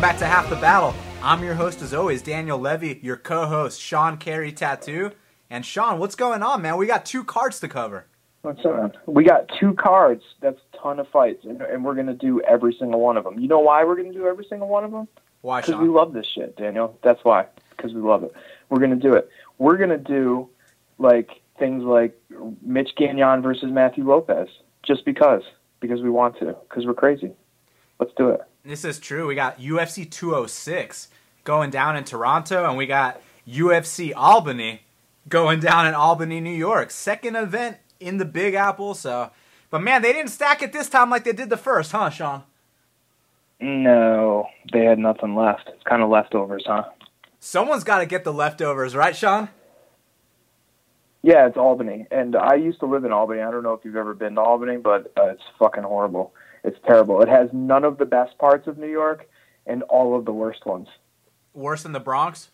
Welcome 0.00 0.16
back 0.16 0.18
to 0.20 0.34
Half 0.34 0.48
the 0.48 0.56
Battle. 0.56 0.94
I'm 1.22 1.44
your 1.44 1.52
host, 1.52 1.82
as 1.82 1.92
always, 1.92 2.22
Daniel 2.22 2.58
Levy, 2.58 2.98
your 3.02 3.18
co 3.18 3.44
host, 3.44 3.78
Sean 3.78 4.16
Carey 4.16 4.50
Tattoo. 4.50 5.12
And 5.50 5.62
Sean, 5.62 5.98
what's 5.98 6.14
going 6.14 6.42
on, 6.42 6.62
man? 6.62 6.78
We 6.78 6.86
got 6.86 7.04
two 7.04 7.22
cards 7.22 7.60
to 7.60 7.68
cover. 7.68 8.06
What's 8.40 8.64
up? 8.64 8.96
We 9.04 9.24
got 9.24 9.50
two 9.60 9.74
cards. 9.74 10.22
That's 10.40 10.58
a 10.72 10.76
ton 10.78 11.00
of 11.00 11.08
fights, 11.08 11.44
and, 11.44 11.60
and 11.60 11.84
we're 11.84 11.94
going 11.94 12.06
to 12.06 12.14
do 12.14 12.40
every 12.40 12.74
single 12.78 12.98
one 12.98 13.18
of 13.18 13.24
them. 13.24 13.38
You 13.38 13.46
know 13.46 13.58
why 13.58 13.84
we're 13.84 13.94
going 13.94 14.10
to 14.10 14.18
do 14.18 14.26
every 14.26 14.46
single 14.48 14.68
one 14.68 14.84
of 14.84 14.90
them? 14.90 15.06
Why, 15.42 15.60
Because 15.60 15.76
we 15.76 15.88
love 15.88 16.14
this 16.14 16.26
shit, 16.34 16.56
Daniel. 16.56 16.98
That's 17.04 17.22
why. 17.22 17.48
Because 17.76 17.92
we 17.92 18.00
love 18.00 18.22
it. 18.22 18.32
We're 18.70 18.78
going 18.78 18.98
to 18.98 19.08
do 19.08 19.12
it. 19.12 19.28
We're 19.58 19.76
going 19.76 19.90
to 19.90 19.98
do, 19.98 20.48
like, 20.96 21.42
things 21.58 21.84
like 21.84 22.18
Mitch 22.62 22.96
Gagnon 22.96 23.42
versus 23.42 23.70
Matthew 23.70 24.08
Lopes, 24.08 24.48
just 24.82 25.04
because. 25.04 25.42
Because 25.78 26.00
we 26.00 26.08
want 26.08 26.38
to. 26.38 26.56
Because 26.70 26.86
we're 26.86 26.94
crazy. 26.94 27.32
Let's 27.98 28.12
do 28.16 28.30
it. 28.30 28.40
This 28.64 28.84
is 28.84 28.98
true. 28.98 29.26
We 29.26 29.34
got 29.34 29.58
UFC 29.58 30.10
206 30.10 31.08
going 31.44 31.70
down 31.70 31.96
in 31.96 32.04
Toronto, 32.04 32.68
and 32.68 32.76
we 32.76 32.86
got 32.86 33.20
UFC 33.48 34.12
Albany 34.14 34.82
going 35.28 35.60
down 35.60 35.86
in 35.86 35.94
Albany, 35.94 36.40
New 36.40 36.50
York. 36.50 36.90
Second 36.90 37.36
event 37.36 37.78
in 37.98 38.18
the 38.18 38.24
Big 38.24 38.54
Apple. 38.54 38.94
So, 38.94 39.30
but 39.70 39.82
man, 39.82 40.02
they 40.02 40.12
didn't 40.12 40.30
stack 40.30 40.62
it 40.62 40.72
this 40.72 40.88
time 40.88 41.08
like 41.08 41.24
they 41.24 41.32
did 41.32 41.48
the 41.48 41.56
first, 41.56 41.92
huh, 41.92 42.10
Sean? 42.10 42.42
No, 43.60 44.46
they 44.72 44.84
had 44.84 44.98
nothing 44.98 45.34
left. 45.34 45.68
It's 45.68 45.82
kind 45.84 46.02
of 46.02 46.10
leftovers, 46.10 46.64
huh? 46.66 46.84
Someone's 47.38 47.84
got 47.84 47.98
to 47.98 48.06
get 48.06 48.24
the 48.24 48.32
leftovers, 48.32 48.94
right, 48.94 49.16
Sean? 49.16 49.48
Yeah, 51.22 51.46
it's 51.46 51.56
Albany, 51.58 52.06
and 52.10 52.34
I 52.34 52.54
used 52.54 52.80
to 52.80 52.86
live 52.86 53.04
in 53.04 53.12
Albany. 53.12 53.40
I 53.40 53.50
don't 53.50 53.62
know 53.62 53.74
if 53.74 53.84
you've 53.84 53.96
ever 53.96 54.14
been 54.14 54.36
to 54.36 54.40
Albany, 54.40 54.78
but 54.78 55.12
uh, 55.18 55.26
it's 55.26 55.42
fucking 55.58 55.82
horrible. 55.82 56.32
It's 56.64 56.78
terrible. 56.86 57.22
It 57.22 57.28
has 57.28 57.48
none 57.52 57.84
of 57.84 57.98
the 57.98 58.04
best 58.04 58.36
parts 58.38 58.66
of 58.66 58.78
New 58.78 58.90
York 58.90 59.28
and 59.66 59.82
all 59.84 60.16
of 60.16 60.24
the 60.24 60.32
worst 60.32 60.66
ones. 60.66 60.88
Worse 61.54 61.82
than 61.82 61.92
the 61.92 62.00
Bronx. 62.00 62.50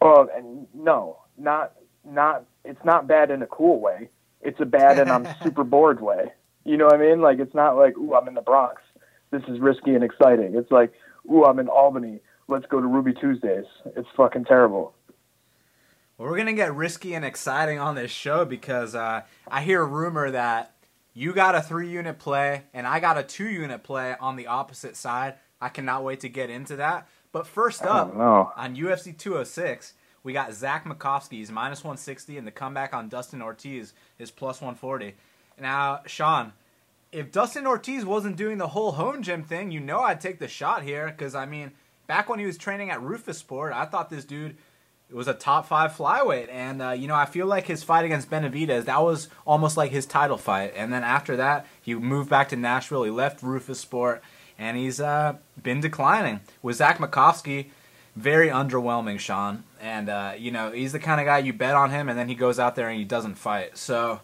Oh, 0.00 0.28
and 0.34 0.66
no, 0.74 1.18
not 1.36 1.74
not. 2.04 2.44
It's 2.64 2.84
not 2.84 3.06
bad 3.06 3.30
in 3.30 3.42
a 3.42 3.46
cool 3.46 3.80
way. 3.80 4.10
It's 4.40 4.60
a 4.60 4.64
bad 4.64 4.98
and 4.98 5.10
I'm 5.10 5.26
super 5.42 5.64
bored 5.64 6.00
way. 6.00 6.32
You 6.64 6.76
know 6.76 6.86
what 6.86 6.94
I 6.94 6.98
mean? 6.98 7.20
Like 7.20 7.38
it's 7.38 7.54
not 7.54 7.76
like 7.76 7.96
ooh, 7.96 8.14
I'm 8.14 8.28
in 8.28 8.34
the 8.34 8.42
Bronx. 8.42 8.82
This 9.30 9.42
is 9.48 9.58
risky 9.60 9.94
and 9.94 10.04
exciting. 10.04 10.54
It's 10.54 10.70
like 10.70 10.92
ooh, 11.30 11.44
I'm 11.44 11.58
in 11.58 11.68
Albany. 11.68 12.20
Let's 12.46 12.66
go 12.66 12.80
to 12.80 12.86
Ruby 12.86 13.12
Tuesdays. 13.12 13.66
It's 13.96 14.08
fucking 14.16 14.44
terrible. 14.44 14.94
Well, 16.16 16.28
we're 16.28 16.38
gonna 16.38 16.52
get 16.52 16.74
risky 16.74 17.14
and 17.14 17.24
exciting 17.24 17.78
on 17.78 17.94
this 17.94 18.10
show 18.10 18.44
because 18.44 18.94
uh, 18.94 19.22
I 19.46 19.62
hear 19.62 19.82
a 19.82 19.86
rumor 19.86 20.30
that 20.30 20.72
you 21.18 21.32
got 21.32 21.56
a 21.56 21.60
three-unit 21.60 22.20
play 22.20 22.62
and 22.72 22.86
I 22.86 23.00
got 23.00 23.18
a 23.18 23.24
two-unit 23.24 23.82
play 23.82 24.14
on 24.20 24.36
the 24.36 24.46
opposite 24.46 24.94
side. 24.94 25.34
I 25.60 25.68
cannot 25.68 26.04
wait 26.04 26.20
to 26.20 26.28
get 26.28 26.48
into 26.48 26.76
that. 26.76 27.08
But 27.32 27.44
first 27.44 27.82
up, 27.82 28.14
on 28.56 28.76
UFC 28.76 29.18
206, 29.18 29.94
we 30.22 30.32
got 30.32 30.52
Zach 30.52 30.84
Makovsky. 30.84 31.32
He's 31.38 31.50
minus 31.50 31.82
160, 31.82 32.38
and 32.38 32.46
the 32.46 32.52
comeback 32.52 32.94
on 32.94 33.08
Dustin 33.08 33.42
Ortiz 33.42 33.94
is 34.20 34.30
plus 34.30 34.60
140. 34.60 35.16
Now, 35.60 36.02
Sean, 36.06 36.52
if 37.10 37.32
Dustin 37.32 37.66
Ortiz 37.66 38.04
wasn't 38.04 38.36
doing 38.36 38.58
the 38.58 38.68
whole 38.68 38.92
home 38.92 39.20
gym 39.24 39.42
thing, 39.42 39.72
you 39.72 39.80
know 39.80 39.98
I'd 40.02 40.20
take 40.20 40.38
the 40.38 40.46
shot 40.46 40.84
here 40.84 41.08
because 41.08 41.34
I 41.34 41.46
mean, 41.46 41.72
back 42.06 42.28
when 42.28 42.38
he 42.38 42.46
was 42.46 42.56
training 42.56 42.90
at 42.90 43.00
Roufusport, 43.00 43.72
I 43.72 43.86
thought 43.86 44.08
this 44.08 44.24
dude 44.24 44.56
was 45.12 45.28
a 45.28 45.34
top 45.34 45.66
five 45.66 45.92
flyweight, 45.92 46.48
and 46.50 46.82
uh, 46.82 46.90
you 46.90 47.08
know 47.08 47.14
I 47.14 47.24
feel 47.24 47.46
like 47.46 47.66
his 47.66 47.82
fight 47.82 48.04
against 48.04 48.30
Benavidez 48.30 48.84
that 48.84 49.02
was 49.02 49.28
almost 49.46 49.76
like 49.76 49.90
his 49.90 50.06
title 50.06 50.38
fight, 50.38 50.72
and 50.76 50.92
then 50.92 51.02
after 51.02 51.36
that 51.36 51.66
he 51.80 51.94
moved 51.94 52.28
back 52.28 52.48
to 52.50 52.56
Nashville. 52.56 53.04
He 53.04 53.10
left 53.10 53.42
Roufusport, 53.42 54.20
and 54.58 54.76
he's 54.76 55.00
uh, 55.00 55.36
been 55.62 55.80
declining. 55.80 56.40
With 56.62 56.76
Zach 56.76 56.98
Makovsky, 56.98 57.66
very 58.16 58.48
underwhelming, 58.48 59.18
Sean, 59.18 59.64
and 59.80 60.08
uh, 60.08 60.34
you 60.36 60.50
know 60.50 60.72
he's 60.72 60.92
the 60.92 60.98
kind 60.98 61.20
of 61.20 61.24
guy 61.24 61.38
you 61.38 61.52
bet 61.52 61.74
on 61.74 61.90
him, 61.90 62.08
and 62.08 62.18
then 62.18 62.28
he 62.28 62.34
goes 62.34 62.58
out 62.58 62.76
there 62.76 62.88
and 62.88 62.98
he 62.98 63.04
doesn't 63.04 63.36
fight. 63.36 63.78
So 63.78 64.20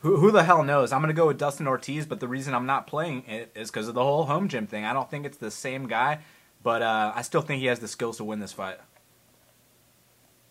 who, 0.00 0.16
who 0.16 0.30
the 0.30 0.44
hell 0.44 0.62
knows? 0.62 0.92
I'm 0.92 1.00
going 1.00 1.14
to 1.14 1.20
go 1.20 1.26
with 1.26 1.38
Dustin 1.38 1.66
Ortiz, 1.66 2.06
but 2.06 2.20
the 2.20 2.28
reason 2.28 2.54
I'm 2.54 2.66
not 2.66 2.86
playing 2.86 3.24
it 3.26 3.50
is 3.54 3.70
because 3.70 3.88
of 3.88 3.94
the 3.94 4.02
whole 4.02 4.24
home 4.24 4.48
gym 4.48 4.66
thing. 4.66 4.84
I 4.84 4.92
don't 4.92 5.10
think 5.10 5.26
it's 5.26 5.38
the 5.38 5.50
same 5.50 5.88
guy, 5.88 6.20
but 6.62 6.82
uh, 6.82 7.12
I 7.14 7.22
still 7.22 7.40
think 7.40 7.60
he 7.60 7.66
has 7.66 7.80
the 7.80 7.88
skills 7.88 8.18
to 8.18 8.24
win 8.24 8.40
this 8.40 8.52
fight. 8.52 8.78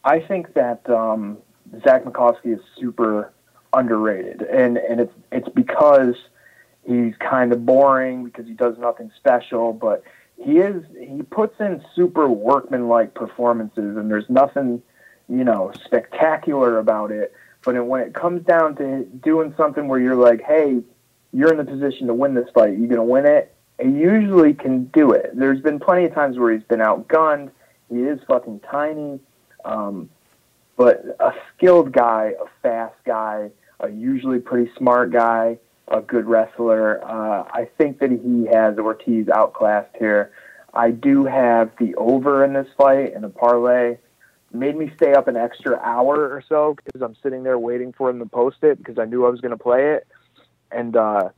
I 0.08 0.22
think 0.22 0.54
that 0.54 0.90
um, 0.90 1.38
Zach 1.84 2.06
Makovsky 2.06 2.54
is 2.54 2.62
super 2.80 3.34
underrated, 3.74 4.42
and 4.42 4.78
and 4.78 5.02
it's 5.02 5.14
it's 5.34 5.50
because 5.50 6.16
he's 6.86 7.14
kind 7.20 7.52
of 7.52 7.66
boring 7.66 8.24
because 8.24 8.48
he 8.48 8.54
does 8.54 8.78
nothing 8.78 9.12
special, 9.18 9.74
but 9.74 10.04
he 10.42 10.60
is 10.60 10.82
he 10.98 11.24
puts 11.24 11.60
in 11.60 11.84
super 11.94 12.30
workmanlike 12.30 13.16
performances, 13.16 13.98
and 13.98 14.10
there's 14.10 14.30
nothing 14.30 14.82
you 15.28 15.44
know 15.44 15.74
spectacular 15.84 16.80
about 16.80 17.12
it. 17.12 17.34
But 17.66 17.86
when 17.86 18.00
it 18.00 18.14
comes 18.14 18.46
down 18.46 18.78
to 18.78 19.04
doing 19.04 19.54
something 19.58 19.90
where 19.90 20.00
you're 20.00 20.16
like, 20.16 20.42
hey, 20.42 20.82
you're 21.34 21.52
in 21.52 21.58
the 21.58 21.66
position 21.66 22.08
to 22.08 22.14
win 22.14 22.34
this 22.34 22.48
fight, 22.54 22.78
you're 22.78 22.88
gonna 22.88 23.04
win 23.04 23.26
it. 23.26 23.54
He 23.82 23.90
usually 23.90 24.54
can 24.54 24.86
do 24.86 25.12
it. 25.12 25.32
There's 25.34 25.60
been 25.60 25.82
plenty 25.82 26.06
of 26.06 26.14
times 26.14 26.40
where 26.40 26.54
he's 26.54 26.64
been 26.64 26.80
outgunned. 26.80 27.52
He 27.90 28.04
is 28.04 28.22
fucking 28.26 28.62
tiny. 28.62 29.20
Um, 29.68 30.10
but 30.78 31.04
a 31.20 31.34
skilled 31.56 31.92
guy, 31.92 32.34
a 32.40 32.46
fast 32.62 32.96
guy, 33.06 33.52
a 33.80 33.90
usually 33.90 34.40
pretty 34.40 34.72
smart 34.78 35.12
guy, 35.12 35.58
a 35.88 36.02
good 36.02 36.26
wrestler. 36.26 37.04
Uh, 37.04 37.44
I 37.52 37.68
think 37.78 38.00
that 38.00 38.12
he 38.12 38.48
has 38.54 38.78
Ortiz 38.78 39.28
outclassed 39.30 39.96
here. 39.98 40.32
I 40.74 40.92
do 40.92 41.26
have 41.26 41.72
the 41.80 41.96
over 41.96 42.44
in 42.44 42.54
this 42.54 42.68
fight 42.78 43.14
and 43.14 43.24
the 43.24 43.30
parlay. 43.30 43.98
Made 44.54 44.78
me 44.78 44.92
stay 44.96 45.14
up 45.14 45.28
an 45.28 45.36
extra 45.36 45.78
hour 45.80 46.30
or 46.30 46.44
so 46.48 46.76
because 46.76 47.02
I'm 47.02 47.16
sitting 47.22 47.44
there 47.44 47.60
waiting 47.60 47.92
for 47.92 48.10
him 48.10 48.20
to 48.20 48.26
post 48.26 48.58
it 48.62 48.78
because 48.78 48.98
I 48.98 49.06
knew 49.06 49.26
I 49.26 49.30
was 49.30 49.42
going 49.42 49.52
to 49.52 49.62
play 49.62 49.94
it. 49.94 50.08
And 50.72 50.96
uh, 50.96 51.30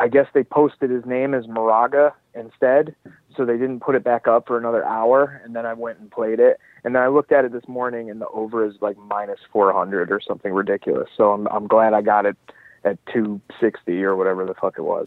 I 0.00 0.08
guess 0.08 0.26
they 0.32 0.42
posted 0.42 0.88
his 0.88 1.04
name 1.04 1.34
as 1.34 1.46
Moraga 1.46 2.14
instead, 2.34 2.96
so 3.36 3.44
they 3.44 3.58
didn't 3.58 3.80
put 3.80 3.94
it 3.94 4.02
back 4.02 4.26
up 4.26 4.46
for 4.46 4.56
another 4.56 4.82
hour. 4.82 5.42
And 5.44 5.54
then 5.54 5.66
I 5.66 5.74
went 5.74 5.98
and 5.98 6.10
played 6.10 6.40
it, 6.40 6.58
and 6.84 6.94
then 6.94 7.02
I 7.02 7.08
looked 7.08 7.32
at 7.32 7.44
it 7.44 7.52
this 7.52 7.68
morning, 7.68 8.08
and 8.08 8.18
the 8.18 8.28
over 8.28 8.64
is 8.64 8.76
like 8.80 8.96
minus 8.96 9.40
400 9.52 10.10
or 10.10 10.18
something 10.26 10.54
ridiculous. 10.54 11.10
So 11.18 11.32
I'm 11.32 11.46
I'm 11.48 11.66
glad 11.66 11.92
I 11.92 12.00
got 12.00 12.24
it 12.24 12.36
at 12.82 12.98
260 13.12 14.02
or 14.02 14.16
whatever 14.16 14.46
the 14.46 14.54
fuck 14.54 14.78
it 14.78 14.82
was. 14.82 15.06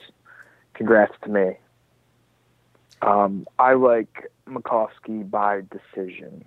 Congrats 0.75 1.15
to 1.23 1.29
me. 1.29 1.57
Um, 3.01 3.47
I 3.57 3.73
like 3.73 4.31
Makovsky 4.47 5.29
by 5.29 5.61
decision. 5.71 6.45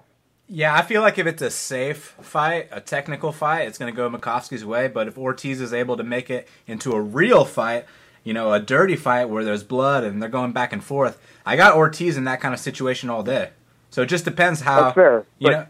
Yeah, 0.48 0.76
I 0.76 0.82
feel 0.82 1.02
like 1.02 1.18
if 1.18 1.26
it's 1.26 1.42
a 1.42 1.50
safe 1.50 2.14
fight, 2.20 2.68
a 2.70 2.80
technical 2.80 3.32
fight, 3.32 3.66
it's 3.66 3.78
going 3.78 3.92
to 3.92 3.96
go 3.96 4.08
Makovsky's 4.08 4.64
way. 4.64 4.86
But 4.86 5.08
if 5.08 5.18
Ortiz 5.18 5.60
is 5.60 5.72
able 5.72 5.96
to 5.96 6.04
make 6.04 6.30
it 6.30 6.46
into 6.68 6.92
a 6.92 7.00
real 7.00 7.44
fight, 7.44 7.84
you 8.26 8.34
know, 8.34 8.52
a 8.52 8.58
dirty 8.58 8.96
fight 8.96 9.26
where 9.26 9.44
there's 9.44 9.62
blood 9.62 10.02
and 10.02 10.20
they're 10.20 10.28
going 10.28 10.50
back 10.50 10.72
and 10.72 10.82
forth, 10.82 11.16
I 11.46 11.54
got 11.54 11.76
Ortiz 11.76 12.16
in 12.16 12.24
that 12.24 12.40
kind 12.40 12.52
of 12.52 12.58
situation 12.58 13.08
all 13.08 13.22
day. 13.22 13.50
So 13.90 14.02
it 14.02 14.06
just 14.06 14.24
depends 14.24 14.62
how. 14.62 14.82
That's 14.82 14.94
fair. 14.96 15.26
You 15.38 15.50
know, 15.52 15.66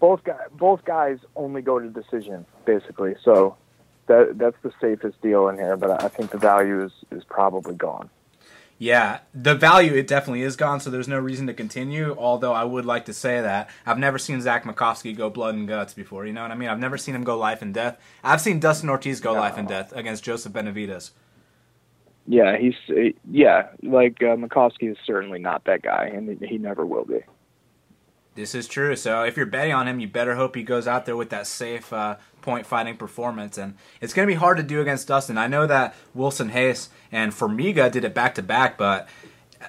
both 0.00 0.24
guys 0.24 0.48
both 0.58 0.84
guys 0.84 1.18
only 1.36 1.62
go 1.62 1.78
to 1.78 1.88
decision 1.88 2.46
basically. 2.64 3.14
So 3.22 3.56
that 4.08 4.36
that's 4.36 4.56
the 4.62 4.72
safest 4.80 5.22
deal 5.22 5.48
in 5.48 5.56
here. 5.56 5.76
But 5.76 6.02
I 6.02 6.08
think 6.08 6.32
the 6.32 6.38
value 6.38 6.82
is 6.84 6.90
is 7.12 7.22
probably 7.22 7.76
gone. 7.76 8.10
Yeah, 8.76 9.20
the 9.32 9.54
value 9.54 9.94
it 9.94 10.08
definitely 10.08 10.42
is 10.42 10.56
gone, 10.56 10.80
so 10.80 10.90
there's 10.90 11.06
no 11.06 11.20
reason 11.20 11.46
to 11.46 11.54
continue. 11.54 12.16
Although 12.18 12.52
I 12.52 12.64
would 12.64 12.84
like 12.84 13.04
to 13.04 13.12
say 13.12 13.40
that 13.40 13.70
I've 13.86 14.00
never 14.00 14.18
seen 14.18 14.40
Zach 14.40 14.64
Makovsky 14.64 15.16
go 15.16 15.30
blood 15.30 15.54
and 15.54 15.68
guts 15.68 15.94
before. 15.94 16.26
You 16.26 16.32
know 16.32 16.42
what 16.42 16.50
I 16.50 16.56
mean? 16.56 16.68
I've 16.68 16.80
never 16.80 16.98
seen 16.98 17.14
him 17.14 17.22
go 17.22 17.38
life 17.38 17.62
and 17.62 17.72
death. 17.72 18.00
I've 18.24 18.40
seen 18.40 18.58
Dustin 18.58 18.90
Ortiz 18.90 19.20
go 19.20 19.32
No. 19.34 19.38
life 19.38 19.56
and 19.56 19.68
death 19.68 19.92
against 19.92 20.24
Joseph 20.24 20.52
Benavidez. 20.52 21.12
Yeah, 22.26 22.56
he's 22.56 22.74
yeah, 23.30 23.68
like 23.82 24.22
uh, 24.22 24.36
Makovsky 24.36 24.90
is 24.90 24.96
certainly 25.04 25.38
not 25.38 25.64
that 25.64 25.82
guy, 25.82 26.10
and 26.12 26.40
he 26.42 26.56
never 26.56 26.86
will 26.86 27.04
be. 27.04 27.20
This 28.34 28.54
is 28.54 28.66
true. 28.66 28.96
So 28.96 29.22
if 29.22 29.36
you're 29.36 29.46
betting 29.46 29.72
on 29.72 29.86
him, 29.86 30.00
you 30.00 30.08
better 30.08 30.34
hope 30.34 30.56
he 30.56 30.64
goes 30.64 30.88
out 30.88 31.06
there 31.06 31.16
with 31.16 31.30
that 31.30 31.46
safe 31.46 31.92
uh, 31.92 32.16
point 32.42 32.66
fighting 32.66 32.96
performance. 32.96 33.58
And 33.58 33.74
it's 34.00 34.12
going 34.12 34.26
to 34.26 34.32
be 34.32 34.38
hard 34.38 34.56
to 34.56 34.62
do 34.62 34.80
against 34.80 35.06
Dustin. 35.06 35.38
I 35.38 35.46
know 35.46 35.66
that 35.66 35.94
Wilson 36.14 36.48
Reis 36.48 36.88
and 37.12 37.32
Formiga 37.32 37.92
did 37.92 38.04
it 38.04 38.12
back 38.12 38.34
to 38.34 38.42
back, 38.42 38.76
but 38.76 39.08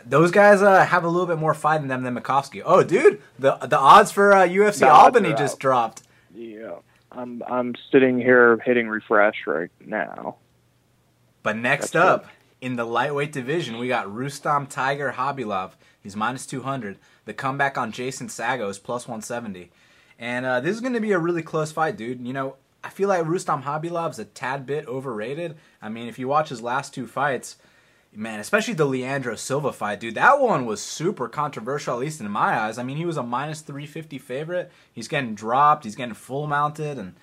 those 0.03 0.31
guys 0.31 0.63
uh, 0.63 0.83
have 0.83 1.03
a 1.03 1.07
little 1.07 1.27
bit 1.27 1.37
more 1.37 1.53
fight 1.53 1.81
in 1.81 1.89
them 1.89 2.01
than 2.03 2.15
Makovsky. 2.15 2.63
Oh, 2.65 2.83
dude, 2.83 3.21
the 3.37 3.55
the 3.57 3.77
odds 3.77 4.11
for 4.11 4.33
uh, 4.33 4.47
UFC 4.47 4.79
The 4.79 4.89
Albany 4.89 5.33
just 5.35 5.59
dropped. 5.59 6.01
Yeah, 6.33 6.77
I'm 7.11 7.43
I'm 7.47 7.75
sitting 7.91 8.17
here 8.17 8.57
hitting 8.65 8.87
refresh 8.87 9.45
right 9.45 9.69
now. 9.79 10.37
But 11.43 11.57
next 11.57 11.91
That's 11.91 12.23
up 12.23 12.25
in 12.65 12.77
the 12.77 12.83
lightweight 12.83 13.31
division, 13.31 13.77
we 13.77 13.87
got 13.87 14.11
Rustam 14.11 14.65
Tiger 14.65 15.13
Khabilov. 15.15 15.73
He's 16.01 16.15
minus 16.15 16.47
200. 16.47 16.97
The 17.25 17.33
comeback 17.33 17.77
on 17.77 17.91
Jason 17.91 18.27
Saggo 18.27 18.67
is 18.71 18.79
plus 18.79 19.07
170. 19.07 19.69
And 20.17 20.47
uh, 20.47 20.61
this 20.61 20.73
is 20.73 20.81
going 20.81 20.93
to 20.93 20.99
be 20.99 21.11
a 21.11 21.19
really 21.19 21.43
close 21.43 21.71
fight, 21.71 21.95
dude. 21.95 22.25
You 22.25 22.33
know, 22.33 22.55
I 22.83 22.89
feel 22.89 23.07
like 23.07 23.23
Rustam 23.27 23.61
Khabilov's 23.61 24.17
a 24.17 24.25
tad 24.25 24.65
bit 24.65 24.87
overrated. 24.87 25.57
I 25.79 25.89
mean, 25.89 26.07
if 26.07 26.17
you 26.17 26.27
watch 26.27 26.49
his 26.49 26.63
last 26.63 26.91
two 26.91 27.05
fights, 27.05 27.57
man, 28.11 28.39
especially 28.39 28.73
the 28.73 28.85
Leandro 28.85 29.35
Silva 29.35 29.71
fight, 29.71 29.99
dude. 29.99 30.15
That 30.15 30.39
one 30.39 30.65
was 30.65 30.81
super 30.81 31.29
controversial, 31.29 31.93
at 31.93 31.99
least 31.99 32.19
in 32.19 32.31
my 32.31 32.57
eyes. 32.59 32.79
I 32.79 32.83
mean, 32.83 32.97
he 32.97 33.05
was 33.05 33.17
a 33.17 33.21
minus 33.21 33.61
350 33.61 34.17
favorite. 34.17 34.71
He's 34.91 35.07
getting 35.07 35.35
dropped, 35.35 35.83
he's 35.83 35.95
getting 35.95 36.15
full 36.15 36.47
mounted, 36.47 36.97
and 36.97 37.13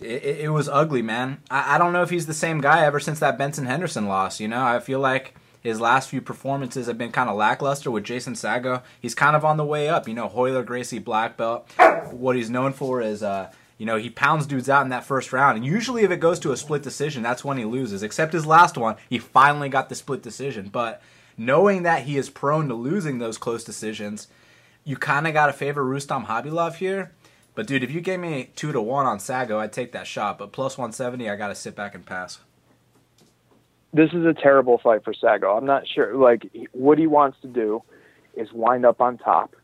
it, 0.00 0.40
it, 0.40 0.52
was 0.52 0.68
ugly, 0.68 1.02
man. 1.02 1.40
I, 1.50 1.74
I 1.74 1.78
don't 1.78 1.92
know 1.92 2.02
if 2.02 2.10
he's 2.10 2.26
the 2.26 2.34
same 2.34 2.60
guy 2.60 2.84
ever 2.84 3.00
since 3.00 3.20
that 3.20 3.38
Benson 3.38 3.66
Henderson 3.66 4.06
loss. 4.06 4.40
You 4.40 4.48
know, 4.48 4.64
I 4.64 4.80
feel 4.80 5.00
like 5.00 5.34
his 5.60 5.80
last 5.80 6.10
few 6.10 6.20
performances 6.20 6.86
have 6.86 6.98
been 6.98 7.12
kind 7.12 7.30
of 7.30 7.36
lackluster 7.36 7.90
with 7.90 8.04
Jason 8.04 8.34
Saggo. 8.34 8.82
He's 9.00 9.14
kind 9.14 9.34
of 9.34 9.44
on 9.44 9.56
the 9.56 9.64
way 9.64 9.88
up. 9.88 10.06
You 10.06 10.14
know, 10.14 10.28
Royler 10.28 10.64
Gracie 10.64 10.98
black 10.98 11.36
belt. 11.36 11.68
What 12.10 12.36
he's 12.36 12.50
known 12.50 12.72
for 12.72 13.00
is, 13.00 13.22
uh, 13.22 13.50
you 13.78 13.86
know, 13.86 13.96
he 13.96 14.10
pounds 14.10 14.46
dudes 14.46 14.68
out 14.68 14.82
in 14.82 14.90
that 14.90 15.04
first 15.04 15.32
round. 15.32 15.56
And 15.56 15.66
usually, 15.66 16.02
if 16.02 16.10
it 16.10 16.20
goes 16.20 16.38
to 16.40 16.52
a 16.52 16.56
split 16.56 16.82
decision, 16.82 17.22
that's 17.22 17.44
when 17.44 17.56
he 17.56 17.64
loses. 17.64 18.02
Except 18.02 18.32
his 18.32 18.46
last 18.46 18.76
one, 18.76 18.96
he 19.08 19.18
finally 19.18 19.68
got 19.68 19.88
the 19.88 19.94
split 19.94 20.22
decision. 20.22 20.68
But 20.68 21.00
knowing 21.38 21.82
that 21.84 22.02
he 22.02 22.16
is 22.16 22.30
prone 22.30 22.68
to 22.68 22.74
losing 22.74 23.18
those 23.18 23.38
close 23.38 23.64
decisions, 23.64 24.28
you 24.84 24.96
kind 24.96 25.26
of 25.26 25.32
got 25.32 25.46
to 25.46 25.52
favor 25.52 25.84
Rustam 25.84 26.26
Khabilov 26.26 26.74
here. 26.76 27.12
But 27.54 27.66
dude, 27.66 27.84
if 27.84 27.90
you 27.90 28.00
gave 28.00 28.20
me 28.20 28.50
two 28.56 28.72
to 28.72 28.80
one 28.80 29.06
on 29.06 29.18
Saggo, 29.18 29.58
I'd 29.58 29.72
take 29.72 29.92
that 29.92 30.06
shot. 30.06 30.38
But 30.38 30.52
plus 30.52 30.76
170, 30.76 31.28
I 31.28 31.36
got 31.36 31.48
to 31.48 31.54
sit 31.54 31.76
back 31.76 31.94
and 31.94 32.04
pass 32.04 32.38
this 33.94 34.12
is 34.12 34.26
a 34.26 34.34
terrible 34.34 34.76
fight 34.76 35.04
for 35.04 35.14
Saggo. 35.14 35.56
I'm 35.56 35.64
not 35.64 35.86
sure. 35.86 36.16
Like 36.16 36.50
what 36.72 36.98
he 36.98 37.06
wants 37.06 37.38
to 37.42 37.48
do 37.48 37.82
is 38.34 38.52
wind 38.52 38.84
up 38.84 39.00
on 39.00 39.16
top 39.16 39.54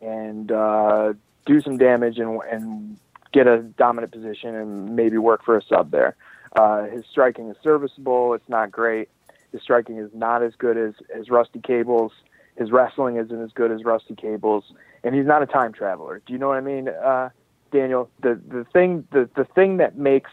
and 0.00 0.50
uh, 0.50 1.12
do 1.44 1.60
some 1.60 1.76
damage 1.76 2.18
and 2.18 2.40
and 2.50 2.98
get 3.32 3.46
a 3.46 3.58
dominant 3.58 4.12
position 4.12 4.54
and 4.54 4.96
maybe 4.96 5.18
work 5.18 5.44
for 5.44 5.56
a 5.56 5.62
sub 5.62 5.90
there. 5.90 6.16
Uh, 6.56 6.84
his 6.84 7.04
striking 7.10 7.50
is 7.50 7.56
serviceable. 7.62 8.32
It's 8.32 8.48
not 8.48 8.70
great. 8.70 9.08
His 9.52 9.60
striking 9.60 9.98
is 9.98 10.10
not 10.14 10.42
as 10.42 10.54
good 10.56 10.78
as 10.78 10.94
as 11.14 11.28
Rusty 11.28 11.60
Cable's. 11.60 12.12
His 12.56 12.72
wrestling 12.72 13.16
isn't 13.16 13.42
as 13.42 13.52
good 13.52 13.70
as 13.70 13.84
Rusty 13.84 14.14
Cable's, 14.14 14.64
and 15.04 15.14
he's 15.14 15.26
not 15.26 15.42
a 15.42 15.46
time 15.46 15.72
traveler. 15.72 16.22
Do 16.26 16.32
you 16.32 16.38
know 16.38 16.48
what 16.48 16.56
I 16.56 16.62
mean, 16.62 16.88
uh, 16.88 17.28
Daniel? 17.70 18.10
The 18.20 18.40
the 18.48 18.64
thing 18.72 19.06
the 19.12 19.28
the 19.36 19.44
thing 19.44 19.76
that 19.76 19.96
makes 19.96 20.30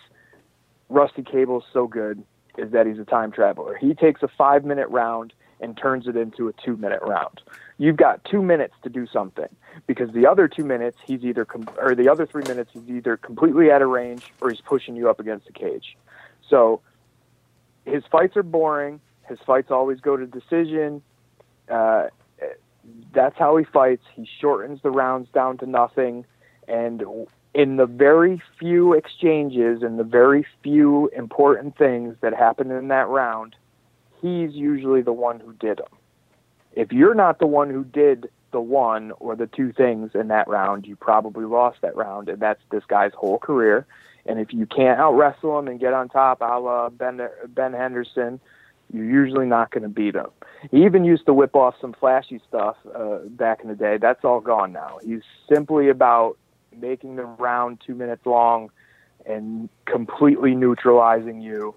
Rusty 0.89 1.21
Cable 1.21 1.63
so 1.71 1.87
good 1.87 2.23
is 2.57 2.71
that 2.71 2.87
he's 2.87 2.97
a 2.99 3.05
time 3.05 3.31
traveler. 3.31 3.77
He 3.77 3.93
takes 3.93 4.23
a 4.23 4.27
five 4.27 4.65
minute 4.65 4.87
round 4.89 5.33
and 5.59 5.77
turns 5.77 6.07
it 6.07 6.15
into 6.15 6.47
a 6.47 6.53
two 6.53 6.77
minute 6.77 7.01
round. 7.03 7.41
You've 7.77 7.97
got 7.97 8.23
two 8.25 8.41
minutes 8.41 8.73
to 8.83 8.89
do 8.89 9.05
something 9.07 9.47
because 9.87 10.11
the 10.13 10.25
other 10.25 10.47
two 10.47 10.63
minutes 10.63 10.97
he's 11.05 11.23
either 11.23 11.45
com- 11.45 11.69
or 11.77 11.93
the 11.93 12.09
other 12.09 12.25
three 12.25 12.43
minutes 12.47 12.71
he's 12.73 12.89
either 12.89 13.17
completely 13.17 13.71
out 13.71 13.81
of 13.81 13.89
range 13.89 14.23
or 14.41 14.49
he's 14.49 14.61
pushing 14.61 14.95
you 14.95 15.09
up 15.09 15.19
against 15.19 15.45
the 15.45 15.53
cage. 15.53 15.97
So 16.49 16.81
his 17.85 18.03
fights 18.11 18.35
are 18.37 18.43
boring. 18.43 19.01
His 19.27 19.39
fights 19.45 19.71
always 19.71 19.99
go 19.99 20.17
to 20.17 20.25
decision. 20.25 21.01
Uh, 21.69 22.07
that's 23.13 23.37
how 23.37 23.57
he 23.57 23.65
fights. 23.65 24.03
He 24.15 24.27
shortens 24.39 24.81
the 24.81 24.91
rounds 24.91 25.29
down 25.33 25.57
to 25.59 25.65
nothing, 25.65 26.25
and 26.67 27.03
in 27.53 27.77
the 27.77 27.85
very 27.85 28.41
few 28.59 28.93
exchanges 28.93 29.83
and 29.83 29.99
the 29.99 30.03
very 30.03 30.45
few 30.63 31.09
important 31.09 31.77
things 31.77 32.15
that 32.21 32.33
happen 32.33 32.71
in 32.71 32.87
that 32.87 33.07
round, 33.09 33.55
he's 34.21 34.51
usually 34.53 35.01
the 35.01 35.13
one 35.13 35.39
who 35.39 35.53
did 35.53 35.77
them. 35.77 35.97
If 36.73 36.93
you're 36.93 37.15
not 37.15 37.39
the 37.39 37.47
one 37.47 37.69
who 37.69 37.83
did 37.83 38.29
the 38.51 38.61
one 38.61 39.11
or 39.19 39.35
the 39.35 39.47
two 39.47 39.73
things 39.73 40.11
in 40.13 40.29
that 40.29 40.47
round, 40.47 40.85
you 40.85 40.95
probably 40.95 41.45
lost 41.45 41.81
that 41.81 41.95
round, 41.95 42.29
and 42.29 42.41
that's 42.41 42.61
this 42.71 42.83
guy's 42.87 43.11
whole 43.13 43.37
career. 43.37 43.85
And 44.25 44.39
if 44.39 44.53
you 44.53 44.65
can't 44.65 44.99
out 44.99 45.13
wrestle 45.13 45.57
him 45.59 45.67
and 45.67 45.79
get 45.79 45.93
on 45.93 46.07
top, 46.07 46.41
a 46.41 46.59
la 46.59 46.89
Ben 46.89 47.19
Ben 47.47 47.73
Henderson, 47.73 48.39
you're 48.93 49.05
usually 49.05 49.47
not 49.47 49.71
going 49.71 49.83
to 49.83 49.89
beat 49.89 50.15
him. 50.15 50.27
He 50.69 50.85
even 50.85 51.03
used 51.03 51.25
to 51.25 51.33
whip 51.33 51.55
off 51.55 51.75
some 51.81 51.93
flashy 51.93 52.39
stuff 52.47 52.75
uh, 52.95 53.19
back 53.29 53.61
in 53.63 53.69
the 53.69 53.75
day. 53.75 53.97
That's 53.97 54.23
all 54.23 54.39
gone 54.39 54.71
now. 54.71 54.99
He's 55.03 55.23
simply 55.51 55.89
about 55.89 56.37
making 56.79 57.15
the 57.15 57.25
round 57.25 57.81
two 57.85 57.95
minutes 57.95 58.25
long 58.25 58.69
and 59.25 59.69
completely 59.85 60.53
neutralizing 60.53 61.41
you. 61.41 61.73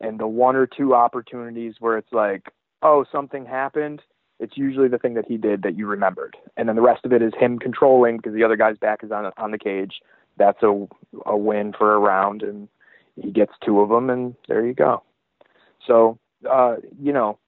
And 0.00 0.18
the 0.18 0.26
one 0.26 0.56
or 0.56 0.66
two 0.66 0.94
opportunities 0.94 1.74
where 1.78 1.98
it's 1.98 2.12
like, 2.12 2.48
oh, 2.82 3.04
something 3.12 3.44
happened, 3.44 4.02
it's 4.40 4.56
usually 4.56 4.88
the 4.88 4.98
thing 4.98 5.14
that 5.14 5.26
he 5.26 5.36
did 5.36 5.62
that 5.62 5.76
you 5.76 5.86
remembered. 5.86 6.36
And 6.56 6.68
then 6.68 6.76
the 6.76 6.82
rest 6.82 7.04
of 7.04 7.12
it 7.12 7.22
is 7.22 7.32
him 7.38 7.58
controlling 7.58 8.16
because 8.16 8.34
the 8.34 8.44
other 8.44 8.56
guy's 8.56 8.78
back 8.78 9.04
is 9.04 9.12
on 9.12 9.30
on 9.36 9.50
the 9.52 9.58
cage. 9.58 10.00
That's 10.36 10.62
a 10.62 10.86
a 11.24 11.36
win 11.36 11.72
for 11.72 11.94
a 11.94 11.98
round, 11.98 12.42
and 12.42 12.68
he 13.20 13.30
gets 13.30 13.52
two 13.64 13.80
of 13.80 13.88
them, 13.88 14.10
and 14.10 14.34
there 14.48 14.66
you 14.66 14.74
go. 14.74 15.02
So, 15.86 16.18
uh, 16.50 16.76
you 17.00 17.12
know, 17.12 17.38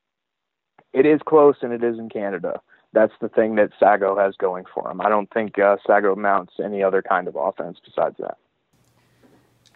it 0.92 1.06
is 1.06 1.20
close, 1.26 1.56
and 1.62 1.72
it 1.72 1.84
is 1.84 1.98
in 1.98 2.08
Canada 2.08 2.60
that's 2.96 3.12
the 3.20 3.28
thing 3.28 3.56
that 3.56 3.70
Saggo 3.80 4.18
has 4.18 4.34
going 4.36 4.64
for 4.74 4.90
him. 4.90 5.02
I 5.02 5.10
don't 5.10 5.30
think 5.30 5.58
uh, 5.58 5.76
Saggo 5.86 6.16
mounts 6.16 6.54
any 6.64 6.82
other 6.82 7.02
kind 7.02 7.28
of 7.28 7.36
offense 7.36 7.78
besides 7.84 8.16
that. 8.18 8.38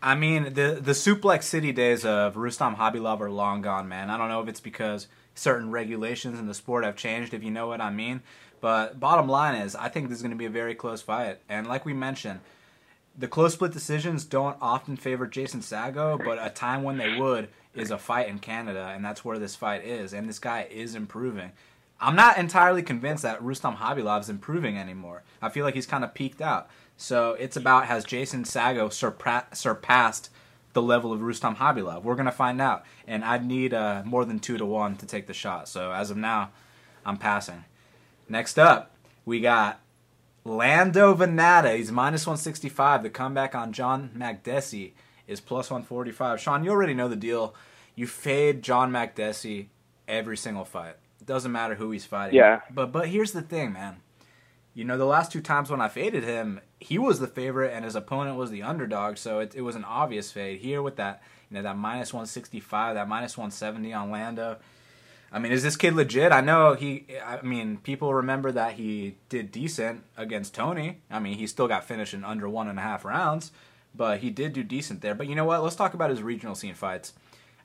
I 0.02 0.14
mean, 0.14 0.54
the 0.54 0.78
the 0.80 0.92
Suplex 0.92 1.42
City 1.42 1.72
days 1.72 2.06
of 2.06 2.36
Rustam 2.36 2.76
Khabilov 2.76 3.20
are 3.20 3.30
long 3.30 3.60
gone, 3.60 3.86
man. 3.88 4.08
I 4.08 4.16
don't 4.16 4.30
know 4.30 4.40
if 4.40 4.48
it's 4.48 4.60
because 4.60 5.08
certain 5.34 5.70
regulations 5.70 6.38
in 6.38 6.46
the 6.46 6.54
sport 6.54 6.84
have 6.84 6.96
changed, 6.96 7.34
if 7.34 7.44
you 7.44 7.50
know 7.50 7.66
what 7.66 7.82
I 7.82 7.90
mean. 7.90 8.22
But 8.62 8.98
bottom 8.98 9.28
line 9.28 9.60
is, 9.60 9.76
I 9.76 9.88
think 9.88 10.08
this 10.08 10.16
is 10.16 10.22
going 10.22 10.32
to 10.32 10.38
be 10.38 10.46
a 10.46 10.50
very 10.50 10.74
close 10.74 11.02
fight. 11.02 11.40
And 11.48 11.66
like 11.66 11.84
we 11.84 11.92
mentioned, 11.92 12.40
the 13.18 13.28
close 13.28 13.52
split 13.52 13.72
decisions 13.72 14.24
don't 14.24 14.56
often 14.62 14.96
favor 14.96 15.26
Jason 15.26 15.60
Saggo, 15.60 16.22
but 16.22 16.38
a 16.40 16.48
time 16.48 16.82
when 16.82 16.96
they 16.96 17.18
would 17.18 17.48
is 17.74 17.90
a 17.90 17.98
fight 17.98 18.28
in 18.28 18.38
Canada, 18.38 18.92
and 18.94 19.04
that's 19.04 19.24
where 19.24 19.38
this 19.38 19.54
fight 19.56 19.84
is. 19.84 20.12
And 20.12 20.28
this 20.28 20.38
guy 20.38 20.66
is 20.70 20.94
improving. 20.94 21.52
I'm 22.00 22.16
not 22.16 22.38
entirely 22.38 22.82
convinced 22.82 23.22
that 23.22 23.42
Rustam 23.42 23.76
Khabilov 23.76 24.20
is 24.20 24.30
improving 24.30 24.78
anymore. 24.78 25.22
I 25.42 25.50
feel 25.50 25.64
like 25.64 25.74
he's 25.74 25.86
kind 25.86 26.02
of 26.02 26.14
peaked 26.14 26.40
out. 26.40 26.68
So 26.96 27.32
it's 27.32 27.56
about 27.56 27.86
has 27.86 28.04
Jason 28.04 28.44
Saggo 28.44 28.88
surpa- 28.88 29.54
surpassed 29.54 30.30
the 30.72 30.82
level 30.82 31.12
of 31.12 31.20
Rustam 31.20 31.56
Khabilov? 31.56 32.02
We're 32.02 32.14
gonna 32.14 32.32
find 32.32 32.60
out, 32.60 32.84
and 33.06 33.24
I'd 33.24 33.44
need 33.44 33.74
uh, 33.74 34.02
more 34.04 34.24
than 34.24 34.38
two 34.38 34.56
to 34.56 34.66
one 34.66 34.96
to 34.96 35.06
take 35.06 35.26
the 35.26 35.34
shot. 35.34 35.68
So 35.68 35.92
as 35.92 36.10
of 36.10 36.16
now, 36.16 36.50
I'm 37.04 37.16
passing. 37.16 37.64
Next 38.28 38.58
up, 38.58 38.92
we 39.24 39.40
got 39.40 39.80
Lando 40.44 41.14
Vannata. 41.14 41.76
He's 41.76 41.92
minus 41.92 42.26
165. 42.26 43.02
The 43.02 43.10
comeback 43.10 43.54
on 43.54 43.72
John 43.72 44.10
Makdessi 44.16 44.92
is 45.30 45.40
plus 45.40 45.70
145. 45.70 46.40
Sean, 46.40 46.64
you 46.64 46.70
already 46.70 46.94
know 46.94 47.08
the 47.08 47.16
deal. 47.16 47.54
You 47.94 48.06
fade 48.06 48.62
John 48.62 48.90
Makdessi 48.90 49.66
every 50.08 50.36
single 50.36 50.64
fight. 50.64 50.96
Doesn't 51.24 51.52
matter 51.52 51.76
who 51.76 51.90
he's 51.92 52.04
fighting. 52.04 52.36
Yeah. 52.36 52.60
But 52.70 52.92
but 52.92 53.08
here's 53.08 53.32
the 53.32 53.42
thing, 53.42 53.72
man. 53.72 53.98
You 54.74 54.84
know, 54.84 54.98
the 54.98 55.04
last 55.04 55.32
two 55.32 55.40
times 55.40 55.70
when 55.70 55.80
I 55.80 55.88
faded 55.88 56.24
him, 56.24 56.60
he 56.78 56.98
was 56.98 57.20
the 57.20 57.26
favorite 57.26 57.72
and 57.72 57.84
his 57.84 57.94
opponent 57.94 58.36
was 58.36 58.50
the 58.50 58.62
underdog, 58.62 59.16
so 59.16 59.40
it, 59.40 59.54
it 59.54 59.62
was 59.62 59.76
an 59.76 59.84
obvious 59.84 60.30
fade. 60.32 60.60
Here 60.60 60.80
with 60.80 60.96
that, 60.96 61.22
you 61.50 61.56
know, 61.56 61.62
that 61.62 61.76
minus 61.76 62.12
165, 62.12 62.94
that 62.94 63.08
minus 63.08 63.36
170 63.36 63.92
on 63.92 64.10
Lando. 64.10 64.58
I 65.32 65.38
mean, 65.38 65.52
is 65.52 65.62
this 65.62 65.76
kid 65.76 65.94
legit? 65.94 66.32
I 66.32 66.40
know 66.40 66.74
he. 66.74 67.06
I 67.24 67.42
mean, 67.42 67.78
people 67.78 68.14
remember 68.14 68.50
that 68.52 68.72
he 68.74 69.16
did 69.28 69.52
decent 69.52 70.02
against 70.16 70.54
Tony. 70.54 71.02
I 71.10 71.20
mean, 71.20 71.38
he 71.38 71.46
still 71.46 71.68
got 71.68 71.84
finished 71.84 72.14
in 72.14 72.24
under 72.24 72.48
one 72.48 72.66
and 72.66 72.78
a 72.78 72.82
half 72.82 73.04
rounds, 73.04 73.52
but 73.94 74.20
he 74.20 74.30
did 74.30 74.52
do 74.52 74.62
decent 74.62 75.00
there. 75.00 75.14
But 75.14 75.28
you 75.28 75.34
know 75.34 75.44
what? 75.44 75.62
Let's 75.62 75.76
talk 75.76 75.94
about 75.94 76.10
his 76.10 76.22
regional 76.22 76.54
scene 76.54 76.74
fights. 76.74 77.12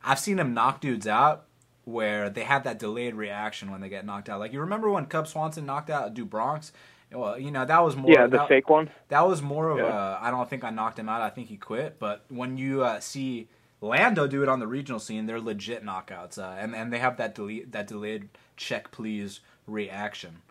I've 0.03 0.19
seen 0.19 0.39
him 0.39 0.53
knock 0.53 0.81
dudes 0.81 1.07
out 1.07 1.45
where 1.83 2.29
they 2.29 2.43
have 2.43 2.63
that 2.63 2.79
delayed 2.79 3.15
reaction 3.15 3.71
when 3.71 3.81
they 3.81 3.89
get 3.89 4.05
knocked 4.05 4.29
out. 4.29 4.39
Like 4.39 4.53
you 4.53 4.59
remember 4.59 4.89
when 4.89 5.05
Cub 5.05 5.27
Swanson 5.27 5.65
knocked 5.65 5.89
out 5.89 6.13
Do 6.13 6.25
Bronx? 6.25 6.71
Well, 7.11 7.39
you 7.39 7.51
know 7.51 7.65
that 7.65 7.83
was 7.83 7.95
more. 7.95 8.11
Yeah, 8.11 8.27
the 8.27 8.37
that, 8.37 8.47
fake 8.47 8.69
one. 8.69 8.89
That 9.09 9.27
was 9.27 9.41
more 9.41 9.69
of 9.69 9.77
yeah. 9.77 10.17
a. 10.17 10.19
I 10.21 10.31
don't 10.31 10.49
think 10.49 10.63
I 10.63 10.71
knocked 10.71 10.99
him 10.99 11.07
out. 11.07 11.21
I 11.21 11.29
think 11.29 11.47
he 11.47 11.57
quit. 11.57 11.99
But 11.99 12.25
when 12.29 12.57
you 12.57 12.83
uh, 12.83 12.99
see 12.99 13.47
Lando 13.79 14.27
do 14.27 14.41
it 14.43 14.49
on 14.49 14.59
the 14.59 14.67
regional 14.67 14.99
scene, 14.99 15.25
they're 15.25 15.39
legit 15.39 15.85
knockouts, 15.85 16.39
uh, 16.39 16.55
and 16.59 16.75
and 16.75 16.91
they 16.91 16.97
have 16.99 17.17
that 17.17 17.35
delete 17.35 17.71
that 17.71 17.87
delayed 17.87 18.29
check 18.57 18.91
please 18.91 19.39
reaction. 19.67 20.41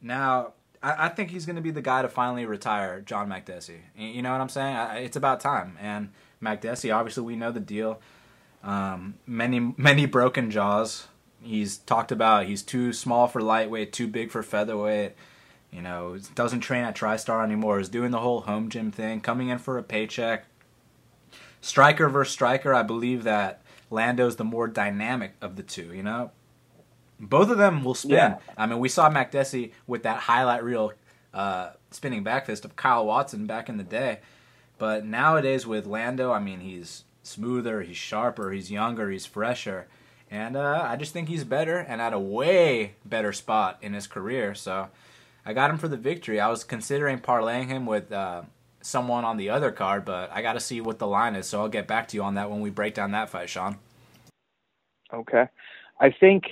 Now, 0.00 0.52
I, 0.86 1.06
I 1.06 1.08
think 1.08 1.30
he's 1.30 1.44
going 1.44 1.56
to 1.56 1.62
be 1.62 1.72
the 1.72 1.82
guy 1.82 2.02
to 2.02 2.08
finally 2.08 2.46
retire 2.46 3.00
John 3.00 3.28
Makdessi. 3.28 3.78
You 3.96 4.22
know 4.22 4.30
what 4.30 4.40
I'm 4.40 4.48
saying? 4.48 4.76
I, 4.76 4.98
it's 4.98 5.16
about 5.16 5.40
time. 5.40 5.76
And 5.80 6.10
Makdessi, 6.40 6.94
obviously, 6.94 7.24
we 7.24 7.34
know 7.34 7.50
the 7.50 7.60
deal. 7.60 8.00
Um, 8.62 9.14
many 9.26 9.74
many 9.76 10.06
broken 10.06 10.50
jaws. 10.50 11.08
He's 11.42 11.78
talked 11.78 12.10
about 12.10 12.46
he's 12.46 12.62
too 12.62 12.92
small 12.92 13.26
for 13.26 13.40
lightweight, 13.40 13.92
too 13.92 14.06
big 14.06 14.30
for 14.30 14.42
featherweight. 14.42 15.14
You 15.72 15.82
know, 15.82 16.18
doesn't 16.34 16.60
train 16.60 16.84
at 16.84 16.96
TriStar 16.96 17.44
anymore. 17.44 17.80
Is 17.80 17.88
doing 17.88 18.12
the 18.12 18.20
whole 18.20 18.42
home 18.42 18.68
gym 18.68 18.90
thing, 18.92 19.20
coming 19.20 19.48
in 19.48 19.58
for 19.58 19.78
a 19.78 19.82
paycheck. 19.82 20.46
Striker 21.60 22.08
versus 22.08 22.32
striker, 22.32 22.72
I 22.72 22.82
believe 22.82 23.24
that 23.24 23.62
Lando's 23.90 24.36
the 24.36 24.44
more 24.44 24.68
dynamic 24.68 25.34
of 25.40 25.56
the 25.56 25.62
two. 25.62 25.92
You 25.92 26.02
know, 26.02 26.30
both 27.18 27.50
of 27.50 27.58
them 27.58 27.84
will 27.84 27.94
spin. 27.94 28.12
Yeah. 28.12 28.38
I 28.56 28.66
mean, 28.66 28.78
we 28.78 28.88
saw 28.88 29.10
Makdessi 29.10 29.72
with 29.86 30.02
that 30.02 30.20
highlight 30.20 30.62
reel 30.62 30.92
uh, 31.32 31.70
spinning 31.90 32.22
back 32.22 32.46
fist 32.46 32.64
of 32.64 32.76
Kyle 32.76 33.06
Watson 33.06 33.46
back 33.46 33.68
in 33.68 33.76
the 33.76 33.84
day. 33.84 34.20
But 34.78 35.04
nowadays 35.04 35.66
with 35.66 35.86
Lando, 35.86 36.32
I 36.32 36.38
mean, 36.38 36.60
he's 36.60 37.04
smoother, 37.22 37.82
he's 37.82 37.96
sharper, 37.96 38.50
he's 38.52 38.70
younger, 38.70 39.10
he's 39.10 39.26
fresher. 39.26 39.86
And 40.30 40.56
uh, 40.56 40.84
I 40.86 40.96
just 40.96 41.12
think 41.12 41.28
he's 41.28 41.44
better 41.44 41.78
and 41.78 42.00
at 42.02 42.12
a 42.12 42.18
way 42.18 42.94
better 43.04 43.32
spot 43.32 43.78
in 43.80 43.94
his 43.94 44.06
career. 44.06 44.54
So 44.54 44.88
I 45.44 45.52
got 45.52 45.70
him 45.70 45.78
for 45.78 45.88
the 45.88 45.96
victory. 45.96 46.40
I 46.40 46.48
was 46.48 46.64
considering 46.64 47.18
parlaying 47.20 47.68
him 47.68 47.86
with 47.86 48.10
uh, 48.12 48.42
someone 48.80 49.24
on 49.24 49.36
the 49.36 49.50
other 49.50 49.70
card, 49.70 50.04
but 50.04 50.30
I 50.32 50.42
got 50.42 50.54
to 50.54 50.60
see 50.60 50.80
what 50.80 50.98
the 50.98 51.06
line 51.06 51.36
is. 51.36 51.46
So 51.46 51.60
I'll 51.60 51.68
get 51.68 51.86
back 51.86 52.08
to 52.08 52.16
you 52.16 52.22
on 52.22 52.34
that 52.34 52.50
when 52.50 52.60
we 52.60 52.70
break 52.70 52.94
down 52.94 53.12
that 53.12 53.30
fight, 53.30 53.48
Sean. 53.48 53.78
Okay. 55.12 55.46
I 56.00 56.10
think, 56.10 56.44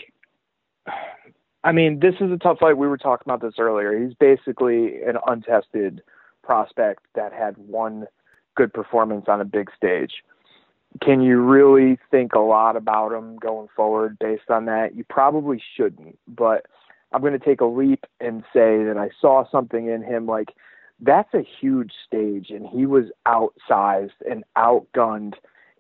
I 1.65 1.73
mean, 1.73 2.01
this 2.01 2.15
is 2.21 2.31
a 2.31 2.37
tough 2.37 2.59
fight. 2.59 2.77
We 2.77 2.87
were 2.87 2.99
talking 2.99 3.25
about 3.25 3.41
this 3.41 3.55
earlier. 3.59 3.99
He's 3.99 4.15
basically 4.15 5.03
an 5.03 5.17
untested 5.27 6.03
prospect 6.43 7.07
that 7.15 7.33
had 7.33 7.57
one 7.57 8.07
good 8.55 8.73
performance 8.73 9.25
on 9.29 9.41
a 9.41 9.47
big 9.47 9.71
stage. 9.75 10.13
Can 11.03 11.23
you 11.23 11.39
really 11.41 11.99
think 12.11 12.35
a 12.35 12.41
lot 12.41 12.77
about 12.77 13.13
him 13.13 13.37
going 13.39 13.69
forward 13.75 14.19
based 14.21 14.51
on 14.51 14.67
that? 14.67 14.95
You 14.95 15.05
probably 15.09 15.61
shouldn't, 15.75 16.19
but 16.29 16.67
I'm 17.13 17.23
going 17.23 17.33
to 17.33 17.45
take 17.45 17.63
a 17.63 17.67
leap 17.67 18.05
and 18.21 18.43
say 18.53 18.85
that 18.85 18.97
I 18.99 19.09
saw 19.19 19.49
something 19.51 19.89
in 19.89 20.03
him 20.03 20.27
like 20.27 20.51
that's 21.01 21.33
a 21.35 21.43
huge 21.61 21.93
stage 22.07 22.51
and 22.51 22.67
he 22.67 22.87
was 22.87 23.07
outsized 23.27 24.13
and 24.31 24.45
outgunned 24.57 25.35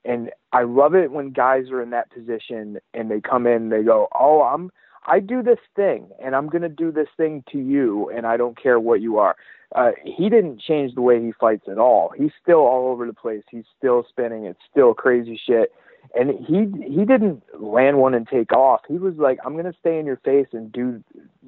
and 0.04 0.30
I 0.52 0.64
love 0.64 0.94
it 0.94 1.12
when 1.12 1.30
guys 1.30 1.70
are 1.70 1.80
in 1.80 1.90
that 1.90 2.10
position 2.10 2.78
and 2.92 3.10
they 3.10 3.20
come 3.20 3.46
in 3.46 3.68
they 3.68 3.82
go, 3.82 4.08
"Oh, 4.12 4.42
I'm 4.42 4.70
I 5.06 5.20
do 5.20 5.42
this 5.42 5.58
thing 5.76 6.08
and 6.22 6.34
I'm 6.34 6.48
going 6.48 6.62
to 6.62 6.68
do 6.68 6.90
this 6.90 7.08
thing 7.16 7.44
to 7.52 7.58
you 7.58 8.10
and 8.10 8.26
I 8.26 8.36
don't 8.36 8.60
care 8.60 8.80
what 8.80 9.00
you 9.00 9.18
are." 9.18 9.36
Uh, 9.74 9.90
he 10.04 10.28
didn't 10.28 10.60
change 10.60 10.94
the 10.94 11.00
way 11.00 11.20
he 11.20 11.32
fights 11.32 11.66
at 11.68 11.78
all. 11.78 12.12
He's 12.16 12.30
still 12.40 12.60
all 12.60 12.88
over 12.88 13.06
the 13.06 13.12
place. 13.12 13.42
He's 13.50 13.64
still 13.76 14.04
spinning. 14.08 14.44
It's 14.44 14.60
still 14.70 14.94
crazy 14.94 15.40
shit. 15.44 15.72
And 16.14 16.30
he 16.46 16.66
he 16.86 17.04
didn't 17.04 17.42
land 17.58 17.98
one 17.98 18.14
and 18.14 18.28
take 18.28 18.52
off. 18.52 18.82
He 18.86 18.98
was 18.98 19.16
like, 19.16 19.38
"I'm 19.44 19.56
gonna 19.56 19.72
stay 19.80 19.98
in 19.98 20.06
your 20.06 20.18
face 20.18 20.48
and 20.52 20.70
do 20.70 21.02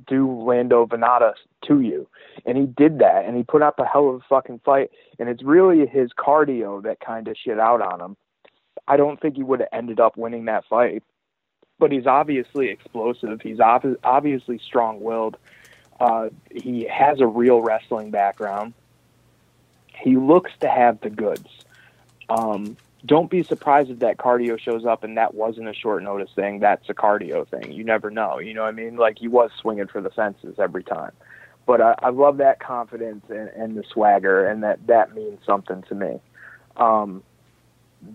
do 0.07 0.33
Lando 0.43 0.87
Vannata 0.87 1.35
to 1.67 1.81
you," 1.81 2.09
and 2.47 2.57
he 2.57 2.65
did 2.65 2.99
that. 2.99 3.27
And 3.27 3.37
he 3.37 3.43
put 3.43 3.63
up 3.63 3.79
a 3.79 3.85
hell 3.85 4.09
of 4.09 4.17
a 4.17 4.25
fucking 4.29 4.61
fight. 4.65 4.91
And 5.19 5.29
it's 5.29 5.43
really 5.43 5.87
his 5.87 6.11
cardio 6.19 6.83
that 6.83 7.01
kind 7.01 7.29
of 7.29 7.37
shit 7.37 7.61
out 7.61 7.83
on 7.83 8.01
him. 8.01 8.17
I 8.89 8.97
don't 8.97 9.21
think 9.21 9.37
he 9.37 9.43
would 9.43 9.61
have 9.61 9.69
ended 9.73 10.01
up 10.01 10.17
winning 10.17 10.47
that 10.47 10.65
fight, 10.65 11.03
but 11.78 11.92
he's 11.92 12.06
obviously 12.06 12.68
explosive. 12.68 13.40
He's 13.42 13.61
ob- 13.61 13.99
obviously 14.02 14.59
strong-willed. 14.59 15.37
Uh, 16.00 16.28
he 16.50 16.85
has 16.85 17.21
a 17.21 17.26
real 17.26 17.61
wrestling 17.61 18.11
background. 18.11 18.75
He 19.99 20.16
looks 20.16 20.52
to 20.61 20.68
have 20.68 21.00
the 21.00 21.11
goods. 21.11 21.49
Um, 22.28 22.76
don't 23.04 23.30
be 23.30 23.42
surprised 23.42 23.90
if 23.90 24.00
that 24.00 24.16
cardio 24.16 24.59
shows 24.59 24.85
up 24.85 25.04
and 25.04 25.16
that 25.16 25.35
wasn't 25.35 25.68
a 25.68 25.75
short 25.75 26.02
notice 26.02 26.30
thing. 26.35 26.61
That's 26.61 26.88
a 26.88 26.95
cardio 26.95 27.47
thing. 27.49 27.73
You 27.73 27.85
never 27.85 28.11
know. 28.11 28.38
You 28.38 28.52
know 28.52 28.62
what 28.62 28.68
I 28.68 28.73
mean? 28.73 28.97
Like 28.97 29.18
he 29.18 29.28
was 29.28 29.50
swinging 29.61 29.87
for 29.87 30.00
the 30.00 30.11
fences 30.11 30.56
every 30.59 30.83
time. 30.83 31.12
But 31.66 31.80
I, 31.80 31.95
I 32.00 32.09
love 32.11 32.38
that 32.38 32.61
confidence 32.61 33.25
and, 33.28 33.49
and 33.49 33.76
the 33.76 33.85
swagger, 33.92 34.47
and 34.47 34.62
that 34.62 34.87
that 34.87 35.14
means 35.14 35.40
something 35.45 35.83
to 35.88 35.95
me. 35.95 36.21
Um, 36.76 37.23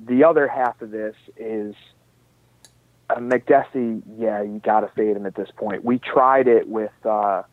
the 0.05 0.23
other 0.23 0.47
half 0.47 0.81
of 0.81 0.91
this 0.91 1.15
is 1.35 1.75
uh, 3.15 3.19
Makdessi. 3.19 4.01
Yeah, 4.17 4.41
you 4.41 4.61
got 4.63 4.81
to 4.81 4.87
fade 4.95 5.15
him 5.15 5.25
at 5.25 5.35
this 5.35 5.49
point. 5.55 5.83
We 5.83 5.99
tried 5.99 6.47
it 6.47 6.67
with 6.67 6.91
uh, 7.05 7.43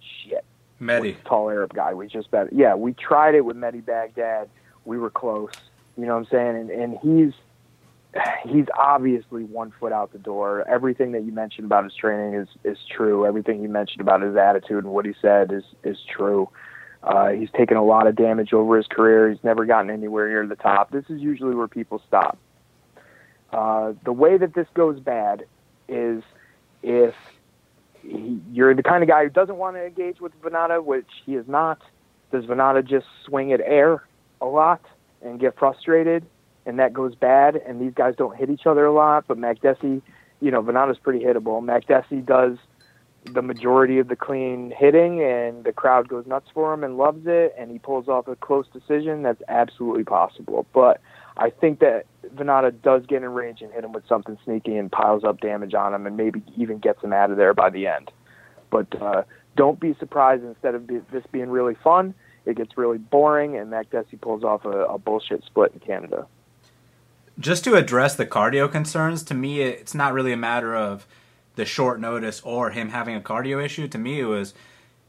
shit. 0.00 0.44
Mehdi, 0.80 1.16
tall 1.24 1.50
Arab 1.50 1.74
guy. 1.74 1.94
We 1.94 2.06
just 2.06 2.30
bet. 2.30 2.52
Yeah, 2.52 2.74
we 2.74 2.92
tried 2.92 3.34
it 3.34 3.44
with 3.44 3.56
Mehdi 3.56 3.84
Baghdad. 3.84 4.48
We 4.84 4.98
were 4.98 5.10
close. 5.10 5.50
You 5.96 6.06
know 6.06 6.14
what 6.14 6.20
I'm 6.20 6.26
saying? 6.30 6.56
And 6.56 6.70
and 6.70 6.98
he's 7.02 7.34
he's 8.48 8.66
obviously 8.76 9.44
one 9.44 9.72
foot 9.78 9.92
out 9.92 10.12
the 10.12 10.18
door. 10.18 10.64
Everything 10.68 11.12
that 11.12 11.24
you 11.24 11.32
mentioned 11.32 11.66
about 11.66 11.84
his 11.84 11.94
training 11.94 12.34
is 12.34 12.48
is 12.64 12.78
true. 12.88 13.26
Everything 13.26 13.62
you 13.62 13.68
mentioned 13.68 14.00
about 14.00 14.22
his 14.22 14.36
attitude 14.36 14.84
and 14.84 14.92
what 14.92 15.06
he 15.06 15.14
said 15.20 15.52
is 15.52 15.64
is 15.82 15.98
true. 16.08 16.48
Uh, 17.02 17.28
he's 17.28 17.50
taken 17.56 17.76
a 17.76 17.84
lot 17.84 18.06
of 18.06 18.16
damage 18.16 18.52
over 18.52 18.76
his 18.76 18.86
career. 18.86 19.30
He's 19.30 19.42
never 19.44 19.64
gotten 19.64 19.90
anywhere 19.90 20.28
near 20.28 20.46
the 20.46 20.56
top. 20.56 20.90
This 20.90 21.04
is 21.08 21.20
usually 21.20 21.54
where 21.54 21.68
people 21.68 22.02
stop. 22.06 22.38
Uh, 23.52 23.94
the 24.04 24.12
way 24.12 24.36
that 24.36 24.54
this 24.54 24.66
goes 24.74 25.00
bad 25.00 25.44
is 25.88 26.22
if 26.82 27.14
he, 28.02 28.40
you're 28.52 28.74
the 28.74 28.82
kind 28.82 29.02
of 29.02 29.08
guy 29.08 29.24
who 29.24 29.30
doesn't 29.30 29.56
want 29.56 29.76
to 29.76 29.84
engage 29.84 30.20
with 30.20 30.32
Vannata, 30.42 30.84
which 30.84 31.08
he 31.24 31.34
is 31.34 31.46
not. 31.48 31.80
Does 32.30 32.44
Vannata 32.44 32.86
just 32.86 33.06
swing 33.24 33.52
at 33.52 33.60
air 33.60 34.04
a 34.40 34.46
lot 34.46 34.84
and 35.22 35.40
get 35.40 35.58
frustrated, 35.58 36.26
and 36.66 36.78
that 36.78 36.92
goes 36.92 37.14
bad, 37.14 37.56
and 37.56 37.80
these 37.80 37.94
guys 37.94 38.14
don't 38.16 38.36
hit 38.36 38.50
each 38.50 38.66
other 38.66 38.84
a 38.84 38.92
lot? 38.92 39.24
But 39.26 39.38
Makdessi, 39.38 40.02
you 40.40 40.50
know, 40.50 40.62
Vannata's 40.62 40.98
pretty 40.98 41.24
hittable. 41.24 41.62
Makdessi 41.62 42.24
does 42.24 42.58
the 43.24 43.42
majority 43.42 43.98
of 43.98 44.08
the 44.08 44.16
clean 44.16 44.72
hitting, 44.76 45.22
and 45.22 45.64
the 45.64 45.72
crowd 45.72 46.08
goes 46.08 46.26
nuts 46.26 46.48
for 46.52 46.72
him 46.72 46.84
and 46.84 46.96
loves 46.96 47.26
it, 47.26 47.54
and 47.58 47.70
he 47.70 47.78
pulls 47.78 48.08
off 48.08 48.28
a 48.28 48.36
close 48.36 48.66
decision. 48.72 49.22
That's 49.22 49.42
absolutely 49.48 50.04
possible. 50.04 50.66
But 50.72 51.00
I 51.38 51.50
think 51.50 51.78
that 51.80 52.06
Vannata 52.34 52.72
does 52.82 53.06
get 53.06 53.22
in 53.22 53.28
range 53.30 53.62
and 53.62 53.72
hit 53.72 53.84
him 53.84 53.92
with 53.92 54.06
something 54.08 54.36
sneaky 54.44 54.76
and 54.76 54.90
piles 54.90 55.24
up 55.24 55.40
damage 55.40 55.74
on 55.74 55.94
him, 55.94 56.06
and 56.06 56.16
maybe 56.16 56.42
even 56.56 56.78
gets 56.78 57.02
him 57.02 57.12
out 57.12 57.30
of 57.30 57.36
there 57.36 57.54
by 57.54 57.70
the 57.70 57.86
end. 57.86 58.10
But 58.70 59.00
uh, 59.00 59.22
don't 59.56 59.78
be 59.78 59.94
surprised. 59.98 60.44
Instead 60.44 60.74
of 60.74 60.86
be, 60.86 61.00
this 61.12 61.24
being 61.30 61.48
really 61.48 61.76
fun, 61.76 62.14
it 62.44 62.56
gets 62.56 62.76
really 62.76 62.98
boring, 62.98 63.56
and 63.56 63.70
Makdessi 63.70 64.20
pulls 64.20 64.42
off 64.42 64.64
a, 64.64 64.84
a 64.84 64.98
bullshit 64.98 65.44
split 65.44 65.72
in 65.72 65.80
Canada. 65.80 66.26
Just 67.38 67.62
to 67.64 67.76
address 67.76 68.16
the 68.16 68.26
cardio 68.26 68.70
concerns, 68.70 69.22
to 69.24 69.34
me, 69.34 69.62
it's 69.62 69.94
not 69.94 70.12
really 70.12 70.32
a 70.32 70.36
matter 70.36 70.74
of 70.74 71.06
the 71.54 71.64
short 71.64 72.00
notice 72.00 72.40
or 72.42 72.70
him 72.70 72.88
having 72.88 73.14
a 73.14 73.20
cardio 73.20 73.64
issue. 73.64 73.86
To 73.88 73.98
me, 73.98 74.20
it 74.20 74.24
was 74.24 74.54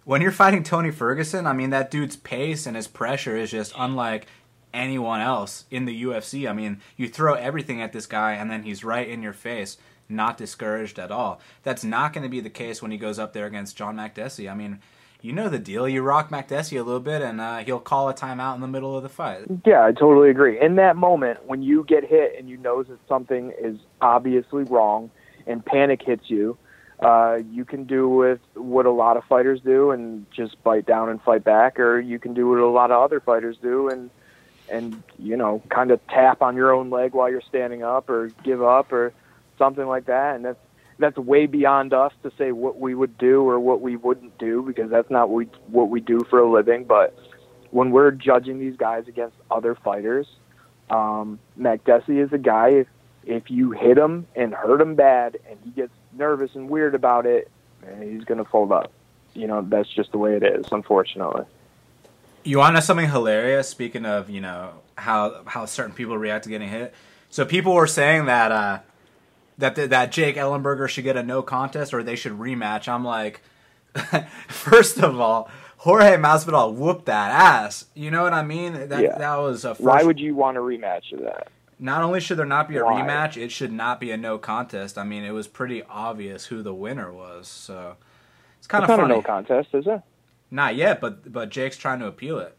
when 0.06 0.22
you're 0.22 0.32
fighting 0.32 0.64
Tony 0.64 0.92
Ferguson. 0.92 1.48
I 1.48 1.54
mean, 1.54 1.72
that 1.72 1.90
dude's 1.90 2.16
pace 2.16 2.68
and 2.68 2.76
his 2.76 2.88
pressure 2.88 3.36
is 3.36 3.52
just 3.52 3.74
unlike 3.78 4.28
anyone 4.74 5.22
else 5.22 5.66
in 5.70 5.86
the 5.86 6.04
UFC. 6.04 6.50
I 6.50 6.54
mean, 6.54 6.82
you 6.98 7.08
throw 7.08 7.34
everything 7.34 7.82
at 7.82 7.94
this 7.94 8.06
guy 8.06 8.34
and 8.34 8.50
then 8.50 8.64
he's 8.64 8.84
right 8.84 9.08
in 9.08 9.22
your 9.22 9.34
face, 9.34 9.78
not 10.08 10.38
discouraged 10.38 11.00
at 11.00 11.12
all. 11.12 11.40
That's 11.64 11.84
not 11.84 12.14
going 12.14 12.24
to 12.24 12.30
be 12.30 12.40
the 12.40 12.50
case 12.50 12.82
when 12.82 12.92
he 12.92 12.98
goes 12.98 13.20
up 13.20 13.34
there 13.34 13.46
against 13.46 13.78
John 13.78 13.96
Makdessi. 13.96 14.50
I 14.50 14.56
mean, 14.56 14.80
you 15.22 15.34
know 15.34 15.50
the 15.50 15.60
deal. 15.60 15.88
You 15.88 16.02
rock 16.02 16.30
Makdessi 16.30 16.80
a 16.80 16.84
little 16.84 17.00
bit 17.00 17.22
and 17.22 17.42
uh, 17.42 17.58
he'll 17.58 17.80
call 17.80 18.10
a 18.10 18.14
timeout 18.14 18.56
in 18.56 18.62
the 18.62 18.68
middle 18.68 18.96
of 18.96 19.04
the 19.04 19.10
fight. 19.10 19.44
Yeah, 19.66 19.84
I 19.84 19.92
totally 19.92 20.30
agree. 20.30 20.60
In 20.60 20.76
that 20.76 20.96
moment, 20.96 21.46
when 21.46 21.62
you 21.62 21.84
get 21.88 22.06
hit 22.06 22.36
and 22.38 22.50
you 22.50 22.58
know 22.58 22.84
that 22.84 23.00
something 23.08 23.52
is 23.60 23.78
obviously 24.02 24.64
wrong 24.64 25.12
and 25.46 25.66
panic 25.66 26.02
hits 26.02 26.30
you, 26.30 26.58
uh, 27.00 27.40
you 27.52 27.64
can 27.64 27.86
do 27.86 28.10
with 28.10 28.40
what 28.56 28.86
a 28.86 28.92
lot 28.92 29.16
of 29.16 29.24
fighters 29.24 29.62
do 29.62 29.92
and 29.92 30.26
just 30.32 30.62
bite 30.64 30.86
down 30.86 31.10
and 31.10 31.22
fight 31.22 31.44
back, 31.44 31.80
or 31.80 32.00
you 32.00 32.20
can 32.20 32.34
do 32.34 32.50
what 32.50 32.60
a 32.60 32.68
lot 32.68 32.92
of 32.92 33.02
other 33.02 33.22
fighters 33.22 33.58
do 33.62 33.88
and 33.90 34.10
and 34.72 35.02
you 35.18 35.38
know 35.38 35.62
kind 35.70 35.92
of 35.92 36.06
tap 36.08 36.42
on 36.42 36.56
your 36.56 36.74
own 36.74 36.90
leg 36.90 37.14
while 37.14 37.30
you're 37.30 37.42
standing 37.42 37.84
up, 37.84 38.10
or 38.10 38.30
give 38.44 38.62
up, 38.62 38.92
or 38.92 39.14
something 39.58 39.86
like 39.86 40.06
that. 40.06 40.36
And 40.36 40.46
that's 40.46 40.60
that's 41.00 41.18
way 41.18 41.46
beyond 41.46 41.94
us 41.94 42.12
to 42.24 42.32
say 42.38 42.52
what 42.52 42.80
we 42.80 42.94
would 42.94 43.18
do 43.18 43.42
or 43.42 43.60
what 43.60 43.82
we 43.82 43.96
wouldn't 43.96 44.38
do 44.38 44.62
because 44.62 44.90
that's 44.92 45.10
not 45.10 45.30
what 45.30 45.36
we, 45.36 45.46
what 45.68 45.90
we 45.90 46.02
do 46.02 46.20
for 46.30 46.40
a 46.40 46.52
living. 46.52 46.84
But 46.84 47.18
when 47.72 47.92
we're 47.92 48.12
judging 48.12 48.60
these 48.60 48.76
guys 48.76 49.08
against 49.08 49.38
other 49.50 49.76
fighters, 49.76 50.28
um, 50.90 51.40
Makdessi 51.58 52.24
is 52.24 52.34
a 52.34 52.38
guy. 52.38 52.70
If 52.70 52.88
if 53.26 53.50
you 53.50 53.72
hit 53.72 53.98
him 53.98 54.28
and 54.36 54.54
hurt 54.54 54.82
him 54.82 54.96
bad, 54.96 55.38
and 55.50 55.60
he 55.64 55.70
gets 55.72 55.94
nervous 56.14 56.56
and 56.56 56.70
weird 56.70 56.96
about 56.96 57.26
it, 57.26 57.50
he's 58.02 58.24
going 58.24 58.40
to 58.44 58.46
fold 58.46 58.72
up. 58.72 58.92
You 59.34 59.48
know, 59.48 59.62
that's 59.62 59.90
just 59.90 60.12
the 60.12 60.18
way 60.18 60.36
it 60.36 60.44
is, 60.44 60.66
unfortunately. 60.72 61.44
You 62.44 62.58
want 62.60 62.72
to 62.72 62.74
know 62.76 62.80
something 62.80 63.10
hilarious? 63.10 63.70
Speaking 63.70 64.06
of, 64.06 64.30
you 64.30 64.42
know, 64.42 64.72
how 64.96 65.42
how 65.46 65.66
certain 65.66 65.94
people 65.94 66.18
react 66.18 66.44
to 66.46 66.50
getting 66.50 66.70
hit. 66.70 66.94
So 67.30 67.46
people 67.46 67.74
were 67.74 67.88
saying 67.88 68.26
that 68.26 68.52
uh, 68.52 68.80
that 69.58 69.76
the, 69.76 69.88
that 69.88 70.12
Jake 70.12 70.36
Ellenberger 70.36 70.88
should 70.90 71.04
get 71.04 71.18
a 71.18 71.24
no 71.24 71.42
contest 71.42 71.94
or 71.94 72.02
they 72.04 72.16
should 72.16 72.34
rematch. 72.34 72.88
I'm 72.88 73.04
like, 73.06 73.42
first 74.48 75.00
of 75.00 75.20
all, 75.20 75.50
Jorge 75.78 76.16
Masvidal 76.18 76.74
whooped 76.74 77.06
that 77.06 77.32
ass. 77.32 77.86
You 77.94 78.12
know 78.12 78.24
what 78.24 78.34
I 78.34 78.44
mean? 78.44 78.90
That 78.90 79.02
Yeah. 79.04 79.18
that 79.18 79.36
was 79.38 79.66
a 79.66 79.76
first 79.76 79.82
Why 79.82 80.04
would 80.04 80.20
you 80.20 80.36
want 80.36 80.58
a 80.58 80.62
rematch 80.62 81.12
of 81.14 81.20
that? 81.22 81.48
not 81.82 82.04
only 82.04 82.20
should 82.20 82.38
there 82.38 82.46
not 82.46 82.68
be 82.68 82.76
a 82.76 82.84
Why? 82.84 83.02
rematch, 83.02 83.38
it 83.38 83.52
should 83.54 83.72
not 83.72 84.02
be 84.02 84.12
a 84.12 84.18
no 84.18 84.38
contest. 84.38 84.98
I 84.98 85.04
mean, 85.06 85.24
it 85.24 85.32
was 85.32 85.48
pretty 85.48 85.82
obvious 85.84 86.48
who 86.48 86.62
the 86.62 86.74
winner 86.74 87.10
was. 87.10 87.48
So 87.48 87.96
it's 88.58 88.68
kind 88.68 88.84
It's 88.84 88.92
of 88.92 88.98
not 88.98 89.04
funny. 89.04 89.14
a 89.14 89.18
no 89.18 89.22
contest, 89.24 89.70
is 89.74 89.88
it? 89.88 90.02
Not 90.52 90.76
yet, 90.76 91.00
but 91.02 91.32
but 91.32 91.50
Jake's 91.50 91.78
trying 91.78 92.00
to 92.00 92.08
appeal 92.08 92.40
it. 92.40 92.58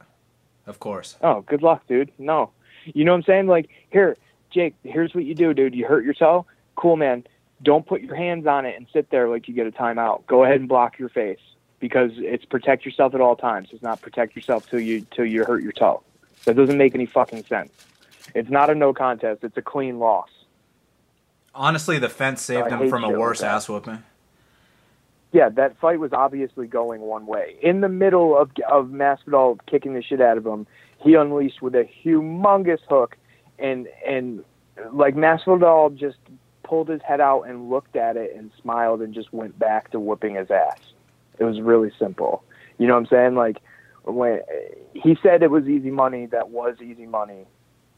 Of 0.66 0.78
course. 0.78 1.16
Oh, 1.22 1.40
good 1.42 1.62
luck, 1.62 1.86
dude. 1.88 2.12
No. 2.18 2.50
You 2.84 3.04
know 3.04 3.12
what 3.12 3.18
I'm 3.18 3.22
saying? 3.24 3.46
Like, 3.46 3.68
here, 3.90 4.16
Jake, 4.50 4.74
here's 4.84 5.14
what 5.14 5.24
you 5.24 5.34
do, 5.34 5.52
dude. 5.52 5.74
You 5.74 5.86
hurt 5.86 6.04
yourself? 6.04 6.46
Cool, 6.76 6.96
man. 6.96 7.24
Don't 7.62 7.86
put 7.86 8.00
your 8.00 8.14
hands 8.14 8.46
on 8.46 8.64
it 8.64 8.76
and 8.76 8.86
sit 8.92 9.10
there 9.10 9.28
like 9.28 9.48
you 9.48 9.54
get 9.54 9.66
a 9.66 9.70
timeout. 9.70 10.26
Go 10.26 10.44
ahead 10.44 10.60
and 10.60 10.68
block 10.68 10.98
your 10.98 11.08
face 11.08 11.40
because 11.78 12.12
it's 12.16 12.44
protect 12.44 12.84
yourself 12.84 13.14
at 13.14 13.20
all 13.20 13.36
times. 13.36 13.68
It's 13.72 13.82
not 13.82 14.00
protect 14.00 14.34
yourself 14.36 14.68
till 14.68 14.80
you 14.80 15.06
till 15.10 15.26
you 15.26 15.44
hurt 15.44 15.62
your 15.62 15.72
toe. 15.72 16.02
That 16.44 16.56
doesn't 16.56 16.78
make 16.78 16.94
any 16.94 17.06
fucking 17.06 17.44
sense. 17.44 17.72
It's 18.34 18.48
not 18.48 18.70
a 18.70 18.74
no 18.74 18.94
contest. 18.94 19.44
It's 19.44 19.56
a 19.56 19.62
clean 19.62 19.98
loss. 19.98 20.28
Honestly, 21.54 21.98
the 21.98 22.08
fence 22.08 22.42
saved 22.42 22.68
I 22.68 22.76
him 22.76 22.88
from 22.88 23.04
a 23.04 23.10
worse 23.10 23.42
ass 23.42 23.68
whooping. 23.68 24.02
Yeah, 25.32 25.48
that 25.50 25.78
fight 25.78 26.00
was 26.00 26.12
obviously 26.12 26.66
going 26.66 27.02
one 27.02 27.26
way. 27.26 27.56
In 27.62 27.80
the 27.80 27.88
middle 27.88 28.36
of 28.36 28.50
of 28.70 28.86
Masvidal 28.86 29.58
kicking 29.66 29.94
the 29.94 30.02
shit 30.02 30.20
out 30.20 30.36
of 30.36 30.44
him, 30.44 30.66
he 30.98 31.14
unleashed 31.14 31.62
with 31.62 31.74
a 31.74 31.88
humongous 32.04 32.80
hook, 32.88 33.16
and 33.58 33.86
and 34.06 34.44
like 34.92 35.14
Masvidal 35.14 35.96
just 35.96 36.18
pulled 36.64 36.88
his 36.88 37.02
head 37.02 37.20
out 37.20 37.42
and 37.42 37.70
looked 37.70 37.96
at 37.96 38.16
it 38.16 38.34
and 38.36 38.50
smiled 38.60 39.02
and 39.02 39.14
just 39.14 39.32
went 39.32 39.58
back 39.58 39.90
to 39.90 40.00
whooping 40.00 40.34
his 40.34 40.50
ass. 40.50 40.78
It 41.38 41.44
was 41.44 41.60
really 41.60 41.90
simple. 41.98 42.42
You 42.78 42.86
know 42.86 42.94
what 42.94 43.00
I'm 43.00 43.06
saying? 43.06 43.34
Like 43.34 43.58
when 44.04 44.40
he 44.94 45.16
said 45.22 45.42
it 45.42 45.50
was 45.50 45.68
easy 45.68 45.90
money, 45.90 46.26
that 46.26 46.50
was 46.50 46.76
easy 46.80 47.06
money. 47.06 47.46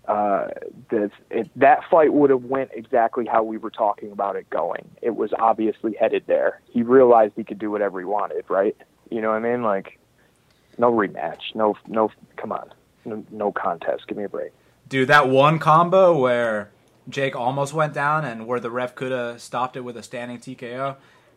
Uh, 0.07 0.49
that 0.91 1.13
it, 1.31 1.49
that 1.55 1.81
fight 1.89 2.13
would 2.13 2.31
have 2.31 2.43
went 2.45 2.71
exactly 2.75 3.25
how 3.25 3.43
we 3.43 3.57
were 3.57 3.71
talking 3.71 4.11
about 4.11 4.35
it 4.35 4.51
going. 4.51 4.91
It 5.01 5.15
was 5.15 5.31
obviously 5.39 5.95
headed 5.95 6.25
there. 6.27 6.61
He 6.69 6.83
realized 6.83 7.35
he 7.37 7.45
could 7.45 7.61
do 7.61 7.71
whatever 7.71 8.01
he 8.01 8.05
wanted, 8.05 8.45
right? 8.49 8.77
You 9.11 9.21
know 9.21 9.29
what 9.29 9.37
I 9.45 9.53
mean? 9.53 9.63
Like 9.63 10.01
no 10.77 10.93
rematch, 10.93 11.55
no 11.55 11.77
no. 11.87 12.11
Come 12.37 12.51
on, 12.51 12.73
no, 13.05 13.25
no 13.31 13.53
contest. 13.53 14.09
Give 14.09 14.19
me 14.19 14.25
a 14.25 14.29
break. 14.29 14.53
Dude, 14.89 15.09
that 15.09 15.29
one 15.29 15.59
combo 15.59 16.19
where 16.19 16.71
Jake 17.09 17.37
almost 17.37 17.73
went 17.73 17.95
down 17.95 18.25
and 18.25 18.47
where 18.47 18.61
the 18.61 18.71
ref 18.71 18.95
could 18.95 19.13
have 19.13 19.41
stopped 19.41 19.77
it 19.77 19.81
with 19.81 19.97
a 19.97 20.03
standing 20.03 20.39
TKO. 20.39 20.97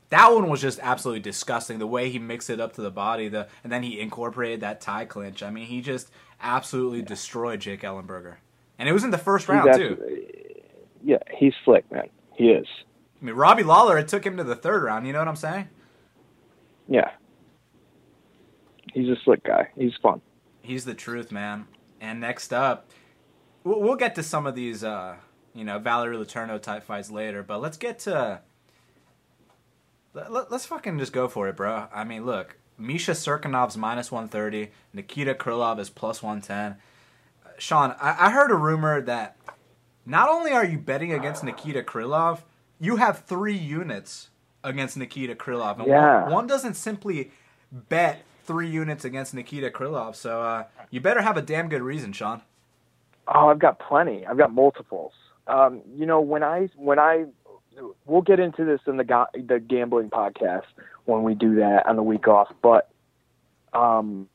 That 0.09 0.33
one 0.33 0.49
was 0.49 0.61
just 0.61 0.79
absolutely 0.81 1.21
disgusting. 1.21 1.79
The 1.79 1.87
way 1.87 2.09
he 2.09 2.19
mixed 2.19 2.49
it 2.49 2.59
up 2.59 2.73
to 2.73 2.81
the 2.81 2.91
body, 2.91 3.27
the 3.27 3.47
and 3.63 3.71
then 3.71 3.83
he 3.83 3.99
incorporated 3.99 4.61
that 4.61 4.81
tie 4.81 5.05
clinch. 5.05 5.41
I 5.41 5.49
mean, 5.49 5.65
he 5.65 5.81
just 5.81 6.11
absolutely 6.41 7.01
destroyed 7.01 7.61
Jake 7.61 7.81
Ellenberger, 7.81 8.35
and 8.77 8.89
it 8.89 8.93
was 8.93 9.03
in 9.03 9.11
the 9.11 9.17
first 9.17 9.47
round 9.47 9.73
too. 9.73 9.97
Yeah, 11.03 11.17
he's 11.37 11.53
slick, 11.63 11.89
man. 11.91 12.09
He 12.35 12.49
is. 12.49 12.67
I 13.21 13.25
mean, 13.25 13.35
Robbie 13.35 13.63
Lawler, 13.63 13.97
it 13.97 14.07
took 14.07 14.25
him 14.25 14.37
to 14.37 14.43
the 14.43 14.55
third 14.55 14.83
round. 14.83 15.07
You 15.07 15.13
know 15.13 15.19
what 15.19 15.27
I'm 15.27 15.35
saying? 15.35 15.69
Yeah. 16.87 17.11
He's 18.93 19.09
a 19.09 19.15
slick 19.23 19.43
guy. 19.43 19.69
He's 19.77 19.93
fun. 20.01 20.21
He's 20.61 20.85
the 20.85 20.93
truth, 20.93 21.31
man. 21.31 21.67
And 22.01 22.19
next 22.19 22.53
up, 22.53 22.89
we'll, 23.63 23.81
we'll 23.81 23.95
get 23.95 24.15
to 24.15 24.23
some 24.23 24.47
of 24.47 24.55
these, 24.55 24.83
uh, 24.83 25.17
you 25.53 25.63
know, 25.63 25.79
Valerie 25.79 26.17
Letourneau 26.17 26.61
type 26.61 26.83
fights 26.83 27.11
later. 27.11 27.43
But 27.43 27.61
let's 27.61 27.77
get 27.77 27.99
to. 27.99 28.41
Let, 30.13 30.31
let, 30.31 30.51
us 30.51 30.65
fucking 30.65 30.97
just 30.97 31.13
go 31.13 31.27
for 31.27 31.47
it, 31.49 31.57
bro. 31.57 31.87
I 31.93 32.03
mean, 32.03 32.25
look, 32.25 32.57
Misha 32.77 33.11
Cirkunov's 33.11 33.77
minus 33.77 34.11
130, 34.11 34.71
Nikita 34.93 35.33
Krylov 35.33 35.79
is 35.79 35.89
plus 35.89 36.23
110. 36.23 36.77
Sean, 37.57 37.95
I, 38.01 38.27
I 38.27 38.29
heard 38.31 38.51
a 38.51 38.55
rumor 38.55 39.01
that 39.01 39.37
not 40.05 40.29
only 40.29 40.51
are 40.51 40.65
you 40.65 40.77
betting 40.77 41.13
against 41.13 41.43
Nikita 41.43 41.83
Krylov, 41.83 42.39
you 42.79 42.97
have 42.97 43.19
three 43.25 43.55
units 43.57 44.29
against 44.63 44.97
Nikita 44.97 45.35
Krylov. 45.35 45.79
And 45.79 45.87
Yeah. 45.87 46.23
one, 46.23 46.31
one 46.31 46.47
doesn't 46.47 46.75
simply 46.75 47.31
bet 47.71 48.19
three 48.43 48.67
units 48.67 49.05
against 49.05 49.33
Nikita 49.33 49.69
Krylov. 49.69 50.15
So 50.15 50.41
uh, 50.41 50.63
you 50.91 51.01
better 51.01 51.21
have 51.21 51.37
a 51.37 51.41
damn 51.41 51.69
good 51.69 51.81
reason, 51.81 52.13
Sean. 52.13 52.41
Oh, 53.27 53.49
I've 53.49 53.59
got 53.59 53.79
plenty. 53.79 54.25
I've 54.25 54.37
got 54.37 54.53
multiples. 54.53 55.13
Um, 55.47 55.81
you 55.95 56.05
know, 56.05 56.21
when 56.21 56.43
I 56.43 56.69
when 56.75 56.99
I 56.99 57.25
we'll 58.05 58.21
get 58.21 58.39
into 58.39 58.65
this 58.65 58.79
in 58.87 58.97
the 58.97 59.03
ga- 59.03 59.27
the 59.33 59.59
gambling 59.59 60.09
podcast 60.09 60.65
when 61.05 61.23
we 61.23 61.33
do 61.35 61.55
that 61.55 61.85
on 61.87 61.95
the 61.95 62.03
week 62.03 62.27
off. 62.27 62.51
But 62.61 62.89
um, 63.73 64.27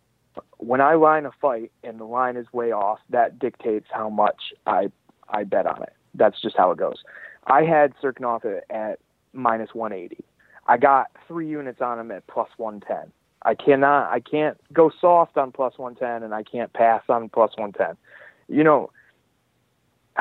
when 0.60 0.80
I 0.80 0.94
line 0.94 1.26
a 1.26 1.30
fight 1.40 1.72
and 1.82 1.98
the 1.98 2.04
line 2.04 2.36
is 2.36 2.46
way 2.52 2.70
off, 2.70 2.98
that 3.10 3.38
dictates 3.38 3.86
how 3.90 4.08
much 4.08 4.52
I 4.66 4.90
I 5.28 5.44
bet 5.44 5.66
on 5.66 5.82
it. 5.82 5.92
That's 6.14 6.40
just 6.40 6.56
how 6.56 6.70
it 6.70 6.78
goes. 6.78 7.02
I 7.46 7.62
had 7.62 7.94
Cirkunov 8.02 8.60
at, 8.70 8.98
minus 9.32 9.74
180. 9.74 10.24
I 10.66 10.76
got 10.76 11.10
three 11.26 11.48
units 11.48 11.80
on 11.80 11.98
him 11.98 12.10
at 12.10 12.26
plus 12.26 12.48
110. 12.56 13.12
I 13.42 13.54
cannot, 13.54 14.10
I 14.10 14.20
can't 14.20 14.58
go 14.72 14.90
soft 15.00 15.38
on 15.38 15.52
plus 15.52 15.78
110, 15.78 16.24
and 16.24 16.34
I 16.34 16.42
can't 16.42 16.72
pass 16.72 17.02
on 17.08 17.28
plus 17.28 17.52
110. 17.56 17.96
You 18.54 18.64
know, 18.64 18.90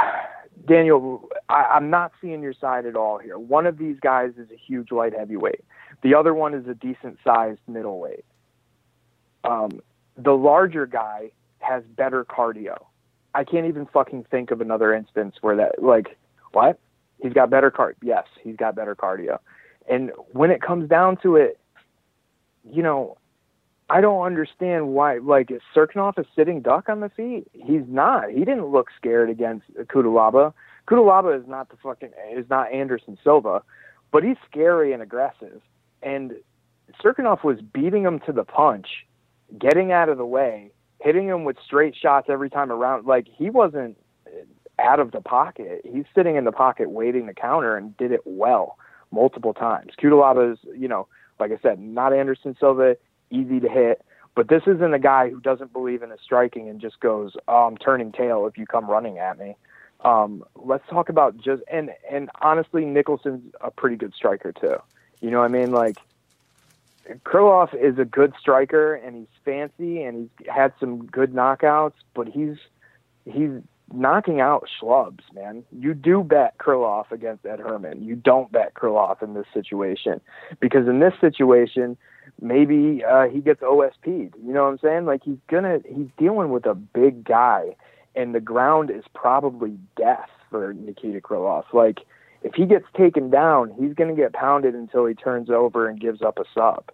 Daniel, 0.67 1.27
I, 1.49 1.63
I'm 1.75 1.89
not 1.89 2.11
seeing 2.21 2.41
your 2.41 2.53
side 2.53 2.85
at 2.85 2.95
all 2.95 3.17
here. 3.17 3.37
One 3.37 3.65
of 3.65 3.77
these 3.77 3.99
guys 3.99 4.31
is 4.37 4.49
a 4.51 4.57
huge 4.57 4.91
light 4.91 5.13
heavyweight. 5.13 5.63
The 6.03 6.13
other 6.13 6.33
one 6.33 6.53
is 6.53 6.67
a 6.67 6.75
decent 6.75 7.17
sized 7.23 7.59
middleweight. 7.67 8.25
Um, 9.43 9.81
the 10.23 10.33
larger 10.33 10.85
guy 10.85 11.31
has 11.59 11.83
better 11.83 12.25
cardio. 12.25 12.85
I 13.33 13.43
can't 13.43 13.67
even 13.67 13.85
fucking 13.85 14.25
think 14.31 14.51
of 14.51 14.61
another 14.61 14.93
instance 14.93 15.35
where 15.41 15.55
that, 15.55 15.83
like, 15.83 16.17
what? 16.51 16.79
He's 17.21 17.33
got 17.33 17.49
better 17.49 17.69
card. 17.69 17.95
Yes, 18.01 18.25
he's 18.41 18.55
got 18.55 18.75
better 18.75 18.95
cardio. 18.95 19.39
And 19.89 20.11
when 20.31 20.51
it 20.51 20.61
comes 20.61 20.89
down 20.89 21.17
to 21.23 21.35
it, 21.35 21.59
you 22.63 22.81
know, 22.81 23.17
I 23.89 24.01
don't 24.01 24.25
understand 24.25 24.89
why. 24.89 25.17
Like, 25.17 25.51
is 25.51 25.61
Cirkunov 25.75 26.17
a 26.17 26.25
sitting 26.35 26.61
duck 26.61 26.89
on 26.89 26.99
the 26.99 27.09
feet? 27.09 27.47
He's 27.53 27.81
not. 27.87 28.29
He 28.29 28.39
didn't 28.39 28.67
look 28.67 28.87
scared 28.95 29.29
against 29.29 29.65
Cutelaba. 29.75 30.53
Cutelaba 30.87 31.39
is 31.39 31.47
not 31.47 31.69
the 31.69 31.77
fucking 31.81 32.11
is 32.35 32.45
not 32.49 32.71
Anderson 32.71 33.17
Silva, 33.23 33.63
but 34.11 34.23
he's 34.23 34.37
scary 34.49 34.93
and 34.93 35.01
aggressive. 35.01 35.61
And 36.01 36.33
Cirkunov 37.03 37.43
was 37.43 37.59
beating 37.61 38.03
him 38.03 38.19
to 38.25 38.31
the 38.31 38.43
punch, 38.43 38.87
getting 39.57 39.91
out 39.91 40.09
of 40.09 40.17
the 40.17 40.25
way, 40.25 40.71
hitting 41.01 41.27
him 41.27 41.43
with 41.43 41.57
straight 41.65 41.95
shots 41.95 42.27
every 42.29 42.49
time 42.49 42.71
around. 42.71 43.05
Like 43.05 43.27
he 43.27 43.49
wasn't 43.49 43.97
out 44.79 44.99
of 44.99 45.11
the 45.11 45.21
pocket. 45.21 45.81
He's 45.83 46.05
sitting 46.15 46.35
in 46.35 46.45
the 46.45 46.51
pocket 46.51 46.89
waiting 46.89 47.27
to 47.27 47.33
counter 47.33 47.75
and 47.75 47.95
did 47.97 48.11
it 48.11 48.21
well 48.25 48.77
multiple 49.11 49.53
times. 49.53 49.93
Cutelaba 50.01 50.53
is, 50.53 50.59
you 50.77 50.87
know, 50.87 51.07
like 51.39 51.51
I 51.51 51.57
said, 51.61 51.79
not 51.79 52.13
Anderson 52.13 52.55
Silva, 52.59 52.97
easy 53.29 53.59
to 53.59 53.69
hit. 53.69 54.03
But 54.35 54.47
this 54.47 54.63
isn't 54.67 54.93
a 54.93 54.99
guy 54.99 55.29
who 55.29 55.41
doesn't 55.41 55.73
believe 55.73 56.03
in 56.03 56.11
his 56.11 56.19
striking 56.23 56.69
and 56.69 56.79
just 56.79 56.99
goes, 56.99 57.33
oh, 57.47 57.67
I'm 57.67 57.77
turning 57.77 58.11
tail 58.11 58.45
if 58.45 58.57
you 58.57 58.65
come 58.65 58.89
running 58.89 59.17
at 59.17 59.37
me. 59.37 59.55
Um, 60.01 60.45
let's 60.55 60.87
talk 60.89 61.09
about 61.09 61.35
just 61.37 61.61
and 61.69 61.89
and 62.09 62.29
honestly, 62.41 62.85
Nicholson's 62.85 63.53
a 63.59 63.69
pretty 63.69 63.97
good 63.97 64.13
striker 64.13 64.53
too. 64.53 64.77
You 65.19 65.29
know 65.29 65.39
what 65.39 65.45
I 65.45 65.53
mean? 65.53 65.71
Like 65.71 65.97
Krylov 67.23 67.73
is 67.73 67.97
a 67.97 68.05
good 68.05 68.33
striker 68.39 68.95
and 68.95 69.15
he's 69.15 69.27
fancy 69.43 70.03
and 70.03 70.29
he's 70.37 70.47
had 70.47 70.73
some 70.79 71.05
good 71.05 71.33
knockouts, 71.33 71.93
but 72.13 72.27
he's 72.27 72.57
he's 73.25 73.51
knocking 73.93 74.39
out 74.39 74.67
schlubs, 74.81 75.21
man. 75.33 75.63
You 75.71 75.93
do 75.93 76.23
bet 76.23 76.57
Krylov 76.57 77.11
against 77.11 77.45
Ed 77.45 77.59
Herman. 77.59 78.03
You 78.03 78.15
don't 78.15 78.51
bet 78.51 78.73
Krylov 78.73 79.23
in 79.23 79.33
this 79.33 79.47
situation 79.53 80.21
because 80.59 80.87
in 80.87 80.99
this 80.99 81.13
situation, 81.19 81.97
maybe 82.41 83.03
uh, 83.03 83.27
he 83.27 83.39
gets 83.39 83.61
OSP'd. 83.61 84.35
You 84.43 84.53
know 84.53 84.63
what 84.63 84.71
I'm 84.71 84.79
saying? 84.79 85.05
Like 85.05 85.23
he's 85.23 85.39
gonna 85.49 85.79
he's 85.87 86.09
dealing 86.17 86.51
with 86.51 86.65
a 86.65 86.75
big 86.75 87.23
guy, 87.23 87.75
and 88.15 88.35
the 88.35 88.39
ground 88.39 88.91
is 88.91 89.03
probably 89.13 89.77
death 89.95 90.29
for 90.49 90.73
Nikita 90.73 91.21
Krylov. 91.21 91.65
Like 91.73 91.99
if 92.43 92.53
he 92.55 92.65
gets 92.65 92.85
taken 92.97 93.29
down, 93.29 93.73
he's 93.79 93.93
gonna 93.93 94.15
get 94.15 94.33
pounded 94.33 94.75
until 94.75 95.05
he 95.05 95.13
turns 95.13 95.49
over 95.49 95.87
and 95.87 95.99
gives 95.99 96.21
up 96.21 96.39
a 96.39 96.43
sub. 96.53 96.91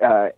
Uh, 0.00 0.28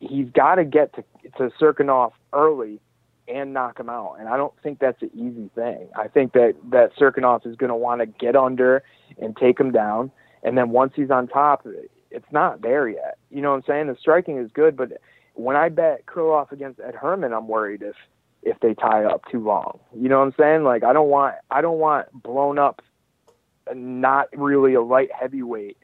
he's 0.00 0.30
got 0.30 0.56
to 0.56 0.64
get 0.64 0.94
to 0.94 1.04
to 1.38 1.50
Cirkunov 1.60 2.12
early 2.32 2.80
and 3.28 3.52
knock 3.52 3.78
him 3.78 3.88
out. 3.88 4.16
And 4.18 4.28
I 4.28 4.36
don't 4.36 4.52
think 4.62 4.80
that's 4.80 5.00
an 5.02 5.10
easy 5.14 5.50
thing. 5.54 5.88
I 5.96 6.08
think 6.08 6.32
that 6.32 6.54
that 6.70 6.96
Cirkunov 6.96 7.46
is 7.46 7.56
going 7.56 7.68
to 7.68 7.76
want 7.76 8.00
to 8.00 8.06
get 8.06 8.34
under 8.34 8.82
and 9.18 9.36
take 9.36 9.60
him 9.60 9.70
down, 9.70 10.10
and 10.42 10.56
then 10.58 10.70
once 10.70 10.92
he's 10.96 11.10
on 11.10 11.28
top, 11.28 11.66
it's 12.10 12.32
not 12.32 12.62
there 12.62 12.88
yet. 12.88 13.18
You 13.30 13.42
know 13.42 13.50
what 13.50 13.58
I'm 13.58 13.62
saying? 13.66 13.86
The 13.86 13.96
striking 14.00 14.38
is 14.38 14.50
good, 14.52 14.76
but 14.76 15.00
when 15.34 15.56
I 15.56 15.68
bet 15.68 16.06
Krylov 16.06 16.50
against 16.50 16.80
Ed 16.80 16.94
Herman, 16.94 17.32
I'm 17.32 17.48
worried 17.48 17.82
if 17.82 17.94
if 18.42 18.58
they 18.60 18.74
tie 18.74 19.04
up 19.04 19.22
too 19.30 19.44
long. 19.44 19.78
You 19.94 20.08
know 20.08 20.18
what 20.18 20.26
I'm 20.26 20.34
saying? 20.38 20.64
Like 20.64 20.82
I 20.82 20.92
don't 20.92 21.08
want 21.08 21.36
I 21.50 21.60
don't 21.60 21.78
want 21.78 22.08
blown 22.12 22.58
up, 22.58 22.82
not 23.74 24.28
really 24.32 24.74
a 24.74 24.82
light 24.82 25.10
heavyweight. 25.12 25.76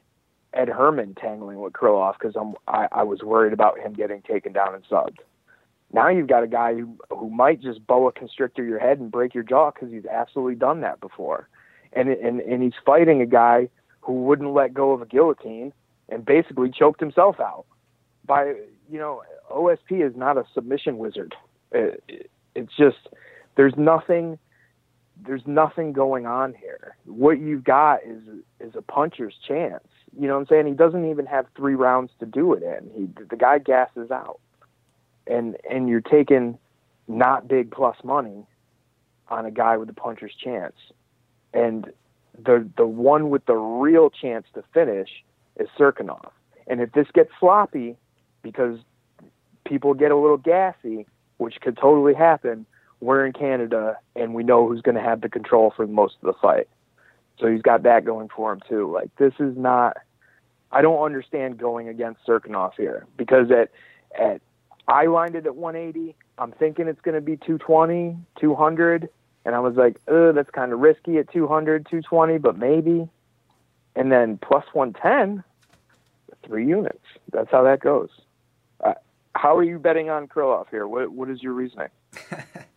Ed 0.53 0.69
Herman 0.69 1.15
tangling 1.15 1.59
with 1.59 1.73
Krylov 1.73 2.15
because 2.19 2.35
I'm 2.35 2.55
I, 2.67 2.87
I 2.91 3.03
was 3.03 3.21
worried 3.21 3.53
about 3.53 3.79
him 3.79 3.93
getting 3.93 4.21
taken 4.21 4.53
down 4.53 4.73
and 4.73 4.83
subbed. 4.85 5.17
Now 5.93 6.09
you've 6.09 6.27
got 6.27 6.43
a 6.43 6.47
guy 6.47 6.73
who 6.73 6.97
who 7.09 7.29
might 7.29 7.61
just 7.61 7.85
boa 7.85 8.11
constrictor 8.11 8.63
your 8.63 8.79
head 8.79 8.99
and 8.99 9.11
break 9.11 9.33
your 9.33 9.43
jaw 9.43 9.71
because 9.71 9.91
he's 9.91 10.05
absolutely 10.05 10.55
done 10.55 10.81
that 10.81 10.99
before, 10.99 11.47
and 11.93 12.09
and 12.09 12.39
and 12.39 12.63
he's 12.63 12.73
fighting 12.85 13.21
a 13.21 13.25
guy 13.25 13.69
who 14.01 14.13
wouldn't 14.23 14.53
let 14.53 14.73
go 14.73 14.91
of 14.91 15.01
a 15.01 15.05
guillotine 15.05 15.73
and 16.09 16.25
basically 16.25 16.69
choked 16.69 16.99
himself 16.99 17.39
out. 17.39 17.65
By 18.25 18.55
you 18.89 18.99
know, 18.99 19.23
OSP 19.51 20.05
is 20.05 20.15
not 20.15 20.37
a 20.37 20.45
submission 20.53 20.97
wizard. 20.97 21.35
It, 21.71 22.03
it, 22.07 22.31
it's 22.55 22.75
just 22.75 23.09
there's 23.55 23.73
nothing 23.77 24.39
there's 25.25 25.45
nothing 25.45 25.93
going 25.93 26.25
on 26.25 26.53
here. 26.53 26.95
What 27.05 27.39
you've 27.39 27.63
got 27.63 27.99
is 28.05 28.21
is 28.59 28.75
a 28.75 28.81
puncher's 28.81 29.35
chance. 29.47 29.83
You 30.19 30.27
know 30.27 30.35
what 30.35 30.41
I'm 30.41 30.47
saying? 30.47 30.67
He 30.67 30.73
doesn't 30.73 31.09
even 31.09 31.25
have 31.25 31.45
three 31.55 31.75
rounds 31.75 32.11
to 32.19 32.25
do 32.25 32.53
it 32.53 32.63
in. 32.63 32.89
He 32.95 33.25
the 33.29 33.35
guy 33.35 33.59
gasses 33.59 34.11
out 34.11 34.39
and 35.29 35.57
and 35.69 35.89
you're 35.89 36.01
taking 36.01 36.57
not 37.07 37.47
big 37.47 37.71
plus 37.71 37.97
money 38.03 38.45
on 39.29 39.45
a 39.45 39.51
guy 39.51 39.77
with 39.77 39.89
a 39.89 39.93
puncher's 39.93 40.33
chance. 40.35 40.75
And 41.53 41.91
the 42.43 42.67
the 42.77 42.85
one 42.85 43.29
with 43.29 43.45
the 43.45 43.55
real 43.55 44.09
chance 44.09 44.45
to 44.53 44.63
finish 44.73 45.09
is 45.59 45.67
Cirkunov. 45.77 46.31
And 46.67 46.81
if 46.81 46.91
this 46.91 47.07
gets 47.13 47.31
sloppy, 47.39 47.95
because 48.41 48.79
people 49.65 49.93
get 49.93 50.11
a 50.11 50.17
little 50.17 50.37
gassy, 50.37 51.05
which 51.37 51.55
could 51.61 51.77
totally 51.77 52.13
happen, 52.13 52.65
we're 52.99 53.25
in 53.25 53.33
Canada 53.33 53.97
and 54.15 54.33
we 54.33 54.43
know 54.43 54.67
who's 54.67 54.81
going 54.81 54.95
to 54.95 55.01
have 55.01 55.21
the 55.21 55.29
control 55.29 55.73
for 55.75 55.85
most 55.87 56.15
of 56.21 56.27
the 56.27 56.39
fight. 56.41 56.67
So 57.39 57.47
he's 57.47 57.61
got 57.61 57.83
that 57.83 58.05
going 58.05 58.29
for 58.35 58.51
him 58.51 58.61
too. 58.67 58.91
Like 58.91 59.15
this 59.17 59.33
is 59.39 59.55
not. 59.57 59.97
I 60.71 60.81
don't 60.81 61.01
understand 61.01 61.57
going 61.57 61.87
against 61.87 62.25
Cirkunov 62.27 62.71
here 62.75 63.05
because 63.15 63.51
at 63.51 63.71
at 64.19 64.41
I 64.87 65.05
lined 65.05 65.35
it 65.35 65.45
at 65.45 65.55
180. 65.55 66.15
I'm 66.37 66.51
thinking 66.53 66.87
it's 66.87 67.01
going 67.01 67.15
to 67.15 67.21
be 67.21 67.35
220, 67.37 68.17
200, 68.39 69.09
and 69.45 69.55
I 69.55 69.59
was 69.59 69.75
like, 69.75 69.97
"Uh, 70.07 70.31
that's 70.31 70.49
kind 70.49 70.73
of 70.73 70.79
risky 70.79 71.17
at 71.17 71.31
200, 71.31 71.85
220, 71.85 72.37
but 72.37 72.57
maybe." 72.57 73.09
And 73.95 74.11
then 74.11 74.37
plus 74.37 74.65
110, 74.73 75.43
three 76.45 76.67
units. 76.67 77.03
That's 77.31 77.49
how 77.51 77.63
that 77.63 77.79
goes. 77.79 78.09
Uh, 78.83 78.93
how 79.35 79.55
are 79.57 79.63
you 79.63 79.79
betting 79.79 80.09
on 80.09 80.27
Krylov 80.27 80.67
here? 80.69 80.87
What 80.87 81.11
what 81.11 81.29
is 81.29 81.43
your 81.43 81.53
reasoning? 81.53 81.89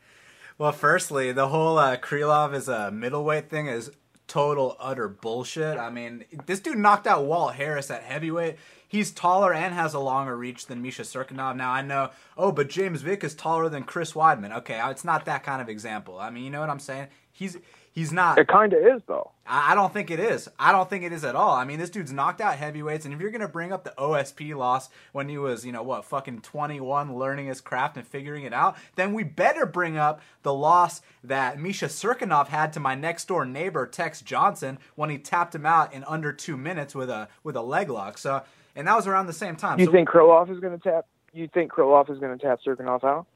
well, 0.61 0.73
firstly, 0.73 1.33
the 1.33 1.49
whole 1.49 1.79
uh, 1.79 1.97
Krylov 1.97 2.55
is 2.55 2.69
a 2.69 2.91
middleweight 2.91 3.49
thing 3.49 3.67
is 3.67 3.91
total 4.27 4.77
utter 4.79 5.09
bullshit. 5.09 5.79
I 5.79 5.89
mean, 5.89 6.27
this 6.45 6.61
dude 6.61 6.77
knocked 6.77 7.07
out 7.07 7.25
Walt 7.25 7.55
Harris 7.55 7.91
at 7.91 8.03
heavyweight. 8.03 8.57
He's 8.87 9.11
taller 9.11 9.55
and 9.55 9.73
has 9.73 9.95
a 9.95 9.99
longer 9.99 10.37
reach 10.37 10.67
than 10.67 10.83
Misha 10.83 11.01
Cirkunov. 11.01 11.57
Now 11.57 11.73
I 11.73 11.81
know, 11.81 12.11
oh, 12.37 12.53
but 12.53 12.69
James 12.69 13.01
Vick 13.01 13.25
is 13.25 13.35
taller 13.35 13.71
than 13.71 13.85
Chris 13.85 14.13
Weidman. 14.13 14.55
Okay, 14.59 14.79
it's 14.91 15.03
not 15.03 15.25
that 15.25 15.45
kind 15.45 15.63
of 15.63 15.71
example. 15.71 16.19
I 16.19 16.29
mean, 16.29 16.45
you 16.45 16.51
know 16.51 16.61
what 16.61 16.69
I'm 16.69 16.79
saying? 16.79 17.09
He's 17.33 17.57
He's 18.01 18.13
not. 18.15 18.39
It 18.39 18.49
kind 18.49 18.73
of 18.73 18.81
is, 18.81 19.03
though. 19.07 19.31
I, 19.47 19.73
I 19.73 19.75
don't 19.75 19.93
think 19.93 20.11
it 20.11 20.19
is. 20.19 20.49
I 20.59 20.73
don't 20.73 20.89
think 20.89 21.05
it 21.05 21.13
is 21.13 21.23
at 21.23 21.37
all. 21.37 21.55
I 21.55 21.67
mean, 21.67 21.79
this 21.79 21.91
dude's 21.91 22.11
knocked 22.11 22.41
out 22.41 22.57
heavyweights, 22.57 23.05
and 23.05 23.13
if 23.13 23.21
you're 23.21 23.31
gonna 23.31 23.47
bring 23.47 23.75
up 23.75 23.85
the 23.85 23.93
OSP 23.99 24.55
loss 24.55 24.89
when 25.13 25.29
he 25.29 25.37
was, 25.37 25.67
you 25.67 25.73
know, 25.73 25.83
what, 25.83 26.07
fucking 26.07 26.41
21, 26.41 27.15
learning 27.15 27.49
his 27.49 27.61
craft 27.61 27.99
and 27.99 28.07
figuring 28.07 28.45
it 28.45 28.55
out, 28.55 28.75
then 28.97 29.13
we 29.13 29.23
better 29.23 29.67
bring 29.67 29.99
up 29.99 30.23
the 30.45 30.55
loss 30.55 31.03
that 31.23 31.61
Misha 31.61 31.87
Cirkunov 31.87 32.49
had 32.49 32.73
to 32.73 32.81
my 32.81 32.95
next 32.95 33.29
door 33.29 33.45
neighbor 33.45 33.87
Tex 33.87 34.23
Johnson 34.23 34.79
when 34.95 35.11
he 35.11 35.19
tapped 35.19 35.55
him 35.55 35.67
out 35.67 35.93
in 35.93 36.03
under 36.05 36.33
two 36.33 36.57
minutes 36.57 36.95
with 36.95 37.11
a 37.11 37.29
with 37.45 37.55
a 37.55 37.63
leg 37.63 37.91
lock. 37.91 38.17
So, 38.17 38.43
and 38.75 38.89
that 38.89 38.97
was 38.97 39.07
around 39.07 39.27
the 39.27 39.35
same 39.35 39.57
time. 39.57 39.79
You 39.79 39.85
so, 39.85 39.93
think 39.93 40.09
Krylov 40.09 40.51
is 40.51 40.59
gonna 40.61 40.79
tap? 40.79 41.05
You 41.35 41.49
think 41.49 41.71
Krylov 41.71 42.09
is 42.09 42.19
gonna 42.19 42.39
tap 42.39 42.61
Cirkunov 42.67 43.05
out? 43.05 43.27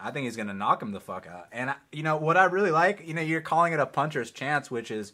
I 0.00 0.10
think 0.10 0.24
he's 0.24 0.36
gonna 0.36 0.54
knock 0.54 0.82
him 0.82 0.92
the 0.92 1.00
fuck 1.00 1.26
out. 1.26 1.46
And 1.52 1.70
I, 1.70 1.76
you 1.92 2.02
know 2.02 2.16
what 2.16 2.36
I 2.36 2.44
really 2.44 2.70
like, 2.70 3.06
you 3.06 3.14
know, 3.14 3.22
you're 3.22 3.40
calling 3.40 3.72
it 3.72 3.80
a 3.80 3.86
puncher's 3.86 4.30
chance, 4.30 4.70
which 4.70 4.90
is, 4.90 5.12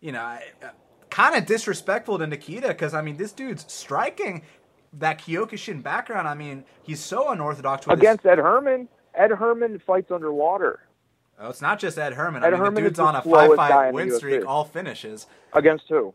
you 0.00 0.12
know, 0.12 0.20
uh, 0.20 0.68
kind 1.10 1.36
of 1.36 1.46
disrespectful 1.46 2.18
to 2.18 2.26
Nikita 2.26 2.68
because 2.68 2.94
I 2.94 3.02
mean 3.02 3.16
this 3.16 3.32
dude's 3.32 3.64
striking 3.72 4.42
that 4.94 5.18
Kyokushin 5.18 5.82
background. 5.82 6.26
I 6.26 6.34
mean 6.34 6.64
he's 6.82 7.00
so 7.00 7.30
unorthodox 7.30 7.86
against 7.86 8.22
his... 8.22 8.32
Ed 8.32 8.38
Herman. 8.38 8.88
Ed 9.14 9.30
Herman 9.30 9.78
fights 9.78 10.10
underwater. 10.10 10.80
Oh, 11.38 11.50
it's 11.50 11.62
not 11.62 11.78
just 11.78 11.98
Ed 11.98 12.14
Herman. 12.14 12.42
Ed 12.42 12.48
I 12.48 12.50
mean, 12.50 12.60
Herman 12.60 12.74
the 12.74 12.80
dude's 12.82 12.98
on 13.00 13.16
a 13.16 13.22
five-fight 13.22 13.92
win 13.92 14.12
streak, 14.12 14.46
all 14.46 14.64
finishes. 14.64 15.26
Against 15.52 15.84
who? 15.88 16.14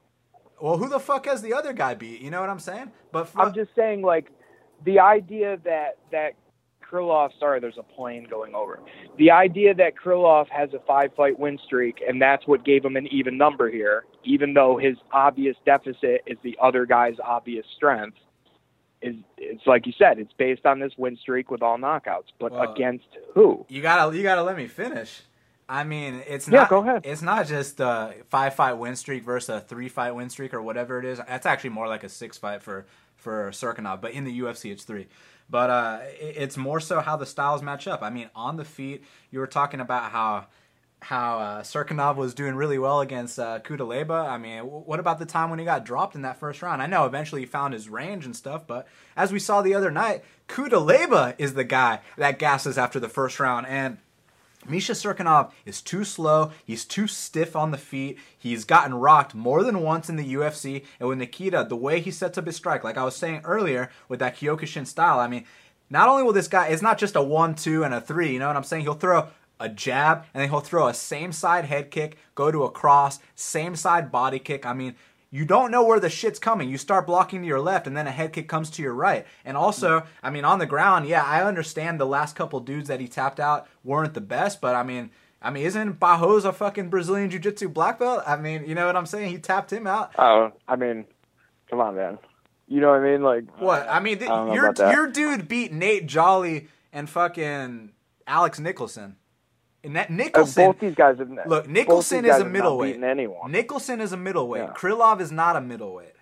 Well, 0.62 0.78
who 0.78 0.90
the 0.90 1.00
fuck 1.00 1.26
has 1.26 1.42
the 1.42 1.54
other 1.54 1.74
guy 1.74 1.94
beat? 1.94 2.22
You 2.22 2.32
know 2.32 2.42
what 2.42 2.50
I'm 2.50 2.60
saying? 2.60 2.92
But 3.12 3.30
for... 3.30 3.42
I'm 3.42 3.54
just 3.54 3.74
saying, 3.76 4.02
like, 4.02 4.32
the 4.84 5.00
idea 5.00 5.58
that 5.64 5.98
that 6.12 6.34
Krylov, 6.90 7.30
sorry, 7.40 7.60
there's 7.60 7.78
a 7.78 7.84
plane 7.84 8.28
going 8.30 8.56
over. 8.56 8.80
The 9.18 9.32
idea 9.32 9.74
that 9.76 9.94
Krylov 9.96 10.48
has 10.50 10.74
a 10.74 10.80
five 10.88 11.12
fight 11.16 11.38
win 11.38 11.60
streak 11.66 12.02
and 12.08 12.22
that's 12.22 12.48
what 12.48 12.66
gave 12.66 12.84
him 12.84 12.96
an 12.96 13.08
even 13.08 13.38
number 13.38 13.70
here, 13.70 14.06
even 14.24 14.54
though 14.54 14.78
his 14.78 14.98
obvious 15.12 15.56
deficit 15.66 16.22
is 16.26 16.38
the 16.44 16.58
other 16.62 16.86
guy's 16.86 17.16
obvious 17.24 17.66
strength, 17.76 18.18
is 19.02 19.16
it's 19.38 19.66
like 19.66 19.86
you 19.86 19.94
said, 19.98 20.20
it's 20.20 20.34
based 20.34 20.66
on 20.66 20.80
this 20.80 20.94
win 20.98 21.18
streak 21.18 21.52
with 21.52 21.62
all 21.62 21.78
knockouts. 21.78 22.28
But 22.40 22.52
well, 22.52 22.74
against 22.74 23.08
who? 23.34 23.66
You 23.70 23.82
gotta 23.82 24.16
you 24.16 24.24
gotta 24.24 24.44
let 24.44 24.58
me 24.58 24.68
finish. 24.68 25.22
I 25.70 25.84
mean, 25.84 26.24
it's 26.28 26.48
not. 26.48 26.58
Yeah, 26.58 26.68
go 26.68 26.80
ahead. 26.80 27.06
It's 27.06 27.22
not 27.22 27.48
just 27.48 27.80
a 27.80 28.16
five 28.30 28.56
fight 28.56 28.74
win 28.74 28.96
streak 28.96 29.24
versus 29.24 29.50
a 29.50 29.62
three 29.62 29.88
fight 29.88 30.12
win 30.12 30.30
streak 30.30 30.54
or 30.54 30.62
whatever 30.62 31.00
it 31.00 31.06
is. 31.06 31.20
That's 31.20 31.46
actually 31.46 31.70
more 31.70 31.88
like 31.88 32.04
a 32.04 32.10
six 32.10 32.38
fight 32.38 32.64
for 32.64 32.88
for 33.16 33.52
Cirkunov, 33.52 34.02
but 34.02 34.12
in 34.12 34.24
the 34.24 34.40
UFC 34.40 34.72
it's 34.72 34.84
three. 34.84 35.08
But 35.50 35.70
uh, 35.70 36.00
it's 36.20 36.58
more 36.58 36.80
so 36.80 37.00
how 37.00 37.18
the 37.18 37.26
styles 37.26 37.62
match 37.62 37.88
up. 37.88 38.04
I 38.04 38.10
mean, 38.10 38.30
on 38.36 38.58
the 38.58 38.66
feet, 38.66 39.04
you 39.32 39.40
were 39.40 39.48
talking 39.48 39.80
about 39.80 40.12
how 40.12 40.48
how 41.02 41.40
uh, 41.40 41.62
Cirkunov 41.62 42.18
was 42.18 42.34
doing 42.34 42.56
really 42.56 42.78
well 42.78 43.00
against 43.00 43.40
uh, 43.40 43.60
Cutelaba. 43.60 44.28
I 44.28 44.38
mean, 44.38 44.64
what 44.64 45.00
about 45.00 45.18
the 45.18 45.26
time 45.26 45.50
when 45.50 45.58
he 45.60 45.64
got 45.64 45.86
dropped 45.86 46.16
in 46.16 46.24
that 46.24 46.40
first 46.40 46.62
round? 46.62 46.82
I 46.82 46.88
know 46.88 47.06
eventually 47.06 47.42
he 47.42 47.48
found 47.48 47.74
his 47.74 47.88
range 47.88 48.26
and 48.26 48.36
stuff, 48.36 48.68
but 48.68 48.86
as 49.16 49.32
we 49.32 49.40
saw 49.40 49.62
the 49.62 49.74
other 49.74 49.92
night, 49.92 50.24
Cutelaba 50.50 51.36
is 51.38 51.54
the 51.54 51.64
guy 51.64 52.02
that 52.18 52.38
gasses 52.38 52.78
after 52.78 53.00
the 53.00 53.08
first 53.08 53.40
round. 53.40 53.66
And 53.68 54.00
Misha 54.68 54.92
Cirkunov 54.92 55.52
is 55.66 55.82
too 55.82 56.04
slow. 56.04 56.52
He's 56.66 56.86
too 56.86 57.08
stiff 57.08 57.56
on 57.56 57.72
the 57.72 57.78
feet. 57.78 58.18
He's 58.38 58.66
gotten 58.66 58.94
rocked 58.94 59.34
more 59.34 59.64
than 59.64 59.82
once 59.82 60.10
in 60.10 60.16
the 60.16 60.34
UFC. 60.34 60.84
And 61.00 61.08
with 61.08 61.18
Nikita, 61.18 61.66
the 61.70 61.76
way 61.76 62.02
he 62.02 62.12
sets 62.12 62.38
up 62.38 62.46
his 62.46 62.56
strike, 62.56 62.84
like 62.84 62.98
I 62.98 63.06
was 63.06 63.16
saying 63.16 63.42
earlier 63.44 63.90
with 64.10 64.20
that 64.20 64.36
Kyokushin 64.38 64.86
style, 64.86 65.20
I 65.20 65.28
mean, 65.28 65.46
not 65.90 66.10
only 66.10 66.24
will 66.24 66.34
this 66.34 66.48
guy, 66.48 66.68
it's 66.68 66.82
not 66.82 66.98
just 66.98 67.16
a 67.16 67.22
one, 67.22 67.56
two, 67.56 67.84
and 67.84 67.94
a 67.94 68.02
three. 68.02 68.34
You 68.34 68.40
know 68.40 68.48
what 68.48 68.58
I'm 68.58 68.64
saying? 68.64 68.84
He'll 68.84 68.94
throw 68.94 69.30
a 69.60 69.70
jab 69.70 70.26
and 70.34 70.42
then 70.42 70.50
he'll 70.50 70.60
throw 70.60 70.88
a 70.88 70.94
same 70.94 71.32
side 71.32 71.66
head 71.66 71.92
kick, 71.92 72.18
go 72.36 72.52
to 72.52 72.64
a 72.64 72.72
cross, 72.72 73.20
same 73.36 73.76
side 73.76 74.12
body 74.12 74.40
kick. 74.40 74.66
I 74.66 74.74
mean, 74.74 74.96
you 75.32 75.46
don't 75.46 75.72
know 75.72 75.84
where 75.84 76.00
the 76.00 76.10
shit's 76.10 76.40
coming. 76.40 76.70
You 76.70 76.78
start 76.78 77.06
blocking 77.06 77.42
to 77.42 77.48
your 77.48 77.60
left, 77.60 77.86
and 77.86 77.96
then 77.96 78.08
a 78.08 78.12
head 78.12 78.34
kick 78.34 78.48
comes 78.48 78.70
to 78.72 78.82
your 78.82 78.94
right. 78.94 79.26
And 79.46 79.56
also, 79.56 80.04
I 80.24 80.30
mean, 80.30 80.46
on 80.46 80.60
the 80.60 80.66
ground, 80.66 81.08
yeah, 81.08 81.24
I 81.24 81.44
understand 81.44 82.00
the 82.00 82.06
last 82.06 82.36
couple 82.36 82.60
dudes 82.60 82.88
that 82.88 83.00
he 83.00 83.08
tapped 83.08 83.40
out 83.40 83.68
weren't 83.84 84.16
the 84.16 84.22
best, 84.22 84.60
but 84.60 84.76
I 84.76 84.84
mean, 84.84 85.12
I 85.42 85.52
mean, 85.52 85.66
isn't 85.66 86.00
Barros 86.00 86.46
a 86.46 86.52
fucking 86.52 86.90
Brazilian 86.90 87.30
Jiu-Jitsu 87.30 87.70
black 87.70 88.00
belt? 88.00 88.24
I 88.28 88.36
mean, 88.36 88.66
you 88.68 88.76
know 88.76 88.88
what 88.88 88.96
I'm 88.96 89.06
saying? 89.06 89.30
He 89.30 89.38
tapped 89.38 89.72
him 89.72 89.88
out. 89.88 90.12
Oh, 90.18 90.52
I 90.68 90.76
mean, 90.76 91.06
come 91.70 91.80
on, 91.80 91.96
man. 91.96 92.18
You 92.68 92.82
know 92.82 92.90
what 92.90 93.02
I 93.02 93.12
mean? 93.12 93.24
Like 93.24 93.60
what? 93.60 93.88
I 93.90 94.00
mean, 94.00 94.22
I 94.24 94.54
your 94.54 94.74
your 94.78 95.08
dude 95.08 95.48
beat 95.48 95.72
Nate 95.74 96.06
Jolly 96.06 96.68
and 96.94 97.10
fucking 97.10 97.92
Alex 98.28 98.60
Nicholson. 98.60 99.16
And 99.84 99.96
that 99.96 100.10
Nicholson, 100.10 100.66
both 100.66 100.80
these 100.80 100.96
guys 100.96 101.20
have 101.20 101.30
look. 101.48 101.68
Nicholson 101.70 102.26
is 102.26 102.38
a 102.38 102.46
middleweight. 102.46 103.00
Nicholson 103.48 104.02
is 104.02 104.12
a 104.12 104.18
middleweight. 104.18 104.64
Yeah. 104.64 104.74
Krylov 104.74 105.22
is 105.22 105.32
not 105.32 105.56
a 105.56 105.62
middleweight. 105.62 106.14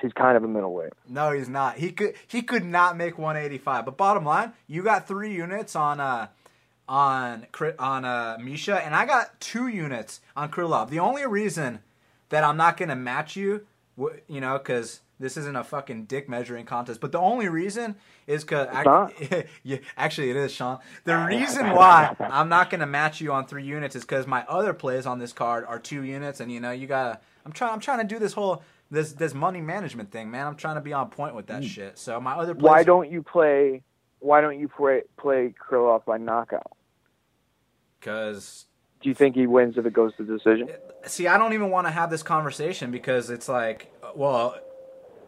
He's 0.00 0.12
kind 0.12 0.36
of 0.36 0.44
a 0.44 0.48
middleweight. 0.48 0.92
No, 1.08 1.32
he's 1.32 1.48
not. 1.48 1.76
He 1.76 1.92
could 1.92 2.14
he 2.26 2.42
could 2.42 2.64
not 2.64 2.96
make 2.96 3.18
185. 3.18 3.84
But 3.84 3.96
bottom 3.96 4.24
line, 4.24 4.52
you 4.66 4.82
got 4.82 5.06
three 5.06 5.34
units 5.34 5.76
on 5.76 6.00
uh 6.00 6.28
on 6.88 7.46
on 7.78 8.04
uh 8.04 8.38
Misha, 8.40 8.84
and 8.84 8.94
I 8.94 9.04
got 9.04 9.40
two 9.40 9.66
units 9.68 10.20
on 10.36 10.50
Krylov. 10.50 10.90
The 10.90 11.00
only 11.00 11.26
reason 11.26 11.80
that 12.30 12.44
I'm 12.44 12.56
not 12.56 12.76
gonna 12.76 12.96
match 12.96 13.36
you, 13.36 13.66
you 14.28 14.40
know, 14.40 14.58
because 14.58 15.00
this 15.20 15.36
isn't 15.36 15.54
a 15.54 15.62
fucking 15.62 16.06
dick 16.06 16.28
measuring 16.28 16.64
contest. 16.64 17.00
But 17.00 17.12
the 17.12 17.20
only 17.20 17.48
reason 17.48 17.94
is 18.26 18.42
because 18.42 18.68
yeah, 19.62 19.76
actually 19.96 20.30
it 20.30 20.36
is, 20.36 20.50
Sean. 20.50 20.78
The 21.04 21.16
reason 21.16 21.70
why 21.70 22.16
I'm 22.18 22.48
not 22.48 22.70
gonna 22.70 22.86
match 22.86 23.20
you 23.20 23.32
on 23.32 23.46
three 23.46 23.64
units 23.64 23.94
is 23.94 24.02
because 24.02 24.26
my 24.26 24.44
other 24.48 24.72
plays 24.72 25.06
on 25.06 25.18
this 25.18 25.34
card 25.34 25.66
are 25.66 25.78
two 25.78 26.02
units, 26.02 26.40
and 26.40 26.50
you 26.50 26.58
know 26.58 26.72
you 26.72 26.86
gotta. 26.86 27.20
I'm 27.44 27.52
trying. 27.52 27.72
I'm 27.72 27.80
trying 27.80 27.98
to 27.98 28.12
do 28.12 28.18
this 28.18 28.32
whole 28.32 28.62
this 28.90 29.12
this 29.12 29.34
money 29.34 29.60
management 29.60 30.10
thing, 30.10 30.30
man. 30.30 30.46
I'm 30.46 30.56
trying 30.56 30.76
to 30.76 30.80
be 30.80 30.94
on 30.94 31.10
point 31.10 31.34
with 31.34 31.46
that 31.48 31.62
mm. 31.62 31.68
shit. 31.68 31.98
So 31.98 32.18
my 32.18 32.32
other. 32.32 32.54
Plays, 32.54 32.62
why 32.62 32.82
don't 32.82 33.10
you 33.10 33.22
play? 33.22 33.82
Why 34.20 34.40
don't 34.40 34.58
you 34.58 34.68
play 34.68 35.02
play 35.18 35.54
Krylov 35.60 36.06
by 36.06 36.16
knockout? 36.16 36.76
Because. 38.00 38.66
Do 39.02 39.08
you 39.08 39.14
think 39.14 39.34
he 39.34 39.46
wins 39.46 39.78
if 39.78 39.86
it 39.86 39.94
goes 39.94 40.14
to 40.16 40.24
decision? 40.24 40.68
See, 41.06 41.26
I 41.26 41.38
don't 41.38 41.54
even 41.54 41.70
want 41.70 41.86
to 41.86 41.90
have 41.90 42.10
this 42.10 42.22
conversation 42.22 42.90
because 42.90 43.30
it's 43.30 43.48
like, 43.48 43.90
well, 44.14 44.56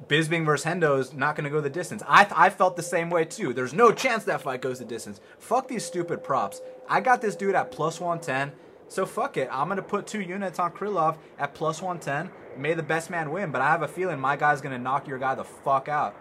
Bisping 0.08 0.44
versus 0.44 0.66
Hendo 0.66 0.98
is 0.98 1.12
not 1.12 1.36
going 1.36 1.44
to 1.44 1.50
go 1.50 1.60
the 1.60 1.70
distance. 1.70 2.02
I, 2.06 2.26
I 2.34 2.50
felt 2.50 2.76
the 2.76 2.82
same 2.82 3.10
way 3.10 3.24
too. 3.24 3.52
There's 3.52 3.74
no 3.74 3.92
chance 3.92 4.24
that 4.24 4.42
fight 4.42 4.62
goes 4.62 4.78
the 4.78 4.84
distance. 4.84 5.20
Fuck 5.38 5.68
these 5.68 5.84
stupid 5.84 6.24
props. 6.24 6.60
I 6.88 7.00
got 7.00 7.20
this 7.20 7.36
dude 7.36 7.54
at 7.54 7.70
plus 7.70 8.00
110. 8.00 8.52
So 8.88 9.06
fuck 9.06 9.36
it. 9.36 9.48
I'm 9.50 9.68
going 9.68 9.76
to 9.76 9.82
put 9.82 10.06
two 10.06 10.20
units 10.20 10.58
on 10.58 10.72
Krylov 10.72 11.16
at 11.38 11.54
plus 11.54 11.80
110. 11.80 12.30
May 12.60 12.74
the 12.74 12.82
best 12.82 13.10
man 13.10 13.30
win, 13.30 13.50
but 13.50 13.62
I 13.62 13.70
have 13.70 13.82
a 13.82 13.88
feeling 13.88 14.20
my 14.20 14.36
guy's 14.36 14.60
going 14.60 14.76
to 14.76 14.82
knock 14.82 15.08
your 15.08 15.18
guy 15.18 15.34
the 15.34 15.44
fuck 15.44 15.88
out. 15.88 16.14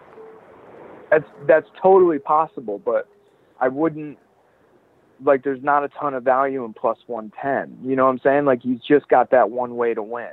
That's 1.10 1.28
that's 1.46 1.66
totally 1.82 2.18
possible, 2.18 2.78
but 2.78 3.06
I 3.60 3.68
wouldn't 3.68 4.18
like 5.22 5.44
there's 5.44 5.62
not 5.62 5.84
a 5.84 5.88
ton 5.88 6.14
of 6.14 6.24
value 6.24 6.64
in 6.64 6.72
plus 6.72 6.98
110. 7.06 7.86
You 7.88 7.96
know 7.96 8.06
what 8.06 8.12
I'm 8.12 8.20
saying? 8.20 8.44
Like 8.46 8.62
he's 8.62 8.80
just 8.80 9.08
got 9.08 9.30
that 9.32 9.50
one 9.50 9.76
way 9.76 9.92
to 9.92 10.02
win. 10.02 10.32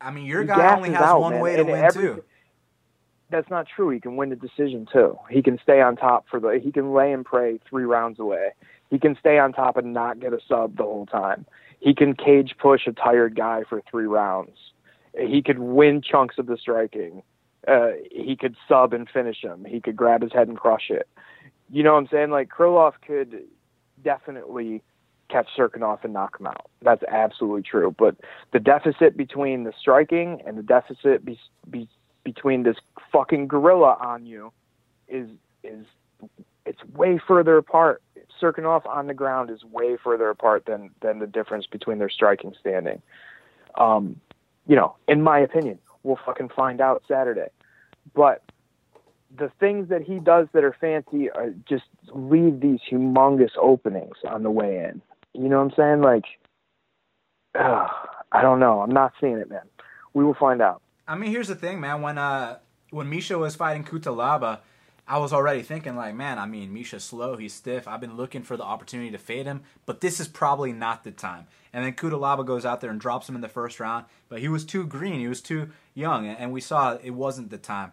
I 0.00 0.10
mean, 0.10 0.26
your 0.26 0.42
he 0.42 0.48
guy 0.48 0.76
only 0.76 0.90
has 0.90 1.02
out, 1.02 1.20
one 1.20 1.34
man. 1.34 1.42
way 1.42 1.56
to 1.56 1.60
and 1.62 1.70
win 1.70 1.84
every, 1.84 2.02
too. 2.02 2.24
That's 3.30 3.50
not 3.50 3.66
true. 3.74 3.90
He 3.90 4.00
can 4.00 4.16
win 4.16 4.30
the 4.30 4.36
decision 4.36 4.86
too. 4.92 5.18
He 5.30 5.42
can 5.42 5.58
stay 5.62 5.80
on 5.80 5.96
top 5.96 6.26
for 6.30 6.40
the. 6.40 6.60
He 6.62 6.72
can 6.72 6.92
lay 6.92 7.12
and 7.12 7.24
pray 7.24 7.60
three 7.68 7.84
rounds 7.84 8.18
away. 8.18 8.50
He 8.90 8.98
can 8.98 9.16
stay 9.20 9.38
on 9.38 9.52
top 9.52 9.76
and 9.76 9.92
not 9.92 10.18
get 10.20 10.32
a 10.32 10.38
sub 10.48 10.76
the 10.76 10.82
whole 10.82 11.06
time. 11.06 11.46
He 11.78 11.94
can 11.94 12.14
cage 12.14 12.54
push 12.58 12.86
a 12.86 12.92
tired 12.92 13.36
guy 13.36 13.62
for 13.68 13.82
three 13.90 14.06
rounds. 14.06 14.56
He 15.18 15.42
could 15.42 15.58
win 15.58 16.02
chunks 16.02 16.38
of 16.38 16.46
the 16.46 16.56
striking. 16.56 17.22
Uh, 17.66 17.90
he 18.10 18.36
could 18.36 18.56
sub 18.68 18.92
and 18.92 19.08
finish 19.08 19.42
him. 19.42 19.64
He 19.64 19.80
could 19.80 19.96
grab 19.96 20.22
his 20.22 20.32
head 20.32 20.48
and 20.48 20.58
crush 20.58 20.90
it. 20.90 21.08
You 21.70 21.82
know 21.82 21.92
what 21.92 22.00
I'm 22.00 22.08
saying? 22.08 22.30
Like 22.30 22.48
Krylov 22.48 22.94
could 23.06 23.44
definitely 24.02 24.82
catch 25.30 25.48
Cirkunov 25.56 26.04
and 26.04 26.12
knock 26.12 26.38
him 26.38 26.46
out. 26.46 26.70
That's 26.82 27.02
absolutely 27.04 27.62
true. 27.62 27.94
But 27.96 28.16
the 28.52 28.60
deficit 28.60 29.16
between 29.16 29.64
the 29.64 29.72
striking 29.78 30.42
and 30.46 30.58
the 30.58 30.62
deficit 30.62 31.24
be, 31.24 31.38
be, 31.68 31.88
between 32.24 32.62
this 32.62 32.76
fucking 33.12 33.48
gorilla 33.48 33.96
on 34.00 34.26
you 34.26 34.52
is 35.08 35.28
is 35.62 35.86
it's 36.66 36.84
way 36.94 37.20
further 37.26 37.56
apart. 37.56 38.02
Cirkunov 38.40 38.86
on 38.86 39.06
the 39.06 39.14
ground 39.14 39.50
is 39.50 39.64
way 39.64 39.96
further 40.02 40.30
apart 40.30 40.66
than 40.66 40.90
than 41.00 41.18
the 41.18 41.26
difference 41.26 41.66
between 41.66 41.98
their 41.98 42.10
striking 42.10 42.54
standing. 42.58 43.02
Um, 43.76 44.20
you 44.66 44.76
know, 44.76 44.96
in 45.08 45.22
my 45.22 45.38
opinion, 45.40 45.78
we'll 46.02 46.18
fucking 46.24 46.50
find 46.54 46.80
out 46.80 47.02
Saturday. 47.08 47.48
But 48.14 48.42
the 49.36 49.50
things 49.60 49.88
that 49.88 50.02
he 50.02 50.18
does 50.18 50.48
that 50.52 50.64
are 50.64 50.74
fancy 50.80 51.30
are 51.30 51.50
just 51.68 51.84
leave 52.12 52.60
these 52.60 52.80
humongous 52.90 53.56
openings 53.60 54.16
on 54.28 54.42
the 54.42 54.50
way 54.50 54.84
in. 54.84 55.02
You 55.34 55.48
know 55.48 55.62
what 55.62 55.72
I'm 55.72 55.76
saying? 55.76 56.00
Like, 56.02 56.24
I 57.54 58.42
don't 58.42 58.60
know. 58.60 58.80
I'm 58.80 58.92
not 58.92 59.12
seeing 59.20 59.38
it, 59.38 59.48
man. 59.50 59.62
We 60.14 60.24
will 60.24 60.34
find 60.34 60.60
out. 60.60 60.82
I 61.06 61.16
mean, 61.16 61.30
here's 61.30 61.48
the 61.48 61.54
thing, 61.54 61.80
man. 61.80 62.02
When 62.02 62.18
uh 62.18 62.58
when 62.90 63.08
Misha 63.08 63.38
was 63.38 63.54
fighting 63.56 63.84
Cutelaba, 63.84 64.60
I 65.06 65.18
was 65.18 65.32
already 65.32 65.62
thinking 65.62 65.96
like, 65.96 66.14
man, 66.14 66.38
I 66.38 66.46
mean, 66.46 66.72
Misha's 66.72 67.02
slow, 67.02 67.36
he's 67.36 67.52
stiff. 67.52 67.88
I've 67.88 68.00
been 68.00 68.16
looking 68.16 68.42
for 68.42 68.56
the 68.56 68.62
opportunity 68.62 69.10
to 69.10 69.18
fade 69.18 69.46
him, 69.46 69.62
but 69.84 70.00
this 70.00 70.20
is 70.20 70.28
probably 70.28 70.72
not 70.72 71.02
the 71.02 71.10
time. 71.10 71.46
And 71.72 71.84
then 71.84 71.94
Cutelaba 71.94 72.46
goes 72.46 72.64
out 72.64 72.80
there 72.80 72.90
and 72.90 73.00
drops 73.00 73.28
him 73.28 73.34
in 73.34 73.40
the 73.40 73.48
first 73.48 73.80
round, 73.80 74.06
but 74.28 74.40
he 74.40 74.48
was 74.48 74.64
too 74.64 74.86
green, 74.86 75.18
he 75.18 75.28
was 75.28 75.40
too 75.40 75.70
young, 75.94 76.26
and 76.28 76.52
we 76.52 76.60
saw 76.60 76.96
it 77.02 77.10
wasn't 77.10 77.50
the 77.50 77.58
time. 77.58 77.92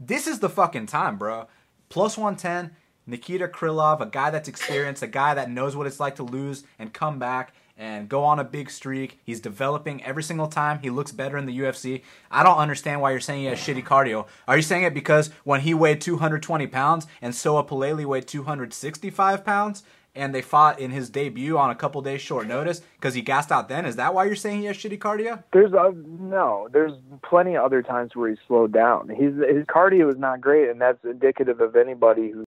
This 0.00 0.26
is 0.26 0.40
the 0.40 0.48
fucking 0.48 0.86
time, 0.86 1.18
bro. 1.18 1.48
Plus 1.90 2.16
110, 2.16 2.74
Nikita 3.08 3.48
Krylov, 3.48 4.02
a 4.02 4.06
guy 4.06 4.28
that's 4.28 4.48
experienced, 4.48 5.02
a 5.02 5.06
guy 5.06 5.32
that 5.32 5.50
knows 5.50 5.74
what 5.74 5.86
it's 5.86 5.98
like 5.98 6.16
to 6.16 6.22
lose 6.22 6.64
and 6.78 6.92
come 6.92 7.18
back 7.18 7.54
and 7.78 8.06
go 8.08 8.22
on 8.22 8.38
a 8.38 8.44
big 8.44 8.70
streak. 8.70 9.18
He's 9.24 9.40
developing 9.40 10.04
every 10.04 10.22
single 10.22 10.48
time. 10.48 10.80
He 10.80 10.90
looks 10.90 11.10
better 11.10 11.38
in 11.38 11.46
the 11.46 11.58
UFC. 11.58 12.02
I 12.30 12.42
don't 12.42 12.58
understand 12.58 13.00
why 13.00 13.12
you're 13.12 13.20
saying 13.20 13.40
he 13.40 13.46
has 13.46 13.58
shitty 13.58 13.84
cardio. 13.84 14.26
Are 14.46 14.56
you 14.56 14.62
saying 14.62 14.82
it 14.82 14.92
because 14.92 15.30
when 15.44 15.62
he 15.62 15.72
weighed 15.72 16.02
220 16.02 16.66
pounds 16.66 17.06
and 17.22 17.34
Soa 17.34 17.64
Palelei 17.64 18.04
weighed 18.04 18.26
265 18.26 19.44
pounds, 19.44 19.84
and 20.14 20.34
they 20.34 20.42
fought 20.42 20.80
in 20.80 20.90
his 20.90 21.08
debut 21.10 21.56
on 21.56 21.70
a 21.70 21.74
couple 21.76 22.02
days 22.02 22.20
short 22.20 22.48
notice 22.48 22.80
because 22.96 23.14
he 23.14 23.22
gassed 23.22 23.52
out 23.52 23.68
then. 23.68 23.86
Is 23.86 23.96
that 23.96 24.12
why 24.12 24.24
you're 24.24 24.34
saying 24.34 24.60
he 24.60 24.66
has 24.66 24.76
shitty 24.76 24.98
cardio? 24.98 25.44
There's 25.52 25.72
a, 25.72 25.92
no, 25.94 26.68
there's 26.72 26.92
plenty 27.22 27.54
of 27.56 27.64
other 27.64 27.82
times 27.82 28.16
where 28.16 28.28
he 28.30 28.36
slowed 28.48 28.72
down. 28.72 29.08
His 29.10 29.34
his 29.34 29.64
cardio 29.66 30.10
is 30.10 30.18
not 30.18 30.40
great, 30.40 30.70
and 30.70 30.80
that's 30.80 31.04
indicative 31.04 31.60
of 31.60 31.76
anybody 31.76 32.30
who 32.32 32.44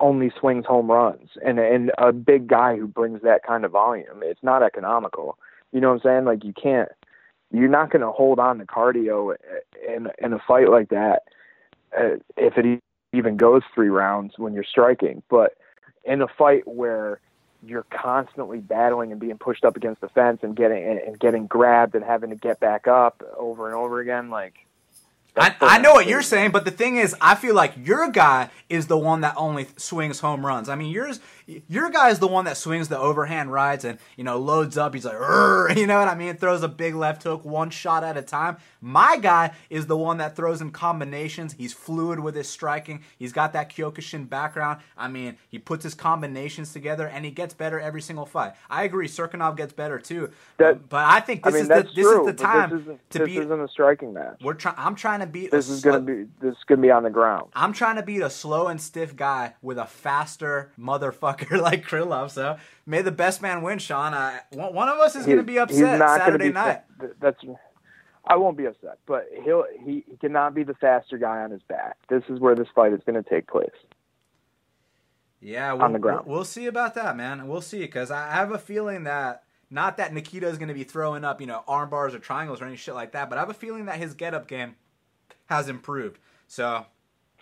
only 0.00 0.32
swings 0.38 0.64
home 0.64 0.90
runs 0.90 1.30
and 1.44 1.58
and 1.58 1.92
a 1.98 2.12
big 2.12 2.46
guy 2.46 2.76
who 2.76 2.86
brings 2.86 3.22
that 3.22 3.42
kind 3.42 3.64
of 3.64 3.72
volume. 3.72 4.22
It's 4.22 4.42
not 4.42 4.62
economical. 4.62 5.38
You 5.72 5.80
know 5.80 5.88
what 5.88 6.04
I'm 6.06 6.10
saying? 6.10 6.24
Like 6.24 6.44
you 6.44 6.54
can't, 6.54 6.88
you're 7.52 7.68
not 7.68 7.90
going 7.90 8.00
to 8.00 8.10
hold 8.10 8.38
on 8.38 8.58
to 8.58 8.64
cardio 8.64 9.36
in 9.86 10.08
in 10.18 10.32
a 10.32 10.38
fight 10.38 10.70
like 10.70 10.88
that 10.88 11.24
uh, 11.96 12.16
if 12.36 12.56
it 12.56 12.82
even 13.12 13.36
goes 13.36 13.62
three 13.74 13.88
rounds 13.88 14.34
when 14.36 14.52
you're 14.52 14.64
striking, 14.64 15.22
but 15.28 15.54
in 16.04 16.22
a 16.22 16.28
fight 16.28 16.66
where 16.66 17.20
you're 17.62 17.86
constantly 17.90 18.58
battling 18.58 19.10
and 19.10 19.20
being 19.20 19.38
pushed 19.38 19.64
up 19.64 19.76
against 19.76 20.00
the 20.00 20.08
fence 20.08 20.40
and 20.42 20.54
getting 20.56 20.84
and 21.06 21.18
getting 21.18 21.46
grabbed 21.46 21.94
and 21.94 22.04
having 22.04 22.30
to 22.30 22.36
get 22.36 22.60
back 22.60 22.86
up 22.86 23.22
over 23.36 23.66
and 23.66 23.74
over 23.74 24.00
again 24.00 24.30
like 24.30 24.54
I, 25.38 25.54
I 25.60 25.78
know 25.78 25.92
what 25.92 26.06
you're 26.06 26.22
saying, 26.22 26.50
but 26.50 26.64
the 26.64 26.70
thing 26.70 26.96
is, 26.96 27.14
I 27.20 27.34
feel 27.34 27.54
like 27.54 27.74
your 27.84 28.10
guy 28.10 28.50
is 28.68 28.86
the 28.86 28.98
one 28.98 29.20
that 29.22 29.34
only 29.36 29.66
swings 29.76 30.20
home 30.20 30.44
runs. 30.44 30.68
I 30.68 30.74
mean, 30.74 30.90
yours, 30.90 31.20
your 31.68 31.88
guy 31.90 32.10
is 32.10 32.18
the 32.18 32.26
one 32.26 32.44
that 32.44 32.56
swings 32.56 32.88
the 32.88 32.98
overhand 32.98 33.50
rights 33.50 33.84
and 33.84 33.98
you 34.16 34.24
know 34.24 34.38
loads 34.38 34.76
up. 34.76 34.94
He's 34.94 35.04
like, 35.04 35.14
you 35.76 35.86
know 35.86 35.98
what 35.98 36.08
I 36.08 36.14
mean? 36.14 36.36
Throws 36.36 36.62
a 36.62 36.68
big 36.68 36.94
left 36.94 37.22
hook, 37.22 37.44
one 37.44 37.70
shot 37.70 38.04
at 38.04 38.16
a 38.16 38.22
time. 38.22 38.58
My 38.80 39.16
guy 39.16 39.52
is 39.70 39.86
the 39.86 39.96
one 39.96 40.18
that 40.18 40.36
throws 40.36 40.60
in 40.60 40.70
combinations. 40.70 41.54
He's 41.54 41.72
fluid 41.72 42.20
with 42.20 42.34
his 42.34 42.48
striking. 42.48 43.02
He's 43.18 43.32
got 43.32 43.52
that 43.54 43.70
Kyokushin 43.70 44.28
background. 44.28 44.80
I 44.96 45.08
mean, 45.08 45.36
he 45.48 45.58
puts 45.58 45.82
his 45.82 45.94
combinations 45.94 46.72
together 46.72 47.08
and 47.08 47.24
he 47.24 47.30
gets 47.30 47.54
better 47.54 47.80
every 47.80 48.02
single 48.02 48.26
fight. 48.26 48.52
I 48.68 48.84
agree. 48.84 49.08
Cirkunov 49.08 49.56
gets 49.56 49.72
better 49.72 49.98
too. 49.98 50.30
That, 50.58 50.74
um, 50.74 50.84
but 50.88 51.04
I 51.04 51.20
think 51.20 51.44
this 51.44 51.54
I 51.54 51.56
mean, 51.56 51.62
is 51.62 51.68
the 51.68 51.82
this 51.82 51.92
true, 51.94 52.28
is 52.28 52.36
the 52.36 52.42
time 52.42 52.70
this 52.70 52.82
isn't, 52.82 53.10
to 53.10 53.18
this 53.20 53.26
be. 53.26 53.34
This 53.36 53.44
isn't 53.46 53.60
a 53.60 53.68
striking 53.68 54.12
match. 54.12 54.38
We're 54.42 54.54
trying. 54.54 54.76
I'm 54.76 54.94
trying 54.94 55.20
to 55.20 55.26
beat. 55.26 55.50
This 55.50 55.68
is 55.68 55.82
gonna 55.82 56.00
be. 56.00 56.26
This 56.40 56.52
is 56.52 56.64
gonna 56.66 56.82
be 56.82 56.90
on 56.90 57.04
the 57.04 57.10
ground. 57.10 57.50
I'm 57.54 57.72
trying 57.72 57.96
to 57.96 58.02
beat 58.02 58.20
a 58.20 58.30
slow 58.30 58.68
and 58.68 58.80
stiff 58.80 59.16
guy 59.16 59.54
with 59.62 59.78
a 59.78 59.86
faster 59.86 60.72
motherfucker 60.78 61.37
like 61.50 61.86
Krylov. 61.86 62.30
So 62.30 62.56
may 62.86 63.02
the 63.02 63.12
best 63.12 63.42
man 63.42 63.62
win, 63.62 63.78
Sean. 63.78 64.14
I, 64.14 64.40
one 64.50 64.88
of 64.88 64.98
us 64.98 65.16
is 65.16 65.26
going 65.26 65.38
to 65.38 65.44
be 65.44 65.58
upset 65.58 65.98
Saturday 65.98 66.50
night. 66.50 66.82
That's 67.20 67.38
I 68.26 68.36
won't 68.36 68.58
be 68.58 68.66
upset, 68.66 68.98
but 69.06 69.26
he'll 69.42 69.64
he, 69.84 70.04
he 70.08 70.16
cannot 70.16 70.54
be 70.54 70.62
the 70.62 70.74
faster 70.74 71.16
guy 71.16 71.38
on 71.42 71.50
his 71.50 71.62
back. 71.62 71.96
This 72.08 72.22
is 72.28 72.38
where 72.38 72.54
this 72.54 72.68
fight 72.74 72.92
is 72.92 73.00
going 73.06 73.22
to 73.22 73.28
take 73.28 73.46
place. 73.46 73.70
Yeah, 75.40 75.72
we'll, 75.72 75.82
on 75.82 75.92
the 75.92 75.98
ground. 75.98 76.26
We'll 76.26 76.44
see 76.44 76.66
about 76.66 76.94
that, 76.94 77.16
man. 77.16 77.48
We'll 77.48 77.62
see 77.62 77.80
because 77.80 78.10
I 78.10 78.32
have 78.32 78.50
a 78.50 78.58
feeling 78.58 79.04
that 79.04 79.44
not 79.70 79.96
that 79.96 80.12
Nikita 80.12 80.46
is 80.48 80.58
going 80.58 80.68
to 80.68 80.74
be 80.74 80.84
throwing 80.84 81.24
up, 81.24 81.40
you 81.40 81.46
know, 81.46 81.62
arm 81.66 81.90
bars 81.90 82.14
or 82.14 82.18
triangles 82.18 82.60
or 82.60 82.66
any 82.66 82.76
shit 82.76 82.94
like 82.94 83.12
that, 83.12 83.30
but 83.30 83.38
I 83.38 83.40
have 83.40 83.50
a 83.50 83.54
feeling 83.54 83.86
that 83.86 83.96
his 83.96 84.14
get 84.14 84.34
up 84.34 84.48
game 84.48 84.76
has 85.46 85.68
improved. 85.68 86.18
So 86.46 86.86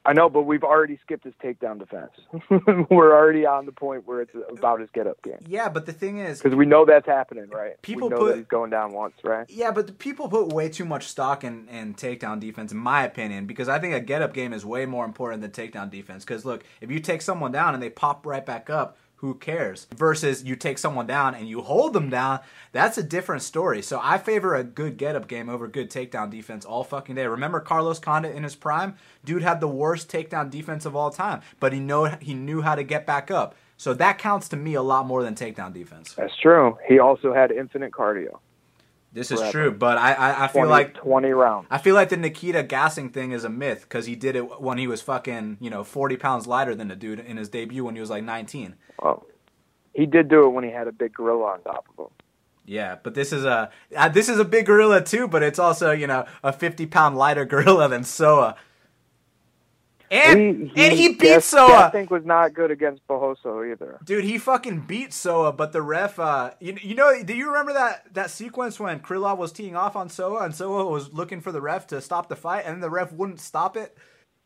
I 0.06 0.12
know, 0.12 0.28
but 0.28 0.42
we've 0.42 0.62
already 0.62 0.98
skipped 1.02 1.24
his 1.24 1.34
takedown 1.42 1.80
defense. 1.80 2.12
We're 2.90 3.12
already 3.12 3.44
on 3.44 3.66
the 3.66 3.72
point 3.72 4.06
where 4.06 4.20
it's 4.20 4.32
about 4.48 4.78
his 4.78 4.88
get 4.94 5.08
up 5.08 5.20
game. 5.22 5.44
Yeah, 5.48 5.68
but 5.68 5.84
the 5.84 5.92
thing 5.92 6.18
is, 6.18 6.40
because 6.40 6.56
we 6.56 6.64
know 6.64 6.84
that's 6.84 7.06
happening, 7.06 7.48
right? 7.50 7.80
People 7.82 8.08
put 8.10 8.36
he's 8.36 8.46
going 8.46 8.70
down 8.70 8.92
once, 8.92 9.14
right? 9.24 9.50
Yeah, 9.50 9.72
but 9.72 9.88
the 9.88 9.92
people 9.92 10.28
put 10.28 10.52
way 10.52 10.68
too 10.68 10.84
much 10.84 11.08
stock 11.08 11.42
in, 11.42 11.68
in 11.68 11.94
takedown 11.94 12.38
defense, 12.38 12.70
in 12.70 12.78
my 12.78 13.04
opinion, 13.04 13.46
because 13.46 13.68
I 13.68 13.80
think 13.80 13.94
a 13.94 14.00
get 14.00 14.22
up 14.22 14.32
game 14.32 14.52
is 14.52 14.64
way 14.64 14.86
more 14.86 15.04
important 15.04 15.42
than 15.42 15.50
takedown 15.50 15.90
defense. 15.90 16.24
Because 16.24 16.44
look, 16.44 16.62
if 16.80 16.88
you 16.88 17.00
take 17.00 17.20
someone 17.20 17.50
down 17.50 17.74
and 17.74 17.82
they 17.82 17.90
pop 17.90 18.24
right 18.24 18.46
back 18.46 18.70
up, 18.70 18.96
who 19.16 19.35
cares? 19.35 19.87
Versus 19.96 20.44
you 20.44 20.57
take 20.57 20.79
someone 20.79 21.07
down 21.07 21.35
and 21.35 21.48
you 21.48 21.62
hold 21.62 21.92
them 21.92 22.11
down, 22.11 22.40
that's 22.72 22.98
a 22.98 23.02
different 23.02 23.42
story. 23.42 23.83
So 23.83 23.98
I 24.02 24.18
favor 24.18 24.55
a 24.55 24.62
good 24.62 24.96
get 24.96 25.16
up 25.16 25.26
game 25.26 25.48
over 25.48 25.66
good 25.68 25.90
takedown 25.90 26.31
defense 26.31 26.64
all 26.64 26.85
fucking 26.85 27.14
day. 27.14 27.26
Remember 27.26 27.61
Carlos 27.61 27.98
Condit 27.98 28.35
in 28.35 28.42
his 28.42 28.55
prime? 28.55 28.96
Dude 29.24 29.42
had 29.42 29.61
the 29.61 29.68
worst 29.68 30.11
takedown 30.11 30.50
defense 30.50 30.85
of 30.85 30.94
all 30.94 31.11
time, 31.11 31.40
but 31.61 31.72
he 31.72 31.81
know 31.81 32.05
he 32.20 32.35
knew 32.35 32.61
how 32.61 32.74
to 32.74 32.83
get 32.83 33.07
back 33.07 33.31
up. 33.31 33.55
So 33.79 33.92
that 33.94 34.18
counts 34.18 34.48
to 34.50 34.57
me 34.57 34.74
a 34.74 34.83
lot 34.83 35.07
more 35.07 35.22
than 35.22 35.35
takedown 35.35 35.72
defense. 35.72 36.14
That's 36.14 36.37
true. 36.40 36.79
He 36.88 36.98
also 36.98 37.35
had 37.35 37.50
infinite 37.50 37.92
cardio. 37.92 38.38
This 39.16 39.31
is 39.31 39.40
true, 39.50 39.70
but 39.72 39.96
I 39.96 40.12
I, 40.12 40.44
I 40.44 40.48
feel 40.48 40.64
20, 40.64 40.70
like 40.70 40.94
twenty 40.94 41.31
rounds. 41.31 41.68
I 41.70 41.79
feel 41.79 41.94
like 41.94 42.11
the 42.11 42.18
Nikita 42.18 42.62
gassing 42.62 43.09
thing 43.09 43.33
is 43.33 43.44
a 43.44 43.48
myth 43.48 43.81
because 43.81 44.05
he 44.05 44.14
did 44.14 44.37
it 44.37 44.61
when 44.61 44.76
he 44.76 44.87
was 44.87 45.00
fucking 45.00 45.57
you 45.59 45.70
know 45.70 45.85
forty 45.85 46.18
pounds 46.18 46.46
lighter 46.46 46.74
than 46.74 46.88
the 46.88 46.96
dude 46.96 47.20
in 47.20 47.38
his 47.38 47.48
debut 47.48 47.83
when 47.83 47.94
he 47.94 48.00
was 48.02 48.11
like 48.11 48.22
nineteen. 48.22 48.74
Oh, 49.02 49.24
he 49.94 50.05
did 50.05 50.29
do 50.29 50.44
it 50.44 50.50
when 50.50 50.64
he 50.64 50.70
had 50.70 50.87
a 50.87 50.92
big 50.92 51.14
gorilla 51.14 51.52
on 51.52 51.62
top 51.62 51.87
of 51.96 52.07
him. 52.07 52.12
Yeah, 52.66 52.96
but 53.02 53.14
this 53.14 53.33
is 53.33 53.46
a 53.46 53.70
uh, 53.96 54.09
this 54.11 54.29
is 54.29 54.38
a 54.38 54.44
big 54.44 54.66
gorilla 54.66 55.02
too, 55.02 55.29
but 55.29 55.42
it's 55.42 55.59
also 55.59 55.92
you 55.92 56.07
know 56.07 56.26
a 56.42 56.52
fifty 56.52 56.85
pound 56.85 57.16
lighter 57.16 57.44
gorilla 57.46 57.88
than 57.88 58.05
Soa. 58.05 58.57
And 60.10 60.38
he, 60.38 60.72
he, 60.74 60.86
and 60.86 60.98
he 60.98 61.14
beat 61.14 61.42
Soa. 61.42 61.86
I 61.86 61.90
think 61.90 62.10
was 62.10 62.24
not 62.24 62.54
good 62.54 62.70
against 62.70 63.06
Barroso 63.08 63.70
either. 63.70 63.98
Dude, 64.04 64.24
he 64.24 64.38
fucking 64.38 64.80
beat 64.80 65.12
Soa, 65.12 65.52
but 65.52 65.72
the 65.72 65.82
ref, 65.82 66.18
uh, 66.18 66.52
you, 66.60 66.76
you 66.80 66.94
know, 66.94 67.22
do 67.24 67.34
you 67.34 67.48
remember 67.48 67.72
that 67.72 68.14
that 68.14 68.30
sequence 68.30 68.78
when 68.78 69.00
Krylov 69.00 69.38
was 69.38 69.52
teeing 69.52 69.76
off 69.76 69.96
on 69.96 70.08
Soa 70.08 70.44
and 70.44 70.54
Soa 70.54 70.86
was 70.86 71.12
looking 71.12 71.40
for 71.40 71.50
the 71.52 71.60
ref 71.60 71.86
to 71.88 72.00
stop 72.00 72.28
the 72.28 72.36
fight, 72.36 72.64
and 72.66 72.82
the 72.82 72.90
ref 72.90 73.12
wouldn't 73.12 73.40
stop 73.40 73.76
it? 73.76 73.96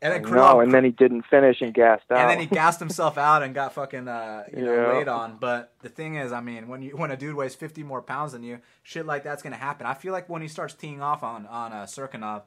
And 0.03 0.11
then 0.11 0.23
Krylov, 0.23 0.53
no, 0.53 0.59
and 0.61 0.73
then 0.73 0.83
he 0.83 0.89
didn't 0.89 1.25
finish 1.29 1.61
and 1.61 1.71
gassed 1.75 2.05
out. 2.09 2.17
And 2.17 2.29
then 2.29 2.39
he 2.39 2.47
gassed 2.47 2.79
himself 2.79 3.19
out 3.19 3.43
and 3.43 3.53
got 3.53 3.73
fucking 3.73 4.07
uh, 4.07 4.45
you 4.51 4.65
know 4.65 4.73
yeah. 4.73 4.93
laid 4.93 5.07
on. 5.07 5.37
But 5.39 5.73
the 5.81 5.89
thing 5.89 6.15
is, 6.15 6.31
I 6.31 6.41
mean, 6.41 6.67
when 6.67 6.81
you 6.81 6.97
when 6.97 7.11
a 7.11 7.17
dude 7.17 7.35
weighs 7.35 7.53
fifty 7.53 7.83
more 7.83 8.01
pounds 8.01 8.31
than 8.31 8.41
you, 8.41 8.61
shit 8.81 9.05
like 9.05 9.23
that's 9.23 9.43
gonna 9.43 9.57
happen. 9.57 9.85
I 9.85 9.93
feel 9.93 10.11
like 10.11 10.27
when 10.27 10.41
he 10.41 10.47
starts 10.47 10.73
teeing 10.73 11.03
off 11.03 11.21
on 11.21 11.45
on 11.45 11.71
uh, 11.71 11.83
Cirkunov 11.83 12.41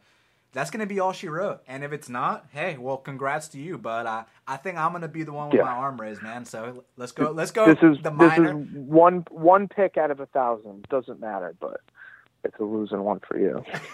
that's 0.55 0.71
gonna 0.71 0.87
be 0.87 1.01
all 1.01 1.12
she 1.12 1.29
wrote. 1.29 1.61
And 1.67 1.85
if 1.85 1.93
it's 1.93 2.09
not, 2.09 2.47
hey, 2.53 2.79
well, 2.79 2.97
congrats 2.97 3.49
to 3.49 3.59
you. 3.59 3.77
But 3.77 4.07
uh, 4.07 4.25
I 4.47 4.57
think 4.57 4.79
I'm 4.79 4.93
gonna 4.93 5.09
be 5.09 5.25
the 5.25 5.33
one 5.33 5.49
with 5.49 5.59
yeah. 5.59 5.64
my 5.64 5.73
arm 5.73 6.01
raised, 6.01 6.23
man. 6.23 6.47
So 6.47 6.85
let's 6.97 7.12
go. 7.12 7.33
Let's 7.33 7.51
go. 7.51 7.67
This 7.67 7.83
is 7.83 8.03
the 8.03 8.12
minor. 8.12 8.55
this 8.55 8.69
is 8.69 8.77
one 8.77 9.27
one 9.31 9.69
pick 9.69 9.99
out 9.99 10.11
of 10.11 10.21
a 10.21 10.27
thousand. 10.27 10.87
Doesn't 10.88 11.21
matter, 11.21 11.55
but 11.61 11.81
it's 12.45 12.59
a 12.59 12.64
losing 12.64 13.03
one 13.03 13.21
for 13.21 13.38
you. 13.38 13.62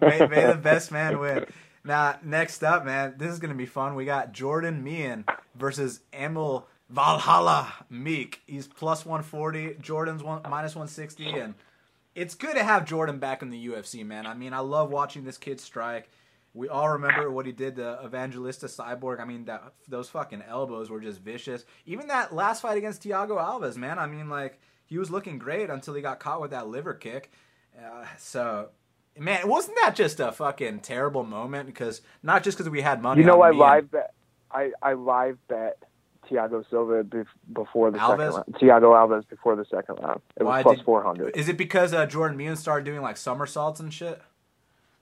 may, 0.00 0.26
may 0.26 0.46
the 0.46 0.60
best 0.62 0.92
man 0.92 1.18
win. 1.18 1.46
Now, 1.84 2.16
next 2.22 2.64
up, 2.64 2.84
man, 2.84 3.14
this 3.18 3.32
is 3.32 3.38
gonna 3.40 3.54
be 3.54 3.66
fun. 3.66 3.96
We 3.96 4.04
got 4.04 4.32
Jordan 4.32 4.84
Mein 4.84 5.24
versus 5.56 6.00
Emil 6.12 6.66
Valhalla 6.88 7.72
Meek. 7.90 8.42
He's 8.46 8.68
plus 8.68 9.04
140. 9.04 9.76
Jordan's 9.80 10.22
one 10.22 10.42
minus 10.48 10.74
160, 10.74 11.30
and 11.40 11.54
it's 12.16 12.34
good 12.34 12.56
to 12.56 12.64
have 12.64 12.86
Jordan 12.86 13.18
back 13.18 13.42
in 13.42 13.50
the 13.50 13.68
UFC, 13.68 14.04
man. 14.04 14.26
I 14.26 14.32
mean, 14.32 14.54
I 14.54 14.60
love 14.60 14.90
watching 14.90 15.24
this 15.24 15.36
kid 15.36 15.60
strike. 15.60 16.08
We 16.54 16.70
all 16.70 16.88
remember 16.88 17.30
what 17.30 17.44
he 17.44 17.52
did 17.52 17.76
to 17.76 18.00
Evangelista 18.02 18.66
Cyborg. 18.66 19.20
I 19.20 19.26
mean, 19.26 19.44
that 19.44 19.74
those 19.86 20.08
fucking 20.08 20.42
elbows 20.48 20.88
were 20.88 21.00
just 21.00 21.20
vicious. 21.20 21.66
Even 21.84 22.08
that 22.08 22.34
last 22.34 22.62
fight 22.62 22.78
against 22.78 23.02
Thiago 23.02 23.36
Alves, 23.36 23.76
man. 23.76 23.98
I 23.98 24.06
mean, 24.06 24.30
like 24.30 24.58
he 24.86 24.96
was 24.96 25.10
looking 25.10 25.38
great 25.38 25.68
until 25.68 25.92
he 25.92 26.00
got 26.00 26.18
caught 26.18 26.40
with 26.40 26.52
that 26.52 26.68
liver 26.68 26.94
kick. 26.94 27.30
Uh, 27.78 28.06
so 28.16 28.70
man, 29.18 29.46
wasn't 29.46 29.76
that 29.82 29.94
just 29.94 30.18
a 30.18 30.32
fucking 30.32 30.80
terrible 30.80 31.22
moment? 31.22 31.66
Because 31.66 32.00
not 32.22 32.42
just 32.42 32.56
because 32.56 32.70
we 32.70 32.80
had 32.80 33.02
money. 33.02 33.20
You 33.20 33.26
know, 33.26 33.42
I 33.42 33.50
live 33.50 33.90
bet. 33.90 34.14
I 34.50 34.72
I 34.80 34.94
live 34.94 35.36
bet 35.48 35.76
Tiago 36.28 36.64
Silva 36.70 37.04
bef- 37.04 37.26
before 37.52 37.90
the 37.90 37.98
Alves? 37.98 38.10
second 38.18 38.34
round. 38.34 38.54
Thiago 38.54 38.82
Alves 38.94 39.28
before 39.28 39.56
the 39.56 39.64
second 39.64 39.96
round. 40.02 40.20
It 40.36 40.42
was 40.42 40.48
Why 40.50 40.62
plus 40.62 40.76
did- 40.78 40.84
four 40.84 41.02
hundred. 41.02 41.36
Is 41.36 41.48
it 41.48 41.56
because 41.56 41.92
uh, 41.92 42.06
Jordan 42.06 42.36
Mein 42.36 42.56
started 42.56 42.84
doing 42.84 43.02
like 43.02 43.16
somersaults 43.16 43.80
and 43.80 43.92
shit? 43.92 44.20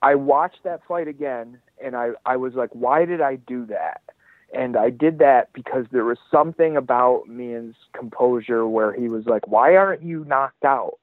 I 0.01 0.15
watched 0.15 0.63
that 0.63 0.81
fight 0.87 1.07
again, 1.07 1.59
and 1.83 1.95
I 1.95 2.11
I 2.25 2.37
was 2.37 2.53
like, 2.53 2.69
why 2.73 3.05
did 3.05 3.21
I 3.21 3.35
do 3.37 3.65
that? 3.67 4.01
And 4.53 4.77
I 4.77 4.89
did 4.89 5.19
that 5.19 5.51
because 5.53 5.85
there 5.91 6.05
was 6.05 6.17
something 6.31 6.77
about 6.77 7.27
Mein's 7.27 7.75
composure 7.93 8.67
where 8.67 8.93
he 8.93 9.09
was 9.09 9.25
like, 9.25 9.47
why 9.47 9.75
aren't 9.75 10.03
you 10.03 10.23
knocked 10.25 10.63
out? 10.63 10.99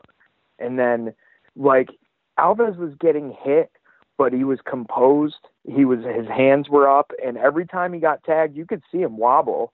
And 0.58 0.78
then 0.78 1.12
like 1.56 1.90
Alves 2.38 2.76
was 2.76 2.94
getting 3.00 3.36
hit, 3.42 3.70
but 4.16 4.32
he 4.32 4.44
was 4.44 4.60
composed. 4.64 5.36
He 5.68 5.84
was 5.84 5.98
his 6.04 6.26
hands 6.28 6.68
were 6.68 6.88
up, 6.88 7.12
and 7.24 7.36
every 7.36 7.66
time 7.66 7.92
he 7.92 8.00
got 8.00 8.22
tagged, 8.24 8.56
you 8.56 8.64
could 8.66 8.82
see 8.90 8.98
him 9.02 9.16
wobble 9.16 9.72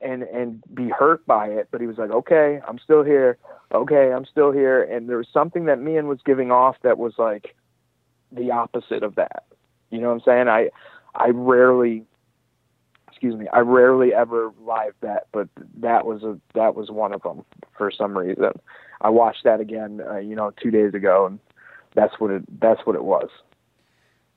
and 0.00 0.22
and 0.22 0.62
be 0.74 0.88
hurt 0.88 1.26
by 1.26 1.48
it. 1.48 1.68
But 1.70 1.80
he 1.80 1.86
was 1.86 1.98
like, 1.98 2.10
okay, 2.10 2.60
I'm 2.66 2.78
still 2.78 3.02
here. 3.02 3.38
Okay, 3.72 4.12
I'm 4.12 4.24
still 4.24 4.52
here. 4.52 4.82
And 4.82 5.08
there 5.08 5.18
was 5.18 5.28
something 5.32 5.66
that 5.66 5.80
Mein 5.80 6.08
was 6.08 6.20
giving 6.24 6.50
off 6.50 6.76
that 6.82 6.98
was 6.98 7.14
like 7.18 7.54
the 8.32 8.50
opposite 8.50 9.02
of 9.02 9.16
that. 9.16 9.44
You 9.90 10.00
know 10.00 10.08
what 10.08 10.14
I'm 10.14 10.20
saying? 10.24 10.48
I 10.48 10.70
I 11.14 11.30
rarely 11.30 12.04
excuse 13.08 13.36
me, 13.36 13.48
I 13.52 13.58
rarely 13.58 14.14
ever 14.14 14.52
live 14.62 14.98
bet, 15.00 15.26
but 15.32 15.48
that 15.78 16.06
was 16.06 16.22
a 16.22 16.38
that 16.54 16.74
was 16.74 16.90
one 16.90 17.12
of 17.12 17.22
them 17.22 17.44
for 17.76 17.90
some 17.90 18.16
reason. 18.16 18.52
I 19.02 19.10
watched 19.10 19.44
that 19.44 19.60
again, 19.60 20.00
uh, 20.06 20.18
you 20.18 20.34
know, 20.34 20.52
2 20.62 20.70
days 20.70 20.94
ago 20.94 21.26
and 21.26 21.38
that's 21.94 22.18
what 22.18 22.30
it 22.30 22.60
that's 22.60 22.80
what 22.86 22.96
it 22.96 23.04
was. 23.04 23.28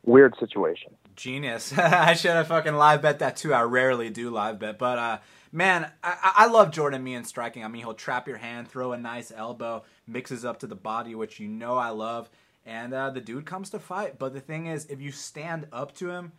Weird 0.06 0.36
situation. 0.39 0.95
Genius. 1.15 1.73
I 1.78 2.13
should 2.13 2.32
have 2.32 2.47
fucking 2.47 2.76
live 2.76 3.02
bet 3.02 3.19
that 3.19 3.38
too. 3.38 3.54
I 3.54 3.62
rarely 3.62 4.10
do 4.10 4.30
live 4.30 4.60
bet, 4.60 4.78
but 4.78 4.97
uh, 4.97 5.17
man, 5.53 5.89
I, 6.03 6.33
I 6.35 6.45
love 6.47 6.71
Jordan 6.71 7.03
Mein 7.03 7.23
striking. 7.23 7.63
I 7.63 7.67
mean, 7.69 7.83
he'll 7.83 7.93
trap 7.93 8.27
your 8.27 8.37
hand, 8.37 8.67
throw 8.67 8.91
a 8.91 8.97
nice 8.97 9.31
elbow, 9.33 9.83
mixes 10.07 10.43
up 10.43 10.59
to 10.59 10.67
the 10.67 10.75
body, 10.75 11.15
which 11.15 11.39
you 11.39 11.47
know 11.47 11.77
I 11.77 11.89
love, 11.89 12.29
and 12.65 12.93
uh, 12.93 13.11
the 13.11 13.21
dude 13.21 13.45
comes 13.45 13.69
to 13.69 13.79
fight. 13.79 14.19
But 14.19 14.33
the 14.33 14.41
thing 14.41 14.65
is, 14.65 14.85
if 14.87 14.99
you 14.99 15.11
stand 15.11 15.67
up 15.71 15.93
to 15.95 16.09
him, 16.09 16.33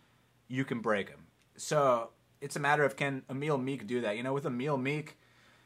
you 0.47 0.65
can 0.65 0.81
break 0.81 1.09
him. 1.09 1.27
So 1.55 2.09
it's 2.41 2.57
a 2.57 2.59
matter 2.59 2.83
of 2.83 2.97
can 2.97 3.23
Emil 3.29 3.57
Meek 3.57 3.87
do 3.87 4.01
that? 4.01 4.17
You 4.17 4.23
know, 4.23 4.33
with 4.33 4.45
Emil 4.45 4.77
Meek, 4.77 5.17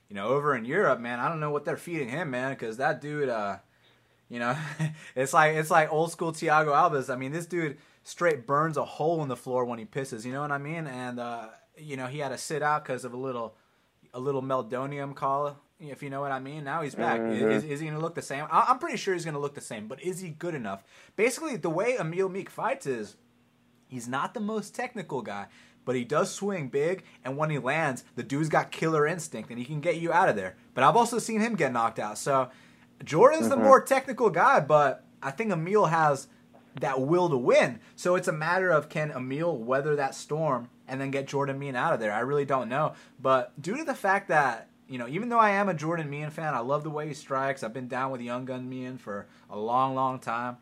you 0.07 0.15
know, 0.15 0.27
over 0.27 0.55
in 0.55 0.63
Europe, 0.63 0.99
man, 0.99 1.19
I 1.19 1.27
don't 1.27 1.39
know 1.39 1.51
what 1.51 1.65
they're 1.65 1.75
feeding 1.75 2.09
him, 2.09 2.29
man, 2.29 2.53
because 2.53 2.77
that 2.77 3.01
dude, 3.01 3.29
uh, 3.29 3.57
you 4.29 4.38
know, 4.39 4.55
it's 5.15 5.33
like 5.33 5.55
it's 5.55 5.71
like 5.71 5.91
old 5.91 6.12
school 6.12 6.31
Thiago 6.31 6.67
Alves. 6.67 7.12
I 7.12 7.15
mean, 7.15 7.31
this 7.31 7.47
dude 7.47 7.77
straight 8.03 8.45
burns 8.45 8.77
a 8.77 8.85
hole 8.85 9.23
in 9.23 9.27
the 9.27 9.35
floor 9.35 9.65
when 9.65 9.79
he 9.79 9.85
pisses. 9.85 10.23
You 10.23 10.33
know 10.33 10.41
what 10.41 10.51
I 10.51 10.59
mean? 10.59 10.85
And 10.85 11.19
uh, 11.19 11.47
you 11.81 11.97
know, 11.97 12.07
he 12.07 12.19
had 12.19 12.29
to 12.29 12.37
sit 12.37 12.61
out 12.61 12.83
because 12.83 13.05
of 13.05 13.13
a 13.13 13.17
little 13.17 13.55
a 14.13 14.19
little 14.19 14.41
meldonium 14.41 15.13
call, 15.15 15.55
if 15.79 16.01
you 16.01 16.09
know 16.09 16.19
what 16.21 16.31
I 16.31 16.39
mean. 16.39 16.63
Now 16.63 16.81
he's 16.81 16.95
back. 16.95 17.19
Mhm. 17.21 17.51
Is, 17.51 17.63
is 17.63 17.79
he 17.79 17.85
going 17.85 17.97
to 17.97 18.03
look 18.03 18.15
the 18.15 18.21
same? 18.23 18.45
I- 18.51 18.65
I'm 18.69 18.79
pretty 18.79 18.97
sure 18.97 19.13
he's 19.13 19.23
going 19.25 19.35
to 19.35 19.39
look 19.39 19.53
the 19.53 19.61
same, 19.61 19.87
but 19.87 20.01
is 20.01 20.19
he 20.19 20.29
good 20.29 20.55
enough? 20.55 20.83
Basically, 21.15 21.57
the 21.57 21.69
way 21.69 21.95
Emil 21.99 22.27
Meek 22.27 22.49
fights 22.49 22.87
is 22.87 23.17
he's 23.87 24.07
not 24.07 24.33
the 24.33 24.39
most 24.39 24.73
technical 24.73 25.21
guy, 25.21 25.45
but 25.85 25.95
he 25.95 26.03
does 26.03 26.31
swing 26.33 26.69
big, 26.69 27.03
and 27.23 27.37
when 27.37 27.49
he 27.51 27.59
lands, 27.59 28.03
the 28.15 28.23
dude's 28.23 28.49
got 28.49 28.71
killer 28.71 29.05
instinct, 29.07 29.49
and 29.51 29.59
he 29.59 29.65
can 29.65 29.79
get 29.79 29.97
you 29.97 30.11
out 30.11 30.27
of 30.29 30.35
there. 30.35 30.55
But 30.73 30.83
I've 30.83 30.95
also 30.95 31.19
seen 31.19 31.39
him 31.39 31.55
get 31.55 31.71
knocked 31.71 31.99
out. 31.99 32.17
So 32.17 32.49
Jordan's 33.03 33.49
the 33.49 33.55
more 33.57 33.81
technical 33.81 34.29
guy, 34.31 34.59
but 34.59 35.05
I 35.21 35.31
think 35.31 35.51
Emil 35.51 35.85
has 35.85 36.27
that 36.81 37.01
will 37.01 37.29
to 37.29 37.37
win. 37.37 37.79
So 37.95 38.15
it's 38.15 38.27
a 38.27 38.31
matter 38.33 38.69
of 38.71 38.89
can 38.89 39.11
Emil 39.11 39.55
weather 39.57 39.95
that 39.95 40.15
storm 40.15 40.69
and 40.89 40.99
then 40.99 41.12
get 41.12 41.28
Jordan 41.28 41.60
Mein 41.60 41.75
out 41.75 41.93
of 41.93 41.99
there. 41.99 42.12
I 42.12 42.19
really 42.19 42.45
don't 42.45 42.69
know. 42.69 42.93
But 43.21 43.60
due 43.62 43.78
to 43.78 43.84
the 43.84 43.93
fact 43.93 44.28
that, 44.30 44.69
you 44.88 44.97
know, 44.97 45.08
even 45.08 45.30
though 45.30 45.39
I 45.39 45.52
am 45.52 45.69
a 45.69 45.73
Jordan 45.73 46.10
Mein 46.10 46.30
fan, 46.30 46.54
I 46.54 46.60
love 46.60 46.84
the 46.84 46.89
way 46.89 47.08
he 47.08 47.13
strikes. 47.13 47.63
I've 47.63 47.73
been 47.73 47.88
down 47.88 48.12
with 48.12 48.21
Young 48.21 48.45
Gun 48.45 48.69
Mein 48.69 48.97
for 48.97 49.28
a 49.49 49.58
long, 49.58 49.95
long 49.95 50.19
time. 50.19 50.58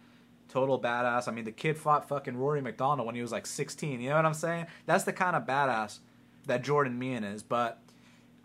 Total 0.50 0.80
badass. 0.80 1.28
I 1.28 1.32
mean, 1.32 1.46
the 1.46 1.52
kid 1.52 1.78
fought 1.78 2.08
fucking 2.08 2.38
Rory 2.38 2.62
MacDonald 2.62 3.06
when 3.06 3.16
he 3.16 3.22
was 3.22 3.32
like 3.32 3.46
16. 3.46 4.00
You 4.00 4.10
know 4.10 4.16
what 4.16 4.26
I'm 4.26 4.34
saying? 4.34 4.68
That's 4.86 5.04
the 5.04 5.13
kind 5.13 5.36
of 5.36 5.44
badass 5.44 6.00
that 6.46 6.63
Jordan 6.63 7.00
Mein 7.00 7.24
is. 7.24 7.44
But 7.44 7.80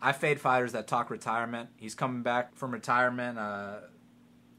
I 0.01 0.13
fade 0.13 0.41
fighters 0.41 0.73
that 0.73 0.87
talk 0.89 1.11
retirement. 1.11 1.71
He's 1.77 1.95
coming 1.95 2.23
back 2.23 2.57
from 2.57 2.73
retirement. 2.73 3.39
Uh, 3.39 3.75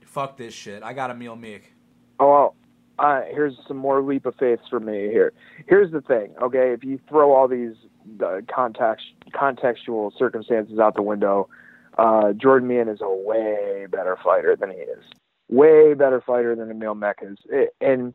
fuck 0.06 0.38
this 0.38 0.54
shit. 0.54 0.84
I 0.84 0.94
got 0.94 1.10
Emil 1.12 1.36
Meek. 1.36 1.74
Oh, 2.20 2.30
well, 2.30 2.56
uh, 3.04 3.22
here's 3.30 3.54
some 3.68 3.76
more 3.76 4.02
leap 4.02 4.26
of 4.26 4.34
faith 4.36 4.60
for 4.70 4.80
me 4.80 5.10
here. 5.12 5.34
Here's 5.68 5.92
the 5.92 6.00
thing, 6.00 6.34
okay? 6.42 6.72
If 6.72 6.86
you 6.86 7.00
throw 7.10 7.34
all 7.34 7.50
these 7.50 7.76
uh, 8.26 8.40
context, 8.54 9.06
contextual 9.36 10.18
circumstances 10.18 10.80
out 10.80 10.96
the 10.96 11.02
window, 11.02 11.50
uh, 11.98 12.32
Jordan 12.32 12.70
Mein 12.70 12.88
is 12.88 13.02
a 13.02 13.14
way 13.14 13.88
better 13.92 14.18
fighter 14.24 14.56
than 14.56 14.72
he 14.72 14.78
is. 14.78 15.04
Way 15.50 15.94
better 15.96 16.24
fighter 16.26 16.56
than 16.56 16.72
Emil 16.72 16.96
Meek 16.96 17.18
is. 17.22 17.38
And, 17.82 18.14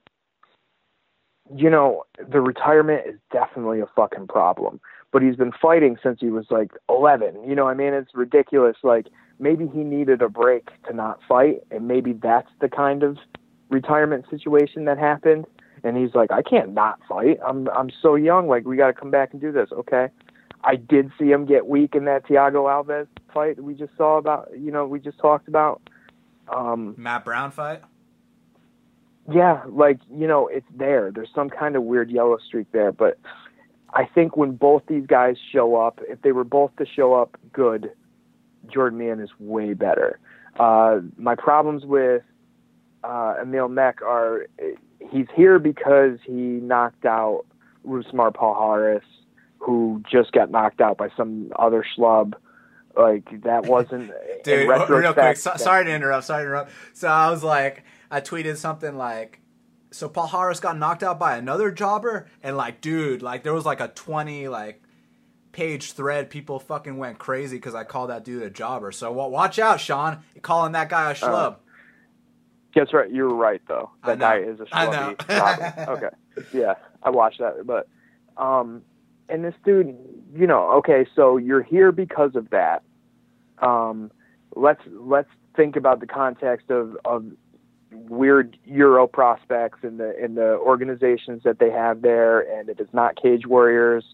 you 1.55 1.69
know, 1.69 2.05
the 2.27 2.41
retirement 2.41 3.03
is 3.07 3.21
definitely 3.31 3.81
a 3.81 3.87
fucking 3.95 4.29
problem. 4.29 4.81
But 5.13 5.21
he's 5.21 5.37
been 5.37 5.53
fighting 5.53 5.99
since 6.03 6.19
he 6.19 6.31
was 6.31 6.47
like 6.51 6.71
11. 6.89 7.47
You 7.47 7.55
know 7.55 7.69
I 7.69 7.75
mean? 7.75 7.93
It's 7.93 8.15
ridiculous. 8.15 8.77
Like, 8.83 9.09
maybe 9.39 9.67
he 9.67 9.85
needed 9.85 10.23
a 10.23 10.31
break 10.31 10.69
to 10.87 10.95
not 10.95 11.21
fight, 11.29 11.61
and 11.71 11.87
maybe 11.87 12.15
that's 12.15 12.51
the 12.63 12.69
kind 12.71 13.03
of 13.03 13.19
retirement 13.71 14.25
situation 14.31 14.85
that 14.87 14.99
happened 14.99 15.47
and 15.85 15.97
he's 15.97 16.15
like 16.15 16.31
I 16.31 16.43
can't 16.43 16.75
not 16.75 16.99
fight. 17.09 17.39
I'm 17.47 17.69
I'm 17.69 17.91
so 18.03 18.15
young. 18.15 18.49
Like 18.49 18.67
we 18.67 18.77
got 18.77 18.89
to 18.89 18.93
come 18.93 19.11
back 19.11 19.33
and 19.33 19.41
do 19.41 19.53
this. 19.53 19.69
Okay. 19.73 20.09
I 20.65 20.75
did 20.77 21.11
see 21.19 21.31
him 21.31 21.47
get 21.47 21.67
weak 21.69 21.95
in 21.95 22.05
that 22.07 22.27
Thiago 22.27 22.65
Alves 22.67 23.07
fight 23.33 23.57
that 23.57 23.63
we 23.63 23.75
just 23.75 23.97
saw 23.97 24.19
about 24.19 24.51
you 24.59 24.71
know 24.71 24.87
we 24.87 25.01
just 25.01 25.19
talked 25.19 25.49
about. 25.49 25.81
Um 26.55 26.95
Matt 26.97 27.25
Brown 27.25 27.51
fight. 27.51 27.83
yeah 29.31 29.63
like 29.69 29.99
you 30.13 30.27
know 30.27 30.49
it's 30.49 30.67
there. 30.75 31.11
There's 31.15 31.31
some 31.35 31.51
kind 31.51 31.77
of 31.77 31.83
weird 31.85 32.11
yellow 32.11 32.39
streak 32.39 32.71
there 32.73 32.93
but 32.93 33.19
I 33.91 34.05
think 34.05 34.37
when 34.37 34.53
both 34.53 34.83
these 34.87 35.07
guys 35.07 35.37
show 35.53 35.77
up 35.77 36.01
if 36.09 36.21
they 36.23 36.33
were 36.33 36.45
both 36.45 36.75
to 36.77 36.87
show 36.87 37.15
up 37.15 37.37
good 37.53 37.91
Jordan 38.73 38.99
Mein 38.99 39.21
is 39.21 39.31
way 39.39 39.75
better. 39.75 40.19
Uh 40.59 41.01
my 41.17 41.35
problems 41.37 41.85
with 41.85 42.23
uh, 43.05 43.35
Emil 43.43 43.69
Meek 43.69 44.03
are 44.03 44.47
he's 45.11 45.27
here 45.35 45.59
because 45.59 46.19
he 46.25 46.33
knocked 46.33 47.05
out 47.05 47.45
Rousimar 47.87 48.33
Palhares, 48.35 49.03
who 49.59 50.03
just 50.11 50.33
got 50.33 50.51
knocked 50.51 50.81
out 50.81 50.99
by 50.99 51.09
some 51.17 51.53
other 51.57 51.85
schlub. 51.97 52.35
Like 52.97 53.43
that 53.43 53.67
wasn't 53.67 54.11
Dude, 54.45 54.63
in 54.63 54.69
real 54.69 55.15
quick. 55.15 55.37
So, 55.37 55.53
sorry 55.57 55.85
to 55.85 55.95
interrupt. 55.95 56.27
Sorry 56.27 56.43
to 56.43 56.47
interrupt. 56.47 56.71
So 56.95 57.09
I 57.09 57.31
was 57.31 57.45
like, 57.45 57.85
I 58.11 58.21
tweeted 58.21 58.57
something 58.57 58.97
like, 58.97 59.41
so 59.91 60.09
Palhares 60.09 60.61
got 60.61 60.77
knocked 60.77 61.03
out 61.03 61.19
by 61.19 61.37
another 61.37 61.71
jobber, 61.71 62.29
and 62.43 62.57
like, 62.57 62.81
dude, 62.81 63.23
like 63.23 63.43
there 63.45 63.55
was 63.55 63.65
like 63.65 63.81
a 63.81 63.89
twenty 63.89 64.49
like 64.49 64.83
page 65.53 65.93
thread. 65.93 66.29
People 66.29 66.59
fucking 66.59 66.99
went 66.99 67.19
crazy 67.19 67.57
because 67.57 67.75
I 67.75 67.85
called 67.85 68.11
that 68.11 68.25
dude 68.25 68.43
a 68.43 68.51
jobber. 68.51 68.91
So 68.91 69.13
wa- 69.13 69.29
watch 69.29 69.59
out, 69.59 69.81
Sean, 69.81 70.19
You're 70.35 70.43
calling 70.43 70.73
that 70.73 70.89
guy 70.89 71.13
a 71.13 71.15
schlub. 71.15 71.57
Guess 72.79 72.93
right, 72.93 73.11
you're 73.11 73.35
right 73.35 73.61
though. 73.67 73.91
That 74.07 74.21
guy 74.21 74.39
is 74.39 74.61
a 74.61 74.67
I 74.73 74.85
know. 74.87 75.15
schlubby. 75.19 75.89
okay, 75.89 76.17
yeah, 76.53 76.75
I 77.03 77.11
watched 77.11 77.41
that, 77.41 77.67
but 77.67 77.89
um, 78.37 78.83
and 79.29 79.45
this 79.45 79.55
dude, 79.65 79.97
you 80.33 80.47
know, 80.47 80.71
okay, 80.75 81.05
so 81.17 81.37
you're 81.39 81.63
here 81.63 81.91
because 81.91 82.37
of 82.37 82.51
that. 82.51 82.83
Um, 83.59 84.13
let's 84.55 84.81
let's 84.93 85.29
think 85.57 85.75
about 85.75 85.99
the 85.99 86.07
context 86.07 86.71
of 86.71 86.97
of 87.05 87.25
weird 87.91 88.57
Euro 88.65 89.09
prospects 89.09 89.79
and 89.83 89.99
the 89.99 90.17
in 90.23 90.37
the 90.37 90.57
organizations 90.59 91.43
that 91.43 91.59
they 91.59 91.71
have 91.71 92.03
there, 92.03 92.41
and 92.41 92.69
if 92.69 92.79
it's 92.79 92.95
not 92.95 93.21
Cage 93.21 93.45
Warriors, 93.45 94.05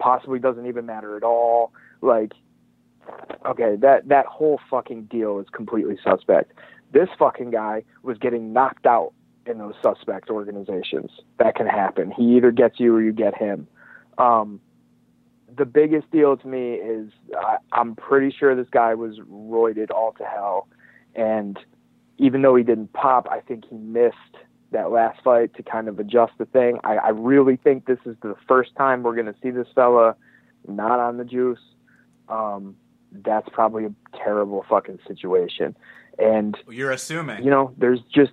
possibly 0.00 0.40
doesn't 0.40 0.66
even 0.66 0.86
matter 0.86 1.16
at 1.16 1.22
all. 1.22 1.72
Like, 2.00 2.32
okay, 3.46 3.76
that 3.76 4.08
that 4.08 4.26
whole 4.26 4.58
fucking 4.68 5.04
deal 5.04 5.38
is 5.38 5.46
completely 5.52 5.98
suspect. 6.02 6.52
This 6.92 7.08
fucking 7.18 7.50
guy 7.50 7.84
was 8.02 8.18
getting 8.18 8.52
knocked 8.52 8.86
out 8.86 9.12
in 9.46 9.58
those 9.58 9.74
suspect 9.82 10.30
organizations. 10.30 11.10
That 11.38 11.54
can 11.56 11.66
happen. 11.66 12.10
He 12.10 12.36
either 12.36 12.50
gets 12.50 12.78
you 12.78 12.94
or 12.94 13.02
you 13.02 13.12
get 13.12 13.36
him. 13.36 13.66
Um, 14.18 14.60
the 15.56 15.64
biggest 15.64 16.10
deal 16.10 16.36
to 16.36 16.48
me 16.48 16.74
is 16.74 17.10
I, 17.36 17.56
I'm 17.72 17.94
pretty 17.96 18.34
sure 18.36 18.54
this 18.54 18.70
guy 18.70 18.94
was 18.94 19.18
roided 19.30 19.90
all 19.90 20.12
to 20.18 20.24
hell, 20.24 20.68
and 21.14 21.58
even 22.18 22.42
though 22.42 22.54
he 22.54 22.62
didn't 22.62 22.92
pop, 22.92 23.26
I 23.30 23.40
think 23.40 23.64
he 23.68 23.76
missed 23.76 24.16
that 24.70 24.90
last 24.90 25.22
fight 25.22 25.54
to 25.54 25.62
kind 25.62 25.88
of 25.88 25.98
adjust 25.98 26.32
the 26.38 26.46
thing. 26.46 26.78
I, 26.84 26.96
I 26.96 27.08
really 27.08 27.56
think 27.56 27.86
this 27.86 27.98
is 28.06 28.16
the 28.22 28.34
first 28.48 28.74
time 28.76 29.02
we're 29.02 29.14
going 29.14 29.26
to 29.26 29.34
see 29.42 29.50
this 29.50 29.66
fella 29.74 30.16
not 30.66 31.00
on 31.00 31.18
the 31.18 31.24
juice. 31.24 31.60
Um, 32.28 32.76
that's 33.12 33.48
probably 33.50 33.84
a 33.84 33.92
terrible 34.16 34.64
fucking 34.68 35.00
situation. 35.06 35.76
And 36.18 36.56
you're 36.68 36.90
assuming, 36.90 37.42
you 37.42 37.50
know, 37.50 37.74
there's 37.78 38.00
just 38.14 38.32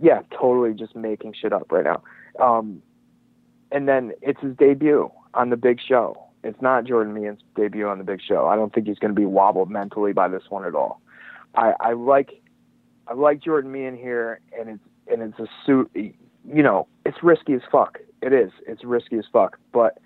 yeah, 0.00 0.22
totally 0.38 0.74
just 0.74 0.96
making 0.96 1.34
shit 1.40 1.52
up 1.52 1.70
right 1.70 1.84
now. 1.84 2.02
Um, 2.42 2.82
and 3.70 3.88
then 3.88 4.12
it's 4.22 4.40
his 4.40 4.56
debut 4.56 5.10
on 5.34 5.50
the 5.50 5.56
big 5.56 5.78
show. 5.86 6.16
It's 6.44 6.60
not 6.62 6.84
Jordan 6.84 7.14
Mein's 7.14 7.40
debut 7.56 7.86
on 7.86 7.98
the 7.98 8.04
big 8.04 8.20
show. 8.26 8.46
I 8.46 8.56
don't 8.56 8.72
think 8.72 8.86
he's 8.86 8.98
going 8.98 9.14
to 9.14 9.20
be 9.20 9.26
wobbled 9.26 9.70
mentally 9.70 10.12
by 10.12 10.28
this 10.28 10.44
one 10.48 10.64
at 10.64 10.74
all. 10.74 11.00
I, 11.54 11.72
I 11.80 11.92
like 11.92 12.40
I 13.06 13.14
like 13.14 13.40
Jordan 13.40 13.72
Mein 13.72 13.96
here, 13.96 14.40
and 14.58 14.68
it's 14.68 14.84
and 15.08 15.22
it's 15.22 15.38
a 15.38 15.46
suit. 15.66 15.90
You 15.94 16.62
know, 16.62 16.86
it's 17.04 17.22
risky 17.22 17.54
as 17.54 17.62
fuck. 17.70 17.98
It 18.22 18.32
is. 18.32 18.52
It's 18.66 18.84
risky 18.84 19.18
as 19.18 19.24
fuck. 19.32 19.58
But 19.72 19.98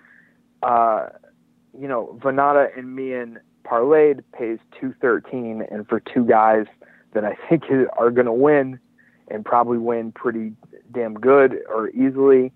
uh, 0.63 1.09
you 1.79 1.87
know, 1.87 2.17
Vannata 2.21 2.77
and 2.77 2.95
Mein 2.95 3.39
parlayed 3.63 4.23
pays 4.37 4.59
two 4.79 4.93
thirteen, 5.01 5.65
and 5.69 5.87
for 5.87 5.99
two 5.99 6.25
guys 6.25 6.65
that 7.13 7.25
I 7.25 7.35
think 7.49 7.63
are 7.97 8.11
going 8.11 8.25
to 8.25 8.33
win 8.33 8.79
and 9.29 9.45
probably 9.45 9.77
win 9.77 10.11
pretty 10.11 10.53
damn 10.91 11.13
good 11.13 11.59
or 11.69 11.89
easily, 11.89 12.51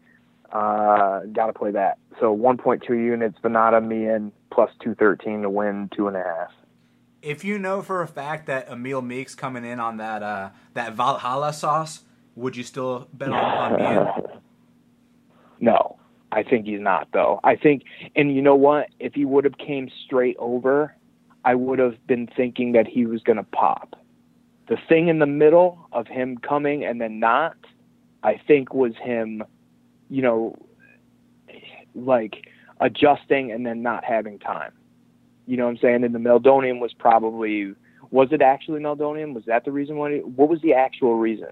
uh, 0.52 1.22
got 1.32 1.48
to 1.48 1.54
play 1.54 1.72
that. 1.72 1.98
So 2.20 2.36
1.2 2.36 2.90
units, 2.90 3.38
Vannata, 3.44 3.86
Mein, 3.86 4.32
plus 4.52 4.70
213 4.84 5.44
to 5.44 5.50
win 5.50 5.90
two 5.96 6.08
and 6.08 6.18
a 6.18 6.24
half 6.24 6.52
if 7.22 7.44
you 7.44 7.60
know 7.60 7.82
for 7.82 8.02
a 8.02 8.08
fact 8.08 8.46
that 8.48 8.70
Emil 8.70 9.02
Meek's 9.02 9.36
coming 9.36 9.66
in 9.66 9.80
on 9.80 9.98
that 9.98 10.24
uh, 10.24 10.50
that 10.74 10.94
Valhalla 10.94 11.54
sauce, 11.54 12.04
would 12.36 12.56
you 12.56 12.64
still 12.64 13.08
bet 13.14 13.30
on, 13.30 13.74
on 13.74 13.78
Mein? 13.78 14.08
No, 15.60 15.98
I 16.32 16.44
think 16.44 16.68
he's 16.68 16.80
not 16.80 17.08
though. 17.14 17.40
I 17.44 17.56
think, 17.56 17.82
and 18.16 18.36
you 18.36 18.44
know 18.44 18.54
what? 18.54 18.90
If 19.00 19.16
he 19.16 19.26
would 19.26 19.44
have 19.44 19.58
came 19.58 19.90
straight 20.06 20.38
over, 20.38 20.96
I 21.44 21.56
would 21.56 21.80
have 21.80 21.96
been 22.06 22.28
thinking 22.28 22.74
that 22.74 22.86
he 22.86 23.08
was 23.08 23.24
going 23.24 23.38
to 23.38 23.44
pop. 23.44 24.00
The 24.68 24.78
thing 24.90 25.08
in 25.08 25.20
the 25.20 25.26
middle 25.26 25.88
of 25.92 26.08
him 26.08 26.38
coming 26.38 26.84
and 26.84 27.00
then 27.00 27.20
not, 27.20 27.56
I 28.24 28.40
think 28.48 28.74
was 28.74 28.94
him, 29.02 29.44
you 30.10 30.22
know, 30.22 30.56
like 31.96 32.48
adjusting 32.80 33.52
and 33.52 33.66
then 33.66 33.82
not 33.82 34.04
having 34.04 34.40
time. 34.40 34.74
You 35.46 35.58
know 35.58 35.66
what 35.66 35.72
I'm 35.72 35.78
saying? 35.78 36.04
And 36.04 36.14
the 36.14 36.20
meldonium 36.20 36.80
was 36.80 36.94
probably 36.94 37.74
was 38.12 38.30
it 38.32 38.42
actually 38.42 38.80
meldonium? 38.80 39.34
Was 39.34 39.46
that 39.46 39.66
the 39.66 39.72
reason 39.72 39.98
why? 39.98 40.20
What 40.20 40.50
was 40.50 40.62
the 40.62 40.74
actual 40.74 41.16
reason? 41.16 41.50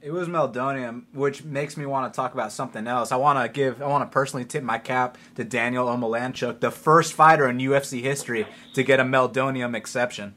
It 0.00 0.12
was 0.12 0.28
meldonium, 0.28 1.06
which 1.12 1.42
makes 1.42 1.76
me 1.76 1.84
want 1.84 2.12
to 2.12 2.16
talk 2.16 2.32
about 2.32 2.52
something 2.52 2.86
else. 2.86 3.10
I 3.10 3.16
want 3.16 3.44
to 3.44 3.48
give, 3.52 3.82
I 3.82 3.86
want 3.88 4.08
to 4.08 4.14
personally 4.14 4.44
tip 4.44 4.62
my 4.62 4.78
cap 4.78 5.18
to 5.34 5.42
Daniel 5.42 5.86
Omielanczuk, 5.86 6.60
the 6.60 6.70
first 6.70 7.12
fighter 7.12 7.48
in 7.48 7.58
UFC 7.58 8.00
history 8.00 8.46
to 8.74 8.84
get 8.84 9.00
a 9.00 9.02
meldonium 9.02 9.74
exception. 9.74 10.34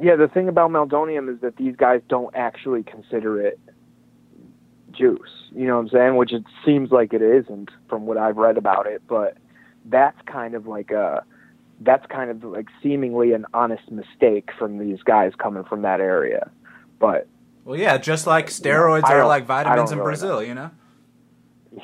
Yeah, 0.00 0.16
the 0.16 0.28
thing 0.28 0.48
about 0.48 0.70
meldonium 0.70 1.32
is 1.32 1.40
that 1.40 1.56
these 1.56 1.74
guys 1.76 2.00
don't 2.08 2.34
actually 2.36 2.84
consider 2.84 3.40
it 3.40 3.58
juice. 4.92 5.20
You 5.52 5.66
know 5.66 5.76
what 5.76 5.82
I'm 5.82 5.88
saying? 5.88 6.16
Which 6.16 6.32
it 6.32 6.44
seems 6.64 6.90
like 6.90 7.12
it 7.12 7.22
isn't 7.22 7.70
from 7.88 8.06
what 8.06 8.16
I've 8.16 8.36
read 8.36 8.56
about 8.56 8.86
it, 8.86 9.02
but 9.08 9.36
that's 9.86 10.18
kind 10.26 10.54
of 10.54 10.66
like 10.66 10.90
a 10.90 11.24
that's 11.80 12.04
kind 12.06 12.30
of 12.30 12.42
like 12.44 12.66
seemingly 12.82 13.32
an 13.32 13.46
honest 13.54 13.90
mistake 13.90 14.50
from 14.58 14.78
these 14.78 15.00
guys 15.02 15.32
coming 15.38 15.64
from 15.64 15.82
that 15.82 16.00
area. 16.00 16.50
But 16.98 17.28
well, 17.64 17.78
yeah, 17.78 17.98
just 17.98 18.26
like 18.26 18.48
steroids 18.48 19.04
are 19.04 19.26
like 19.26 19.46
vitamins 19.46 19.92
in 19.92 19.98
Brazil, 19.98 20.36
know. 20.36 20.40
you 20.40 20.54
know. 20.54 20.70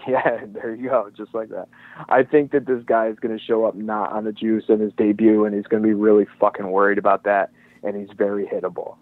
Yeah, 0.08 0.44
there 0.46 0.74
you 0.74 0.88
go, 0.88 1.10
just 1.16 1.34
like 1.34 1.50
that. 1.50 1.68
I 2.08 2.22
think 2.22 2.52
that 2.52 2.66
this 2.66 2.82
guy 2.84 3.08
is 3.08 3.18
going 3.18 3.36
to 3.36 3.42
show 3.42 3.64
up 3.64 3.74
not 3.74 4.12
on 4.12 4.24
the 4.24 4.32
juice 4.32 4.64
in 4.68 4.80
his 4.80 4.92
debut, 4.94 5.44
and 5.44 5.54
he's 5.54 5.66
going 5.66 5.82
to 5.82 5.86
be 5.86 5.94
really 5.94 6.26
fucking 6.40 6.68
worried 6.70 6.98
about 6.98 7.24
that. 7.24 7.50
And 7.84 7.96
he's 7.96 8.16
very 8.16 8.46
hittable. 8.46 8.96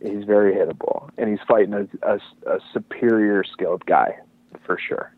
He's 0.00 0.24
very 0.24 0.54
hittable, 0.54 1.10
and 1.18 1.28
he's 1.28 1.40
fighting 1.48 1.74
a, 1.74 1.88
a, 2.02 2.20
a 2.46 2.60
superior 2.72 3.42
skilled 3.42 3.84
guy 3.86 4.16
for 4.64 4.78
sure. 4.78 5.12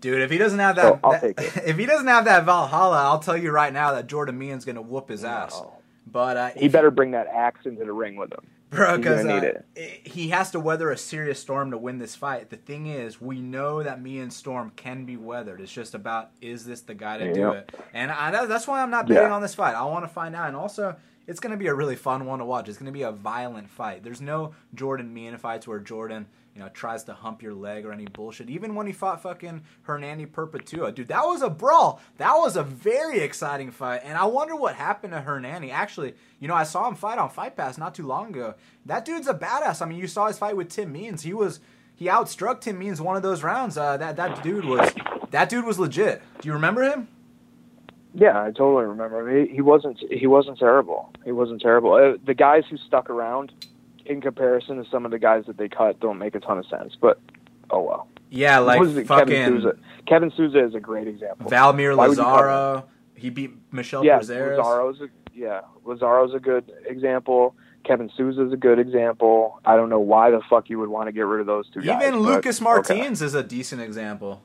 Dude, 0.00 0.20
if 0.20 0.30
he 0.30 0.36
doesn't 0.36 0.58
have 0.58 0.76
that, 0.76 1.00
so 1.02 1.10
that 1.10 1.24
if 1.66 1.78
he 1.78 1.86
doesn't 1.86 2.06
have 2.06 2.26
that 2.26 2.44
Valhalla, 2.44 3.04
I'll 3.04 3.18
tell 3.18 3.36
you 3.36 3.50
right 3.50 3.72
now 3.72 3.92
that 3.92 4.06
Jordan 4.06 4.38
Mein's 4.38 4.64
gonna 4.64 4.82
whoop 4.82 5.08
his 5.08 5.24
ass. 5.24 5.62
But 6.06 6.36
uh, 6.36 6.50
he 6.56 6.68
better 6.68 6.90
bring 6.90 7.12
that 7.12 7.26
axe 7.26 7.66
into 7.66 7.84
the 7.84 7.92
ring 7.92 8.16
with 8.16 8.32
him, 8.32 8.46
bro. 8.70 8.98
Because 8.98 9.24
uh, 9.24 9.60
he 10.04 10.28
has 10.28 10.50
to 10.52 10.60
weather 10.60 10.90
a 10.90 10.98
serious 10.98 11.40
storm 11.40 11.70
to 11.70 11.78
win 11.78 11.98
this 11.98 12.14
fight. 12.14 12.50
The 12.50 12.56
thing 12.56 12.86
is, 12.86 13.20
we 13.20 13.40
know 13.40 13.82
that 13.82 14.00
Mein 14.00 14.30
Storm 14.30 14.70
can 14.76 15.04
be 15.06 15.16
weathered. 15.16 15.60
It's 15.60 15.72
just 15.72 15.94
about 15.94 16.30
is 16.40 16.64
this 16.66 16.82
the 16.82 16.94
guy 16.94 17.18
to 17.18 17.32
do 17.32 17.50
it? 17.52 17.74
And 17.92 18.12
I, 18.12 18.46
that's 18.46 18.68
why 18.68 18.82
I'm 18.82 18.90
not 18.90 19.08
betting 19.08 19.24
yeah. 19.24 19.34
on 19.34 19.42
this 19.42 19.54
fight. 19.54 19.74
I 19.74 19.84
want 19.84 20.04
to 20.04 20.08
find 20.08 20.36
out. 20.36 20.46
And 20.46 20.56
also, 20.56 20.94
it's 21.26 21.40
going 21.40 21.52
to 21.52 21.56
be 21.56 21.66
a 21.66 21.74
really 21.74 21.96
fun 21.96 22.26
one 22.26 22.38
to 22.38 22.44
watch. 22.44 22.68
It's 22.68 22.78
going 22.78 22.86
to 22.86 22.92
be 22.92 23.02
a 23.02 23.12
violent 23.12 23.70
fight. 23.70 24.02
There's 24.02 24.20
no 24.20 24.54
Jordan 24.74 25.12
Mein 25.12 25.36
fights 25.38 25.66
where 25.66 25.78
Jordan 25.78 26.26
you 26.56 26.62
know, 26.62 26.70
tries 26.70 27.04
to 27.04 27.12
hump 27.12 27.42
your 27.42 27.52
leg 27.52 27.84
or 27.84 27.92
any 27.92 28.06
bullshit. 28.06 28.48
Even 28.48 28.74
when 28.74 28.86
he 28.86 28.92
fought 28.92 29.22
fucking 29.22 29.62
Hernani 29.82 30.24
Perpetuo, 30.24 30.90
dude, 30.90 31.08
that 31.08 31.26
was 31.26 31.42
a 31.42 31.50
brawl. 31.50 32.00
That 32.16 32.32
was 32.36 32.56
a 32.56 32.62
very 32.62 33.20
exciting 33.20 33.70
fight, 33.70 34.00
and 34.02 34.16
I 34.16 34.24
wonder 34.24 34.56
what 34.56 34.74
happened 34.74 35.12
to 35.12 35.20
Hernani. 35.20 35.70
Actually, 35.70 36.14
you 36.40 36.48
know, 36.48 36.54
I 36.54 36.62
saw 36.62 36.88
him 36.88 36.94
fight 36.94 37.18
on 37.18 37.28
Fight 37.28 37.58
Pass 37.58 37.76
not 37.76 37.94
too 37.94 38.06
long 38.06 38.30
ago. 38.30 38.54
That 38.86 39.04
dude's 39.04 39.28
a 39.28 39.34
badass. 39.34 39.82
I 39.82 39.84
mean, 39.84 39.98
you 39.98 40.06
saw 40.06 40.28
his 40.28 40.38
fight 40.38 40.56
with 40.56 40.70
Tim 40.70 40.92
Means. 40.92 41.24
He 41.24 41.34
was 41.34 41.60
he 41.94 42.06
outstruck 42.06 42.62
Tim 42.62 42.78
Means 42.78 43.02
one 43.02 43.16
of 43.16 43.22
those 43.22 43.42
rounds. 43.42 43.76
Uh, 43.76 43.98
that 43.98 44.16
that 44.16 44.42
dude 44.42 44.64
was 44.64 44.94
that 45.32 45.50
dude 45.50 45.66
was 45.66 45.78
legit. 45.78 46.22
Do 46.40 46.48
you 46.48 46.54
remember 46.54 46.84
him? 46.84 47.08
Yeah, 48.18 48.42
I 48.42 48.46
totally 48.46 48.86
remember. 48.86 49.44
He, 49.44 49.54
he 49.54 49.60
wasn't 49.60 49.98
he 50.10 50.26
wasn't 50.26 50.58
terrible. 50.58 51.12
He 51.24 51.32
wasn't 51.32 51.60
terrible. 51.60 51.92
Uh, 51.92 52.16
the 52.24 52.32
guys 52.32 52.64
who 52.70 52.78
stuck 52.78 53.10
around 53.10 53.52
in 54.06 54.22
comparison 54.22 54.82
to 54.82 54.88
some 54.90 55.04
of 55.04 55.10
the 55.10 55.18
guys 55.18 55.44
that 55.46 55.58
they 55.58 55.68
cut 55.68 56.00
don't 56.00 56.18
make 56.18 56.34
a 56.34 56.40
ton 56.40 56.56
of 56.58 56.66
sense. 56.66 56.96
But 56.98 57.20
oh 57.70 57.82
well. 57.82 58.08
Yeah, 58.30 58.58
like 58.58 58.80
fucking 58.80 59.06
Kevin 59.06 59.60
Souza. 59.60 59.76
Kevin 60.06 60.32
Souza 60.34 60.64
is 60.64 60.74
a 60.74 60.80
great 60.80 61.06
example. 61.06 61.50
Valmir 61.50 61.94
Lazaro. 61.94 62.88
He 63.14 63.28
beat 63.28 63.52
Michelle 63.70 64.04
yeah. 64.04 64.16
Lazaro's 64.16 65.00
a, 65.00 65.08
yeah, 65.34 65.60
Lazaro's 65.84 66.34
a 66.34 66.40
good 66.40 66.72
example. 66.86 67.54
Kevin 67.84 68.10
Souza 68.16 68.46
is 68.46 68.52
a 68.52 68.56
good 68.56 68.78
example. 68.78 69.60
I 69.64 69.76
don't 69.76 69.90
know 69.90 70.00
why 70.00 70.30
the 70.30 70.40
fuck 70.50 70.70
you 70.70 70.78
would 70.78 70.88
want 70.88 71.08
to 71.08 71.12
get 71.12 71.22
rid 71.22 71.40
of 71.40 71.46
those 71.46 71.68
two 71.70 71.80
Even 71.80 71.98
guys. 71.98 72.08
Even 72.08 72.20
Lucas 72.20 72.60
Martins 72.60 73.20
okay. 73.20 73.26
is 73.26 73.34
a 73.34 73.42
decent 73.42 73.80
example. 73.82 74.42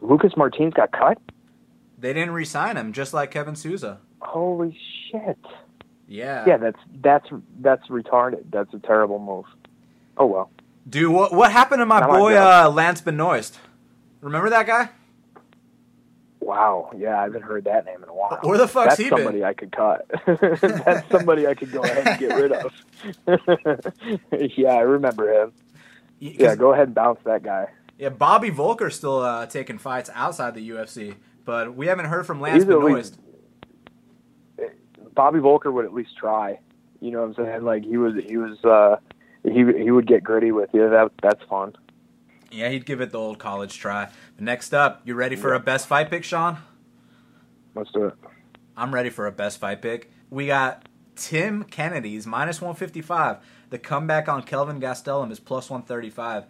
Lucas 0.00 0.36
Martins 0.36 0.74
got 0.74 0.92
cut? 0.92 1.18
They 2.00 2.12
didn't 2.14 2.32
re-sign 2.32 2.76
him, 2.76 2.92
just 2.92 3.12
like 3.12 3.30
Kevin 3.30 3.54
Souza. 3.54 4.00
Holy 4.20 4.76
shit. 5.10 5.38
Yeah. 6.08 6.44
Yeah, 6.46 6.56
that's 6.56 6.78
that's 7.02 7.28
that's 7.60 7.86
retarded. 7.88 8.44
That's 8.50 8.72
a 8.74 8.78
terrible 8.78 9.18
move. 9.18 9.44
Oh 10.16 10.26
well. 10.26 10.50
Dude, 10.88 11.12
what 11.12 11.32
what 11.32 11.52
happened 11.52 11.80
to 11.80 11.86
my 11.86 12.00
Not 12.00 12.10
boy 12.10 12.36
uh, 12.36 12.70
Lance 12.70 13.00
Benoist? 13.00 13.58
Remember 14.20 14.50
that 14.50 14.66
guy? 14.66 14.90
Wow, 16.40 16.90
yeah, 16.96 17.20
I 17.20 17.24
haven't 17.24 17.42
heard 17.42 17.64
that 17.64 17.84
name 17.84 18.02
in 18.02 18.08
a 18.08 18.14
while. 18.14 18.38
Where 18.42 18.56
the 18.56 18.66
fuck's 18.66 18.96
That's 18.96 18.98
he 18.98 19.10
That's 19.10 19.22
somebody 19.22 19.38
been? 19.40 19.46
I 19.46 19.52
could 19.52 19.72
cut. 19.72 20.10
That's 20.84 21.08
somebody 21.10 21.46
I 21.46 21.54
could 21.54 21.70
go 21.70 21.82
ahead 21.82 22.06
and 22.06 22.18
get 22.18 22.34
rid 22.34 22.52
of. 22.52 22.72
yeah, 24.56 24.72
I 24.72 24.80
remember 24.80 25.32
him. 25.32 25.52
Yeah, 26.18 26.56
go 26.56 26.72
ahead 26.72 26.88
and 26.88 26.94
bounce 26.94 27.20
that 27.24 27.42
guy. 27.42 27.68
Yeah, 27.98 28.08
Bobby 28.08 28.50
Voelker's 28.50 28.96
still 28.96 29.18
uh, 29.18 29.46
taking 29.46 29.76
fights 29.76 30.08
outside 30.14 30.54
the 30.54 30.70
UFC, 30.70 31.16
but 31.50 31.74
we 31.74 31.88
haven't 31.88 32.04
heard 32.04 32.28
from 32.28 32.40
Lance 32.40 32.64
Benoist. 32.64 33.18
Bobby 35.16 35.40
Voelker 35.40 35.72
would 35.72 35.84
at 35.84 35.92
least 35.92 36.16
try. 36.16 36.60
You 37.00 37.10
know 37.10 37.22
what 37.22 37.36
I'm 37.40 37.44
saying? 37.44 37.64
Like 37.64 37.82
he 37.84 37.96
was, 37.96 38.14
he 38.24 38.36
was, 38.36 38.64
uh, 38.64 38.98
he 39.42 39.64
he 39.76 39.90
would 39.90 40.06
get 40.06 40.22
gritty 40.22 40.52
with 40.52 40.70
you. 40.72 40.88
That 40.88 41.10
that's 41.20 41.42
fun. 41.50 41.74
Yeah, 42.52 42.68
he'd 42.68 42.86
give 42.86 43.00
it 43.00 43.10
the 43.10 43.18
old 43.18 43.40
college 43.40 43.76
try. 43.76 44.10
But 44.36 44.44
next 44.44 44.72
up, 44.72 45.02
you 45.04 45.14
ready 45.14 45.34
for 45.34 45.52
a 45.52 45.58
best 45.58 45.88
fight 45.88 46.08
pick, 46.08 46.22
Sean? 46.22 46.58
Let's 47.74 47.90
do 47.90 48.04
it. 48.04 48.14
I'm 48.76 48.94
ready 48.94 49.10
for 49.10 49.26
a 49.26 49.32
best 49.32 49.58
fight 49.58 49.82
pick. 49.82 50.12
We 50.30 50.46
got 50.46 50.88
Tim 51.16 51.64
Kennedy's 51.64 52.28
minus 52.28 52.60
155. 52.60 53.38
The 53.70 53.78
comeback 53.78 54.28
on 54.28 54.44
Kelvin 54.44 54.80
Gastelum 54.80 55.32
is 55.32 55.40
plus 55.40 55.68
135. 55.68 56.44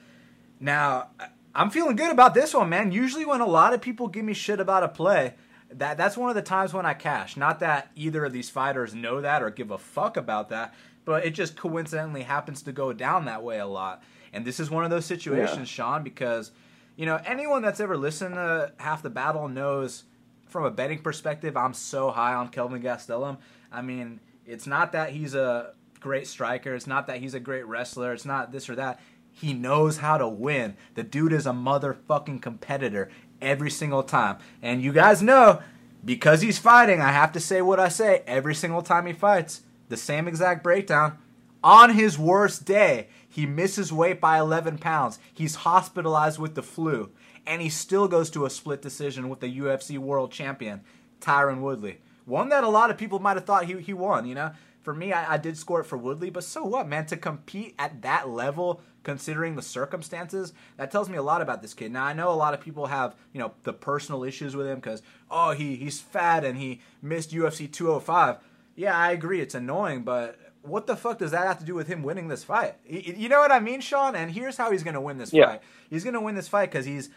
Now, 0.61 1.09
I'm 1.55 1.71
feeling 1.71 1.97
good 1.97 2.13
about 2.13 2.35
this 2.35 2.55
one, 2.55 2.69
man. 2.69 2.93
Usually, 2.93 3.25
when 3.25 3.41
a 3.41 3.47
lot 3.47 3.75
of 3.75 3.81
people 3.81 4.09
give 4.09 4.25
me 4.25 4.35
shit 4.35 4.61
about 4.61 4.83
a 4.83 4.89
play, 4.89 5.35
that 5.73 5.97
that's 5.97 6.17
one 6.17 6.29
of 6.29 6.37
the 6.37 6.43
times 6.43 6.73
when 6.73 6.87
I 6.87 6.95
cash. 6.95 7.37
Not 7.37 7.61
that 7.61 7.91
either 7.97 8.25
of 8.25 8.33
these 8.33 8.51
fighters 8.51 8.95
know 8.95 9.21
that 9.21 9.43
or 9.43 9.51
give 9.51 9.71
a 9.71 9.79
fuck 9.79 10.17
about 10.17 10.49
that. 10.51 10.75
but 11.05 11.25
it 11.25 11.31
just 11.31 11.57
coincidentally 11.57 12.23
happens 12.23 12.63
to 12.63 12.73
go 12.73 12.93
down 12.93 13.25
that 13.25 13.43
way 13.43 13.59
a 13.59 13.67
lot. 13.67 14.03
And 14.33 14.45
this 14.45 14.61
is 14.61 14.71
one 14.71 14.85
of 14.85 14.91
those 14.91 15.07
situations, 15.07 15.59
yeah. 15.59 15.65
Sean, 15.65 16.03
because 16.05 16.53
you 16.97 17.07
know 17.07 17.21
anyone 17.25 17.63
that's 17.63 17.81
ever 17.81 17.97
listened 17.97 18.35
to 18.35 18.73
Half 18.79 19.03
the 19.03 19.11
Battle 19.11 19.49
knows 19.49 20.05
from 20.47 20.65
a 20.65 20.71
betting 20.71 21.01
perspective, 21.01 21.57
I'm 21.57 21.75
so 21.75 22.11
high 22.11 22.35
on 22.35 22.49
Kelvin 22.49 22.83
Gastelum. 22.83 23.39
I 23.73 23.83
mean, 23.83 24.21
it's 24.47 24.67
not 24.67 24.93
that 24.93 25.11
he's 25.11 25.35
a 25.35 25.73
great 26.01 26.27
striker. 26.27 26.75
It's 26.75 26.87
not 26.87 27.07
that 27.07 27.19
he's 27.19 27.35
a 27.35 27.41
great 27.41 27.67
wrestler. 27.67 28.13
It's 28.13 28.25
not 28.25 28.53
this 28.53 28.69
or 28.69 28.77
that. 28.77 29.01
He 29.41 29.55
knows 29.55 29.99
how 29.99 30.19
to 30.19 30.29
win. 30.29 30.77
The 30.95 31.03
dude 31.03 31.33
is 31.33 31.47
a 31.47 31.51
motherfucking 31.51 32.43
competitor 32.43 33.11
every 33.41 33.71
single 33.71 34.03
time. 34.03 34.37
And 34.61 34.83
you 34.83 34.93
guys 34.93 35.23
know, 35.23 35.63
because 36.05 36.43
he's 36.43 36.59
fighting, 36.59 37.01
I 37.01 37.13
have 37.13 37.33
to 37.33 37.41
say 37.41 37.63
what 37.63 37.81
I 37.81 37.89
say 37.89 38.23
every 38.27 38.55
single 38.55 38.83
time 38.83 39.07
he 39.07 39.15
fights. 39.15 39.63
The 39.89 39.97
same 39.97 40.29
exact 40.29 40.63
breakdown. 40.63 41.17
On 41.65 41.91
his 41.91 42.19
worst 42.19 42.67
day, 42.67 43.09
he 43.29 43.47
misses 43.47 43.93
weight 43.93 44.21
by 44.21 44.39
11 44.39 44.77
pounds. 44.77 45.19
He's 45.33 45.57
hospitalized 45.57 46.39
with 46.39 46.55
the 46.55 46.63
flu. 46.63 47.11
And 47.47 47.63
he 47.63 47.71
still 47.71 48.09
goes 48.09 48.29
to 48.31 48.45
a 48.45 48.51
split 48.51 48.83
decision 48.83 49.31
with 49.31 49.41
the 49.41 49.59
UFC 49.59 49.97
world 49.97 50.33
champion, 50.33 50.83
Tyron 51.21 51.61
Woodley. 51.61 51.99
One 52.27 52.51
that 52.51 52.65
a 52.65 52.69
lot 52.69 52.91
of 52.91 52.99
people 52.99 53.19
might 53.19 53.37
have 53.37 53.47
thought 53.47 53.65
he, 53.65 53.81
he 53.81 53.95
won, 53.95 54.27
you 54.27 54.35
know? 54.35 54.53
For 54.83 54.95
me, 54.95 55.13
I, 55.13 55.35
I 55.35 55.37
did 55.37 55.57
score 55.57 55.81
it 55.81 55.85
for 55.85 55.99
Woodley, 55.99 56.31
but 56.31 56.45
so 56.45 56.65
what, 56.65 56.89
man? 56.89 57.07
To 57.07 57.17
compete 57.17 57.75
at 57.79 58.03
that 58.03 58.29
level, 58.29 58.81
considering 59.03 59.57
the 59.57 59.63
circumstances, 59.63 60.53
that 60.77 60.91
tells 60.91 61.09
me 61.09 61.19
a 61.19 61.23
lot 61.23 61.43
about 61.43 61.63
this 61.63 61.75
kid. 61.75 61.93
Now, 61.93 62.05
I 62.05 62.13
know 62.13 62.31
a 62.31 62.35
lot 62.35 62.55
of 62.55 62.61
people 62.61 62.87
have, 62.87 63.15
you 63.33 63.41
know, 63.41 63.53
the 63.65 63.73
personal 63.73 64.25
issues 64.25 64.57
with 64.57 64.67
him 64.67 64.77
because, 64.77 65.03
oh, 65.31 65.51
he, 65.51 65.77
he's 65.77 66.01
fat 66.01 66.45
and 66.45 66.57
he 66.59 66.81
missed 67.03 67.31
UFC 67.33 67.71
205. 67.71 68.39
Yeah, 68.77 68.97
I 68.97 69.13
agree. 69.13 69.41
It's 69.41 69.55
annoying, 69.55 70.03
but 70.03 70.39
what 70.63 70.87
the 70.87 70.97
fuck 70.97 71.19
does 71.19 71.31
that 71.31 71.47
have 71.47 71.59
to 71.59 71.65
do 71.65 71.75
with 71.75 71.87
him 71.87 72.03
winning 72.03 72.29
this 72.29 72.45
fight? 72.45 72.77
You 72.87 73.29
know 73.29 73.41
what 73.41 73.53
I 73.53 73.61
mean, 73.61 73.81
Sean? 73.81 74.15
And 74.15 74.31
here's 74.31 74.57
how 74.57 74.71
he's 74.71 74.83
going 74.83 74.95
to 74.95 75.01
win 75.01 75.19
this 75.19 75.33
yeah. 75.33 75.47
fight. 75.47 75.63
He's 75.89 76.05
going 76.05 76.15
to 76.15 76.21
win 76.21 76.35
this 76.35 76.49
fight 76.49 76.71
because 76.71 76.87
he's 76.87 77.11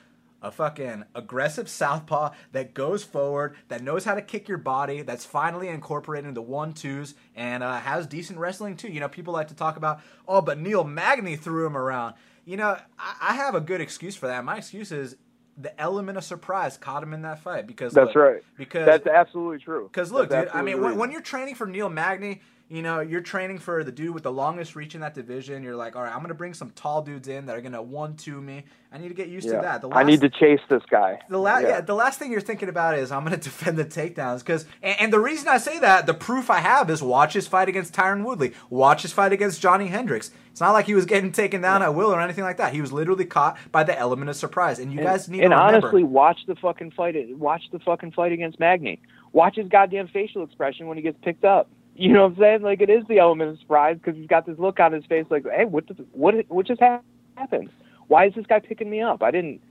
a 0.43 0.51
fucking 0.51 1.05
aggressive 1.15 1.69
southpaw 1.69 2.31
that 2.51 2.73
goes 2.73 3.03
forward, 3.03 3.55
that 3.69 3.81
knows 3.81 4.03
how 4.03 4.13
to 4.13 4.21
kick 4.21 4.47
your 4.47 4.57
body, 4.57 5.01
that's 5.01 5.25
finally 5.25 5.69
incorporating 5.69 6.33
the 6.33 6.41
one 6.41 6.73
twos, 6.73 7.15
and 7.35 7.63
uh, 7.63 7.79
has 7.79 8.05
decent 8.05 8.37
wrestling 8.37 8.75
too. 8.75 8.89
You 8.89 8.99
know, 8.99 9.09
people 9.09 9.33
like 9.33 9.47
to 9.47 9.55
talk 9.55 9.77
about, 9.77 10.01
oh, 10.27 10.41
but 10.41 10.59
Neil 10.59 10.83
Magny 10.83 11.37
threw 11.37 11.65
him 11.65 11.77
around. 11.77 12.15
You 12.45 12.57
know, 12.57 12.77
I, 12.99 13.15
I 13.21 13.33
have 13.35 13.55
a 13.55 13.61
good 13.61 13.81
excuse 13.81 14.15
for 14.15 14.27
that. 14.27 14.43
My 14.43 14.57
excuse 14.57 14.91
is 14.91 15.15
the 15.57 15.79
element 15.79 16.17
of 16.17 16.23
surprise 16.23 16.77
caught 16.77 17.03
him 17.03 17.13
in 17.13 17.21
that 17.21 17.39
fight 17.39 17.67
because 17.67 17.93
that's 17.93 18.07
look, 18.07 18.15
right. 18.15 18.43
Because 18.57 18.85
that's 18.85 19.07
absolutely 19.07 19.59
true. 19.59 19.89
Because 19.91 20.11
look, 20.11 20.29
dude, 20.29 20.49
I 20.53 20.61
mean, 20.61 20.81
when, 20.81 20.97
when, 20.97 21.11
you're 21.11 21.21
training 21.21 21.55
for 21.55 21.67
Neil 21.67 21.89
Magny, 21.89 22.41
you 22.69 22.81
know, 22.81 23.01
you're 23.01 23.21
training 23.21 23.59
for 23.59 23.83
the 23.83 23.91
dude 23.91 24.13
with 24.13 24.23
the 24.23 24.31
longest 24.31 24.75
reach 24.75 24.95
in 24.95 25.01
that 25.01 25.13
division. 25.13 25.63
You're 25.63 25.75
like, 25.75 25.95
all 25.95 26.03
right, 26.03 26.13
I'm 26.13 26.21
gonna 26.21 26.33
bring 26.33 26.53
some 26.53 26.71
tall 26.71 27.01
dudes 27.01 27.27
in 27.27 27.45
that 27.45 27.55
are 27.55 27.61
gonna 27.61 27.81
one 27.81 28.15
two 28.15 28.41
me. 28.41 28.63
I 28.91 28.97
need 28.97 29.09
to 29.09 29.13
get 29.13 29.27
used 29.27 29.47
yeah. 29.47 29.55
to 29.55 29.61
that. 29.61 29.81
The 29.81 29.89
last, 29.89 29.99
I 29.99 30.03
need 30.03 30.21
to 30.21 30.29
chase 30.29 30.61
this 30.69 30.83
guy. 30.89 31.19
The 31.29 31.37
last, 31.37 31.63
yeah. 31.63 31.69
yeah. 31.69 31.81
the 31.81 31.93
last 31.93 32.19
thing 32.19 32.31
you're 32.31 32.41
thinking 32.41 32.69
about 32.69 32.97
is 32.97 33.11
I'm 33.11 33.23
gonna 33.23 33.37
defend 33.51 33.77
the 33.77 33.85
takedowns 33.85 34.39
because, 34.39 34.65
and, 34.81 34.95
and, 35.01 35.13
the 35.13 35.19
reason 35.19 35.47
I 35.49 35.57
say 35.57 35.79
that, 35.79 36.05
the 36.05 36.13
proof 36.13 36.49
I 36.49 36.59
have 36.59 36.89
is 36.89 37.03
watch 37.03 37.33
his 37.33 37.47
fight 37.47 37.69
against 37.69 37.93
Tyron 37.93 38.23
Woodley, 38.23 38.53
watch 38.69 39.01
his 39.01 39.11
fight 39.11 39.33
against 39.33 39.61
Johnny 39.61 39.87
Hendricks. 39.87 40.31
It's 40.49 40.61
not 40.61 40.71
like 40.71 40.85
he 40.85 40.93
was 40.93 41.05
getting 41.05 41.31
taken 41.31 41.61
down 41.61 41.81
yeah. 41.81 41.87
at 41.87 41.95
will 41.95 42.13
or 42.13 42.21
anything 42.21 42.43
like 42.43 42.57
that. 42.57 42.73
He 42.73 42.81
was 42.81 42.93
literally 42.93 43.25
caught 43.25 43.57
by 43.71 43.83
the 43.83 43.97
element 43.97 44.29
of 44.29 44.35
surprise. 44.35 44.77
And 44.77 44.91
you 44.93 44.99
and, 44.99 45.07
guys 45.07 45.27
need 45.27 45.41
and 45.41 45.51
to 45.51 45.57
remember, 45.57 45.87
honestly, 45.87 46.03
watch 46.03 46.39
the 46.47 46.55
fucking 46.55 46.91
fight. 46.91 47.15
Watch 47.35 47.63
the 47.71 47.79
fucking 47.79 48.11
fight 48.11 48.31
against 48.31 48.59
Magny. 48.59 49.01
Watch 49.31 49.55
his 49.55 49.67
goddamn 49.67 50.09
facial 50.09 50.43
expression 50.43 50.87
when 50.87 50.95
he 50.95 51.01
gets 51.01 51.17
picked 51.23 51.43
up. 51.43 51.69
You 51.95 52.11
know 52.11 52.23
what 52.23 52.33
I'm 52.33 52.37
saying? 52.37 52.61
Like 52.63 52.81
it 52.81 52.89
is 52.89 53.03
the 53.07 53.19
element 53.19 53.51
of 53.51 53.59
surprise 53.59 53.97
because 53.97 54.17
he's 54.17 54.27
got 54.27 54.45
this 54.45 54.57
look 54.57 54.79
on 54.79 54.93
his 54.93 55.05
face, 55.05 55.25
like, 55.29 55.45
"Hey, 55.45 55.65
what? 55.65 55.87
The, 55.87 55.93
what? 56.11 56.35
What 56.47 56.65
just 56.65 56.81
happened? 56.81 57.69
Why 58.07 58.25
is 58.25 58.33
this 58.35 58.45
guy 58.47 58.59
picking 58.59 58.89
me 58.89 59.01
up? 59.01 59.21
I 59.21 59.31
didn't. 59.31 59.61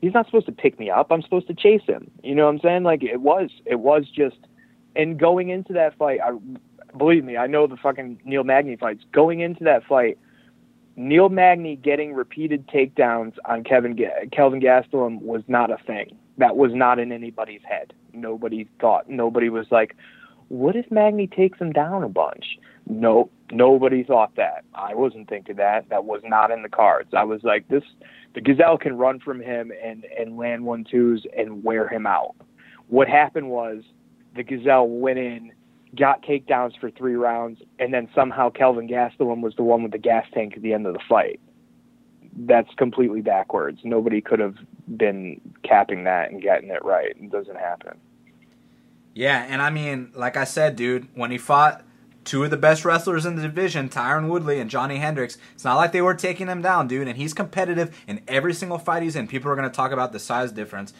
He's 0.00 0.14
not 0.14 0.26
supposed 0.26 0.46
to 0.46 0.52
pick 0.52 0.78
me 0.78 0.90
up. 0.90 1.08
I'm 1.10 1.22
supposed 1.22 1.46
to 1.48 1.54
chase 1.54 1.82
him. 1.86 2.10
You 2.22 2.34
know 2.34 2.44
what 2.44 2.54
I'm 2.54 2.60
saying? 2.60 2.82
Like 2.82 3.02
it 3.02 3.20
was. 3.20 3.50
It 3.64 3.80
was 3.80 4.04
just. 4.14 4.36
And 4.94 5.20
going 5.20 5.50
into 5.50 5.74
that 5.74 5.98
fight, 5.98 6.20
I 6.24 6.30
believe 6.96 7.22
me, 7.24 7.36
I 7.36 7.46
know 7.46 7.66
the 7.66 7.76
fucking 7.76 8.22
Neil 8.24 8.44
Magny 8.44 8.76
fights. 8.76 9.04
Going 9.12 9.40
into 9.40 9.64
that 9.64 9.84
fight, 9.84 10.16
Neil 10.96 11.28
Magny 11.28 11.76
getting 11.76 12.14
repeated 12.14 12.66
takedowns 12.68 13.34
on 13.44 13.64
Kevin 13.64 13.98
Kelvin 14.32 14.60
Gastelum 14.60 15.20
was 15.20 15.42
not 15.46 15.70
a 15.70 15.76
thing. 15.86 16.16
That 16.38 16.56
was 16.56 16.72
not 16.74 16.98
in 16.98 17.12
anybody's 17.12 17.60
head. 17.68 17.92
Nobody 18.14 18.66
thought. 18.80 19.08
Nobody 19.08 19.50
was 19.50 19.66
like, 19.70 19.94
what 20.48 20.76
if 20.76 20.90
Magny 20.90 21.26
takes 21.26 21.58
him 21.58 21.72
down 21.72 22.02
a 22.02 22.08
bunch? 22.08 22.58
No, 22.88 23.30
nobody 23.50 24.04
thought 24.04 24.36
that. 24.36 24.64
I 24.74 24.94
wasn't 24.94 25.28
thinking 25.28 25.56
that. 25.56 25.88
That 25.88 26.04
was 26.04 26.22
not 26.24 26.50
in 26.50 26.62
the 26.62 26.68
cards. 26.68 27.10
I 27.16 27.24
was 27.24 27.40
like, 27.42 27.68
this, 27.68 27.82
the 28.34 28.40
Gazelle 28.40 28.78
can 28.78 28.96
run 28.96 29.18
from 29.18 29.40
him 29.40 29.72
and 29.82 30.04
and 30.18 30.36
land 30.36 30.64
one 30.64 30.84
twos 30.88 31.26
and 31.36 31.64
wear 31.64 31.88
him 31.88 32.06
out. 32.06 32.36
What 32.88 33.08
happened 33.08 33.50
was 33.50 33.82
the 34.36 34.44
Gazelle 34.44 34.88
went 34.88 35.18
in, 35.18 35.52
got 35.96 36.22
takedowns 36.22 36.78
for 36.78 36.90
three 36.90 37.16
rounds, 37.16 37.60
and 37.78 37.92
then 37.92 38.08
somehow 38.14 38.50
Kelvin 38.50 38.88
Gastelum 38.88 39.40
was 39.40 39.54
the 39.56 39.64
one 39.64 39.82
with 39.82 39.92
the 39.92 39.98
gas 39.98 40.26
tank 40.32 40.54
at 40.56 40.62
the 40.62 40.72
end 40.72 40.86
of 40.86 40.92
the 40.92 41.00
fight. 41.08 41.40
That's 42.38 42.72
completely 42.76 43.22
backwards. 43.22 43.80
Nobody 43.82 44.20
could 44.20 44.38
have 44.38 44.56
been 44.96 45.40
capping 45.64 46.04
that 46.04 46.30
and 46.30 46.42
getting 46.42 46.68
it 46.70 46.84
right. 46.84 47.16
It 47.18 47.32
doesn't 47.32 47.56
happen. 47.56 47.98
Yeah, 49.16 49.46
and 49.48 49.62
I 49.62 49.70
mean, 49.70 50.10
like 50.14 50.36
I 50.36 50.44
said, 50.44 50.76
dude, 50.76 51.08
when 51.14 51.30
he 51.30 51.38
fought 51.38 51.82
two 52.26 52.44
of 52.44 52.50
the 52.50 52.58
best 52.58 52.84
wrestlers 52.84 53.24
in 53.24 53.34
the 53.34 53.40
division, 53.40 53.88
Tyron 53.88 54.28
Woodley 54.28 54.60
and 54.60 54.68
Johnny 54.68 54.98
Hendricks, 54.98 55.38
it's 55.54 55.64
not 55.64 55.76
like 55.76 55.92
they 55.92 56.02
were 56.02 56.12
taking 56.12 56.48
him 56.48 56.60
down, 56.60 56.86
dude. 56.86 57.08
And 57.08 57.16
he's 57.16 57.32
competitive 57.32 57.98
in 58.06 58.20
every 58.28 58.52
single 58.52 58.76
fight 58.76 59.02
he's 59.02 59.16
in. 59.16 59.26
People 59.26 59.50
are 59.50 59.56
going 59.56 59.66
to 59.66 59.74
talk 59.74 59.90
about 59.90 60.12
the 60.12 60.18
size 60.18 60.52
difference. 60.52 60.92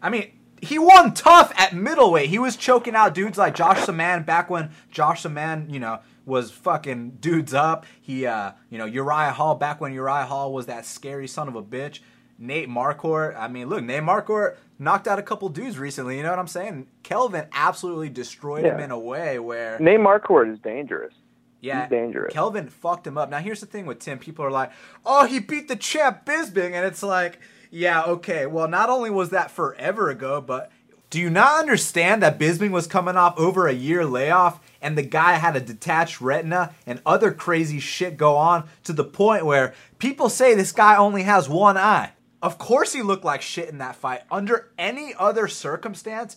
I 0.00 0.10
mean, 0.10 0.30
he 0.62 0.78
won 0.78 1.12
tough 1.12 1.52
at 1.56 1.74
middleweight. 1.74 2.30
He 2.30 2.38
was 2.38 2.56
choking 2.56 2.94
out 2.94 3.14
dudes 3.14 3.36
like 3.36 3.56
Josh 3.56 3.78
Samman 3.78 4.24
back 4.24 4.48
when 4.48 4.70
Josh 4.92 5.24
Samman, 5.24 5.68
you 5.68 5.80
know, 5.80 5.98
was 6.24 6.52
fucking 6.52 7.18
dudes 7.18 7.52
up. 7.52 7.84
He, 8.00 8.26
uh, 8.26 8.52
you 8.70 8.78
know, 8.78 8.84
Uriah 8.84 9.32
Hall 9.32 9.56
back 9.56 9.80
when 9.80 9.92
Uriah 9.92 10.26
Hall 10.26 10.52
was 10.52 10.66
that 10.66 10.86
scary 10.86 11.26
son 11.26 11.48
of 11.48 11.56
a 11.56 11.62
bitch. 11.64 11.98
Nate 12.38 12.68
Marquardt. 12.68 13.36
I 13.36 13.48
mean, 13.48 13.68
look, 13.68 13.82
Nate 13.82 14.02
Marquardt 14.02 14.56
knocked 14.78 15.08
out 15.08 15.18
a 15.18 15.22
couple 15.22 15.48
dudes 15.48 15.78
recently. 15.78 16.16
You 16.16 16.22
know 16.22 16.30
what 16.30 16.38
I'm 16.38 16.46
saying? 16.46 16.86
Kelvin 17.02 17.46
absolutely 17.52 18.10
destroyed 18.10 18.64
yeah. 18.64 18.74
him 18.74 18.80
in 18.80 18.90
a 18.90 18.98
way 18.98 19.38
where 19.38 19.78
Nate 19.78 20.00
Marquardt 20.00 20.52
is 20.52 20.58
dangerous. 20.60 21.14
Yeah, 21.60 21.82
He's 21.82 21.90
dangerous. 21.90 22.32
Kelvin 22.32 22.68
fucked 22.68 23.06
him 23.06 23.16
up. 23.16 23.30
Now 23.30 23.38
here's 23.38 23.60
the 23.60 23.66
thing 23.66 23.86
with 23.86 23.98
Tim. 23.98 24.18
People 24.18 24.44
are 24.44 24.50
like, 24.50 24.70
"Oh, 25.04 25.26
he 25.26 25.40
beat 25.40 25.68
the 25.68 25.76
champ 25.76 26.24
Bisping," 26.26 26.72
and 26.72 26.84
it's 26.86 27.02
like, 27.02 27.40
yeah, 27.70 28.02
okay. 28.04 28.46
Well, 28.46 28.68
not 28.68 28.90
only 28.90 29.10
was 29.10 29.30
that 29.30 29.50
forever 29.50 30.10
ago, 30.10 30.40
but 30.40 30.70
do 31.08 31.20
you 31.20 31.30
not 31.30 31.58
understand 31.58 32.22
that 32.22 32.38
Bisping 32.38 32.70
was 32.70 32.86
coming 32.86 33.16
off 33.16 33.38
over 33.38 33.66
a 33.66 33.72
year 33.72 34.04
layoff? 34.04 34.60
and 34.86 34.96
the 34.96 35.02
guy 35.02 35.32
had 35.32 35.56
a 35.56 35.60
detached 35.60 36.20
retina 36.20 36.72
and 36.86 37.02
other 37.04 37.32
crazy 37.32 37.80
shit 37.80 38.16
go 38.16 38.36
on 38.36 38.68
to 38.84 38.92
the 38.92 39.02
point 39.02 39.44
where 39.44 39.74
people 39.98 40.28
say 40.28 40.54
this 40.54 40.70
guy 40.70 40.96
only 40.96 41.24
has 41.24 41.48
one 41.48 41.76
eye. 41.76 42.12
Of 42.46 42.58
course, 42.58 42.92
he 42.92 43.02
looked 43.02 43.24
like 43.24 43.42
shit 43.42 43.68
in 43.68 43.78
that 43.78 43.96
fight. 43.96 44.20
Under 44.30 44.70
any 44.78 45.12
other 45.18 45.48
circumstance, 45.48 46.36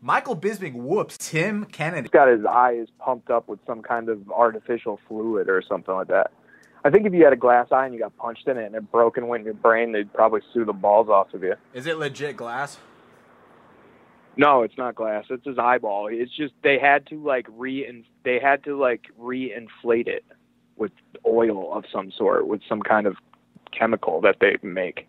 Michael 0.00 0.34
Bisping 0.34 0.76
whoops 0.76 1.18
Tim 1.18 1.66
Kennedy. 1.66 2.04
He's 2.04 2.10
got 2.10 2.28
his 2.28 2.46
eyes 2.46 2.86
pumped 2.98 3.28
up 3.28 3.46
with 3.46 3.60
some 3.66 3.82
kind 3.82 4.08
of 4.08 4.30
artificial 4.30 4.98
fluid 5.06 5.50
or 5.50 5.60
something 5.60 5.94
like 5.94 6.08
that. 6.08 6.30
I 6.86 6.88
think 6.88 7.06
if 7.06 7.12
you 7.12 7.22
had 7.22 7.34
a 7.34 7.36
glass 7.36 7.66
eye 7.70 7.84
and 7.84 7.92
you 7.92 8.00
got 8.00 8.16
punched 8.16 8.48
in 8.48 8.56
it 8.56 8.64
and 8.64 8.74
it 8.76 8.90
broke 8.90 9.18
and 9.18 9.28
went 9.28 9.42
in 9.42 9.44
your 9.44 9.52
brain, 9.52 9.92
they'd 9.92 10.10
probably 10.14 10.40
sue 10.54 10.64
the 10.64 10.72
balls 10.72 11.10
off 11.10 11.34
of 11.34 11.42
you. 11.42 11.52
Is 11.74 11.86
it 11.86 11.98
legit 11.98 12.38
glass? 12.38 12.78
No, 14.38 14.62
it's 14.62 14.78
not 14.78 14.94
glass. 14.94 15.24
It's 15.28 15.44
his 15.44 15.58
eyeball. 15.58 16.08
It's 16.10 16.34
just 16.34 16.54
they 16.62 16.78
had 16.78 17.06
to 17.08 17.22
like 17.22 17.46
re 17.58 18.06
they 18.24 18.40
had 18.42 18.64
to 18.64 18.74
like 18.74 19.02
re-inflate 19.18 20.08
it 20.08 20.24
with 20.78 20.92
oil 21.26 21.76
of 21.76 21.84
some 21.92 22.10
sort 22.10 22.48
with 22.48 22.62
some 22.66 22.80
kind 22.80 23.06
of 23.06 23.16
chemical 23.78 24.22
that 24.22 24.36
they 24.40 24.56
make. 24.66 25.06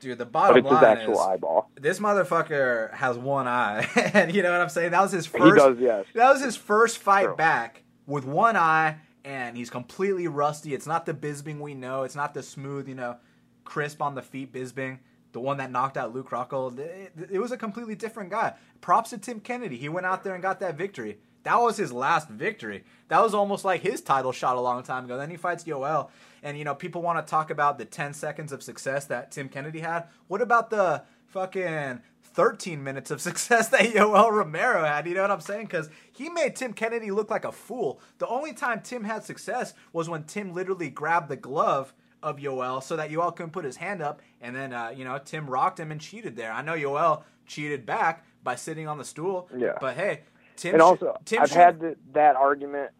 Dude, 0.00 0.18
the 0.18 0.26
bottom 0.26 0.54
but 0.54 0.58
it's 0.58 0.82
line 0.82 0.96
his 0.96 1.00
actual 1.00 1.14
is, 1.14 1.20
eyeball. 1.20 1.70
This 1.74 1.98
motherfucker 1.98 2.92
has 2.94 3.16
one 3.16 3.48
eye, 3.48 3.88
and 4.14 4.34
you 4.34 4.42
know 4.42 4.52
what 4.52 4.60
I'm 4.60 4.68
saying. 4.68 4.90
That 4.90 5.02
was 5.02 5.12
his 5.12 5.26
first. 5.26 5.44
He 5.44 5.52
does, 5.52 5.78
yes. 5.78 6.06
That 6.14 6.32
was 6.32 6.42
his 6.42 6.56
first 6.56 6.98
fight 6.98 7.26
True. 7.26 7.36
back 7.36 7.82
with 8.06 8.24
one 8.24 8.56
eye, 8.56 8.98
and 9.24 9.56
he's 9.56 9.70
completely 9.70 10.28
rusty. 10.28 10.74
It's 10.74 10.86
not 10.86 11.06
the 11.06 11.14
Bisping 11.14 11.60
we 11.60 11.74
know. 11.74 12.02
It's 12.02 12.16
not 12.16 12.34
the 12.34 12.42
smooth, 12.42 12.88
you 12.88 12.94
know, 12.94 13.16
crisp 13.64 14.02
on 14.02 14.14
the 14.14 14.22
feet 14.22 14.52
Bisping, 14.52 14.98
the 15.32 15.40
one 15.40 15.56
that 15.58 15.70
knocked 15.70 15.96
out 15.96 16.14
Luke 16.14 16.30
Rockhold. 16.30 16.78
It, 16.78 17.12
it 17.30 17.38
was 17.38 17.52
a 17.52 17.56
completely 17.56 17.94
different 17.94 18.30
guy. 18.30 18.54
Props 18.80 19.10
to 19.10 19.18
Tim 19.18 19.40
Kennedy. 19.40 19.76
He 19.76 19.88
went 19.88 20.06
out 20.06 20.24
there 20.24 20.34
and 20.34 20.42
got 20.42 20.60
that 20.60 20.76
victory. 20.76 21.18
That 21.46 21.60
was 21.60 21.76
his 21.76 21.92
last 21.92 22.28
victory. 22.28 22.82
That 23.06 23.22
was 23.22 23.32
almost 23.32 23.64
like 23.64 23.80
his 23.80 24.00
title 24.00 24.32
shot 24.32 24.56
a 24.56 24.60
long 24.60 24.82
time 24.82 25.04
ago. 25.04 25.16
Then 25.16 25.30
he 25.30 25.36
fights 25.36 25.62
Yoel. 25.62 26.08
And, 26.46 26.56
you 26.56 26.62
know, 26.62 26.76
people 26.76 27.02
want 27.02 27.18
to 27.26 27.28
talk 27.28 27.50
about 27.50 27.76
the 27.76 27.84
10 27.84 28.14
seconds 28.14 28.52
of 28.52 28.62
success 28.62 29.04
that 29.06 29.32
Tim 29.32 29.48
Kennedy 29.48 29.80
had. 29.80 30.04
What 30.28 30.40
about 30.40 30.70
the 30.70 31.02
fucking 31.26 32.00
13 32.22 32.84
minutes 32.84 33.10
of 33.10 33.20
success 33.28 33.68
that 33.70 33.80
Yoel 33.80 34.30
Romero 34.30 34.84
had. 34.84 35.08
You 35.08 35.14
know 35.14 35.22
what 35.22 35.32
I'm 35.32 35.40
saying? 35.40 35.66
Because 35.66 35.90
he 36.12 36.28
made 36.28 36.54
Tim 36.54 36.72
Kennedy 36.72 37.10
look 37.10 37.30
like 37.30 37.44
a 37.44 37.50
fool. 37.50 38.00
The 38.18 38.28
only 38.28 38.52
time 38.52 38.80
Tim 38.80 39.02
had 39.02 39.24
success 39.24 39.74
was 39.92 40.08
when 40.08 40.22
Tim 40.22 40.52
literally 40.54 40.88
grabbed 40.88 41.28
the 41.28 41.36
glove 41.36 41.92
of 42.22 42.36
Yoel 42.36 42.80
so 42.82 42.94
that 42.96 43.10
Yoel 43.10 43.34
couldn't 43.34 43.52
put 43.52 43.64
his 43.64 43.76
hand 43.76 44.02
up, 44.02 44.20
and 44.40 44.54
then 44.54 44.72
uh, 44.72 44.92
you 44.94 45.04
know 45.04 45.18
Tim 45.22 45.48
rocked 45.48 45.80
him 45.80 45.90
and 45.92 46.00
cheated 46.00 46.36
there. 46.36 46.52
I 46.52 46.62
know 46.62 46.74
Yoel 46.74 47.22
cheated 47.46 47.86
back 47.86 48.24
by 48.42 48.54
sitting 48.54 48.88
on 48.88 48.98
the 48.98 49.04
stool. 49.04 49.48
Yeah. 49.56 49.72
But 49.80 49.96
hey, 49.96 50.22
Tim. 50.56 50.74
and 50.74 50.82
also, 50.82 51.16
Tim 51.24 51.42
I've 51.42 51.48
should- 51.48 51.56
had 51.56 51.80
th- 51.80 51.98
that 52.12 52.36
argument 52.36 52.90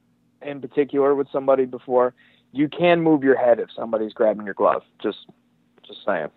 in 0.42 0.60
particular 0.60 1.14
with 1.14 1.28
somebody 1.32 1.64
before. 1.64 2.14
You 2.52 2.68
can 2.68 3.02
move 3.02 3.22
your 3.22 3.36
head 3.36 3.60
if 3.60 3.68
somebody's 3.76 4.12
grabbing 4.12 4.44
your 4.44 4.54
glove. 4.54 4.82
Just, 5.02 5.18
just 5.86 6.00
saying. 6.06 6.28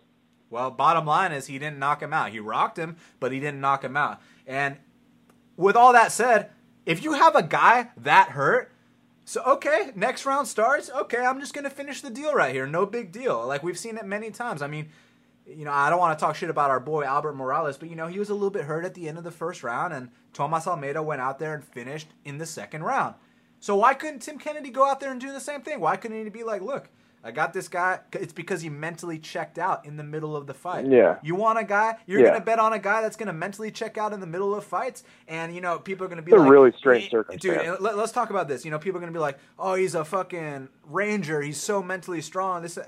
Well, 0.49 0.71
bottom 0.71 1.05
line 1.05 1.31
is 1.31 1.47
he 1.47 1.59
didn't 1.59 1.79
knock 1.79 2.01
him 2.01 2.13
out. 2.13 2.31
He 2.31 2.39
rocked 2.39 2.77
him, 2.77 2.97
but 3.19 3.31
he 3.31 3.39
didn't 3.39 3.61
knock 3.61 3.83
him 3.83 3.95
out. 3.95 4.19
And 4.47 4.77
with 5.57 5.75
all 5.75 5.93
that 5.93 6.11
said, 6.11 6.49
if 6.85 7.03
you 7.03 7.13
have 7.13 7.35
a 7.35 7.43
guy 7.43 7.89
that 7.97 8.29
hurt, 8.29 8.71
so 9.25 9.43
okay, 9.43 9.91
next 9.95 10.25
round 10.25 10.47
starts. 10.47 10.89
Okay, 10.89 11.23
I'm 11.23 11.39
just 11.39 11.53
gonna 11.53 11.69
finish 11.69 12.01
the 12.01 12.09
deal 12.09 12.33
right 12.33 12.51
here. 12.51 12.65
No 12.65 12.87
big 12.87 13.11
deal. 13.11 13.45
Like 13.45 13.61
we've 13.61 13.77
seen 13.77 13.97
it 13.97 14.05
many 14.05 14.31
times. 14.31 14.63
I 14.63 14.67
mean, 14.67 14.89
you 15.45 15.65
know, 15.65 15.71
I 15.71 15.91
don't 15.91 15.99
want 15.99 16.17
to 16.17 16.25
talk 16.25 16.35
shit 16.35 16.49
about 16.49 16.71
our 16.71 16.79
boy 16.79 17.03
Albert 17.03 17.33
Morales, 17.33 17.77
but 17.77 17.89
you 17.89 17.95
know, 17.95 18.07
he 18.07 18.17
was 18.17 18.29
a 18.29 18.33
little 18.33 18.49
bit 18.49 18.63
hurt 18.63 18.85
at 18.85 18.95
the 18.95 19.07
end 19.07 19.19
of 19.19 19.23
the 19.23 19.31
first 19.31 19.61
round, 19.61 19.93
and 19.93 20.09
Tomas 20.33 20.65
Almeida 20.65 21.03
went 21.03 21.21
out 21.21 21.37
there 21.37 21.53
and 21.53 21.63
finished 21.63 22.07
in 22.25 22.39
the 22.39 22.45
second 22.47 22.83
round. 22.83 23.13
So 23.59 23.75
why 23.75 23.93
couldn't 23.93 24.19
Tim 24.19 24.37
Kennedy 24.39 24.69
go 24.69 24.85
out 24.87 24.99
there 24.99 25.11
and 25.11 25.19
do 25.19 25.31
the 25.31 25.39
same 25.39 25.61
thing? 25.61 25.79
Why 25.79 25.95
couldn't 25.97 26.23
he 26.23 26.29
be 26.29 26.43
like, 26.43 26.61
look, 26.61 26.89
I 27.21 27.31
got 27.31 27.51
this 27.51 27.67
guy. 27.67 27.99
It's 28.13 28.31
because 28.31 28.61
he 28.61 28.69
mentally 28.69 29.19
checked 29.19 29.59
out 29.59 29.85
in 29.85 29.97
the 29.97 30.03
middle 30.03 30.37
of 30.37 30.47
the 30.47 30.53
fight. 30.53 30.85
Yeah. 30.87 31.17
You 31.21 31.35
want 31.35 31.59
a 31.59 31.65
guy? 31.65 31.97
You're 32.05 32.21
Yeah. 32.21 32.27
gonna 32.27 32.39
bet 32.45 32.59
on 32.59 32.71
a 32.71 32.79
guy 32.79 33.01
that's 33.01 33.17
gonna 33.17 33.33
mentally 33.33 33.71
check 33.71 33.97
out 33.97 34.13
in 34.13 34.21
the 34.21 34.25
middle 34.25 34.55
of 34.55 34.63
fights, 34.63 35.03
and 35.27 35.53
you 35.53 35.59
know 35.59 35.79
people 35.79 36.05
are 36.05 36.09
gonna 36.09 36.21
be 36.21 36.31
It's 36.31 36.41
a 36.41 36.49
really 36.49 36.71
strange 36.77 37.07
"Eh, 37.07 37.09
circumstance." 37.11 37.61
Dude, 37.61 37.81
let, 37.81 37.95
us 37.99 38.13
talk 38.13 38.29
about 38.29 38.47
this. 38.47 38.63
You 38.63 38.71
know, 38.71 38.79
people 38.79 38.99
are 38.99 39.01
gonna 39.01 39.11
be 39.11 39.19
like, 39.19 39.37
"Oh, 39.57 39.73
he's 39.73 39.95
a 39.95 40.05
fucking 40.05 40.69
ranger. 40.85 41.41
He's 41.41 41.59
so 41.59 41.83
mentally 41.83 42.21
strong." 42.21 42.61
This. 42.61 42.79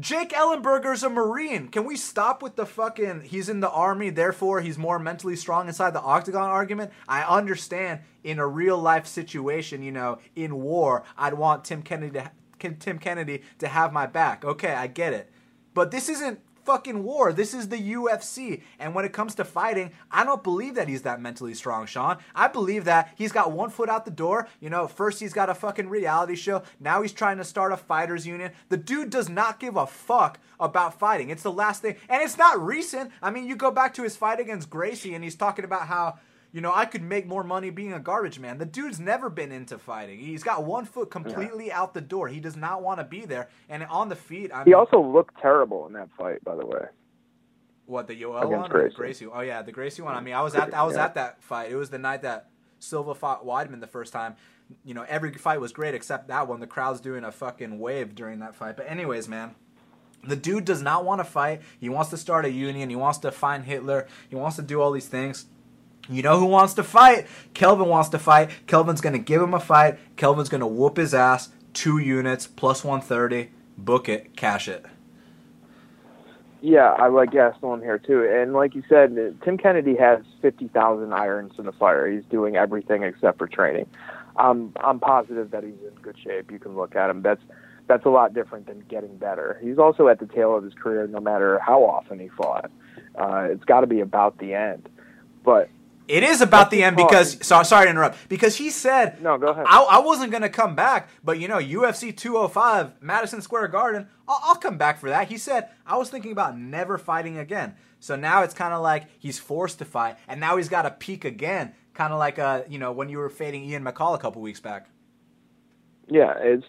Jake 0.00 0.30
Ellenberger's 0.30 1.02
a 1.02 1.10
Marine. 1.10 1.68
Can 1.68 1.84
we 1.84 1.96
stop 1.96 2.42
with 2.42 2.56
the 2.56 2.64
fucking 2.64 3.22
he's 3.22 3.50
in 3.50 3.60
the 3.60 3.70
army, 3.70 4.08
therefore 4.08 4.62
he's 4.62 4.78
more 4.78 4.98
mentally 4.98 5.36
strong 5.36 5.68
inside 5.68 5.90
the 5.90 6.00
octagon 6.00 6.48
argument? 6.48 6.92
I 7.06 7.22
understand 7.22 8.00
in 8.24 8.38
a 8.38 8.46
real 8.46 8.78
life 8.78 9.06
situation, 9.06 9.82
you 9.82 9.92
know, 9.92 10.18
in 10.34 10.56
war, 10.56 11.04
I'd 11.18 11.34
want 11.34 11.64
Tim 11.64 11.82
Kennedy 11.82 12.20
to 12.20 12.30
Tim 12.78 12.98
Kennedy 12.98 13.42
to 13.58 13.68
have 13.68 13.92
my 13.92 14.06
back. 14.06 14.44
Okay, 14.44 14.72
I 14.72 14.86
get 14.86 15.12
it. 15.12 15.30
But 15.74 15.90
this 15.90 16.08
isn't 16.08 16.40
fucking 16.64 17.02
war. 17.02 17.32
This 17.32 17.54
is 17.54 17.68
the 17.68 17.92
UFC. 17.94 18.62
And 18.78 18.94
when 18.94 19.04
it 19.04 19.12
comes 19.12 19.34
to 19.36 19.44
fighting, 19.44 19.92
I 20.10 20.24
don't 20.24 20.42
believe 20.42 20.74
that 20.74 20.88
he's 20.88 21.02
that 21.02 21.20
mentally 21.20 21.54
strong, 21.54 21.86
Sean. 21.86 22.18
I 22.34 22.48
believe 22.48 22.84
that 22.84 23.12
he's 23.16 23.32
got 23.32 23.52
one 23.52 23.70
foot 23.70 23.88
out 23.88 24.04
the 24.04 24.10
door. 24.10 24.48
You 24.60 24.70
know, 24.70 24.86
first 24.88 25.20
he's 25.20 25.32
got 25.32 25.50
a 25.50 25.54
fucking 25.54 25.88
reality 25.88 26.36
show. 26.36 26.62
Now 26.80 27.02
he's 27.02 27.12
trying 27.12 27.38
to 27.38 27.44
start 27.44 27.72
a 27.72 27.76
fighters 27.76 28.26
union. 28.26 28.52
The 28.68 28.76
dude 28.76 29.10
does 29.10 29.28
not 29.28 29.60
give 29.60 29.76
a 29.76 29.86
fuck 29.86 30.38
about 30.60 30.98
fighting. 30.98 31.30
It's 31.30 31.42
the 31.42 31.52
last 31.52 31.82
thing. 31.82 31.96
And 32.08 32.22
it's 32.22 32.38
not 32.38 32.60
recent. 32.60 33.10
I 33.22 33.30
mean, 33.30 33.46
you 33.46 33.56
go 33.56 33.70
back 33.70 33.94
to 33.94 34.02
his 34.02 34.16
fight 34.16 34.40
against 34.40 34.70
Gracie 34.70 35.14
and 35.14 35.24
he's 35.24 35.34
talking 35.34 35.64
about 35.64 35.88
how 35.88 36.18
you 36.52 36.60
know, 36.60 36.72
I 36.74 36.84
could 36.84 37.02
make 37.02 37.26
more 37.26 37.42
money 37.42 37.70
being 37.70 37.92
a 37.94 37.98
garbage 37.98 38.38
man. 38.38 38.58
The 38.58 38.66
dude's 38.66 39.00
never 39.00 39.30
been 39.30 39.50
into 39.50 39.78
fighting. 39.78 40.18
He's 40.18 40.42
got 40.42 40.64
one 40.64 40.84
foot 40.84 41.10
completely 41.10 41.72
out 41.72 41.94
the 41.94 42.00
door. 42.02 42.28
He 42.28 42.40
does 42.40 42.56
not 42.56 42.82
want 42.82 43.00
to 43.00 43.04
be 43.04 43.24
there. 43.24 43.48
And 43.70 43.82
on 43.84 44.08
the 44.10 44.16
feet, 44.16 44.50
I 44.52 44.58
mean, 44.58 44.66
He 44.66 44.74
also 44.74 45.00
looked 45.00 45.40
terrible 45.40 45.86
in 45.86 45.94
that 45.94 46.10
fight, 46.18 46.44
by 46.44 46.54
the 46.54 46.66
way. 46.66 46.84
What 47.86 48.06
the 48.06 48.14
Yoel 48.20 48.44
one 48.50 48.54
or 48.54 48.62
the 48.64 48.68
Gracie. 48.68 48.96
Gracie? 48.96 49.26
Oh 49.26 49.40
yeah, 49.40 49.62
the 49.62 49.72
Gracie 49.72 50.02
one. 50.02 50.14
I 50.14 50.20
mean, 50.20 50.34
I 50.34 50.42
was 50.42 50.54
at 50.54 50.72
I 50.74 50.84
was 50.84 50.94
Yeah. 50.96 51.06
at 51.06 51.14
that 51.14 51.42
fight. 51.42 51.70
It 51.70 51.76
was 51.76 51.90
the 51.90 51.98
night 51.98 52.22
that 52.22 52.48
Silva 52.78 53.14
fought 53.14 53.44
Weidman 53.44 53.80
the 53.80 53.86
first 53.86 54.12
time. 54.12 54.36
You 54.84 54.94
know, 54.94 55.04
every 55.08 55.32
fight 55.34 55.60
was 55.60 55.72
great 55.72 55.94
except 55.94 56.28
that 56.28 56.48
one. 56.48 56.60
The 56.60 56.66
crowd's 56.66 57.00
doing 57.00 57.24
a 57.24 57.32
fucking 57.32 57.78
wave 57.78 58.14
during 58.14 58.38
that 58.40 58.54
fight. 58.54 58.76
But 58.76 58.90
anyways, 58.90 59.28
man. 59.28 59.54
The 60.24 60.36
dude 60.36 60.64
does 60.64 60.80
not 60.80 61.04
want 61.04 61.18
to 61.18 61.24
fight. 61.24 61.62
He 61.80 61.88
wants 61.88 62.10
to 62.10 62.16
start 62.16 62.44
a 62.44 62.50
union. 62.50 62.88
He 62.90 62.94
wants 62.94 63.18
to 63.18 63.32
find 63.32 63.64
Hitler. 63.64 64.06
He 64.28 64.36
wants 64.36 64.54
to 64.54 64.62
do 64.62 64.80
all 64.80 64.92
these 64.92 65.08
things. 65.08 65.46
You 66.08 66.22
know 66.22 66.38
who 66.38 66.46
wants 66.46 66.74
to 66.74 66.82
fight? 66.82 67.26
Kelvin 67.54 67.88
wants 67.88 68.08
to 68.10 68.18
fight. 68.18 68.50
Kelvin's 68.66 69.00
going 69.00 69.12
to 69.12 69.18
give 69.18 69.40
him 69.40 69.54
a 69.54 69.60
fight. 69.60 69.98
Kelvin's 70.16 70.48
going 70.48 70.60
to 70.60 70.66
whoop 70.66 70.96
his 70.96 71.14
ass. 71.14 71.50
Two 71.72 71.98
units, 71.98 72.46
plus 72.46 72.84
130. 72.84 73.50
Book 73.78 74.08
it. 74.08 74.36
Cash 74.36 74.68
it. 74.68 74.84
Yeah, 76.60 76.90
I 76.90 77.08
like 77.08 77.30
Gastelum 77.30 77.82
here 77.82 77.98
too. 77.98 78.22
And 78.22 78.52
like 78.52 78.76
you 78.76 78.84
said, 78.88 79.16
Tim 79.44 79.58
Kennedy 79.58 79.96
has 79.96 80.20
50,000 80.42 81.12
irons 81.12 81.52
in 81.58 81.66
the 81.66 81.72
fire. 81.72 82.08
He's 82.08 82.24
doing 82.30 82.54
everything 82.54 83.02
except 83.02 83.38
for 83.38 83.48
training. 83.48 83.86
Um, 84.36 84.72
I'm 84.76 85.00
positive 85.00 85.50
that 85.50 85.64
he's 85.64 85.74
in 85.86 86.00
good 86.02 86.16
shape. 86.22 86.52
You 86.52 86.60
can 86.60 86.76
look 86.76 86.94
at 86.94 87.10
him. 87.10 87.22
That's 87.22 87.42
that's 87.88 88.06
a 88.06 88.10
lot 88.10 88.32
different 88.32 88.66
than 88.66 88.84
getting 88.88 89.16
better. 89.16 89.58
He's 89.60 89.76
also 89.76 90.06
at 90.06 90.20
the 90.20 90.26
tail 90.26 90.56
of 90.56 90.62
his 90.62 90.72
career, 90.72 91.06
no 91.08 91.18
matter 91.18 91.58
how 91.58 91.82
often 91.82 92.20
he 92.20 92.28
fought. 92.28 92.70
Uh, 93.16 93.48
it's 93.50 93.64
got 93.64 93.80
to 93.80 93.88
be 93.88 94.00
about 94.00 94.38
the 94.38 94.54
end. 94.54 94.88
But 95.44 95.68
It 96.08 96.22
is 96.22 96.40
about 96.40 96.70
the 96.70 96.82
end 96.82 96.96
because 96.96 97.38
so, 97.46 97.62
sorry 97.62 97.86
to 97.86 97.90
interrupt 97.90 98.28
because 98.28 98.56
he 98.56 98.70
said 98.70 99.22
No, 99.22 99.38
go 99.38 99.48
ahead. 99.48 99.66
I, 99.68 99.82
I 99.82 99.98
wasn't 100.00 100.32
gonna 100.32 100.48
come 100.48 100.74
back, 100.74 101.08
but 101.24 101.38
you 101.38 101.48
know 101.48 101.58
UFC 101.58 102.16
205 102.16 103.00
Madison 103.00 103.40
Square 103.40 103.68
Garden, 103.68 104.08
I'll, 104.28 104.40
I'll 104.44 104.56
come 104.56 104.78
back 104.78 104.98
for 104.98 105.08
that. 105.08 105.28
He 105.28 105.38
said 105.38 105.68
I 105.86 105.96
was 105.96 106.10
thinking 106.10 106.32
about 106.32 106.58
never 106.58 106.98
fighting 106.98 107.38
again. 107.38 107.74
So 108.00 108.16
now 108.16 108.42
it's 108.42 108.54
kind 108.54 108.74
of 108.74 108.82
like 108.82 109.04
he's 109.18 109.38
forced 109.38 109.78
to 109.78 109.84
fight, 109.84 110.16
and 110.26 110.40
now 110.40 110.56
he's 110.56 110.68
got 110.68 110.82
to 110.82 110.90
peak 110.90 111.24
again, 111.24 111.74
kind 111.94 112.12
of 112.12 112.18
like 112.18 112.38
uh 112.38 112.62
you 112.68 112.78
know 112.78 112.92
when 112.92 113.08
you 113.08 113.18
were 113.18 113.30
fading 113.30 113.64
Ian 113.64 113.84
McCall 113.84 114.14
a 114.14 114.18
couple 114.18 114.42
weeks 114.42 114.60
back. 114.60 114.88
yeah, 116.08 116.34
it's 116.38 116.66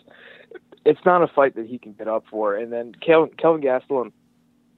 it's 0.85 0.99
not 1.05 1.23
a 1.23 1.27
fight 1.27 1.55
that 1.55 1.65
he 1.65 1.77
can 1.77 1.93
get 1.93 2.07
up 2.07 2.25
for. 2.29 2.55
And 2.55 2.71
then 2.71 2.93
Kelvin, 3.05 3.35
Kelvin 3.37 3.61
Gastelum 3.61 4.11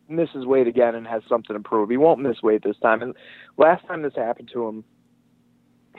misses 0.07 0.45
weight 0.45 0.67
again 0.67 0.93
and 0.93 1.07
has 1.07 1.23
something 1.27 1.55
to 1.55 1.59
prove. 1.59 1.89
He 1.89 1.97
won't 1.97 2.19
miss 2.19 2.41
weight 2.43 2.63
this 2.63 2.77
time. 2.77 3.01
And 3.01 3.15
last 3.57 3.85
time 3.87 4.01
this 4.01 4.15
happened 4.15 4.49
to 4.53 4.67
him, 4.67 4.83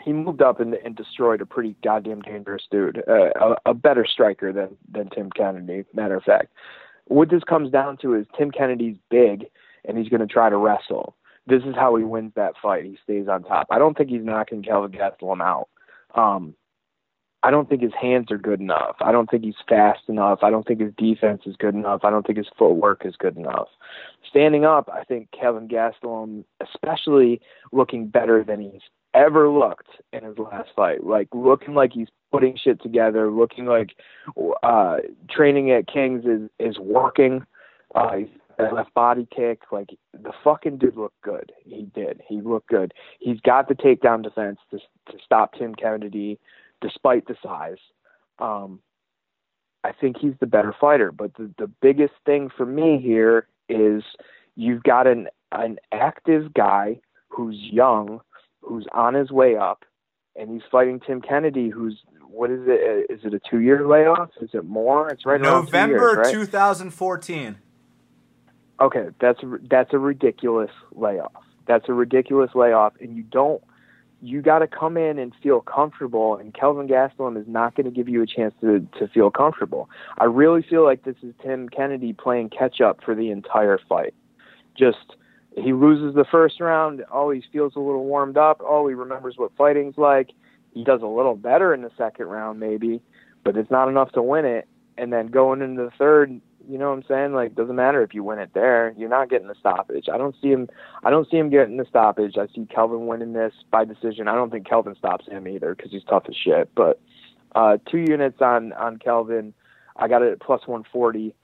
he 0.05 0.13
moved 0.13 0.43
up 0.43 0.61
and, 0.61 0.75
and 0.75 0.95
destroyed 0.95 1.41
a 1.41 1.47
pretty 1.47 1.77
goddamn 1.83 2.23
dangerous 2.23 2.63
dude, 2.71 3.03
uh, 3.09 3.31
a, 3.41 3.71
a 3.71 3.75
better 3.75 4.07
striker 4.07 4.53
than 4.53 4.77
than 4.91 5.11
Tim 5.11 5.31
Kennedy. 5.31 5.85
Matter 5.95 6.17
of 6.17 6.23
fact, 6.23 6.49
what 7.07 7.31
this 7.31 7.43
comes 7.45 7.71
down 7.71 7.97
to 7.99 8.15
is 8.15 8.27
Tim 8.37 8.51
Kennedy's 8.51 8.97
big 9.11 9.47
and 9.85 9.97
he's 9.97 10.09
going 10.09 10.21
to 10.21 10.27
try 10.27 10.51
to 10.51 10.57
wrestle. 10.57 11.17
This 11.47 11.63
is 11.63 11.75
how 11.77 11.95
he 11.95 12.05
wins 12.05 12.33
that 12.35 12.55
fight. 12.61 12.85
He 12.85 12.99
stays 13.05 13.29
on 13.29 13.45
top. 13.45 13.69
I 13.71 13.79
don't 13.79 13.97
think 13.97 14.11
he's 14.11 14.25
knocking 14.25 14.63
Kelvin 14.63 14.91
Gastelum 14.91 15.41
out. 15.41 15.69
Um, 16.15 16.55
I 17.43 17.51
don't 17.51 17.69
think 17.69 17.83
his 17.83 17.93
hands 18.01 18.31
are 18.31 18.39
good 18.39 18.61
enough. 18.61 18.97
I 19.01 19.13
don't 19.13 19.31
think 19.31 19.45
he's 19.45 19.55
fast 19.69 20.03
enough. 20.09 20.41
I 20.43 20.51
don't 20.51 20.67
think 20.67 20.81
his 20.81 20.93
defense 20.97 21.43
is 21.47 21.55
good 21.57 21.75
enough. 21.75 22.01
I 22.03 22.11
don't 22.11 22.27
think 22.27 22.39
his 22.39 22.49
footwork 22.59 23.05
is 23.05 23.15
good 23.17 23.37
enough. 23.37 23.69
Standing 24.29 24.65
up, 24.65 24.89
I 24.93 25.05
think 25.05 25.29
Kevin 25.39 25.69
Gastelum, 25.69 26.45
especially 26.61 27.41
looking 27.73 28.09
better 28.09 28.43
than 28.43 28.61
he's 28.61 28.83
ever 29.15 29.49
looked 29.49 29.89
in 30.13 30.25
his 30.25 30.39
last 30.39 30.71
fight, 30.75 31.05
like 31.05 31.29
looking 31.33 31.75
like 31.75 31.93
he's 31.93 32.09
putting 32.33 32.57
shit 32.57 32.83
together, 32.83 33.31
looking 33.31 33.67
like 33.67 33.91
uh, 34.63 34.97
training 35.31 35.71
at 35.71 35.87
Kings 35.87 36.25
is 36.25 36.51
is 36.59 36.79
working. 36.79 37.45
Uh, 37.95 38.19
that 38.59 38.73
left 38.73 38.93
body 38.95 39.27
kick, 39.35 39.61
like 39.71 39.91
the 40.13 40.33
fucking 40.43 40.79
dude 40.79 40.97
looked 40.97 41.21
good. 41.21 41.53
He 41.65 41.89
did. 41.95 42.23
He 42.27 42.41
looked 42.41 42.69
good. 42.69 42.95
He's 43.21 43.41
got 43.41 43.69
the 43.69 43.75
takedown 43.75 44.23
defense 44.23 44.59
to 44.71 44.79
to 44.79 45.19
stop 45.25 45.55
Tim 45.55 45.75
Kennedy 45.75 46.39
despite 46.87 47.27
the 47.27 47.37
size. 47.43 47.79
Um, 48.39 48.81
I 49.83 49.93
think 49.93 50.17
he's 50.21 50.35
the 50.41 50.47
better 50.47 50.75
fighter. 50.81 51.13
But 51.13 51.35
the, 51.35 51.51
the 51.59 51.71
biggest 51.81 52.15
thing 52.25 52.51
for 52.57 52.67
me 52.67 53.01
here 53.03 53.47
is 53.69 54.03
you've 54.55 54.83
got 54.83 55.07
an 55.07 55.29
an 55.53 55.79
active 55.93 56.53
guy 56.55 57.01
who's 57.29 57.57
young, 57.57 58.21
who's 58.61 58.87
on 58.93 59.15
his 59.15 59.31
way 59.31 59.57
up, 59.57 59.85
and 60.35 60.51
he's 60.51 60.63
fighting 60.71 61.01
Tim 61.07 61.21
Kennedy, 61.23 61.71
who's 61.71 61.99
what 62.29 62.51
is 62.51 62.61
it? 62.67 63.11
Is 63.11 63.21
it 63.25 63.33
a 63.33 63.41
two 63.51 63.61
year 63.61 63.87
layoff? 63.87 64.31
Is 64.41 64.51
it 64.53 64.65
more? 64.65 65.09
It's 65.09 65.25
right 65.25 65.41
November 65.41 65.97
years, 65.97 66.17
right? 66.19 66.33
2014. 66.33 67.57
okay, 68.81 69.07
that's 69.21 69.41
that's 69.71 69.93
a 69.93 69.99
ridiculous 69.99 70.71
layoff. 70.95 71.33
That's 71.67 71.89
a 71.89 71.93
ridiculous 71.93 72.51
layoff, 72.55 72.95
and 73.01 73.17
you 73.17 73.23
don't. 73.23 73.63
You 74.23 74.41
got 74.41 74.61
to 74.61 74.67
come 74.67 74.97
in 74.97 75.19
and 75.19 75.33
feel 75.43 75.61
comfortable, 75.61 76.37
and 76.37 76.55
Kelvin 76.55 76.89
Gastelum 76.89 77.41
is 77.41 77.47
not 77.47 77.75
going 77.75 77.85
to 77.85 77.91
give 77.91 78.09
you 78.09 78.23
a 78.23 78.27
chance 78.27 78.55
to 78.63 78.87
to 78.99 79.09
feel 79.09 79.31
comfortable. 79.31 79.91
I 80.19 80.25
really 80.25 80.63
feel 80.63 80.85
like 80.85 81.05
this 81.05 81.17
is 81.23 81.35
Tim 81.43 81.69
Kennedy 81.69 82.13
playing 82.13 82.51
catch 82.51 82.81
up 82.81 83.01
for 83.05 83.15
the 83.15 83.31
entire 83.31 83.79
fight. 83.89 84.15
Just 84.77 85.17
he 85.57 85.73
loses 85.73 86.15
the 86.15 86.25
first 86.31 86.61
round. 86.61 87.05
Oh, 87.11 87.31
he 87.31 87.43
feels 87.53 87.75
a 87.77 87.81
little 87.81 88.05
warmed 88.05 88.37
up. 88.37 88.61
Oh, 88.63 88.89
he 88.89 88.95
remembers 88.95 89.35
what 89.37 89.57
fighting's 89.57 89.97
like. 89.97 90.31
He 90.73 90.85
does 90.85 91.01
a 91.03 91.07
little 91.07 91.37
better 91.37 91.73
in 91.73 91.83
the 91.83 91.91
second 91.97 92.27
round, 92.27 92.61
maybe, 92.61 93.01
but 93.45 93.57
it's 93.57 93.71
not 93.71 93.89
enough 93.89 94.13
to 94.13 94.23
win 94.23 94.45
it. 94.45 94.69
And 94.99 95.13
then 95.13 95.29
going 95.29 95.63
into 95.63 95.83
the 95.83 95.91
third, 95.99 96.41
You 96.69 96.79
know 96.79 96.91
what 96.91 96.97
I'm 96.97 97.05
saying? 97.09 97.33
Like, 97.33 97.55
doesn't 97.55 97.77
matter 97.77 98.03
if 98.03 98.15
you 98.15 98.25
win 98.25 98.39
it 98.39 98.51
there. 98.55 98.93
You're 98.97 99.09
not 99.09 99.31
getting 99.31 99.49
the 99.49 99.55
stoppage. 99.59 100.07
I 100.13 100.19
don't 100.19 100.35
see 100.43 100.49
him. 100.49 100.69
I 101.05 101.11
don't 101.11 101.29
see 101.31 101.37
him 101.37 101.51
getting 101.51 101.77
the 101.77 101.85
stoppage. 101.85 102.37
I 102.37 102.47
see 102.55 102.67
Kelvin 102.67 103.07
winning 103.07 103.33
this 103.33 103.53
by 103.71 103.85
decision. 103.85 104.29
I 104.29 104.35
don't 104.35 104.51
think 104.51 104.69
Kelvin 104.69 104.97
stops 104.97 105.27
him 105.27 105.47
either 105.47 105.75
because 105.75 105.91
he's 105.91 106.05
tough 106.05 106.25
as 106.29 106.35
shit. 106.37 106.71
But 106.75 107.01
uh, 107.55 107.79
two 107.91 107.99
units 107.99 108.41
on 108.41 108.73
on 108.73 108.99
Kelvin. 108.99 109.55
I 109.97 110.09
got 110.09 110.23
it 110.23 110.33
at 110.33 110.41
plus 110.41 110.67
140. 110.67 111.35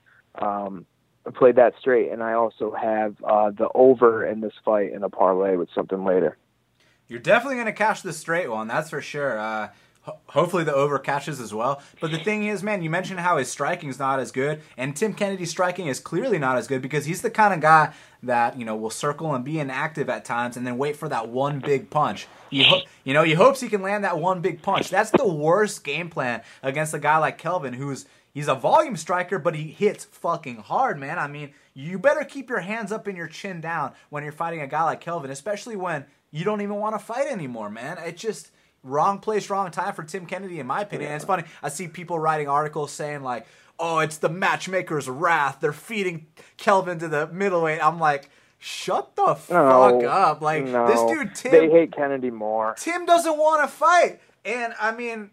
Um, 0.41 0.87
I 1.27 1.31
played 1.31 1.57
that 1.57 1.75
straight, 1.79 2.11
and 2.11 2.23
I 2.23 2.33
also 2.33 2.73
have 2.73 3.17
uh, 3.23 3.51
the 3.51 3.69
over 3.75 4.27
in 4.27 4.41
this 4.41 4.53
fight 4.65 4.93
in 4.93 5.03
a 5.05 5.09
parlay 5.09 5.57
with 5.57 5.69
something 5.75 6.05
later. 6.05 6.37
You're 7.09 7.21
definitely 7.21 7.57
going 7.57 7.67
to 7.67 7.73
cash 7.73 8.03
the 8.03 8.13
straight 8.13 8.51
one, 8.51 8.69
that's 8.69 8.91
for 8.91 9.01
sure. 9.01 9.39
Uh, 9.39 9.69
hopefully 10.27 10.65
the 10.65 10.75
over 10.75 10.99
catches 10.99 11.41
as 11.41 11.55
well. 11.55 11.83
But 12.01 12.11
the 12.11 12.19
thing 12.19 12.47
is, 12.47 12.63
man, 12.63 12.83
you 12.83 12.91
mentioned 12.91 13.21
how 13.21 13.37
his 13.37 13.51
striking 13.51 13.89
is 13.89 13.99
not 13.99 14.19
as 14.21 14.33
good, 14.33 14.61
and 14.77 14.97
Tim 14.97 15.15
Kennedy's 15.15 15.51
striking 15.51 15.87
is 15.87 16.01
clearly 16.01 16.39
not 16.39 16.59
as 16.59 16.67
good 16.67 16.83
because 16.83 17.05
he's 17.05 17.23
the 17.23 17.31
kind 17.31 17.55
of 17.55 17.61
guy 17.61 17.93
that 18.23 18.59
you 18.59 18.65
know 18.65 18.77
will 18.77 18.91
circle 18.91 19.35
and 19.35 19.45
be 19.45 19.59
inactive 19.59 20.09
at 20.09 20.25
times, 20.25 20.57
and 20.57 20.67
then 20.67 20.79
wait 20.79 20.97
for 20.97 21.09
that 21.09 21.29
one 21.29 21.61
big 21.61 21.91
punch. 21.91 22.27
You, 22.51 22.65
ho- 22.65 22.83
you 23.05 23.15
know, 23.15 23.23
he 23.23 23.33
hopes 23.35 23.61
he 23.61 23.69
can 23.69 23.83
land 23.83 24.05
that 24.05 24.19
one 24.19 24.41
big 24.41 24.63
punch. 24.63 24.91
That's 24.91 25.11
the 25.11 25.27
worst 25.27 25.85
game 25.85 26.11
plan 26.11 26.43
against 26.63 26.95
a 26.95 26.99
guy 26.99 27.19
like 27.19 27.39
Kelvin, 27.39 27.73
who's 27.75 28.07
he's 28.35 28.49
a 28.49 28.55
volume 28.55 28.97
striker, 28.97 29.39
but 29.39 29.55
he 29.55 29.71
hits 29.71 30.05
fucking 30.05 30.57
hard, 30.57 30.99
man. 30.99 31.19
I 31.19 31.29
mean, 31.29 31.53
you 31.75 31.99
better 31.99 32.25
keep 32.25 32.51
your 32.51 32.61
hands 32.61 32.93
up 32.93 33.07
and 33.07 33.17
your 33.17 33.29
chin 33.29 33.61
down 33.61 33.93
when 34.11 34.23
you're 34.23 34.33
fighting 34.33 34.61
a 34.61 34.67
guy 34.67 34.83
like 34.85 35.01
Kelvin, 35.01 35.31
especially 35.31 35.77
when 35.77 36.05
you 36.31 36.45
don't 36.45 36.61
even 36.61 36.77
want 36.77 36.95
to 36.95 36.99
fight 36.99 37.27
anymore, 37.27 37.71
man. 37.71 37.99
It 37.99 38.17
just 38.17 38.51
wrong 38.83 39.19
place, 39.19 39.51
wrong 39.51 39.71
time 39.71 39.95
for 39.95 40.03
Tim 40.03 40.27
Kennedy, 40.27 40.61
in 40.61 40.67
my 40.67 40.83
opinion. 40.83 41.11
And 41.11 41.17
it's 41.17 41.25
funny. 41.25 41.45
I 41.63 41.69
see 41.69 41.89
people 41.89 42.19
writing 42.19 42.49
articles 42.49 42.93
saying 42.93 43.23
like, 43.23 43.47
"Oh, 43.79 43.99
it's 43.99 44.19
the 44.19 44.29
matchmaker's 44.29 45.09
wrath. 45.09 45.59
They're 45.61 45.73
feeding 45.73 46.27
Kelvin 46.57 46.99
to 47.01 47.09
the 47.09 47.27
middleweight." 47.29 47.85
I'm 47.85 47.99
like. 47.99 48.31
Shut 48.65 49.17
the 49.17 49.35
fuck 49.35 50.05
up! 50.05 50.41
Like 50.41 50.65
no. 50.67 50.87
this 50.87 51.03
dude, 51.03 51.35
Tim. 51.35 51.51
They 51.51 51.69
hate 51.69 51.91
Kennedy 51.91 52.31
more. 52.31 52.77
Tim 52.79 53.05
doesn't 53.05 53.37
want 53.37 53.61
to 53.65 53.67
fight, 53.67 54.21
and 54.45 54.73
I 54.79 54.93
mean, 54.93 55.31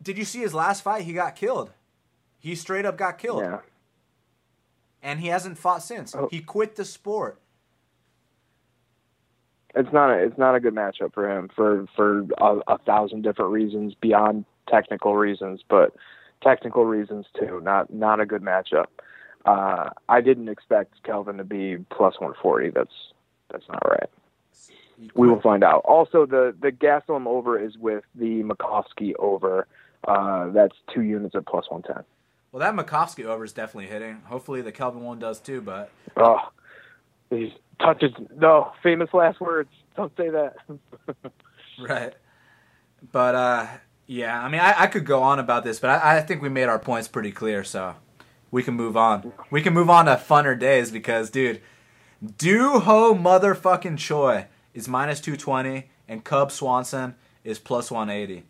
did 0.00 0.16
you 0.16 0.24
see 0.24 0.38
his 0.38 0.54
last 0.54 0.82
fight? 0.82 1.02
He 1.02 1.12
got 1.12 1.34
killed. 1.34 1.72
He 2.38 2.54
straight 2.54 2.86
up 2.86 2.96
got 2.96 3.18
killed. 3.18 3.42
Yeah. 3.42 3.58
And 5.02 5.18
he 5.18 5.26
hasn't 5.28 5.58
fought 5.58 5.82
since. 5.82 6.14
Oh. 6.14 6.28
He 6.30 6.40
quit 6.40 6.76
the 6.76 6.84
sport. 6.84 7.39
It's 9.74 9.92
not 9.92 10.10
a 10.10 10.14
it's 10.24 10.38
not 10.38 10.54
a 10.54 10.60
good 10.60 10.74
matchup 10.74 11.14
for 11.14 11.30
him 11.30 11.48
for 11.54 11.86
for 11.94 12.26
a, 12.38 12.58
a 12.66 12.78
thousand 12.78 13.22
different 13.22 13.52
reasons 13.52 13.94
beyond 14.00 14.44
technical 14.68 15.16
reasons, 15.16 15.62
but 15.68 15.94
technical 16.42 16.84
reasons 16.84 17.26
too. 17.38 17.60
Not 17.62 17.92
not 17.92 18.20
a 18.20 18.26
good 18.26 18.42
matchup. 18.42 18.86
Uh, 19.44 19.90
I 20.08 20.20
didn't 20.20 20.48
expect 20.48 21.02
Kelvin 21.02 21.38
to 21.38 21.44
be 21.44 21.78
plus 21.90 22.14
140. 22.20 22.70
That's 22.70 22.90
that's 23.50 23.68
not 23.68 23.82
right. 23.88 24.10
We 25.14 25.28
will 25.28 25.40
find 25.40 25.64
out. 25.64 25.82
Also, 25.84 26.26
the 26.26 26.54
the 26.60 26.70
Gastelum 26.70 27.26
over 27.26 27.58
is 27.58 27.78
with 27.78 28.04
the 28.14 28.42
Makovsky 28.42 29.14
over. 29.18 29.66
Uh, 30.06 30.48
that's 30.50 30.76
two 30.94 31.02
units 31.02 31.34
at 31.34 31.46
plus 31.46 31.66
110. 31.70 32.04
Well, 32.52 32.60
that 32.60 32.74
Makovsky 32.74 33.24
over 33.24 33.44
is 33.44 33.52
definitely 33.52 33.86
hitting. 33.86 34.22
Hopefully, 34.26 34.60
the 34.60 34.72
Kelvin 34.72 35.02
one 35.02 35.18
does 35.18 35.40
too. 35.40 35.60
But 35.60 35.90
oh, 36.16 36.40
these 37.30 37.50
touches. 37.80 38.12
No, 38.36 38.72
famous 38.82 39.10
last 39.12 39.40
words. 39.40 39.70
Don't 39.96 40.12
say 40.16 40.30
that. 40.30 40.56
right. 41.80 42.14
But 43.12 43.34
uh, 43.34 43.66
yeah, 44.06 44.42
I 44.42 44.48
mean, 44.48 44.60
I, 44.60 44.74
I, 44.82 44.86
could 44.86 45.06
go 45.06 45.22
on 45.22 45.38
about 45.38 45.64
this, 45.64 45.78
but 45.80 45.90
I, 45.90 46.18
I 46.18 46.20
think 46.20 46.42
we 46.42 46.48
made 46.48 46.64
our 46.64 46.78
points 46.78 47.08
pretty 47.08 47.32
clear. 47.32 47.64
So 47.64 47.94
we 48.50 48.62
can 48.62 48.74
move 48.74 48.96
on. 48.96 49.32
We 49.50 49.62
can 49.62 49.72
move 49.72 49.88
on 49.88 50.06
to 50.06 50.16
funner 50.16 50.58
days 50.58 50.90
because, 50.90 51.30
dude, 51.30 51.62
Doo 52.36 52.80
Ho 52.80 53.14
motherfucking 53.14 53.98
Choi 53.98 54.46
is 54.74 54.88
minus 54.88 55.20
220 55.20 55.90
and 56.08 56.24
Cub 56.24 56.52
Swanson 56.52 57.14
is 57.44 57.58
plus 57.58 57.90
180. 57.90 58.44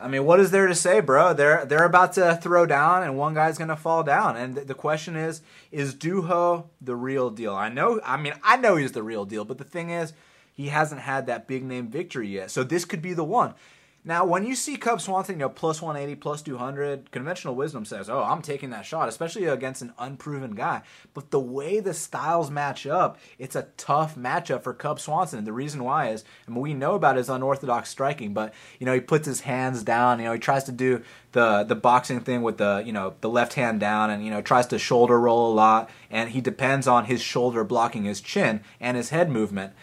I 0.00 0.08
mean, 0.08 0.24
what 0.24 0.40
is 0.40 0.50
there 0.50 0.66
to 0.66 0.74
say, 0.74 1.00
bro? 1.00 1.34
They're 1.34 1.64
they're 1.64 1.84
about 1.84 2.14
to 2.14 2.38
throw 2.42 2.64
down, 2.64 3.02
and 3.02 3.18
one 3.18 3.34
guy's 3.34 3.58
gonna 3.58 3.76
fall 3.76 4.02
down. 4.02 4.36
And 4.36 4.56
the 4.56 4.74
question 4.74 5.14
is, 5.16 5.42
is 5.70 5.94
Doo 5.94 6.22
Ho 6.22 6.70
the 6.80 6.96
real 6.96 7.30
deal? 7.30 7.54
I 7.54 7.68
know. 7.68 8.00
I 8.04 8.16
mean, 8.16 8.34
I 8.42 8.56
know 8.56 8.76
he's 8.76 8.92
the 8.92 9.02
real 9.02 9.24
deal, 9.24 9.44
but 9.44 9.58
the 9.58 9.64
thing 9.64 9.90
is, 9.90 10.12
he 10.52 10.68
hasn't 10.68 11.02
had 11.02 11.26
that 11.26 11.46
big 11.46 11.64
name 11.64 11.88
victory 11.88 12.28
yet. 12.28 12.50
So 12.50 12.64
this 12.64 12.84
could 12.84 13.02
be 13.02 13.12
the 13.12 13.24
one. 13.24 13.54
Now, 14.02 14.24
when 14.24 14.46
you 14.46 14.54
see 14.54 14.78
Cub 14.78 14.98
Swanson, 14.98 15.34
you 15.34 15.40
know, 15.40 15.50
plus 15.50 15.82
180, 15.82 16.18
plus 16.20 16.40
200, 16.40 17.10
conventional 17.10 17.54
wisdom 17.54 17.84
says, 17.84 18.08
oh, 18.08 18.22
I'm 18.22 18.40
taking 18.40 18.70
that 18.70 18.86
shot, 18.86 19.10
especially 19.10 19.44
against 19.44 19.82
an 19.82 19.92
unproven 19.98 20.54
guy. 20.54 20.80
But 21.12 21.30
the 21.30 21.40
way 21.40 21.80
the 21.80 21.92
styles 21.92 22.50
match 22.50 22.86
up, 22.86 23.18
it's 23.38 23.56
a 23.56 23.68
tough 23.76 24.16
matchup 24.16 24.62
for 24.62 24.72
Cub 24.72 25.00
Swanson. 25.00 25.38
And 25.38 25.46
the 25.46 25.52
reason 25.52 25.84
why 25.84 26.08
is, 26.08 26.24
I 26.48 26.50
mean, 26.50 26.60
we 26.60 26.72
know 26.72 26.94
about 26.94 27.16
his 27.16 27.28
unorthodox 27.28 27.90
striking, 27.90 28.32
but, 28.32 28.54
you 28.78 28.86
know, 28.86 28.94
he 28.94 29.00
puts 29.00 29.26
his 29.26 29.42
hands 29.42 29.82
down, 29.82 30.18
you 30.18 30.24
know, 30.24 30.32
he 30.32 30.38
tries 30.38 30.64
to 30.64 30.72
do 30.72 31.02
the, 31.32 31.64
the 31.64 31.76
boxing 31.76 32.20
thing 32.20 32.40
with 32.40 32.56
the, 32.56 32.82
you 32.86 32.92
know, 32.92 33.14
the 33.20 33.28
left 33.28 33.52
hand 33.52 33.80
down 33.80 34.08
and, 34.08 34.24
you 34.24 34.30
know, 34.30 34.40
tries 34.40 34.66
to 34.68 34.78
shoulder 34.78 35.20
roll 35.20 35.52
a 35.52 35.54
lot. 35.54 35.90
And 36.10 36.30
he 36.30 36.40
depends 36.40 36.88
on 36.88 37.04
his 37.04 37.20
shoulder 37.20 37.64
blocking 37.64 38.04
his 38.04 38.22
chin 38.22 38.62
and 38.80 38.96
his 38.96 39.10
head 39.10 39.30
movement. 39.30 39.74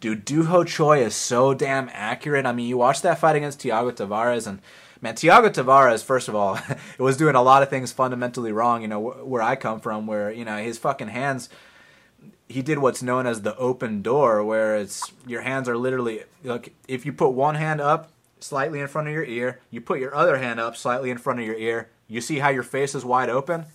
Dude, 0.00 0.24
Doo 0.24 0.44
Ho 0.44 0.62
Choi 0.62 1.02
is 1.02 1.14
so 1.14 1.54
damn 1.54 1.90
accurate. 1.92 2.46
I 2.46 2.52
mean, 2.52 2.68
you 2.68 2.78
watch 2.78 3.02
that 3.02 3.18
fight 3.18 3.36
against 3.36 3.60
Thiago 3.60 3.90
Tavares, 3.90 4.46
and 4.46 4.60
man, 5.00 5.14
Thiago 5.14 5.48
Tavares, 5.48 6.04
first 6.04 6.28
of 6.28 6.36
all, 6.36 6.56
it 6.56 6.98
was 7.02 7.16
doing 7.16 7.34
a 7.34 7.42
lot 7.42 7.62
of 7.62 7.70
things 7.70 7.90
fundamentally 7.90 8.52
wrong. 8.52 8.82
You 8.82 8.88
know, 8.88 9.00
where 9.00 9.42
I 9.42 9.56
come 9.56 9.80
from, 9.80 10.06
where 10.06 10.30
you 10.30 10.44
know 10.44 10.58
his 10.58 10.78
fucking 10.78 11.08
hands. 11.08 11.48
He 12.48 12.62
did 12.62 12.78
what's 12.78 13.02
known 13.02 13.26
as 13.26 13.42
the 13.42 13.56
open 13.56 14.00
door, 14.00 14.42
where 14.42 14.76
it's 14.76 15.12
your 15.26 15.42
hands 15.42 15.68
are 15.68 15.76
literally 15.76 16.22
like 16.44 16.74
if 16.86 17.04
you 17.04 17.12
put 17.12 17.30
one 17.30 17.56
hand 17.56 17.80
up 17.80 18.10
slightly 18.40 18.80
in 18.80 18.86
front 18.86 19.08
of 19.08 19.14
your 19.14 19.24
ear, 19.24 19.60
you 19.70 19.80
put 19.80 20.00
your 20.00 20.14
other 20.14 20.38
hand 20.38 20.60
up 20.60 20.76
slightly 20.76 21.10
in 21.10 21.18
front 21.18 21.40
of 21.40 21.46
your 21.46 21.56
ear. 21.56 21.90
You 22.06 22.20
see 22.20 22.38
how 22.38 22.48
your 22.48 22.62
face 22.62 22.94
is 22.94 23.04
wide 23.04 23.28
open? 23.28 23.66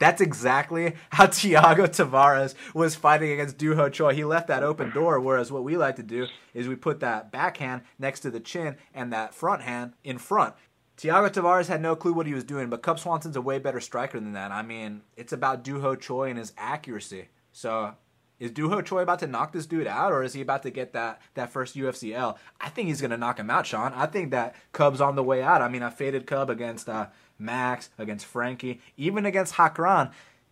That's 0.00 0.20
exactly 0.20 0.94
how 1.10 1.26
Thiago 1.28 1.86
Tavares 1.86 2.54
was 2.74 2.96
fighting 2.96 3.30
against 3.30 3.58
Doo 3.58 3.76
Ho 3.76 3.88
Choi. 3.88 4.14
He 4.14 4.24
left 4.24 4.48
that 4.48 4.64
open 4.64 4.90
door, 4.90 5.20
whereas 5.20 5.52
what 5.52 5.62
we 5.62 5.76
like 5.76 5.94
to 5.96 6.02
do 6.02 6.26
is 6.52 6.66
we 6.66 6.74
put 6.74 6.98
that 7.00 7.30
backhand 7.30 7.82
next 7.98 8.20
to 8.20 8.30
the 8.30 8.40
chin 8.40 8.76
and 8.92 9.12
that 9.12 9.34
front 9.34 9.62
hand 9.62 9.92
in 10.02 10.18
front. 10.18 10.54
Thiago 10.96 11.30
Tavares 11.30 11.68
had 11.68 11.80
no 11.80 11.94
clue 11.94 12.12
what 12.12 12.26
he 12.26 12.34
was 12.34 12.44
doing, 12.44 12.68
but 12.68 12.82
Cub 12.82 12.98
Swanson's 12.98 13.36
a 13.36 13.40
way 13.40 13.58
better 13.58 13.80
striker 13.80 14.18
than 14.18 14.32
that. 14.32 14.50
I 14.50 14.62
mean, 14.62 15.02
it's 15.16 15.32
about 15.32 15.62
Doo 15.62 15.80
Ho 15.80 15.94
Choi 15.94 16.30
and 16.30 16.38
his 16.38 16.52
accuracy. 16.58 17.28
So 17.52 17.94
is 18.40 18.50
Doo 18.50 18.70
Ho 18.70 18.80
Choi 18.80 19.02
about 19.02 19.18
to 19.20 19.26
knock 19.26 19.52
this 19.52 19.66
dude 19.66 19.86
out, 19.86 20.12
or 20.12 20.22
is 20.24 20.32
he 20.32 20.40
about 20.40 20.62
to 20.62 20.70
get 20.70 20.94
that, 20.94 21.20
that 21.34 21.50
first 21.50 21.76
UFC 21.76 22.14
L? 22.14 22.38
I 22.60 22.70
think 22.70 22.88
he's 22.88 23.00
going 23.00 23.10
to 23.10 23.18
knock 23.18 23.38
him 23.38 23.50
out, 23.50 23.66
Sean. 23.66 23.92
I 23.92 24.06
think 24.06 24.30
that 24.30 24.56
Cub's 24.72 25.00
on 25.00 25.14
the 25.14 25.22
way 25.22 25.42
out. 25.42 25.60
I 25.60 25.68
mean, 25.68 25.82
I 25.82 25.90
faded 25.90 26.26
Cub 26.26 26.48
against 26.48 26.88
uh, 26.88 27.08
Max, 27.38 27.90
against 27.98 28.24
Frankie, 28.24 28.80
even 28.96 29.26
against 29.26 29.54
Hacran. 29.54 30.10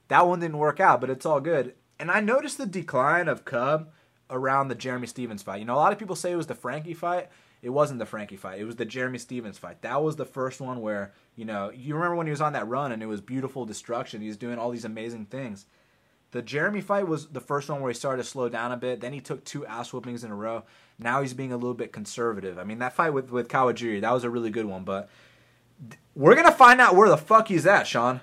That 0.08 0.26
one 0.26 0.40
didn't 0.40 0.58
work 0.58 0.80
out, 0.80 1.00
but 1.00 1.10
it's 1.10 1.26
all 1.26 1.40
good. 1.40 1.74
And 1.98 2.10
I 2.10 2.20
noticed 2.20 2.58
the 2.58 2.66
decline 2.66 3.26
of 3.26 3.44
Cub 3.44 3.90
around 4.30 4.68
the 4.68 4.74
Jeremy 4.74 5.06
Stephens 5.06 5.42
fight. 5.42 5.60
You 5.60 5.64
know, 5.64 5.74
a 5.74 5.76
lot 5.76 5.92
of 5.92 5.98
people 5.98 6.14
say 6.14 6.32
it 6.32 6.36
was 6.36 6.46
the 6.46 6.54
Frankie 6.54 6.94
fight. 6.94 7.28
It 7.62 7.70
wasn't 7.70 7.98
the 7.98 8.06
Frankie 8.06 8.36
fight. 8.36 8.60
It 8.60 8.64
was 8.64 8.76
the 8.76 8.84
Jeremy 8.84 9.18
Stephens 9.18 9.58
fight. 9.58 9.82
That 9.82 10.02
was 10.02 10.16
the 10.16 10.24
first 10.24 10.60
one 10.60 10.80
where, 10.80 11.12
you 11.34 11.44
know, 11.44 11.70
you 11.70 11.94
remember 11.94 12.16
when 12.16 12.26
he 12.26 12.30
was 12.30 12.40
on 12.40 12.52
that 12.52 12.68
run 12.68 12.92
and 12.92 13.02
it 13.02 13.06
was 13.06 13.20
beautiful 13.20 13.64
destruction. 13.64 14.20
He 14.20 14.28
was 14.28 14.36
doing 14.36 14.58
all 14.58 14.70
these 14.70 14.84
amazing 14.84 15.26
things. 15.26 15.66
The 16.30 16.42
Jeremy 16.42 16.82
fight 16.82 17.06
was 17.06 17.28
the 17.28 17.40
first 17.40 17.70
one 17.70 17.80
where 17.80 17.90
he 17.90 17.94
started 17.94 18.22
to 18.22 18.28
slow 18.28 18.48
down 18.48 18.70
a 18.70 18.76
bit. 18.76 19.00
Then 19.00 19.12
he 19.14 19.20
took 19.20 19.44
two 19.44 19.64
ass 19.64 19.92
whoopings 19.92 20.24
in 20.24 20.30
a 20.30 20.34
row. 20.34 20.64
Now 20.98 21.22
he's 21.22 21.32
being 21.32 21.52
a 21.52 21.56
little 21.56 21.74
bit 21.74 21.92
conservative. 21.92 22.58
I 22.58 22.64
mean, 22.64 22.78
that 22.80 22.92
fight 22.92 23.14
with, 23.14 23.30
with 23.30 23.48
Kawajiri, 23.48 24.02
that 24.02 24.12
was 24.12 24.24
a 24.24 24.30
really 24.30 24.50
good 24.50 24.66
one, 24.66 24.84
but 24.84 25.08
we're 26.14 26.34
gonna 26.34 26.52
find 26.52 26.80
out 26.80 26.96
where 26.96 27.08
the 27.08 27.16
fuck 27.16 27.48
he's 27.48 27.66
at, 27.66 27.86
Sean. 27.86 28.20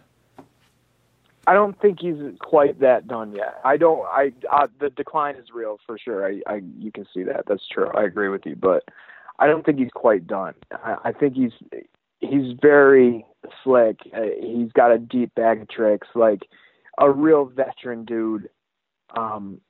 I 1.47 1.53
don't 1.53 1.79
think 1.79 1.99
he's 1.99 2.17
quite 2.39 2.79
that 2.79 3.07
done 3.07 3.33
yet. 3.33 3.59
I 3.63 3.77
don't. 3.77 4.03
I 4.05 4.33
uh, 4.51 4.67
the 4.79 4.89
decline 4.89 5.35
is 5.35 5.45
real 5.53 5.79
for 5.85 5.97
sure. 5.97 6.27
I, 6.27 6.41
I 6.47 6.61
you 6.79 6.91
can 6.91 7.05
see 7.13 7.23
that. 7.23 7.45
That's 7.47 7.67
true. 7.67 7.89
I 7.95 8.03
agree 8.03 8.29
with 8.29 8.45
you, 8.45 8.55
but 8.55 8.83
I 9.37 9.47
don't 9.47 9.65
think 9.65 9.77
he's 9.77 9.91
quite 9.93 10.25
done. 10.25 10.55
I, 10.71 10.97
I 11.05 11.11
think 11.11 11.35
he's 11.35 11.51
he's 12.19 12.57
very 12.61 13.25
slick. 13.63 13.99
Uh, 14.13 14.21
he's 14.41 14.71
got 14.71 14.91
a 14.91 14.97
deep 14.97 15.35
bag 15.35 15.61
of 15.61 15.69
tricks, 15.69 16.07
like 16.15 16.41
a 16.97 17.09
real 17.09 17.45
veteran 17.45 18.05
dude. 18.05 18.49
Um, 19.15 19.61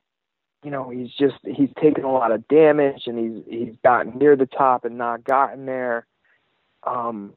you 0.64 0.72
know, 0.72 0.90
he's 0.90 1.12
just 1.20 1.36
he's 1.44 1.70
taken 1.82 2.04
a 2.04 2.12
lot 2.12 2.32
of 2.32 2.48
damage, 2.48 3.04
and 3.06 3.20
he's 3.20 3.44
he's 3.48 3.76
gotten 3.84 4.18
near 4.18 4.36
the 4.36 4.48
top 4.48 4.86
and 4.86 4.98
not 4.98 5.24
gotten 5.24 5.66
there. 5.66 6.08
Um, 6.86 7.34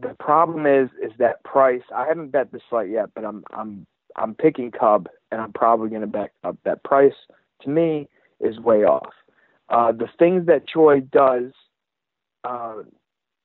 the 0.00 0.14
problem 0.18 0.66
is 0.66 0.88
is 1.02 1.12
that 1.18 1.42
price. 1.44 1.82
I 1.94 2.06
haven't 2.06 2.32
bet 2.32 2.52
this 2.52 2.62
fight 2.68 2.90
yet, 2.90 3.10
but 3.14 3.24
I'm 3.24 3.44
I'm 3.52 3.86
I'm 4.16 4.34
picking 4.34 4.70
Cub, 4.70 5.08
and 5.30 5.40
I'm 5.40 5.52
probably 5.52 5.90
going 5.90 6.00
to 6.00 6.06
bet 6.06 6.32
up 6.44 6.56
that 6.64 6.82
price. 6.84 7.14
To 7.62 7.70
me, 7.70 8.08
is 8.40 8.58
way 8.58 8.84
off. 8.84 9.12
Uh, 9.68 9.92
the 9.92 10.08
things 10.18 10.46
that 10.46 10.66
Choi 10.66 11.00
does, 11.00 11.52
uh, 12.44 12.76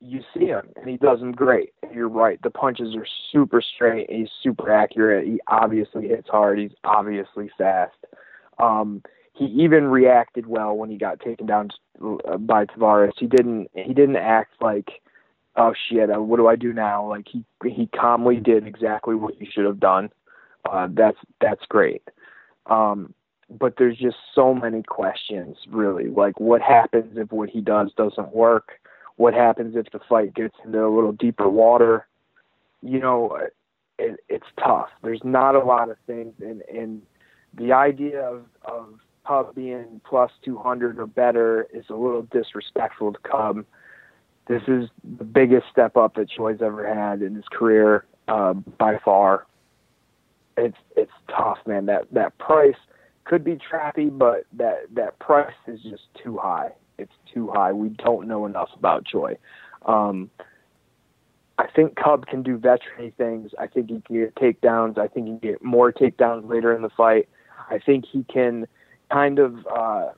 you 0.03 0.21
see 0.33 0.45
him 0.45 0.67
and 0.75 0.89
he 0.89 0.97
does 0.97 1.19
them 1.19 1.31
great. 1.31 1.73
You're 1.93 2.09
right. 2.09 2.41
The 2.41 2.49
punches 2.49 2.95
are 2.95 3.07
super 3.31 3.61
straight. 3.61 4.11
He's 4.11 4.29
super 4.41 4.71
accurate. 4.71 5.25
He 5.25 5.39
obviously 5.47 6.07
hits 6.07 6.27
hard. 6.29 6.59
He's 6.59 6.73
obviously 6.83 7.49
fast. 7.57 7.95
Um, 8.59 9.01
he 9.33 9.45
even 9.45 9.85
reacted 9.85 10.45
well 10.45 10.75
when 10.75 10.89
he 10.89 10.97
got 10.97 11.19
taken 11.19 11.47
down 11.47 11.69
uh, 12.03 12.37
by 12.37 12.65
Tavares. 12.65 13.13
He 13.17 13.27
didn't. 13.27 13.69
He 13.73 13.93
didn't 13.93 14.17
act 14.17 14.53
like, 14.61 15.01
oh 15.55 15.73
shit, 15.89 16.11
uh, 16.11 16.21
what 16.21 16.37
do 16.37 16.47
I 16.47 16.55
do 16.55 16.73
now? 16.73 17.07
Like 17.07 17.27
he 17.31 17.43
he 17.63 17.87
calmly 17.95 18.37
did 18.37 18.67
exactly 18.67 19.15
what 19.15 19.35
he 19.39 19.45
should 19.45 19.65
have 19.65 19.79
done. 19.79 20.11
Uh, 20.69 20.87
that's 20.91 21.17
that's 21.41 21.65
great. 21.67 22.03
Um, 22.67 23.13
but 23.49 23.75
there's 23.77 23.97
just 23.97 24.17
so 24.33 24.53
many 24.53 24.83
questions, 24.83 25.57
really. 25.69 26.07
Like, 26.07 26.39
what 26.39 26.61
happens 26.61 27.17
if 27.17 27.31
what 27.31 27.49
he 27.49 27.61
does 27.61 27.91
doesn't 27.97 28.33
work? 28.33 28.79
What 29.15 29.33
happens 29.33 29.75
if 29.75 29.91
the 29.91 29.99
fight 30.09 30.33
gets 30.33 30.55
into 30.65 30.83
a 30.83 30.89
little 30.89 31.11
deeper 31.11 31.49
water? 31.49 32.07
You 32.81 32.99
know, 32.99 33.37
it, 33.99 34.19
it's 34.27 34.47
tough. 34.59 34.89
There's 35.03 35.23
not 35.23 35.55
a 35.55 35.63
lot 35.63 35.89
of 35.89 35.97
things, 36.07 36.33
and 36.39 36.61
and 36.73 37.01
the 37.53 37.71
idea 37.73 38.21
of 38.21 38.45
of 38.63 38.99
Cub 39.25 39.55
being 39.55 40.01
plus 40.03 40.31
200 40.43 40.99
or 40.99 41.07
better 41.07 41.67
is 41.73 41.85
a 41.89 41.95
little 41.95 42.23
disrespectful 42.23 43.13
to 43.13 43.19
Cub. 43.19 43.65
This 44.47 44.63
is 44.67 44.89
the 45.17 45.23
biggest 45.23 45.67
step 45.71 45.95
up 45.95 46.15
that 46.15 46.29
Choi's 46.29 46.61
ever 46.61 46.93
had 46.93 47.21
in 47.21 47.35
his 47.35 47.45
career 47.49 48.05
uh, 48.27 48.53
by 48.53 48.99
far. 49.03 49.45
It's 50.57 50.77
it's 50.95 51.11
tough, 51.29 51.59
man. 51.65 51.85
That 51.85 52.07
that 52.11 52.37
price 52.37 52.75
could 53.23 53.43
be 53.43 53.55
trappy, 53.55 54.15
but 54.15 54.45
that 54.53 54.85
that 54.93 55.17
price 55.19 55.53
is 55.67 55.81
just 55.81 56.03
too 56.21 56.37
high. 56.37 56.71
It's 56.97 57.13
too 57.33 57.49
high. 57.49 57.71
We 57.73 57.89
don't 57.89 58.27
know 58.27 58.45
enough 58.45 58.69
about 58.77 59.05
Choi. 59.05 59.37
Um, 59.85 60.29
I 61.57 61.67
think 61.67 61.95
Cub 61.95 62.25
can 62.25 62.43
do 62.43 62.57
veteran 62.57 63.11
things. 63.17 63.51
I 63.59 63.67
think 63.67 63.89
he 63.89 64.01
can 64.01 64.15
get 64.15 64.35
takedowns. 64.35 64.97
I 64.97 65.07
think 65.07 65.27
he 65.27 65.31
can 65.33 65.39
get 65.39 65.63
more 65.63 65.91
takedowns 65.91 66.49
later 66.49 66.75
in 66.75 66.81
the 66.81 66.89
fight. 66.89 67.29
I 67.69 67.79
think 67.79 68.05
he 68.05 68.23
can 68.23 68.67
kind 69.11 69.39
of 69.39 69.65
uh, 69.67 70.09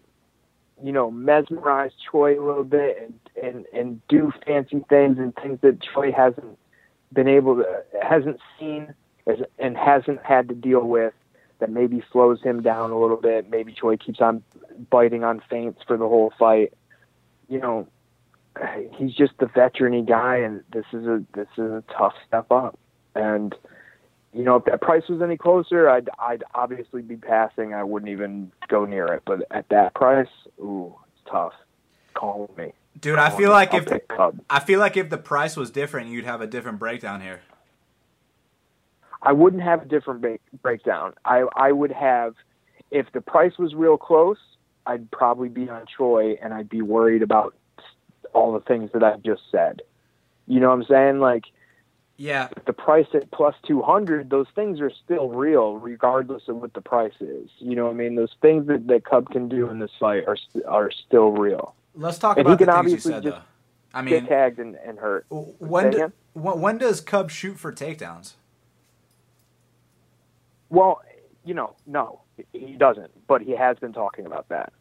you 0.84 0.92
know 0.92 1.12
mesmerize 1.12 1.92
Choi 2.10 2.40
a 2.40 2.44
little 2.44 2.64
bit 2.64 2.98
and 3.02 3.46
and 3.46 3.66
and 3.74 4.08
do 4.08 4.32
fancy 4.46 4.84
things 4.90 5.18
and 5.18 5.36
things 5.36 5.60
that 5.62 5.82
Choi 5.82 6.12
hasn't 6.12 6.58
been 7.14 7.28
able 7.28 7.58
to 7.58 7.84
hasn't 8.02 8.40
seen 8.60 8.94
and 9.60 9.78
hasn't 9.78 10.24
had 10.24 10.48
to 10.50 10.56
deal 10.56 10.82
with 10.82 11.14
that 11.60 11.70
maybe 11.70 12.04
slows 12.12 12.42
him 12.42 12.62
down 12.62 12.92
a 12.92 13.00
little 13.00 13.18
bit. 13.18 13.50
Maybe 13.50 13.74
Choi 13.74 13.98
keeps 13.98 14.22
on 14.22 14.44
biting 14.90 15.24
on 15.24 15.42
feints 15.50 15.82
for 15.88 15.98
the 15.98 16.08
whole 16.08 16.34
fight. 16.38 16.74
You 17.48 17.60
know, 17.60 17.88
he's 18.98 19.14
just 19.14 19.34
the 19.40 19.48
veteran 19.48 20.06
guy, 20.06 20.38
and 20.38 20.64
this 20.74 20.86
is 20.94 21.06
a 21.06 21.24
this 21.34 21.48
is 21.58 21.72
a 21.72 21.84
tough 21.98 22.14
step 22.28 22.52
up. 22.52 22.78
And 23.16 23.56
you 24.34 24.44
know, 24.44 24.58
if 24.58 24.66
that 24.66 24.82
price 24.82 25.04
was 25.08 25.22
any 25.22 25.38
closer, 25.38 25.90
I'd 25.90 26.10
I'd 26.20 26.44
obviously 26.54 27.02
be 27.02 27.16
passing. 27.16 27.74
I 27.74 27.84
wouldn't 27.84 28.12
even 28.12 28.52
go 28.68 28.86
near 28.86 29.06
it. 29.06 29.24
But 29.26 29.44
at 29.52 29.70
that 29.70 29.94
price, 29.96 30.28
ooh, 30.60 30.94
it's 31.08 31.32
tough. 31.32 31.54
Call 32.14 32.54
me. 32.58 32.74
Dude, 33.00 33.20
I, 33.20 33.28
I 33.28 33.30
feel 33.30 33.52
like 33.52 33.74
if 33.74 33.88
I 34.50 34.60
feel 34.60 34.80
like 34.80 34.98
if 34.98 35.10
the 35.10 35.18
price 35.18 35.58
was 35.58 35.70
different, 35.70 36.10
you'd 36.10 36.26
have 36.26 36.42
a 36.42 36.48
different 36.48 36.80
breakdown 36.80 37.22
here. 37.22 37.42
I 39.26 39.34
wouldn't 39.34 39.64
have 39.64 39.84
a 39.84 39.86
different 39.86 40.22
ba- 40.22 40.40
breakdown. 40.62 41.14
I 41.26 41.46
I 41.56 41.72
would 41.72 41.92
have 41.92 42.36
if 42.92 43.12
the 43.14 43.22
price 43.22 43.58
was 43.58 43.74
real 43.74 43.98
close, 43.98 44.38
I'd 44.86 45.10
probably 45.12 45.50
be 45.50 45.70
on 45.70 45.86
Choi 45.98 46.38
and 46.42 46.54
I'd 46.54 46.70
be 46.70 46.82
worried 46.82 47.24
about 47.24 47.56
all 48.34 48.54
the 48.54 48.60
things 48.60 48.92
that 48.94 49.04
I've 49.04 49.24
just 49.24 49.42
said. 49.52 49.82
You 50.48 50.60
know 50.60 50.70
what 50.70 50.76
I'm 50.76 50.86
saying? 50.86 51.20
Like 51.20 51.46
yeah. 52.18 52.48
The 52.66 52.74
price 52.74 53.08
at 53.14 53.30
plus 53.32 53.56
200, 53.68 54.30
those 54.30 54.48
things 54.56 54.80
are 54.80 54.92
still 55.04 55.30
real 55.30 55.78
regardless 55.78 56.44
of 56.48 56.58
what 56.58 56.74
the 56.74 56.82
price 56.82 57.14
is. 57.20 57.50
You 57.58 57.76
know 57.76 57.86
what 57.86 57.92
I 57.92 57.96
mean? 57.96 58.16
Those 58.16 58.34
things 58.42 58.68
that, 58.68 58.88
that 58.88 59.04
Cub 59.04 59.30
can 59.30 59.50
do 59.50 59.70
in 59.70 59.80
this 59.80 59.92
fight 60.00 60.24
are 60.28 60.38
are 60.68 60.92
still 60.92 61.32
real. 61.32 61.76
Let's 61.94 62.18
talk 62.18 62.38
and 62.38 62.48
about 62.48 62.60
the 62.60 62.66
things 62.66 62.92
you 63.06 63.12
said, 63.12 63.24
though. 63.24 63.42
I 63.94 64.02
mean, 64.02 64.14
get 64.14 64.28
tagged 64.28 64.60
and, 64.60 64.76
and 64.76 65.00
hurt. 65.00 65.26
When, 65.30 65.92
do, 65.92 66.14
when 66.34 66.78
does 66.78 67.00
Cub 67.00 67.32
shoot 67.32 67.58
for 67.58 67.72
takedowns? 67.72 68.34
Well, 70.76 71.02
you 71.46 71.54
know, 71.54 71.74
no, 71.88 72.20
he 72.52 72.74
doesn't. 72.74 73.12
But 73.28 73.42
he 73.42 73.52
has 73.52 73.80
been 73.80 73.94
talking 73.94 74.26
about 74.26 74.50
that. 74.50 74.74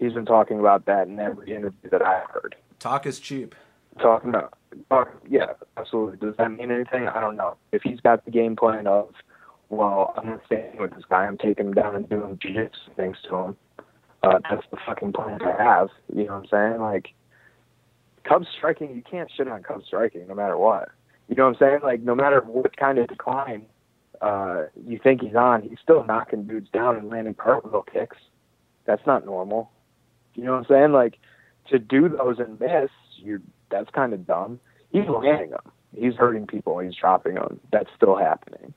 He's 0.00 0.12
been 0.12 0.26
talking 0.26 0.58
about 0.58 0.86
that 0.86 1.06
in 1.06 1.20
every 1.20 1.54
interview 1.54 1.88
that 1.90 2.02
I've 2.02 2.28
heard. 2.28 2.56
Talk 2.80 3.06
is 3.06 3.20
cheap. 3.20 3.54
Talking 4.00 4.30
about, 4.30 4.54
talk, 4.90 5.08
yeah, 5.30 5.52
absolutely. 5.76 6.16
Does 6.16 6.36
that 6.38 6.50
mean 6.50 6.72
anything? 6.72 7.06
I 7.06 7.20
don't 7.20 7.36
know. 7.36 7.56
If 7.70 7.82
he's 7.82 8.00
got 8.00 8.24
the 8.24 8.32
game 8.32 8.56
plan 8.56 8.88
of, 8.88 9.14
well, 9.68 10.14
I'm 10.16 10.30
not 10.30 10.40
staying 10.46 10.78
with 10.80 10.96
this 10.96 11.04
guy. 11.08 11.24
I'm 11.24 11.38
taking 11.38 11.68
him 11.68 11.74
down 11.74 11.94
and 11.94 12.08
doing 12.08 12.38
jiu-jitsu 12.42 12.94
things 12.96 13.16
to 13.28 13.36
him. 13.36 13.56
Uh, 14.24 14.40
that's 14.50 14.66
the 14.72 14.78
fucking 14.84 15.12
plan 15.12 15.38
I 15.42 15.62
have. 15.62 15.90
You 16.12 16.24
know 16.24 16.40
what 16.40 16.52
I'm 16.52 16.72
saying? 16.72 16.80
Like, 16.80 17.14
Cubs 18.24 18.48
striking, 18.58 18.96
you 18.96 19.02
can't 19.08 19.30
shit 19.30 19.46
on 19.46 19.62
Cubs 19.62 19.86
striking 19.86 20.26
no 20.26 20.34
matter 20.34 20.58
what. 20.58 20.88
You 21.28 21.36
know 21.36 21.44
what 21.44 21.62
I'm 21.62 21.68
saying? 21.68 21.80
Like, 21.84 22.00
no 22.02 22.16
matter 22.16 22.40
what 22.40 22.76
kind 22.76 22.98
of 22.98 23.06
decline 23.06 23.66
uh, 24.20 24.64
you 24.86 24.98
think 25.02 25.22
he's 25.22 25.34
on, 25.34 25.62
he's 25.62 25.78
still 25.82 26.04
knocking 26.04 26.44
dudes 26.44 26.70
down 26.70 26.96
and 26.96 27.08
landing 27.08 27.34
cartwheel 27.34 27.84
kicks. 27.90 28.16
That's 28.84 29.06
not 29.06 29.24
normal. 29.26 29.70
You 30.34 30.44
know 30.44 30.52
what 30.52 30.58
I'm 30.58 30.66
saying? 30.68 30.92
Like 30.92 31.18
to 31.70 31.78
do 31.78 32.08
those 32.08 32.38
and 32.38 32.58
miss, 32.60 32.90
you 33.16 33.40
that's 33.70 33.90
kind 33.90 34.12
of 34.12 34.26
dumb. 34.26 34.60
He's 34.90 35.08
landing 35.08 35.50
them. 35.50 35.72
He's 35.94 36.14
hurting 36.14 36.46
people. 36.46 36.78
He's 36.78 36.94
dropping 36.94 37.34
them. 37.34 37.60
That's 37.72 37.90
still 37.96 38.16
happening. 38.16 38.74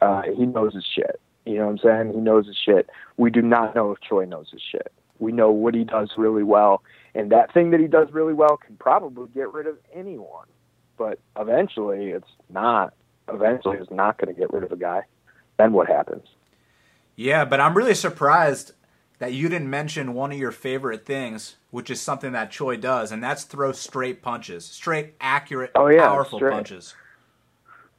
Uh, 0.00 0.22
he 0.36 0.46
knows 0.46 0.74
his 0.74 0.84
shit. 0.84 1.20
You 1.44 1.58
know 1.58 1.66
what 1.66 1.72
I'm 1.72 1.78
saying? 1.78 2.14
He 2.14 2.20
knows 2.20 2.46
his 2.46 2.56
shit. 2.56 2.88
We 3.16 3.30
do 3.30 3.42
not 3.42 3.74
know 3.74 3.92
if 3.92 4.00
Choi 4.00 4.24
knows 4.24 4.48
his 4.50 4.62
shit. 4.62 4.92
We 5.18 5.30
know 5.30 5.50
what 5.50 5.74
he 5.74 5.84
does 5.84 6.12
really 6.16 6.42
well, 6.42 6.82
and 7.14 7.30
that 7.30 7.52
thing 7.54 7.70
that 7.70 7.80
he 7.80 7.86
does 7.86 8.08
really 8.12 8.32
well 8.32 8.56
can 8.56 8.76
probably 8.76 9.28
get 9.32 9.52
rid 9.52 9.66
of 9.66 9.78
anyone. 9.94 10.46
But 10.96 11.20
eventually, 11.38 12.06
it's 12.08 12.30
not 12.50 12.94
eventually 13.28 13.78
is 13.78 13.90
not 13.90 14.18
going 14.18 14.34
to 14.34 14.38
get 14.38 14.52
rid 14.52 14.64
of 14.64 14.72
a 14.72 14.76
guy, 14.76 15.02
then 15.58 15.72
what 15.72 15.88
happens? 15.88 16.26
Yeah, 17.16 17.44
but 17.44 17.60
I'm 17.60 17.74
really 17.74 17.94
surprised 17.94 18.72
that 19.18 19.32
you 19.32 19.48
didn't 19.48 19.70
mention 19.70 20.14
one 20.14 20.32
of 20.32 20.38
your 20.38 20.50
favorite 20.50 21.06
things, 21.06 21.56
which 21.70 21.90
is 21.90 22.00
something 22.00 22.32
that 22.32 22.50
Choi 22.50 22.76
does, 22.76 23.12
and 23.12 23.22
that's 23.22 23.44
throw 23.44 23.72
straight 23.72 24.22
punches, 24.22 24.64
straight, 24.64 25.14
accurate, 25.20 25.70
oh, 25.74 25.86
yeah, 25.86 26.06
powerful 26.06 26.38
straight. 26.38 26.52
punches. 26.52 26.94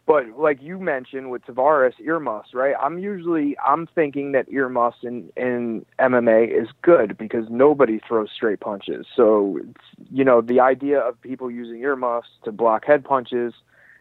But 0.06 0.38
like 0.38 0.62
you 0.62 0.78
mentioned 0.78 1.32
with 1.32 1.44
Tavares, 1.46 2.00
earmuffs, 2.00 2.54
right? 2.54 2.76
I'm 2.80 3.00
usually 3.00 3.58
I'm 3.66 3.88
thinking 3.88 4.34
that 4.34 4.48
earmuffs 4.50 5.00
in 5.02 5.32
in 5.36 5.84
MMA 5.98 6.48
is 6.48 6.68
good 6.84 7.18
because 7.18 7.46
nobody 7.50 8.00
throws 8.08 8.30
straight 8.36 8.60
punches. 8.60 9.08
So 9.16 9.60
you 10.12 10.24
know 10.24 10.42
the 10.42 10.60
idea 10.60 11.00
of 11.00 11.20
people 11.22 11.50
using 11.50 11.82
earmuffs 11.82 12.28
to 12.44 12.52
block 12.52 12.86
head 12.86 13.04
punches 13.04 13.54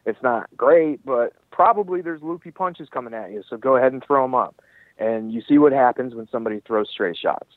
it's 0.07 0.23
not 0.23 0.49
great, 0.57 1.05
but 1.05 1.33
probably 1.51 2.03
there's 2.03 2.23
loopy 2.23 2.51
punches 2.51 2.89
coming 2.91 3.15
at 3.15 3.31
you. 3.31 3.43
So 3.49 3.57
go 3.57 3.77
ahead 3.77 3.93
and 3.93 4.05
throw 4.05 4.23
them 4.23 4.35
up, 4.35 4.61
and 4.99 5.33
you 5.33 5.43
see 5.49 5.59
what 5.59 5.73
happens 5.73 6.15
when 6.15 6.29
somebody 6.31 6.61
throws 6.67 6.89
straight 6.91 7.17
shots. 7.17 7.49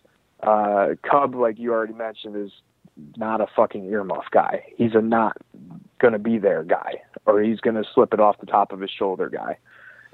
Uh, 0.42 0.90
Cub, 1.10 1.36
like 1.36 1.58
you 1.58 1.74
already 1.74 1.94
mentioned, 1.94 2.36
is 2.36 2.52
not 3.18 3.42
a 3.42 3.48
fucking 3.56 3.84
earmuff 3.84 4.30
guy. 4.32 4.64
He's 4.76 4.96
a 4.96 5.02
not 5.02 5.38
gonna 6.00 6.20
be 6.20 6.38
there 6.38 6.64
guy, 6.64 7.02
or 7.26 7.42
he's 7.42 7.60
gonna 7.60 7.84
slip 7.94 8.14
it 8.14 8.20
off 8.20 8.40
the 8.40 8.46
top 8.46 8.72
of 8.72 8.80
his 8.80 8.92
shoulder 8.92 9.30
guy. 9.30 9.58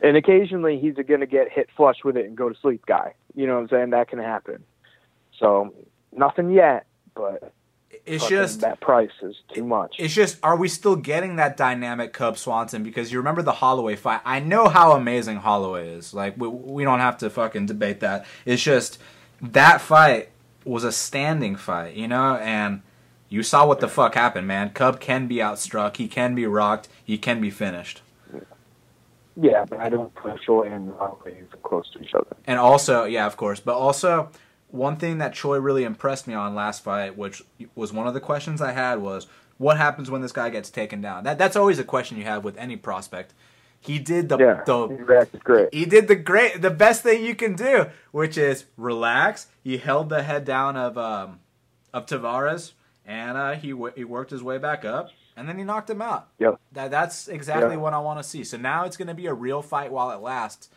And 0.01 0.17
occasionally 0.17 0.79
he's 0.79 0.97
a 0.97 1.03
gonna 1.03 1.25
get 1.25 1.51
hit 1.51 1.69
flush 1.75 1.97
with 2.03 2.17
it 2.17 2.25
and 2.25 2.35
go 2.35 2.49
to 2.49 2.55
sleep 2.59 2.85
guy. 2.85 3.13
You 3.35 3.47
know 3.47 3.55
what 3.55 3.61
I'm 3.61 3.69
saying? 3.69 3.89
That 3.91 4.09
can 4.09 4.19
happen. 4.19 4.63
So 5.39 5.73
nothing 6.11 6.51
yet, 6.51 6.85
but 7.15 7.53
it's 8.05 8.27
just 8.27 8.61
that 8.61 8.81
price 8.81 9.11
is 9.21 9.35
too 9.53 9.63
much. 9.63 9.95
It's 9.97 10.13
just, 10.13 10.37
are 10.43 10.57
we 10.57 10.67
still 10.67 10.95
getting 10.95 11.37
that 11.37 11.55
dynamic 11.55 12.11
Cub 12.11 12.37
Swanson? 12.37 12.83
Because 12.83 13.11
you 13.11 13.17
remember 13.19 13.41
the 13.41 13.53
Holloway 13.53 13.95
fight. 13.95 14.21
I 14.25 14.39
know 14.39 14.67
how 14.67 14.91
amazing 14.93 15.37
Holloway 15.37 15.89
is. 15.89 16.13
Like 16.13 16.35
we, 16.37 16.47
we 16.47 16.83
don't 16.83 16.99
have 16.99 17.17
to 17.19 17.29
fucking 17.29 17.67
debate 17.67 18.01
that. 18.01 18.25
It's 18.45 18.61
just 18.61 18.99
that 19.41 19.79
fight 19.79 20.29
was 20.65 20.83
a 20.83 20.91
standing 20.91 21.55
fight, 21.55 21.95
you 21.95 22.07
know, 22.07 22.35
and 22.35 22.81
you 23.29 23.41
saw 23.41 23.65
what 23.65 23.79
the 23.79 23.87
fuck 23.87 24.15
happened, 24.15 24.47
man. 24.47 24.69
Cub 24.71 24.99
can 24.99 25.27
be 25.27 25.37
outstruck. 25.37 25.97
He 25.97 26.07
can 26.07 26.35
be 26.35 26.45
rocked. 26.45 26.89
He 27.03 27.17
can 27.17 27.41
be 27.41 27.49
finished. 27.49 28.01
Yeah, 29.35 29.65
but 29.65 29.79
I 29.79 29.89
don't 29.89 30.13
put 30.13 30.39
Choi 30.43 30.63
and 30.63 30.93
Holloway 30.99 31.41
close 31.63 31.89
to 31.91 31.99
each 31.99 32.13
other. 32.13 32.35
And 32.45 32.59
also, 32.59 33.05
yeah, 33.05 33.25
of 33.25 33.35
course, 33.37 33.59
but 33.59 33.73
also 33.73 34.29
one 34.73 34.97
thing 34.97 35.19
that 35.19 35.33
Choi 35.35 35.59
really 35.59 35.83
impressed 35.83 36.27
me 36.27 36.33
on 36.33 36.55
last 36.55 36.83
fight, 36.83 37.15
which 37.15 37.43
was 37.75 37.93
one 37.93 38.07
of 38.07 38.15
the 38.15 38.19
questions 38.19 38.59
I 38.59 38.71
had, 38.71 38.99
was 38.99 39.27
what 39.59 39.77
happens 39.77 40.09
when 40.09 40.21
this 40.23 40.31
guy 40.31 40.49
gets 40.49 40.71
taken 40.71 40.99
down? 40.99 41.23
That 41.25 41.37
that's 41.37 41.55
always 41.55 41.77
a 41.77 41.83
question 41.83 42.17
you 42.17 42.23
have 42.23 42.43
with 42.43 42.57
any 42.57 42.75
prospect. 42.75 43.33
He 43.79 43.99
did 43.99 44.29
the 44.29 44.37
yeah, 44.39 44.63
the 44.65 45.39
great. 45.43 45.69
He 45.73 45.85
did 45.85 46.07
the 46.07 46.15
great 46.15 46.61
the 46.61 46.71
best 46.71 47.03
thing 47.03 47.23
you 47.23 47.35
can 47.35 47.55
do, 47.55 47.85
which 48.11 48.35
is 48.35 48.65
relax. 48.75 49.47
He 49.63 49.77
held 49.77 50.09
the 50.09 50.23
head 50.23 50.43
down 50.43 50.75
of 50.75 50.97
um 50.97 51.39
of 51.93 52.07
Tavares 52.07 52.71
and 53.05 53.37
uh, 53.37 53.51
he 53.53 53.71
w- 53.71 53.93
he 53.95 54.03
worked 54.05 54.31
his 54.31 54.41
way 54.41 54.57
back 54.57 54.85
up, 54.85 55.09
and 55.35 55.47
then 55.47 55.57
he 55.57 55.63
knocked 55.63 55.89
him 55.89 56.01
out. 56.01 56.29
Yep. 56.39 56.59
That 56.71 56.89
that's 56.89 57.27
exactly 57.27 57.75
Yeah. 57.75 57.81
what 57.81 57.93
I 57.93 57.99
want 57.99 58.19
to 58.19 58.23
see. 58.23 58.43
So 58.43 58.57
now 58.57 58.85
it's 58.85 58.97
going 58.97 59.09
to 59.09 59.13
be 59.13 59.27
a 59.27 59.33
real 59.33 59.61
fight 59.61 59.91
while 59.91 60.09
it 60.11 60.21
lasts, 60.21 60.69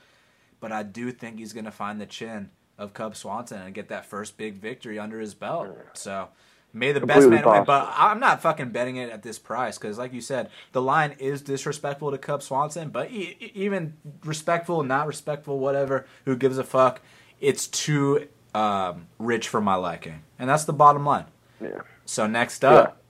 but 0.61 0.71
I 0.71 0.83
do 0.83 1.13
think 1.13 1.39
he's 1.39 1.55
going 1.55 1.65
to 1.65 1.71
find 1.71 1.99
the 2.01 2.07
chin 2.07 2.51
of 2.79 2.95
Cub 2.95 3.17
Swanson 3.17 3.61
and 3.63 3.75
get 3.75 3.89
that 3.89 4.07
first 4.07 4.37
big 4.37 4.55
victory 4.55 4.99
under 4.99 5.21
his 5.21 5.35
belt. 5.35 5.77
So. 5.95 6.29
May 6.73 6.93
the 6.93 7.01
best 7.01 7.27
man 7.29 7.43
win, 7.43 7.65
but 7.65 7.91
I'm 7.97 8.21
not 8.21 8.43
fucking 8.43 8.69
betting 8.69 8.97
it 8.97 9.09
at 9.09 9.23
this 9.23 9.39
price 9.39 9.79
because, 9.79 9.97
like 9.97 10.13
you 10.13 10.21
said, 10.21 10.51
the 10.73 10.83
line 10.83 11.15
is 11.19 11.41
disrespectful 11.41 12.11
to 12.11 12.19
Cub 12.19 12.43
Swanson. 12.43 12.91
But 12.91 13.11
e- 13.11 13.51
even 13.55 13.95
respectful, 14.23 14.83
not 14.83 15.07
respectful, 15.07 15.59
whatever, 15.59 16.07
who 16.27 16.37
gives 16.37 16.59
a 16.59 16.65
fuck? 16.65 17.01
It's 17.41 17.67
too 17.67 18.29
um, 18.55 19.07
rich 19.19 19.49
for 19.49 19.63
my 19.63 19.77
liking, 19.77 20.23
and 20.39 20.51
that's 20.51 20.65
the 20.65 20.75
bottom 20.75 21.07
line. 21.07 21.25
Yeah. 21.63 21.81
So 22.05 22.27
next 22.27 22.63
up, 22.63 23.01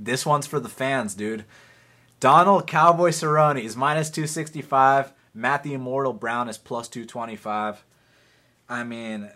this 0.00 0.24
one's 0.24 0.46
for 0.46 0.58
the 0.58 0.70
fans, 0.70 1.14
dude. 1.14 1.44
Donald 2.20 2.66
Cowboy 2.66 3.10
Cerrone 3.10 3.62
is 3.62 3.76
minus 3.76 4.08
265. 4.08 5.12
Matt 5.34 5.62
the 5.62 5.74
Immortal 5.74 6.12
Brown 6.12 6.48
is 6.48 6.56
plus 6.56 6.88
225. 6.88 7.84
I 8.72 8.84
mean, 8.84 9.30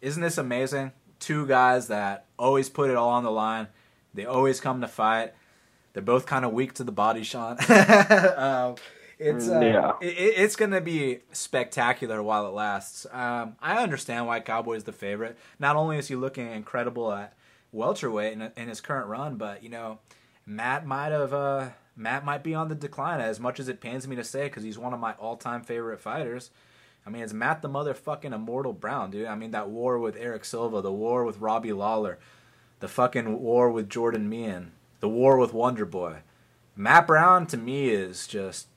isn't 0.00 0.22
this 0.22 0.38
amazing? 0.38 0.92
Two 1.20 1.46
guys 1.46 1.88
that 1.88 2.26
always 2.38 2.68
put 2.68 2.90
it 2.90 2.96
all 2.96 3.10
on 3.10 3.22
the 3.24 3.30
line. 3.30 3.68
They 4.14 4.24
always 4.26 4.60
come 4.60 4.80
to 4.80 4.88
fight. 4.88 5.34
They're 5.92 6.02
both 6.02 6.26
kind 6.26 6.44
of 6.44 6.52
weak 6.52 6.72
to 6.74 6.84
the 6.84 6.92
body, 6.92 7.22
Sean. 7.22 7.58
um, 8.36 8.74
it's 9.18 9.48
uh, 9.48 9.60
Yeah. 9.60 9.92
it, 10.00 10.06
it- 10.18 10.34
it's 10.42 10.56
gonna 10.56 10.80
be 10.80 11.20
spectacular 11.32 12.22
while 12.22 12.46
it 12.46 12.54
lasts. 12.54 13.06
Um, 13.12 13.56
I 13.60 13.82
understand 13.82 14.26
why 14.26 14.40
Cowboy 14.40 14.74
is 14.76 14.84
the 14.84 14.92
favorite. 14.92 15.38
Not 15.58 15.76
only 15.76 15.98
is 15.98 16.08
he 16.08 16.16
looking 16.16 16.50
incredible 16.50 17.12
at 17.12 17.34
welterweight 17.70 18.32
in, 18.32 18.50
in 18.56 18.68
his 18.68 18.80
current 18.80 19.06
run, 19.08 19.36
but 19.36 19.62
you 19.62 19.68
know, 19.68 19.98
Matt 20.44 20.84
might 20.86 21.12
have 21.12 21.32
uh, 21.32 21.68
Matt 21.96 22.24
might 22.24 22.42
be 22.42 22.54
on 22.54 22.68
the 22.68 22.74
decline. 22.74 23.20
As 23.20 23.38
much 23.38 23.60
as 23.60 23.68
it 23.68 23.80
pains 23.80 24.08
me 24.08 24.16
to 24.16 24.24
say, 24.24 24.44
because 24.44 24.64
he's 24.64 24.78
one 24.78 24.92
of 24.92 24.98
my 24.98 25.12
all-time 25.12 25.62
favorite 25.62 26.00
fighters. 26.00 26.50
I 27.06 27.10
mean, 27.10 27.22
it's 27.22 27.32
Matt 27.32 27.62
the 27.62 27.68
motherfucking 27.68 28.32
Immortal 28.32 28.72
Brown, 28.72 29.10
dude. 29.10 29.26
I 29.26 29.34
mean, 29.34 29.50
that 29.50 29.68
war 29.68 29.98
with 29.98 30.16
Erick 30.16 30.44
Silva, 30.44 30.80
the 30.80 30.92
war 30.92 31.24
with 31.24 31.40
Robbie 31.40 31.72
Lawler, 31.72 32.18
the 32.80 32.88
fucking 32.88 33.40
war 33.40 33.70
with 33.70 33.88
Jordan 33.90 34.28
Mein, 34.28 34.72
the 35.00 35.08
war 35.08 35.36
with 35.36 35.52
Wonder 35.52 35.84
Boy. 35.84 36.18
Matt 36.76 37.06
Brown 37.06 37.46
to 37.48 37.56
me 37.56 37.90
is 37.90 38.26
just 38.26 38.68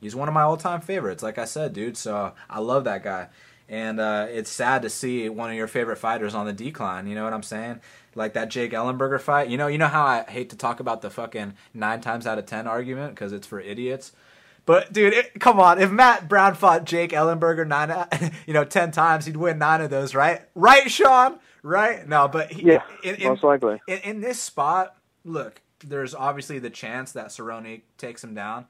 he's 0.00 0.14
one 0.14 0.28
of 0.28 0.34
my 0.34 0.42
all-time 0.42 0.80
favorites. 0.80 1.22
Like 1.22 1.38
I 1.38 1.44
said, 1.44 1.72
dude. 1.72 1.96
So 1.96 2.34
I 2.48 2.60
love 2.60 2.84
that 2.84 3.02
guy, 3.02 3.28
and 3.68 3.98
uh, 3.98 4.26
it's 4.28 4.50
sad 4.50 4.82
to 4.82 4.90
see 4.90 5.28
one 5.28 5.50
of 5.50 5.56
your 5.56 5.66
favorite 5.66 5.96
fighters 5.96 6.34
on 6.34 6.46
the 6.46 6.52
decline. 6.52 7.06
You 7.06 7.14
know 7.14 7.24
what 7.24 7.32
I'm 7.32 7.42
saying? 7.42 7.80
Like 8.14 8.34
that 8.34 8.50
Jake 8.50 8.72
Ellenberger 8.72 9.20
fight. 9.20 9.48
You 9.48 9.56
know, 9.56 9.66
you 9.66 9.78
know 9.78 9.88
how 9.88 10.04
I 10.04 10.24
hate 10.24 10.50
to 10.50 10.56
talk 10.56 10.78
about 10.78 11.00
the 11.00 11.10
fucking 11.10 11.54
nine 11.72 12.02
times 12.02 12.26
out 12.26 12.38
of 12.38 12.46
ten 12.46 12.66
argument 12.66 13.14
because 13.14 13.32
it's 13.32 13.46
for 13.46 13.60
idiots. 13.60 14.12
But 14.64 14.92
dude, 14.92 15.12
it, 15.12 15.40
come 15.40 15.58
on! 15.58 15.80
If 15.80 15.90
Matt 15.90 16.28
Brown 16.28 16.54
fought 16.54 16.84
Jake 16.84 17.10
Ellenberger 17.10 17.66
nine, 17.66 18.32
you 18.46 18.54
know, 18.54 18.64
ten 18.64 18.90
times, 18.92 19.26
he'd 19.26 19.36
win 19.36 19.58
nine 19.58 19.80
of 19.80 19.90
those, 19.90 20.14
right? 20.14 20.42
Right, 20.54 20.90
Sean? 20.90 21.38
Right? 21.62 22.06
No, 22.08 22.28
but 22.28 22.52
he, 22.52 22.62
Yeah, 22.62 22.82
in, 23.02 23.16
in, 23.16 23.28
most 23.28 23.44
likely. 23.44 23.80
in, 23.86 23.98
in 23.98 24.20
this 24.20 24.40
spot, 24.40 24.96
look, 25.24 25.60
there's 25.84 26.14
obviously 26.14 26.58
the 26.58 26.70
chance 26.70 27.12
that 27.12 27.28
Cerrone 27.28 27.82
takes 27.98 28.22
him 28.22 28.34
down 28.34 28.66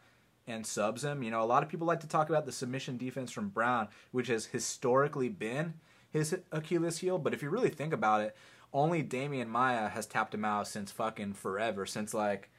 and 0.46 0.66
subs 0.66 1.04
him. 1.04 1.22
You 1.22 1.30
know, 1.30 1.42
a 1.42 1.44
lot 1.44 1.62
of 1.62 1.68
people 1.68 1.86
like 1.86 2.00
to 2.00 2.08
talk 2.08 2.28
about 2.28 2.46
the 2.46 2.52
submission 2.52 2.96
defense 2.96 3.30
from 3.30 3.48
Brown, 3.48 3.88
which 4.10 4.28
has 4.28 4.46
historically 4.46 5.28
been 5.28 5.74
his 6.10 6.36
Achilles 6.50 6.98
heel. 6.98 7.18
But 7.18 7.34
if 7.34 7.42
you 7.42 7.50
really 7.50 7.70
think 7.70 7.92
about 7.92 8.22
it, 8.22 8.36
only 8.72 9.02
Demian 9.02 9.48
Maia 9.48 9.88
has 9.88 10.06
tapped 10.06 10.34
him 10.34 10.44
out 10.44 10.66
since 10.66 10.90
fucking 10.90 11.34
forever, 11.34 11.86
since 11.86 12.14
like 12.14 12.50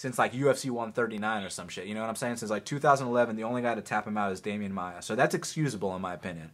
since 0.00 0.18
like 0.18 0.32
UFC 0.32 0.70
139 0.70 1.42
or 1.44 1.50
some 1.50 1.68
shit. 1.68 1.84
You 1.84 1.92
know 1.92 2.00
what 2.00 2.08
I'm 2.08 2.16
saying? 2.16 2.36
Since 2.36 2.50
like 2.50 2.64
2011, 2.64 3.36
the 3.36 3.44
only 3.44 3.60
guy 3.60 3.74
to 3.74 3.82
tap 3.82 4.06
him 4.06 4.16
out 4.16 4.32
is 4.32 4.40
Demian 4.40 4.70
Maia. 4.70 5.02
So 5.02 5.14
that's 5.14 5.34
excusable 5.34 5.94
in 5.94 6.00
my 6.00 6.14
opinion. 6.14 6.52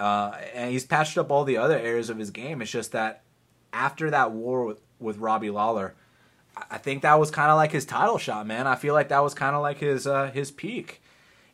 Uh, 0.00 0.32
and 0.52 0.72
he's 0.72 0.84
patched 0.84 1.16
up 1.16 1.30
all 1.30 1.44
the 1.44 1.58
other 1.58 1.78
areas 1.78 2.10
of 2.10 2.18
his 2.18 2.32
game. 2.32 2.60
It's 2.60 2.72
just 2.72 2.90
that 2.90 3.22
after 3.72 4.10
that 4.10 4.32
war 4.32 4.64
with, 4.64 4.80
with 4.98 5.18
Robbie 5.18 5.50
Lawler, 5.50 5.94
I- 6.68 6.78
think 6.78 7.02
that 7.02 7.20
was 7.20 7.30
kind 7.30 7.52
of 7.52 7.56
like 7.56 7.70
his 7.70 7.84
title 7.84 8.18
shot, 8.18 8.48
man. 8.48 8.66
I 8.66 8.74
feel 8.74 8.94
like 8.94 9.10
that 9.10 9.22
was 9.22 9.32
kind 9.32 9.54
of 9.54 9.62
like 9.62 9.78
his 9.78 10.04
uh, 10.04 10.32
his 10.32 10.50
peak. 10.50 11.00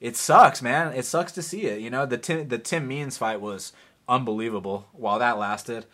It 0.01 0.17
sucks, 0.17 0.63
man. 0.63 0.95
It 0.95 1.05
sucks 1.05 1.33
to 1.33 1.43
see 1.43 1.67
it. 1.67 1.83
You 1.83 1.91
know, 1.91 2.07
the 2.07 2.17
Tim, 2.17 2.49
the 2.49 2.57
Tim 2.57 2.89
Means 2.89 3.19
fight 3.19 3.43
was 3.43 3.75
unbelievable 4.09 4.89
while 4.93 5.19
that 5.19 5.37
lasted. 5.37 5.85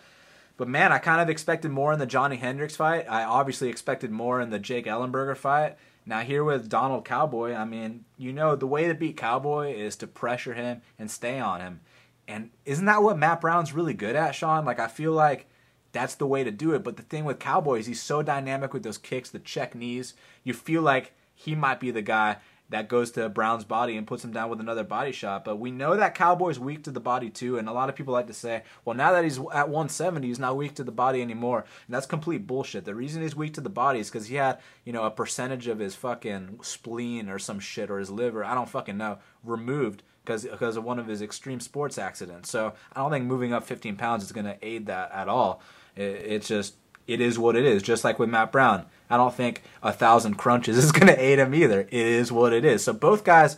But 0.56 0.68
man, 0.68 0.92
I 0.92 0.98
kind 0.98 1.20
of 1.20 1.28
expected 1.28 1.70
more 1.70 1.92
in 1.92 1.98
the 1.98 2.06
Johny 2.06 2.36
Hendricks 2.36 2.76
fight. 2.76 3.06
I 3.08 3.24
obviously 3.24 3.68
expected 3.68 4.10
more 4.10 4.40
in 4.40 4.50
the 4.50 4.58
Jake 4.58 4.86
Ellenberger 4.86 5.36
fight. 5.36 5.76
Now 6.06 6.20
here 6.20 6.44
with 6.44 6.68
Donald 6.68 7.04
Cowboy, 7.04 7.54
I 7.54 7.64
mean, 7.64 8.04
you 8.16 8.32
know, 8.32 8.54
the 8.54 8.66
way 8.66 8.86
to 8.86 8.94
beat 8.94 9.16
Cowboy 9.16 9.74
is 9.74 9.96
to 9.96 10.06
pressure 10.06 10.54
him 10.54 10.82
and 10.98 11.10
stay 11.10 11.40
on 11.40 11.60
him. 11.60 11.80
And 12.28 12.50
isn't 12.64 12.84
that 12.84 13.02
what 13.02 13.18
Matt 13.18 13.40
Brown's 13.40 13.72
really 13.72 13.94
good 13.94 14.14
at, 14.14 14.34
Sean? 14.34 14.64
Like 14.64 14.78
I 14.78 14.86
feel 14.86 15.12
like 15.12 15.46
that's 15.92 16.14
the 16.14 16.26
way 16.26 16.44
to 16.44 16.50
do 16.50 16.74
it. 16.74 16.84
But 16.84 16.96
the 16.96 17.02
thing 17.02 17.24
with 17.24 17.38
Cowboy 17.38 17.78
is 17.78 17.86
he's 17.86 18.02
so 18.02 18.22
dynamic 18.22 18.72
with 18.72 18.82
those 18.82 18.98
kicks, 18.98 19.30
the 19.30 19.38
check 19.38 19.74
knees. 19.74 20.14
You 20.42 20.54
feel 20.54 20.82
like 20.82 21.12
he 21.34 21.54
might 21.54 21.80
be 21.80 21.90
the 21.90 22.02
guy 22.02 22.36
that 22.74 22.88
goes 22.88 23.12
to 23.12 23.28
Brown's 23.28 23.62
body 23.62 23.96
and 23.96 24.04
puts 24.04 24.24
him 24.24 24.32
down 24.32 24.50
with 24.50 24.58
another 24.58 24.82
body 24.82 25.12
shot. 25.12 25.44
But 25.44 25.60
we 25.60 25.70
know 25.70 25.94
that 25.94 26.16
Cowboy's 26.16 26.58
weak 26.58 26.82
to 26.82 26.90
the 26.90 26.98
body 26.98 27.30
too, 27.30 27.56
and 27.56 27.68
a 27.68 27.72
lot 27.72 27.88
of 27.88 27.94
people 27.94 28.12
like 28.12 28.26
to 28.26 28.34
say, 28.34 28.64
well, 28.84 28.96
now 28.96 29.12
that 29.12 29.22
he's 29.22 29.38
at 29.38 29.68
170, 29.68 30.26
he's 30.26 30.40
not 30.40 30.56
weak 30.56 30.74
to 30.74 30.82
the 30.82 30.90
body 30.90 31.22
anymore. 31.22 31.64
And 31.86 31.94
that's 31.94 32.04
complete 32.04 32.48
bullshit. 32.48 32.84
The 32.84 32.96
reason 32.96 33.22
he's 33.22 33.36
weak 33.36 33.54
to 33.54 33.60
the 33.60 33.70
body 33.70 34.00
is 34.00 34.10
because 34.10 34.26
he 34.26 34.34
had, 34.34 34.58
you 34.84 34.92
know, 34.92 35.04
a 35.04 35.10
percentage 35.12 35.68
of 35.68 35.78
his 35.78 35.94
fucking 35.94 36.58
spleen 36.62 37.28
or 37.28 37.38
some 37.38 37.60
shit 37.60 37.92
or 37.92 38.00
his 38.00 38.10
liver, 38.10 38.44
I 38.44 38.56
don't 38.56 38.68
fucking 38.68 38.98
know, 38.98 39.18
removed 39.44 40.02
because 40.24 40.42
because 40.42 40.76
of 40.76 40.82
one 40.82 40.98
of 40.98 41.06
his 41.06 41.22
extreme 41.22 41.60
sports 41.60 41.96
accidents. 41.96 42.50
So 42.50 42.74
I 42.92 43.00
don't 43.00 43.12
think 43.12 43.26
moving 43.26 43.52
up 43.52 43.62
15 43.62 43.94
pounds 43.94 44.24
is 44.24 44.32
going 44.32 44.46
to 44.46 44.58
aid 44.62 44.86
that 44.86 45.12
at 45.12 45.28
all. 45.28 45.62
It, 45.94 46.02
it's 46.02 46.48
just 46.48 46.74
it 47.06 47.20
is 47.20 47.38
what 47.38 47.56
it 47.56 47.64
is. 47.64 47.82
Just 47.82 48.04
like 48.04 48.18
with 48.18 48.28
Matt 48.28 48.52
Brown, 48.52 48.86
I 49.10 49.16
don't 49.16 49.34
think 49.34 49.62
a 49.82 49.92
thousand 49.92 50.34
crunches 50.34 50.78
is 50.82 50.92
going 50.92 51.06
to 51.06 51.20
aid 51.20 51.38
him 51.38 51.54
either. 51.54 51.80
It 51.80 51.92
is 51.92 52.32
what 52.32 52.52
it 52.52 52.64
is. 52.64 52.84
So 52.84 52.92
both 52.92 53.24
guys 53.24 53.56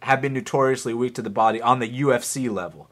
have 0.00 0.20
been 0.20 0.34
notoriously 0.34 0.94
weak 0.94 1.14
to 1.14 1.22
the 1.22 1.30
body 1.30 1.60
on 1.60 1.78
the 1.78 2.00
UFC 2.00 2.50
level. 2.50 2.90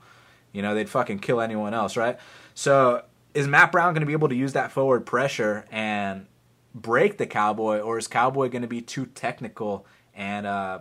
You 0.53 0.63
know, 0.63 0.75
they'd 0.75 0.89
fucking 0.89 1.19
kill 1.19 1.41
anyone 1.41 1.75
else, 1.75 1.97
right? 1.97 2.19
So 2.55 3.05
is 3.35 3.49
Matt 3.49 3.73
Brown 3.73 3.93
going 3.93 4.01
to 4.01 4.07
be 4.07 4.13
able 4.13 4.29
to 4.29 4.35
use 4.35 4.53
that 4.53 4.73
forward 4.73 5.05
pressure 5.05 5.67
and 5.71 6.27
break 6.75 7.19
the 7.19 7.27
Cowboy, 7.27 7.81
or 7.81 7.99
is 7.99 8.07
Cowboy 8.07 8.49
going 8.49 8.63
to 8.63 8.69
be 8.69 8.81
too 8.81 9.07
technical 9.07 9.87
and 10.15 10.47
uh, 10.47 10.81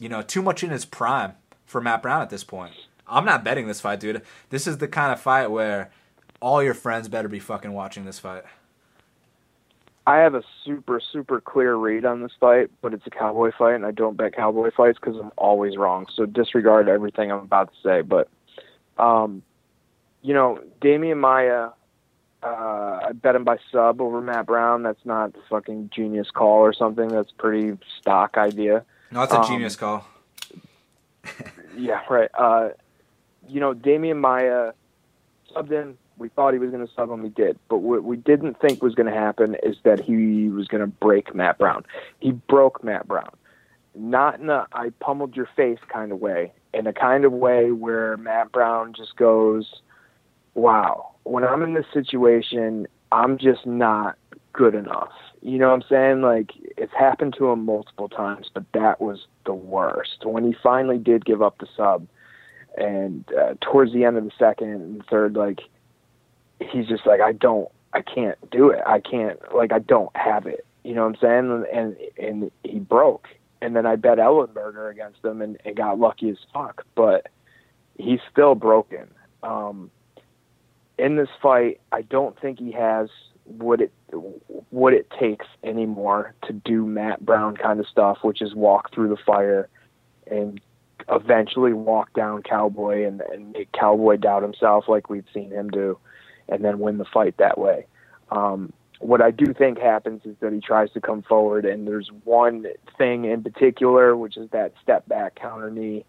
you 0.00 0.08
know 0.08 0.22
too 0.22 0.42
much 0.42 0.64
in 0.64 0.70
his 0.70 0.84
prime 0.84 1.34
for 1.66 1.80
Matt 1.80 2.02
Brown 2.02 2.22
at 2.22 2.30
this 2.30 2.44
point? 2.44 2.72
I'm 3.06 3.26
not 3.26 3.44
betting 3.44 3.66
this 3.66 3.80
fight, 3.80 4.00
dude. 4.00 4.22
This 4.48 4.66
is 4.66 4.78
the 4.78 4.88
kind 4.88 5.12
of 5.12 5.20
fight 5.20 5.50
where 5.50 5.90
all 6.42 6.62
your 6.62 6.74
friends 6.74 7.08
better 7.08 7.28
be 7.28 7.38
fucking 7.38 7.72
watching 7.72 8.04
this 8.04 8.18
fight. 8.18 8.42
I 10.04 10.16
have 10.16 10.34
a 10.34 10.42
super 10.64 11.00
super 11.00 11.40
clear 11.40 11.76
read 11.76 12.04
on 12.04 12.22
this 12.22 12.32
fight, 12.40 12.70
but 12.82 12.92
it's 12.92 13.06
a 13.06 13.10
cowboy 13.10 13.52
fight, 13.56 13.76
and 13.76 13.86
I 13.86 13.92
don't 13.92 14.16
bet 14.16 14.34
cowboy 14.34 14.72
fights 14.76 14.98
because 15.00 15.16
I'm 15.16 15.30
always 15.38 15.76
wrong. 15.76 16.06
So 16.14 16.26
disregard 16.26 16.88
everything 16.88 17.30
I'm 17.30 17.38
about 17.38 17.72
to 17.72 17.78
say. 17.82 18.00
But, 18.02 18.28
um, 18.98 19.42
you 20.22 20.34
know, 20.34 20.58
Demian 20.80 21.18
Maia, 21.20 21.68
uh, 22.42 22.46
I 23.06 23.12
bet 23.14 23.36
him 23.36 23.44
by 23.44 23.58
sub 23.70 24.00
over 24.00 24.20
Matt 24.20 24.46
Brown. 24.46 24.82
That's 24.82 25.04
not 25.06 25.30
a 25.36 25.48
fucking 25.48 25.90
genius 25.94 26.32
call 26.32 26.58
or 26.58 26.72
something. 26.72 27.06
That's 27.06 27.30
pretty 27.30 27.78
stock 28.00 28.36
idea. 28.36 28.84
No, 29.12 29.22
it's 29.22 29.32
a 29.32 29.38
Um, 29.40 29.46
genius 29.46 29.76
call. 29.76 30.04
Yeah, 31.74 32.02
right. 32.10 32.28
Uh, 32.34 32.70
you 33.48 33.58
know, 33.60 33.72
Demian 33.72 34.18
Maia 34.18 34.72
subbed 35.54 35.70
in. 35.70 35.96
We 36.22 36.28
thought 36.28 36.52
he 36.52 36.60
was 36.60 36.70
going 36.70 36.86
to 36.86 36.92
sub 36.94 37.10
him. 37.10 37.24
He 37.24 37.30
did. 37.30 37.58
But 37.68 37.78
what 37.78 38.04
we 38.04 38.16
didn't 38.16 38.60
think 38.60 38.80
was 38.80 38.94
going 38.94 39.12
to 39.12 39.18
happen 39.18 39.56
is 39.64 39.76
that 39.82 39.98
he 39.98 40.48
was 40.48 40.68
going 40.68 40.80
to 40.80 40.86
break 40.86 41.34
Matt 41.34 41.58
Brown. 41.58 41.84
He 42.20 42.30
broke 42.30 42.84
Matt 42.84 43.08
Brown. 43.08 43.34
Not 43.96 44.38
in 44.38 44.48
a 44.48 44.68
I 44.72 44.90
pummeled 45.00 45.34
your 45.34 45.48
face 45.56 45.80
kind 45.92 46.12
of 46.12 46.20
way, 46.20 46.52
in 46.72 46.86
a 46.86 46.92
kind 46.92 47.24
of 47.24 47.32
way 47.32 47.72
where 47.72 48.16
Matt 48.16 48.52
Brown 48.52 48.94
just 48.96 49.16
goes, 49.16 49.82
wow, 50.54 51.10
when 51.24 51.42
I'm 51.42 51.62
in 51.64 51.74
this 51.74 51.86
situation, 51.92 52.86
I'm 53.10 53.36
just 53.36 53.66
not 53.66 54.16
good 54.52 54.76
enough. 54.76 55.12
You 55.40 55.58
know 55.58 55.70
what 55.70 55.82
I'm 55.82 55.88
saying? 55.88 56.22
Like, 56.22 56.52
it's 56.76 56.92
happened 56.96 57.34
to 57.38 57.50
him 57.50 57.64
multiple 57.64 58.08
times, 58.08 58.48
but 58.54 58.64
that 58.74 59.00
was 59.00 59.26
the 59.44 59.54
worst. 59.54 60.24
When 60.24 60.44
he 60.44 60.54
finally 60.62 60.98
did 60.98 61.24
give 61.24 61.42
up 61.42 61.58
the 61.58 61.66
sub, 61.76 62.06
and 62.76 63.24
uh, 63.38 63.54
towards 63.60 63.92
the 63.92 64.04
end 64.04 64.16
of 64.16 64.24
the 64.24 64.30
second 64.38 64.70
and 64.70 65.04
third, 65.10 65.34
like, 65.34 65.60
he's 66.70 66.86
just 66.86 67.06
like, 67.06 67.20
I 67.20 67.32
don't, 67.32 67.68
I 67.92 68.02
can't 68.02 68.38
do 68.50 68.70
it. 68.70 68.80
I 68.86 69.00
can't, 69.00 69.38
like, 69.54 69.72
I 69.72 69.78
don't 69.78 70.14
have 70.16 70.46
it. 70.46 70.66
You 70.84 70.94
know 70.94 71.06
what 71.06 71.16
I'm 71.16 71.20
saying? 71.20 71.66
And 71.72 71.96
and, 71.96 72.10
and 72.18 72.50
he 72.64 72.78
broke. 72.78 73.28
And 73.60 73.76
then 73.76 73.86
I 73.86 73.94
bet 73.96 74.18
Ellenberger 74.18 74.90
against 74.90 75.24
him 75.24 75.40
and, 75.40 75.56
and 75.64 75.76
got 75.76 75.98
lucky 75.98 76.30
as 76.30 76.38
fuck. 76.52 76.84
But 76.96 77.28
he's 77.96 78.18
still 78.30 78.54
broken. 78.54 79.08
Um, 79.42 79.90
in 80.98 81.16
this 81.16 81.28
fight, 81.40 81.80
I 81.92 82.02
don't 82.02 82.38
think 82.40 82.58
he 82.58 82.72
has 82.72 83.08
what 83.44 83.80
it 83.80 83.92
what 84.70 84.92
it 84.92 85.10
takes 85.18 85.46
anymore 85.64 86.34
to 86.46 86.52
do 86.52 86.86
Matt 86.86 87.24
Brown 87.24 87.56
kind 87.56 87.80
of 87.80 87.86
stuff, 87.86 88.18
which 88.22 88.42
is 88.42 88.54
walk 88.54 88.92
through 88.92 89.08
the 89.08 89.16
fire 89.16 89.68
and 90.30 90.60
eventually 91.08 91.72
walk 91.72 92.12
down 92.14 92.42
Cowboy 92.42 93.06
and, 93.06 93.20
and 93.20 93.52
make 93.52 93.72
Cowboy 93.72 94.16
doubt 94.16 94.42
himself 94.42 94.84
like 94.88 95.10
we've 95.10 95.26
seen 95.34 95.50
him 95.50 95.68
do, 95.70 95.98
and 96.52 96.64
then 96.64 96.78
win 96.78 96.98
the 96.98 97.04
fight 97.04 97.36
that 97.38 97.58
way. 97.58 97.86
Um, 98.30 98.72
what 99.00 99.20
I 99.20 99.30
do 99.30 99.52
think 99.52 99.78
happens 99.78 100.22
is 100.24 100.36
that 100.40 100.52
he 100.52 100.60
tries 100.60 100.90
to 100.92 101.00
come 101.00 101.22
forward, 101.22 101.64
and 101.64 101.86
there's 101.86 102.10
one 102.24 102.66
thing 102.96 103.24
in 103.24 103.42
particular, 103.42 104.16
which 104.16 104.36
is 104.36 104.48
that 104.50 104.74
step 104.82 105.08
back 105.08 105.34
counter 105.34 105.70
knee. 105.70 106.04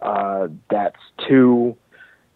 Uh, 0.00 0.48
that's 0.70 1.00
too, 1.28 1.76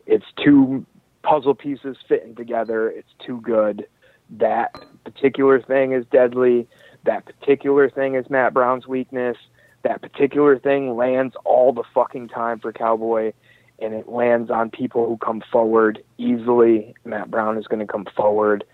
it's 0.07 0.26
two 0.44 0.84
puzzle 1.22 1.55
pieces 1.55 1.96
fitting 2.07 2.34
together. 2.34 2.90
It's 2.90 3.09
too 3.26 3.40
good. 3.40 3.86
That 4.30 4.74
particular 5.05 5.62
thing 5.62 5.92
is 5.92 6.05
deadly. 6.12 6.68
That 7.05 7.24
particular 7.24 7.88
thing 7.88 8.14
is 8.14 8.28
Matt 8.28 8.52
Brown's 8.52 8.86
weakness. 8.86 9.38
That 9.82 10.02
particular 10.02 10.59
thing 10.59 10.96
lands 10.96 11.34
all 11.44 11.72
the 11.72 11.84
fucking 11.94 12.28
time 12.28 12.59
for 12.59 12.72
Cowboy, 12.72 13.32
and 13.79 13.95
it 13.95 14.09
lands 14.09 14.51
on 14.51 14.70
people 14.70 15.07
who 15.07 15.16
come 15.16 15.43
forward 15.51 16.03
easily. 16.18 16.95
Matt 17.05 17.31
Brown 17.31 17.59
is 17.59 17.66
going 17.66 17.85
to 17.85 17.93
come 17.93 18.07
forward 18.16 18.64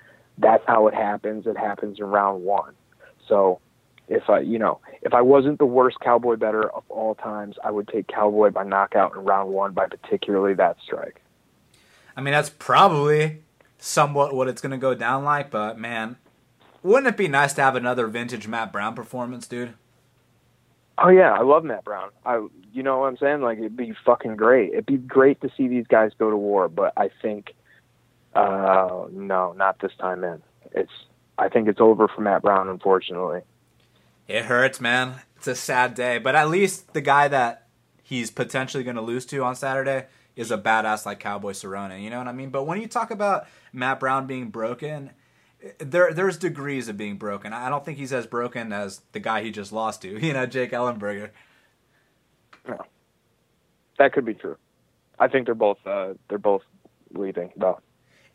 that's 0.40 0.64
how 0.66 0.88
it 0.88 0.94
happens. 0.94 1.46
It 1.46 1.56
happens 1.56 1.98
in 1.98 2.06
round 2.06 2.42
one. 2.44 2.74
So 3.28 3.60
if 4.08 4.28
I, 4.28 4.40
you 4.40 4.58
know, 4.58 4.80
if 5.02 5.14
I 5.14 5.22
wasn't 5.22 5.58
the 5.58 5.66
worst 5.66 5.98
cowboy 6.00 6.36
better 6.36 6.68
of 6.70 6.82
all 6.88 7.14
times, 7.14 7.56
I 7.62 7.70
would 7.70 7.88
take 7.88 8.08
cowboy 8.08 8.50
by 8.50 8.64
knockout 8.64 9.14
in 9.14 9.24
round 9.24 9.50
one 9.50 9.72
by 9.72 9.86
particularly 9.86 10.54
that 10.54 10.76
strike. 10.84 11.20
I 12.16 12.20
mean, 12.20 12.32
that's 12.32 12.50
probably 12.50 13.42
somewhat 13.78 14.34
what 14.34 14.48
it's 14.48 14.60
going 14.60 14.72
to 14.72 14.78
go 14.78 14.94
down 14.94 15.24
like, 15.24 15.50
but 15.50 15.78
man, 15.78 16.16
wouldn't 16.82 17.06
it 17.06 17.16
be 17.16 17.28
nice 17.28 17.52
to 17.54 17.62
have 17.62 17.76
another 17.76 18.06
vintage 18.08 18.48
Matt 18.48 18.72
Brown 18.72 18.94
performance, 18.94 19.46
dude? 19.46 19.74
Oh 21.02 21.08
yeah, 21.08 21.32
I 21.32 21.42
love 21.42 21.64
Matt 21.64 21.84
Brown. 21.84 22.10
I, 22.26 22.46
you 22.72 22.82
know 22.82 22.98
what 22.98 23.06
I'm 23.06 23.16
saying? 23.16 23.40
Like 23.40 23.58
it'd 23.58 23.76
be 23.76 23.94
fucking 24.04 24.36
great. 24.36 24.72
It'd 24.72 24.86
be 24.86 24.98
great 24.98 25.40
to 25.40 25.50
see 25.56 25.66
these 25.66 25.86
guys 25.86 26.12
go 26.18 26.30
to 26.30 26.36
war, 26.36 26.68
but 26.68 26.92
I 26.96 27.10
think 27.22 27.54
uh, 28.34 29.06
no, 29.10 29.52
not 29.54 29.80
this 29.80 29.92
time 29.98 30.24
in. 30.24 30.42
It's 30.72 30.92
I 31.38 31.48
think 31.48 31.68
it's 31.68 31.80
over 31.80 32.06
for 32.06 32.20
Matt 32.20 32.42
Brown, 32.42 32.68
unfortunately. 32.68 33.40
It 34.28 34.44
hurts, 34.44 34.80
man. 34.80 35.22
It's 35.36 35.48
a 35.48 35.54
sad 35.54 35.94
day, 35.94 36.18
but 36.18 36.36
at 36.36 36.50
least 36.50 36.92
the 36.92 37.00
guy 37.00 37.28
that 37.28 37.66
he's 38.02 38.30
potentially 38.30 38.84
going 38.84 38.96
to 38.96 39.02
lose 39.02 39.24
to 39.26 39.42
on 39.42 39.56
Saturday 39.56 40.06
is 40.36 40.50
a 40.50 40.58
badass 40.58 41.06
like 41.06 41.18
Cowboy 41.18 41.52
Cerrone. 41.52 42.02
You 42.02 42.10
know 42.10 42.18
what 42.18 42.28
I 42.28 42.32
mean? 42.32 42.50
But 42.50 42.66
when 42.66 42.80
you 42.80 42.86
talk 42.86 43.10
about 43.10 43.46
Matt 43.72 44.00
Brown 44.00 44.26
being 44.26 44.50
broken, 44.50 45.10
there 45.78 46.12
there's 46.12 46.36
degrees 46.36 46.88
of 46.88 46.96
being 46.96 47.16
broken. 47.16 47.52
I 47.52 47.68
don't 47.68 47.84
think 47.84 47.98
he's 47.98 48.12
as 48.12 48.26
broken 48.26 48.72
as 48.72 49.02
the 49.12 49.20
guy 49.20 49.42
he 49.42 49.50
just 49.50 49.72
lost 49.72 50.02
to. 50.02 50.18
You 50.30 50.32
know, 50.32 50.46
Jake 50.46 50.72
Ellenberger. 50.72 51.30
No, 52.68 52.78
that 53.98 54.12
could 54.12 54.24
be 54.24 54.34
true. 54.34 54.56
I 55.18 55.28
think 55.28 55.46
they're 55.46 55.54
both 55.54 55.78
uh, 55.86 56.14
they're 56.28 56.38
both 56.38 56.62
leaving 57.12 57.50
though. 57.56 57.80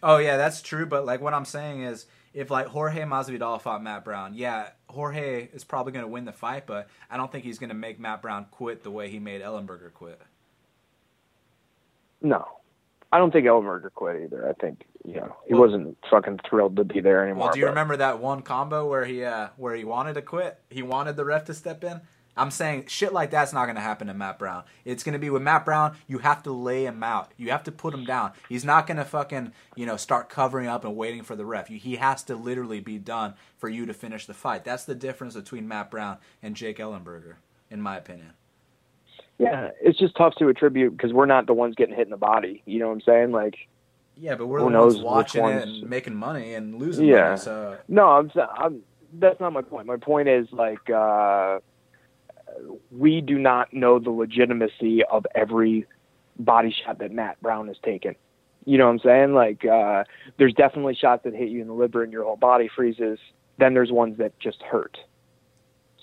Oh 0.04 0.18
yeah, 0.18 0.38
that's 0.38 0.62
true. 0.62 0.86
But 0.86 1.06
like 1.06 1.22
what 1.22 1.34
I'm 1.34 1.46
saying 1.46 1.82
is, 1.82 2.06
if 2.34 2.52
like 2.52 2.68
Jorge 2.68 3.02
Masvidal 3.04 3.62
fought 3.62 3.82
Matt 3.82 4.04
Brown, 4.04 4.34
yeah, 4.36 4.70
Jorge 4.90 5.50
is 5.54 5.64
probably 5.64 5.94
going 5.94 6.06
to 6.06 6.12
win 6.12 6.26
the 6.26 6.34
fight, 6.34 6.68
but 6.68 6.88
I 7.10 7.18
don't 7.18 7.32
think 7.32 7.44
he's 7.44 7.60
going 7.60 7.70
to 7.70 7.76
make 7.76 8.00
Matt 8.00 8.22
Brown 8.22 8.46
quit 8.52 8.84
the 8.84 8.92
way 8.92 9.10
he 9.10 9.20
made 9.20 9.42
Ellenberger 9.42 9.94
quit. 9.94 10.22
No, 12.22 12.46
I 13.12 13.18
don't 13.18 13.32
think 13.32 13.48
Ellenberger 13.48 13.92
quit 13.94 14.24
either. 14.24 14.48
I 14.50 14.54
think 14.54 14.86
you 15.08 15.16
know 15.16 15.36
he 15.48 15.54
well, 15.54 15.64
wasn't 15.64 15.98
fucking 16.10 16.40
thrilled 16.50 16.76
to 16.78 16.84
be 16.84 17.00
there 17.00 17.24
anymore. 17.24 17.46
Well, 17.46 17.54
do 17.54 17.60
you 17.60 17.66
but... 17.66 17.70
remember 17.70 17.98
that 17.98 18.20
one 18.20 18.42
combo 18.42 18.88
where 18.88 19.06
he 19.06 19.24
uh, 19.24 19.50
where 19.58 19.76
he 19.76 19.84
wanted 19.84 20.14
to 20.16 20.22
quit? 20.22 20.60
He 20.70 20.82
wanted 20.82 21.16
the 21.16 21.26
ref 21.26 21.46
to 21.46 21.54
step 21.54 21.84
in. 21.84 22.02
I'm 22.38 22.52
saying 22.52 22.86
shit 22.88 23.14
like 23.14 23.32
that's 23.32 23.54
not 23.54 23.66
going 23.66 23.76
to 23.76 23.82
happen 23.82 24.08
to 24.08 24.14
Matt 24.14 24.40
Brown. 24.40 24.64
It's 24.84 25.04
going 25.04 25.14
to 25.14 25.20
be 25.20 25.30
with 25.30 25.42
Matt 25.42 25.64
Brown, 25.64 25.96
you 26.08 26.18
have 26.20 26.44
to 26.44 26.52
lay 26.52 26.86
him 26.86 27.02
out. 27.02 27.32
You 27.38 27.52
have 27.52 27.64
to 27.64 27.72
put 27.72 27.94
him 27.94 28.04
down. 28.04 28.34
He's 28.50 28.66
not 28.66 28.88
going 28.88 28.98
to 28.98 29.06
fucking, 29.06 29.54
you 29.76 29.86
know, 29.86 29.96
start 29.96 30.30
covering 30.30 30.68
up 30.68 30.84
and 30.84 30.98
waiting 30.98 31.24
for 31.24 31.36
the 31.36 31.46
ref. 31.46 31.68
He 31.68 31.96
has 31.96 32.24
to 32.24 32.36
literally 32.36 32.82
be 32.82 32.98
done 32.98 33.36
for 33.58 33.70
you 33.70 33.86
to 33.86 33.94
finish 33.94 34.26
the 34.26 34.34
fight. 34.34 34.66
That's 34.66 34.84
the 34.84 34.96
difference 34.96 35.36
between 35.36 35.68
Matt 35.68 35.90
Brown 35.90 36.18
and 36.44 36.56
Jake 36.56 36.78
Ellenberger, 36.78 37.36
in 37.70 37.82
my 37.82 37.98
opinion. 37.98 38.34
Yeah, 39.38 39.70
it's 39.82 40.00
just 40.00 40.16
tough 40.16 40.36
to 40.40 40.48
attribute 40.48 40.96
because 40.96 41.12
we're 41.12 41.26
not 41.26 41.46
the 41.46 41.54
ones 41.54 41.76
getting 41.76 41.96
hit 41.96 42.08
in 42.08 42.12
the 42.12 42.18
body. 42.18 42.64
You 42.66 42.80
know 42.80 42.88
what 42.88 42.94
I'm 42.94 43.02
saying? 43.02 43.32
Like, 43.32 43.56
yeah, 44.18 44.36
but 44.36 44.48
we're 44.48 44.60
the 44.60 44.66
ones 44.66 44.98
watching 44.98 45.42
ones... 45.42 45.64
it 45.64 45.68
and 45.68 45.90
making 45.90 46.16
money 46.16 46.54
and 46.54 46.80
losing 46.80 47.06
yeah. 47.06 47.30
money. 47.30 47.38
So 47.38 47.78
no, 47.88 48.08
I'm, 48.08 48.32
I'm. 48.58 48.82
That's 49.14 49.40
not 49.40 49.54
my 49.54 49.62
point. 49.62 49.88
My 49.88 49.98
point 49.98 50.28
is 50.28 50.48
like. 50.52 50.90
uh 50.90 51.60
we 52.92 53.22
do 53.22 53.38
not 53.38 53.74
know 53.74 54.00
the 54.00 54.10
legitimacy 54.10 55.04
of 55.04 55.26
every 55.36 55.86
body 56.38 56.76
shot 56.86 57.00
that 57.00 57.12
Matt 57.12 57.42
Brown 57.42 57.68
has 57.68 57.78
taken. 57.84 58.16
You 58.66 58.78
know 58.78 58.86
what 58.86 58.94
I'm 58.94 59.00
saying? 59.00 59.34
Like, 59.34 59.66
uh, 59.66 60.04
there's 60.38 60.54
definitely 60.54 60.96
shots 60.96 61.24
that 61.24 61.34
hit 61.34 61.50
you 61.50 61.62
in 61.62 61.68
the 61.68 61.74
liver 61.74 62.04
and 62.04 62.12
your 62.12 62.24
whole 62.24 62.38
body 62.38 62.70
freezes. 62.74 63.20
Then 63.58 63.74
there's 63.74 63.92
ones 63.92 64.18
that 64.18 64.38
just 64.40 64.62
hurt. 64.62 64.98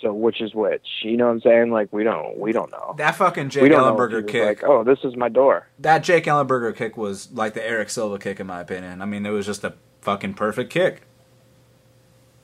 So 0.03 0.13
which 0.13 0.41
is 0.41 0.53
which? 0.53 0.85
You 1.03 1.17
know 1.17 1.27
what 1.27 1.35
I'm 1.35 1.41
saying? 1.43 1.71
Like 1.71 1.93
we 1.93 2.03
don't 2.03 2.37
we 2.37 2.51
don't 2.51 2.73
know. 2.73 2.95
That 2.99 3.15
fucking 3.15 3.51
Jake 3.51 3.71
Ellenberger 3.71 4.27
kick. 4.27 4.63
Like, 4.63 4.69
oh, 4.69 4.83
this 4.83 4.99
is 5.05 5.17
my 5.17 5.29
door. 5.29 5.69
That 5.79 6.01
Jake 6.01 6.25
Ellenberger 6.25 6.75
kick 6.75 6.97
was 6.97 7.31
like 7.33 7.55
the 7.55 7.65
Erick 7.65 7.89
Silva 7.89 8.19
kick 8.19 8.41
in 8.41 8.49
my 8.49 8.61
opinion. 8.61 9.01
I 9.01 9.05
mean, 9.05 9.25
it 9.25 9.31
was 9.31 9.47
just 9.47 9.63
a 9.63 9.75
fucking 10.01 10.35
perfect 10.35 10.71
kick. 10.71 11.03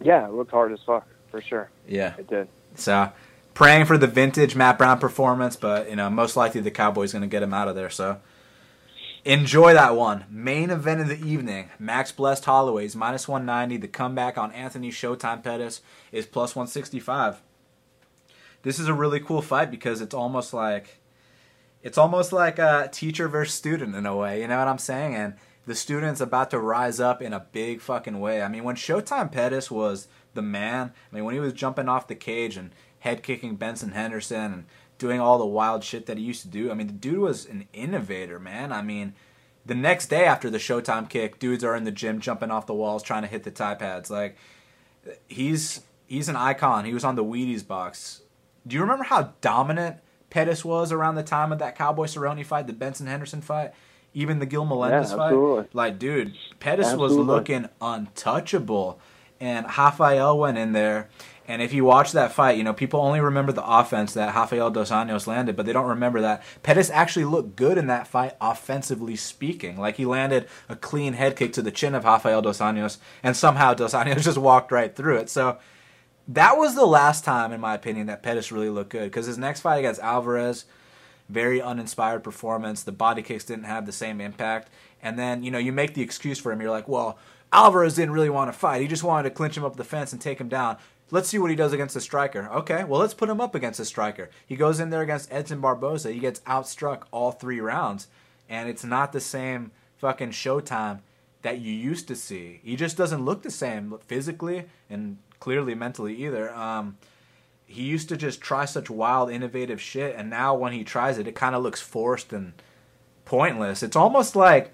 Yeah, 0.01 0.25
it 0.25 0.33
looked 0.33 0.53
hard 0.53 0.73
as 0.73 0.79
fuck 0.87 1.09
for 1.33 1.43
sure. 1.43 1.69
Yeah, 1.89 2.15
it 2.17 2.29
did. 2.29 2.47
So 2.77 3.11
praying 3.55 3.87
for 3.87 3.99
the 3.99 4.07
vintage 4.07 4.55
Matt 4.55 4.79
Brown 4.79 5.01
performance, 5.01 5.57
but 5.57 5.91
you 5.91 5.97
know, 5.97 6.09
most 6.09 6.37
likely 6.37 6.61
the 6.61 6.71
Cowboys 6.71 7.11
going 7.11 7.23
to 7.23 7.29
get 7.29 7.43
him 7.43 7.53
out 7.53 7.67
of 7.67 7.75
there. 7.75 7.91
So 7.91 8.21
enjoy 9.25 9.73
that 9.73 9.97
one. 9.97 10.27
Main 10.31 10.71
event 10.71 11.01
of 11.01 11.09
the 11.09 11.21
evening: 11.27 11.71
Max 11.81 12.13
Blessed 12.13 12.45
Holloway's 12.45 12.95
minus 12.95 13.27
one 13.27 13.45
ninety. 13.45 13.77
The 13.77 13.89
comeback 13.89 14.39
on 14.39 14.53
Anthony 14.53 14.93
Showtime 14.93 15.43
Pettis 15.43 15.81
is 16.13 16.25
plus 16.25 16.55
one 16.55 16.69
sixty 16.69 17.01
five. 17.01 17.43
This 18.63 18.79
is 18.79 18.89
a 18.89 18.95
really 18.95 19.21
cool 19.21 19.43
fight 19.43 19.71
because 19.71 20.01
it's 20.01 20.15
almost 20.15 20.53
like 20.53 21.01
it's 21.83 21.99
almost 21.99 22.33
like 22.33 22.59
a 22.59 22.89
teacher 22.93 23.29
versus 23.29 23.55
student 23.55 23.95
in 23.95 24.07
a 24.07 24.17
way. 24.17 24.41
You 24.41 24.49
know 24.49 24.59
what 24.59 24.69
I'm 24.69 24.79
saying? 24.79 25.15
And 25.15 25.35
the 25.67 25.75
student's 25.75 26.21
about 26.21 26.51
to 26.51 26.59
rise 26.59 26.99
up 26.99 27.23
in 27.23 27.33
a 27.33 27.47
big 27.53 27.81
fucking 27.81 28.21
way. 28.21 28.43
I 28.43 28.49
mean, 28.49 28.65
when 28.65 28.77
Showtime 28.77 29.31
Pettis 29.31 29.71
was 29.71 30.09
the 30.35 30.43
man, 30.43 30.93
I 31.11 31.15
mean, 31.15 31.25
when 31.25 31.35
he 31.35 31.41
was 31.41 31.53
jumping 31.53 31.89
off 31.89 32.09
the 32.09 32.15
cage 32.15 32.57
and 32.57 32.71
head 33.01 33.23
kicking 33.23 33.57
Benson 33.57 33.93
Henderson 33.93 34.53
and 34.53 34.65
doing 34.99 35.21
all 35.21 35.39
the 35.39 35.47
wild 35.47 35.85
shit 35.85 36.07
that 36.07 36.19
he 36.19 36.25
used 36.25 36.43
to 36.43 36.49
do. 36.49 36.71
I 36.71 36.75
mean, 36.75 36.89
the 36.89 36.93
dude 36.93 37.19
was 37.19 37.47
an 37.47 37.69
innovator, 37.73 38.39
man. 38.41 38.73
I 38.73 38.83
mean, 38.83 39.15
the 39.65 39.75
next 39.75 40.07
day 40.07 40.25
after 40.25 40.51
the 40.51 40.59
Showtime 40.59 41.09
kick, 41.09 41.39
dudes 41.39 41.63
are 41.63 41.77
in 41.77 41.85
the 41.85 41.93
gym 41.93 42.21
jumping 42.21 42.51
off 42.51 42.67
the 42.67 42.75
walls 42.75 43.03
trying 43.03 43.23
to 43.23 43.29
hit 43.29 43.45
the 43.45 43.51
tie 43.51 43.77
pads. 43.77 44.11
Like, 44.11 44.37
he's 45.29 45.83
he's 46.07 46.29
an 46.29 46.37
icon. 46.37 46.85
He 46.85 46.95
was 46.95 47.05
on 47.05 47.15
the 47.15 47.25
Wheaties 47.25 47.67
box. 47.67 48.23
Do 48.69 48.77
you 48.77 48.83
remember 48.83 49.05
how 49.05 49.35
dominant 49.41 49.97
Pettis 50.31 50.65
was 50.65 50.93
around 50.93 51.15
the 51.17 51.23
time 51.23 51.53
of 51.53 51.59
that 51.59 51.77
Cowboy 51.77 52.07
Cerrone 52.07 52.45
fight, 52.45 52.67
the 52.67 52.73
Benson 52.73 53.07
Henderson 53.07 53.41
fight? 53.41 53.73
Even 54.15 54.39
the 54.39 54.47
Gil 54.47 54.65
Melendez 54.65 55.11
yeah, 55.11 55.17
fight, 55.17 55.75
like 55.75 55.99
dude, 55.99 56.35
Pettis 56.61 56.87
absolutely. 56.87 57.17
was 57.19 57.27
looking 57.27 57.69
untouchable, 57.81 59.01
and 59.39 59.67
Rafael 59.67 60.39
went 60.39 60.59
in 60.59 60.73
there 60.73 61.09
and 61.49 61.63
if 61.63 61.73
you 61.73 61.83
watch 61.83 62.13
that 62.13 62.33
fight, 62.33 62.59
you 62.59 62.63
know, 62.63 62.75
people 62.75 63.01
only 63.01 63.21
remember 63.21 63.53
the 63.53 63.67
offense 63.67 64.13
that 64.13 64.35
Rafael 64.35 64.71
Dos 64.71 64.91
Anjos 64.91 65.27
landed, 65.27 65.57
but 65.57 65.65
they 65.65 65.73
don't 65.73 65.89
remember 65.89 66.21
that 66.21 66.43
Pettis 66.63 66.91
actually 66.91 67.25
looked 67.25 67.57
good 67.57 67.79
in 67.79 67.87
that 67.87 68.07
fight, 68.07 68.35
offensively 68.39 69.17
speaking. 69.17 69.79
Like 69.79 69.97
he 69.97 70.05
landed 70.05 70.47
a 70.69 70.77
clean 70.77 71.15
head 71.15 71.37
kick 71.37 71.55
to 71.55 71.63
the 71.63 71.71
chin 71.71 71.95
of 71.95 72.05
Rafael 72.05 72.43
Dos 72.43 72.59
Anjos, 72.59 72.99
and 73.23 73.35
somehow 73.35 73.73
Dos 73.73 73.95
Anjos 73.95 74.23
just 74.23 74.37
walked 74.37 74.71
right 74.71 74.95
through 74.95 75.17
it. 75.17 75.31
So 75.31 75.57
that 76.29 76.57
was 76.57 76.75
the 76.75 76.87
last 76.87 77.25
time, 77.25 77.53
in 77.53 77.61
my 77.61 77.75
opinion, 77.75 78.07
that 78.07 78.23
Pettis 78.23 78.53
really 78.53 78.69
looked 78.69 78.91
good. 78.91 79.05
Because 79.05 79.27
his 79.27 79.39
next 79.39 79.61
fight 79.61 79.79
against 79.79 80.01
Alvarez, 80.01 80.67
very 81.29 81.61
uninspired 81.61 82.23
performance. 82.23 82.83
The 82.83 82.93
body 82.93 83.23
kicks 83.23 83.45
didn't 83.45 83.65
have 83.65 83.87
the 83.87 83.93
same 83.93 84.21
impact. 84.21 84.71
And 85.03 85.19
then, 85.19 85.43
you 85.43 85.51
know, 85.51 85.59
you 85.59 85.73
make 85.73 85.95
the 85.95 86.03
excuse 86.03 86.39
for 86.39 86.53
him. 86.53 86.61
You're 86.61 86.71
like, 86.71 86.89
well, 86.89 87.19
Alvarez 87.53 87.95
didn't 87.95 88.13
really 88.13 88.31
want 88.31 88.53
to 88.53 88.59
fight. 88.59 88.83
He 88.83 88.89
just 88.89 89.03
wanted 89.03 89.29
to 89.29 89.35
clinch 89.35 89.57
him 89.57 89.65
up 89.65 89.77
the 89.77 89.85
fence 89.85 90.13
and 90.13 90.21
take 90.21 90.41
him 90.41 90.49
down. 90.49 90.77
Let's 91.11 91.31
see 91.31 91.39
what 91.39 91.49
he 91.49 91.57
does 91.57 91.73
against 91.73 91.97
a 91.97 92.01
striker. 92.03 92.51
Okay, 92.53 92.85
well, 92.85 93.01
let's 93.01 93.15
put 93.15 93.31
him 93.31 93.41
up 93.41 93.55
against 93.55 93.81
a 93.81 93.87
striker. 93.87 94.29
He 94.47 94.57
goes 94.57 94.79
in 94.79 94.91
there 94.91 95.01
against 95.01 95.33
Edson 95.33 95.61
Barboza. 95.61 96.13
He 96.13 96.19
gets 96.19 96.41
outstruck 96.41 97.05
all 97.11 97.31
three 97.33 97.61
rounds, 97.61 98.09
and 98.49 98.69
it's 98.69 98.85
not 98.85 99.13
the 99.13 99.21
same 99.21 99.71
fucking 99.97 100.31
showtime 100.31 101.01
that 101.41 101.61
you 101.61 101.73
used 101.73 102.09
to 102.09 102.17
see. 102.17 102.61
He 102.63 102.77
just 102.77 102.99
doesn't 102.99 103.25
look 103.25 103.43
the 103.43 103.51
same 103.51 103.99
physically 104.07 104.65
and 104.91 105.17
clearly 105.41 105.75
mentally 105.75 106.15
either. 106.17 106.53
Um, 106.55 106.99
he 107.67 107.83
used 107.83 108.09
to 108.09 108.17
just 108.17 108.41
try 108.41 108.65
such 108.65 108.89
wild, 108.89 109.31
innovative 109.31 109.81
shit, 109.81 110.15
and 110.17 110.31
now 110.31 110.55
when 110.55 110.73
he 110.73 110.85
tries 110.85 111.19
it, 111.19 111.27
it 111.27 111.35
kind 111.35 111.55
of 111.55 111.63
looks 111.63 111.81
forced 111.81 112.33
and 112.33 112.55
pointless. 113.25 113.83
It's 113.83 113.97
almost 113.97 114.35
like 114.35 114.73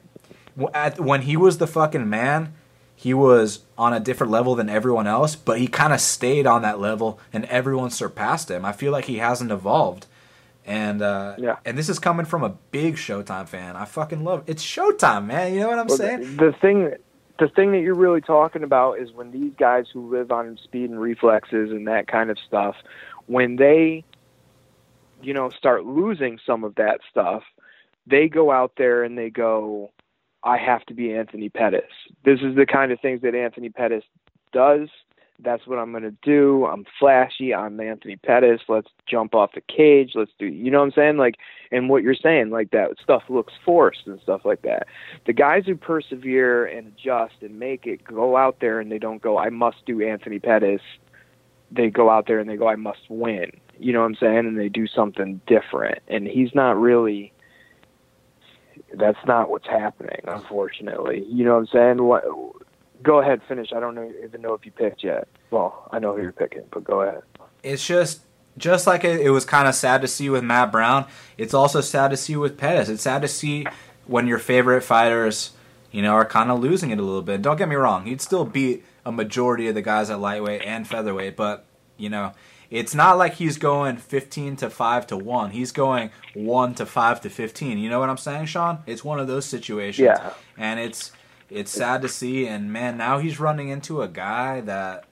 when 0.54 1.22
he 1.22 1.36
was 1.36 1.58
the 1.58 1.66
fucking 1.66 2.08
man 2.08 2.54
he 2.96 3.12
was 3.12 3.60
on 3.76 3.92
a 3.92 4.00
different 4.00 4.30
level 4.30 4.54
than 4.54 4.68
everyone 4.68 5.06
else, 5.06 5.36
but 5.36 5.58
he 5.58 5.66
kind 5.66 5.92
of 5.92 6.00
stayed 6.00 6.46
on 6.46 6.62
that 6.62 6.78
level 6.78 7.18
and 7.32 7.44
everyone 7.46 7.90
surpassed 7.90 8.50
him. 8.50 8.64
I 8.64 8.72
feel 8.72 8.92
like 8.92 9.06
he 9.06 9.18
hasn't 9.18 9.50
evolved. 9.50 10.06
And 10.64 11.02
uh, 11.02 11.34
yeah. 11.36 11.56
and 11.66 11.76
this 11.76 11.90
is 11.90 11.98
coming 11.98 12.24
from 12.24 12.42
a 12.42 12.56
big 12.70 12.96
Showtime 12.96 13.46
fan. 13.48 13.76
I 13.76 13.84
fucking 13.84 14.24
love 14.24 14.44
it. 14.46 14.52
It's 14.52 14.64
Showtime, 14.64 15.26
man. 15.26 15.52
You 15.52 15.60
know 15.60 15.68
what 15.68 15.78
I'm 15.78 15.86
well, 15.88 15.98
saying? 15.98 16.20
The, 16.36 16.46
the 16.46 16.52
thing 16.62 16.94
the 17.38 17.48
thing 17.48 17.72
that 17.72 17.80
you're 17.80 17.94
really 17.94 18.20
talking 18.20 18.62
about 18.62 18.98
is 18.98 19.12
when 19.12 19.30
these 19.30 19.52
guys 19.58 19.86
who 19.92 20.10
live 20.10 20.30
on 20.30 20.58
speed 20.62 20.90
and 20.90 21.00
reflexes 21.00 21.70
and 21.70 21.86
that 21.88 22.06
kind 22.06 22.30
of 22.30 22.38
stuff, 22.38 22.76
when 23.26 23.56
they 23.56 24.04
you 25.22 25.34
know 25.34 25.50
start 25.50 25.84
losing 25.84 26.38
some 26.44 26.64
of 26.64 26.74
that 26.76 27.00
stuff, 27.10 27.42
they 28.06 28.28
go 28.28 28.50
out 28.50 28.72
there 28.76 29.02
and 29.02 29.18
they 29.18 29.30
go 29.30 29.90
I 30.44 30.58
have 30.58 30.84
to 30.86 30.94
be 30.94 31.14
Anthony 31.14 31.48
Pettis. 31.48 31.90
This 32.24 32.40
is 32.40 32.54
the 32.54 32.66
kind 32.66 32.92
of 32.92 33.00
things 33.00 33.22
that 33.22 33.34
Anthony 33.34 33.70
Pettis 33.70 34.04
does. 34.52 34.88
That's 35.40 35.66
what 35.66 35.78
I'm 35.78 35.90
going 35.90 36.04
to 36.04 36.16
do. 36.22 36.64
I'm 36.66 36.84
flashy. 36.98 37.52
I'm 37.52 37.80
Anthony 37.80 38.16
Pettis. 38.16 38.60
Let's 38.68 38.88
jump 39.06 39.34
off 39.34 39.52
the 39.54 39.60
cage. 39.62 40.12
Let's 40.14 40.30
do, 40.38 40.46
you 40.46 40.70
know 40.70 40.78
what 40.78 40.86
I'm 40.86 40.92
saying? 40.92 41.16
Like, 41.16 41.34
and 41.72 41.88
what 41.88 42.02
you're 42.02 42.14
saying, 42.14 42.50
like 42.50 42.70
that 42.70 42.90
stuff 43.02 43.24
looks 43.28 43.52
forced 43.64 44.06
and 44.06 44.20
stuff 44.20 44.42
like 44.44 44.62
that. 44.62 44.86
The 45.26 45.32
guys 45.32 45.64
who 45.66 45.76
persevere 45.76 46.66
and 46.66 46.88
adjust 46.88 47.34
and 47.42 47.58
make 47.58 47.86
it 47.86 48.04
go 48.04 48.36
out 48.36 48.60
there 48.60 48.78
and 48.78 48.92
they 48.92 48.98
don't 48.98 49.22
go, 49.22 49.36
I 49.38 49.50
must 49.50 49.84
do 49.86 50.00
Anthony 50.00 50.38
Pettis. 50.38 50.82
They 51.70 51.90
go 51.90 52.10
out 52.10 52.26
there 52.28 52.38
and 52.38 52.48
they 52.48 52.56
go, 52.56 52.68
I 52.68 52.76
must 52.76 53.08
win. 53.08 53.50
You 53.78 53.92
know 53.92 54.00
what 54.00 54.06
I'm 54.06 54.16
saying? 54.16 54.38
And 54.38 54.58
they 54.58 54.68
do 54.68 54.86
something 54.86 55.40
different. 55.46 55.98
And 56.06 56.28
he's 56.28 56.54
not 56.54 56.78
really 56.80 57.32
that's 58.96 59.18
not 59.26 59.50
what's 59.50 59.66
happening, 59.66 60.20
unfortunately. 60.26 61.24
You 61.28 61.44
know 61.44 61.54
what 61.54 61.60
I'm 61.60 61.66
saying? 61.66 62.02
What, 62.02 62.24
go 63.02 63.20
ahead, 63.20 63.40
finish. 63.48 63.72
I 63.74 63.80
don't 63.80 63.94
know, 63.94 64.10
even 64.22 64.42
know 64.42 64.54
if 64.54 64.64
you 64.64 64.72
picked 64.72 65.04
yet. 65.04 65.28
Well, 65.50 65.88
I 65.92 65.98
know 65.98 66.14
who 66.14 66.22
you're 66.22 66.32
picking, 66.32 66.62
but 66.70 66.84
go 66.84 67.02
ahead. 67.02 67.22
It's 67.62 67.86
just 67.86 68.22
just 68.56 68.86
like 68.86 69.04
it, 69.04 69.20
it 69.20 69.30
was 69.30 69.44
kind 69.44 69.66
of 69.68 69.74
sad 69.74 70.02
to 70.02 70.08
see 70.08 70.30
with 70.30 70.44
Matt 70.44 70.70
Brown. 70.70 71.06
It's 71.36 71.54
also 71.54 71.80
sad 71.80 72.10
to 72.10 72.16
see 72.16 72.36
with 72.36 72.56
Pettis. 72.56 72.88
It's 72.88 73.02
sad 73.02 73.22
to 73.22 73.28
see 73.28 73.66
when 74.06 74.26
your 74.26 74.38
favorite 74.38 74.82
fighters, 74.82 75.52
you 75.90 76.02
know, 76.02 76.12
are 76.12 76.24
kind 76.24 76.50
of 76.50 76.60
losing 76.60 76.90
it 76.90 76.98
a 76.98 77.02
little 77.02 77.22
bit. 77.22 77.42
Don't 77.42 77.56
get 77.56 77.68
me 77.68 77.76
wrong; 77.76 78.06
he'd 78.06 78.20
still 78.20 78.44
beat 78.44 78.84
a 79.04 79.12
majority 79.12 79.68
of 79.68 79.74
the 79.74 79.82
guys 79.82 80.10
at 80.10 80.20
lightweight 80.20 80.62
and 80.62 80.86
featherweight, 80.86 81.36
but 81.36 81.66
you 81.96 82.08
know 82.08 82.32
it's 82.74 82.92
not 82.92 83.18
like 83.18 83.34
he's 83.34 83.56
going 83.56 83.98
15 83.98 84.56
to 84.56 84.68
5 84.68 85.06
to 85.08 85.16
1. 85.16 85.50
He's 85.50 85.70
going 85.70 86.10
1 86.34 86.74
to 86.74 86.86
5 86.86 87.20
to 87.20 87.30
15. 87.30 87.78
You 87.78 87.88
know 87.88 88.00
what 88.00 88.10
I'm 88.10 88.16
saying, 88.16 88.46
Sean? 88.46 88.82
It's 88.84 89.04
one 89.04 89.20
of 89.20 89.28
those 89.28 89.44
situations. 89.44 90.06
Yeah. 90.06 90.32
And 90.56 90.80
it's 90.80 91.12
it's 91.54 91.72
sad 91.72 92.02
to 92.02 92.08
see 92.08 92.46
and 92.46 92.72
man, 92.72 92.96
now 92.96 93.18
he's 93.18 93.40
running 93.40 93.68
into 93.68 94.02
a 94.02 94.08
guy 94.08 94.60
that 94.62 95.06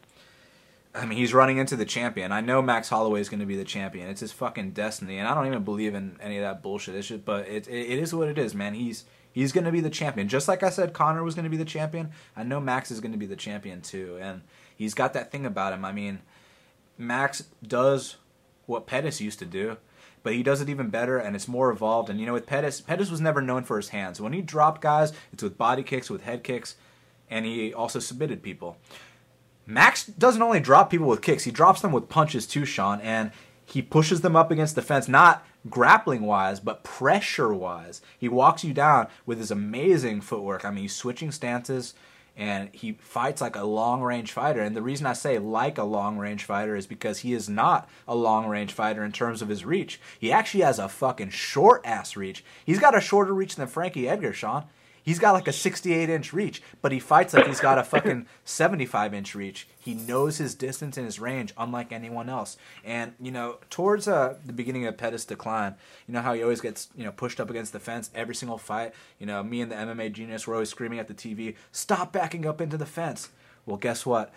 I 0.94 1.06
mean, 1.06 1.16
he's 1.16 1.32
running 1.32 1.56
into 1.56 1.74
the 1.74 1.86
champion. 1.86 2.32
I 2.32 2.42
know 2.42 2.60
Max 2.60 2.90
Holloway 2.90 3.20
is 3.20 3.30
going 3.30 3.40
to 3.40 3.46
be 3.46 3.56
the 3.56 3.64
champion. 3.64 4.08
It's 4.08 4.20
his 4.20 4.32
fucking 4.32 4.72
destiny, 4.72 5.18
and 5.18 5.26
I 5.26 5.34
don't 5.34 5.46
even 5.46 5.64
believe 5.64 5.94
in 5.94 6.18
any 6.20 6.36
of 6.36 6.42
that 6.42 6.62
bullshit. 6.62 6.94
It's 6.94 7.08
just, 7.08 7.24
but 7.24 7.48
it, 7.48 7.66
it, 7.66 7.92
it 7.92 7.98
is 7.98 8.14
what 8.14 8.28
it 8.28 8.36
is, 8.36 8.54
man. 8.54 8.74
He's 8.74 9.04
he's 9.32 9.52
going 9.52 9.64
to 9.64 9.72
be 9.72 9.80
the 9.80 9.88
champion. 9.88 10.28
Just 10.28 10.48
like 10.48 10.62
I 10.62 10.68
said, 10.68 10.92
Connor 10.92 11.22
was 11.22 11.34
going 11.34 11.44
to 11.44 11.50
be 11.50 11.56
the 11.56 11.64
champion. 11.64 12.10
I 12.36 12.42
know 12.42 12.60
Max 12.60 12.90
is 12.90 13.00
going 13.00 13.12
to 13.12 13.18
be 13.18 13.26
the 13.26 13.36
champion 13.36 13.80
too, 13.80 14.18
and 14.20 14.42
he's 14.76 14.92
got 14.92 15.14
that 15.14 15.32
thing 15.32 15.46
about 15.46 15.72
him. 15.72 15.84
I 15.84 15.92
mean, 15.92 16.20
Max 16.98 17.44
does 17.66 18.16
what 18.66 18.86
Pettis 18.86 19.18
used 19.18 19.38
to 19.38 19.46
do, 19.46 19.78
but 20.22 20.34
he 20.34 20.42
does 20.42 20.60
it 20.60 20.68
even 20.68 20.88
better 20.88 21.18
and 21.18 21.34
it's 21.34 21.48
more 21.48 21.70
evolved. 21.70 22.10
And 22.10 22.20
you 22.20 22.26
know, 22.26 22.32
with 22.32 22.46
Pettis, 22.46 22.80
Pettis 22.80 23.10
was 23.10 23.20
never 23.20 23.42
known 23.42 23.64
for 23.64 23.76
his 23.76 23.90
hands. 23.90 24.20
When 24.20 24.32
he 24.32 24.42
dropped 24.42 24.80
guys, 24.80 25.12
it's 25.32 25.42
with 25.42 25.58
body 25.58 25.82
kicks, 25.82 26.10
with 26.10 26.22
head 26.22 26.44
kicks, 26.44 26.76
and 27.30 27.44
he 27.44 27.72
also 27.72 27.98
submitted 27.98 28.42
people. 28.42 28.76
Max 29.66 30.04
doesn't 30.04 30.42
only 30.42 30.60
drop 30.60 30.90
people 30.90 31.06
with 31.06 31.22
kicks, 31.22 31.44
he 31.44 31.50
drops 31.50 31.80
them 31.80 31.92
with 31.92 32.08
punches 32.08 32.46
too, 32.46 32.64
Sean, 32.64 33.00
and 33.00 33.30
he 33.64 33.80
pushes 33.80 34.20
them 34.20 34.36
up 34.36 34.50
against 34.50 34.74
the 34.74 34.82
fence, 34.82 35.08
not 35.08 35.46
grappling 35.70 36.22
wise, 36.22 36.60
but 36.60 36.82
pressure 36.82 37.54
wise. 37.54 38.02
He 38.18 38.28
walks 38.28 38.64
you 38.64 38.74
down 38.74 39.06
with 39.24 39.38
his 39.38 39.50
amazing 39.50 40.20
footwork. 40.20 40.64
I 40.64 40.70
mean, 40.70 40.82
he's 40.82 40.96
switching 40.96 41.30
stances 41.30 41.94
and 42.36 42.70
he 42.72 42.92
fights 42.92 43.40
like 43.40 43.56
a 43.56 43.64
long 43.64 44.02
range 44.02 44.32
fighter. 44.32 44.60
And 44.60 44.74
the 44.74 44.82
reason 44.82 45.06
I 45.06 45.12
say 45.12 45.38
like 45.38 45.78
a 45.78 45.84
long 45.84 46.18
range 46.18 46.44
fighter 46.44 46.74
is 46.76 46.86
because 46.86 47.18
he 47.18 47.34
is 47.34 47.48
not 47.48 47.88
a 48.08 48.14
long 48.14 48.46
range 48.46 48.72
fighter 48.72 49.04
in 49.04 49.12
terms 49.12 49.42
of 49.42 49.48
his 49.48 49.64
reach. 49.64 50.00
He 50.18 50.32
actually 50.32 50.62
has 50.62 50.78
a 50.78 50.88
fucking 50.88 51.30
short 51.30 51.82
ass 51.84 52.16
reach. 52.16 52.44
He's 52.64 52.78
got 52.78 52.96
a 52.96 53.00
shorter 53.00 53.34
reach 53.34 53.56
than 53.56 53.68
Frankie 53.68 54.08
Edgar, 54.08 54.32
Sean. 54.32 54.64
He's 55.02 55.18
got 55.18 55.32
like 55.32 55.48
a 55.48 55.52
68 55.52 56.08
inch 56.08 56.32
reach, 56.32 56.62
but 56.80 56.92
he 56.92 57.00
fights 57.00 57.34
like 57.34 57.46
he's 57.46 57.60
got 57.60 57.78
a 57.78 57.82
fucking 57.82 58.26
75 58.44 59.14
inch 59.14 59.34
reach. 59.34 59.66
He 59.78 59.94
knows 59.94 60.38
his 60.38 60.54
distance 60.54 60.96
and 60.96 61.04
his 61.06 61.18
range, 61.18 61.52
unlike 61.58 61.92
anyone 61.92 62.28
else. 62.28 62.56
And 62.84 63.14
you 63.20 63.32
know, 63.32 63.58
towards 63.68 64.06
uh, 64.06 64.36
the 64.44 64.52
beginning 64.52 64.86
of 64.86 64.96
Pettis' 64.96 65.24
decline, 65.24 65.74
you 66.06 66.14
know 66.14 66.22
how 66.22 66.34
he 66.34 66.42
always 66.42 66.60
gets 66.60 66.88
you 66.96 67.04
know 67.04 67.12
pushed 67.12 67.40
up 67.40 67.50
against 67.50 67.72
the 67.72 67.80
fence 67.80 68.10
every 68.14 68.34
single 68.34 68.58
fight. 68.58 68.94
You 69.18 69.26
know, 69.26 69.42
me 69.42 69.60
and 69.60 69.72
the 69.72 69.76
MMA 69.76 70.12
genius 70.12 70.46
were 70.46 70.54
always 70.54 70.70
screaming 70.70 71.00
at 71.00 71.08
the 71.08 71.14
TV, 71.14 71.56
"Stop 71.72 72.12
backing 72.12 72.46
up 72.46 72.60
into 72.60 72.76
the 72.76 72.86
fence." 72.86 73.30
Well, 73.66 73.76
guess 73.76 74.06
what? 74.06 74.32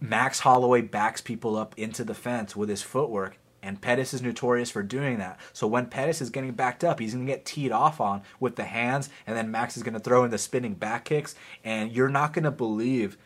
Max 0.00 0.40
Holloway 0.40 0.82
backs 0.82 1.20
people 1.20 1.56
up 1.56 1.74
into 1.76 2.04
the 2.04 2.14
fence 2.14 2.54
with 2.54 2.68
his 2.68 2.82
footwork, 2.82 3.36
and 3.62 3.80
Pettis 3.80 4.14
is 4.14 4.22
notorious 4.22 4.70
for 4.70 4.82
doing 4.82 5.18
that. 5.18 5.38
So 5.52 5.66
when 5.66 5.86
Pettis 5.86 6.20
is 6.20 6.30
getting 6.30 6.52
backed 6.52 6.84
up, 6.84 7.00
he's 7.00 7.14
going 7.14 7.26
to 7.26 7.32
get 7.32 7.44
teed 7.44 7.72
off 7.72 8.00
on 8.00 8.22
with 8.40 8.56
the 8.56 8.64
hands, 8.64 9.10
and 9.26 9.36
then 9.36 9.50
Max 9.50 9.76
is 9.76 9.82
going 9.82 9.94
to 9.94 10.00
throw 10.00 10.24
in 10.24 10.30
the 10.30 10.38
spinning 10.38 10.74
back 10.74 11.04
kicks, 11.04 11.34
and 11.64 11.92
you're 11.92 12.08
not 12.08 12.32
going 12.32 12.44
to 12.44 12.50
believe 12.50 13.18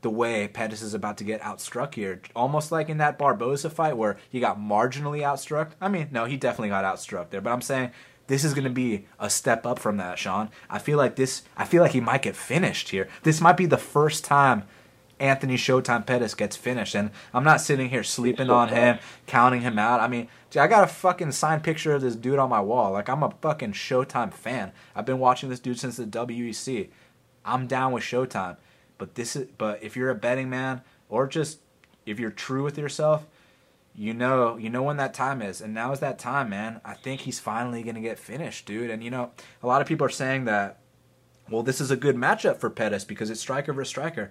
the 0.00 0.10
way 0.10 0.46
Pettis 0.48 0.82
is 0.82 0.94
about 0.94 1.18
to 1.18 1.24
get 1.24 1.40
outstruck 1.40 1.94
here. 1.94 2.20
Almost 2.36 2.70
like 2.70 2.88
in 2.88 2.98
that 2.98 3.18
Barboza 3.18 3.70
fight 3.70 3.96
where 3.96 4.16
he 4.30 4.40
got 4.40 4.58
marginally 4.58 5.20
outstruck. 5.20 5.70
I 5.80 5.88
mean, 5.88 6.08
no, 6.12 6.24
he 6.24 6.36
definitely 6.36 6.68
got 6.68 6.84
outstruck 6.84 7.30
there, 7.30 7.40
but 7.40 7.52
I'm 7.52 7.62
saying 7.62 7.90
this 8.28 8.44
is 8.44 8.54
going 8.54 8.64
to 8.64 8.70
be 8.70 9.06
a 9.18 9.28
step 9.28 9.66
up 9.66 9.78
from 9.78 9.96
that, 9.96 10.18
Sean. 10.18 10.50
I 10.70 10.78
feel 10.78 10.98
like 10.98 11.16
this 11.16 11.42
I 11.56 11.64
feel 11.64 11.82
like 11.82 11.92
he 11.92 12.00
might 12.00 12.22
get 12.22 12.36
finished 12.36 12.90
here. 12.90 13.08
This 13.22 13.40
might 13.40 13.56
be 13.56 13.66
the 13.66 13.76
first 13.76 14.24
time 14.24 14.64
Anthony 15.20 15.56
Showtime 15.56 16.06
Pettis 16.06 16.34
gets 16.34 16.56
finished. 16.56 16.94
And 16.94 17.10
I'm 17.34 17.44
not 17.44 17.60
sitting 17.60 17.90
here 17.90 18.02
sleeping 18.02 18.50
on 18.50 18.68
him, 18.68 18.98
counting 19.26 19.62
him 19.62 19.78
out. 19.78 20.00
I 20.00 20.08
mean, 20.08 20.28
I 20.56 20.66
got 20.66 20.84
a 20.84 20.88
fucking 20.88 21.32
signed 21.32 21.62
picture 21.62 21.92
of 21.92 22.02
this 22.02 22.16
dude 22.16 22.38
on 22.38 22.50
my 22.50 22.60
wall. 22.60 22.92
Like, 22.92 23.08
I'm 23.08 23.22
a 23.22 23.34
fucking 23.40 23.72
Showtime 23.72 24.32
fan. 24.32 24.72
I've 24.94 25.06
been 25.06 25.18
watching 25.18 25.48
this 25.48 25.60
dude 25.60 25.78
since 25.78 25.96
the 25.96 26.04
WEC. 26.04 26.88
I'm 27.44 27.66
down 27.66 27.92
with 27.92 28.04
Showtime. 28.04 28.56
But 28.98 29.14
this 29.14 29.36
is, 29.36 29.48
but 29.58 29.82
if 29.82 29.96
you're 29.96 30.10
a 30.10 30.14
betting 30.14 30.50
man 30.50 30.82
or 31.08 31.26
just 31.26 31.60
if 32.04 32.18
you're 32.18 32.30
true 32.30 32.64
with 32.64 32.76
yourself, 32.76 33.26
you 33.94 34.14
know, 34.14 34.56
you 34.56 34.70
know 34.70 34.82
when 34.82 34.96
that 34.98 35.14
time 35.14 35.42
is, 35.42 35.60
and 35.60 35.74
now 35.74 35.92
is 35.92 36.00
that 36.00 36.18
time, 36.18 36.50
man. 36.50 36.80
I 36.84 36.94
think 36.94 37.22
he's 37.22 37.40
finally 37.40 37.82
gonna 37.82 38.00
get 38.00 38.18
finished, 38.18 38.66
dude. 38.66 38.90
And 38.90 39.02
you 39.02 39.10
know, 39.10 39.30
a 39.62 39.66
lot 39.66 39.80
of 39.80 39.88
people 39.88 40.06
are 40.06 40.10
saying 40.10 40.44
that, 40.44 40.80
well, 41.50 41.62
this 41.62 41.80
is 41.80 41.90
a 41.90 41.96
good 41.96 42.16
matchup 42.16 42.58
for 42.58 42.70
Pettis 42.70 43.04
because 43.04 43.30
it's 43.30 43.40
striker 43.40 43.72
versus 43.72 43.88
striker 43.88 44.30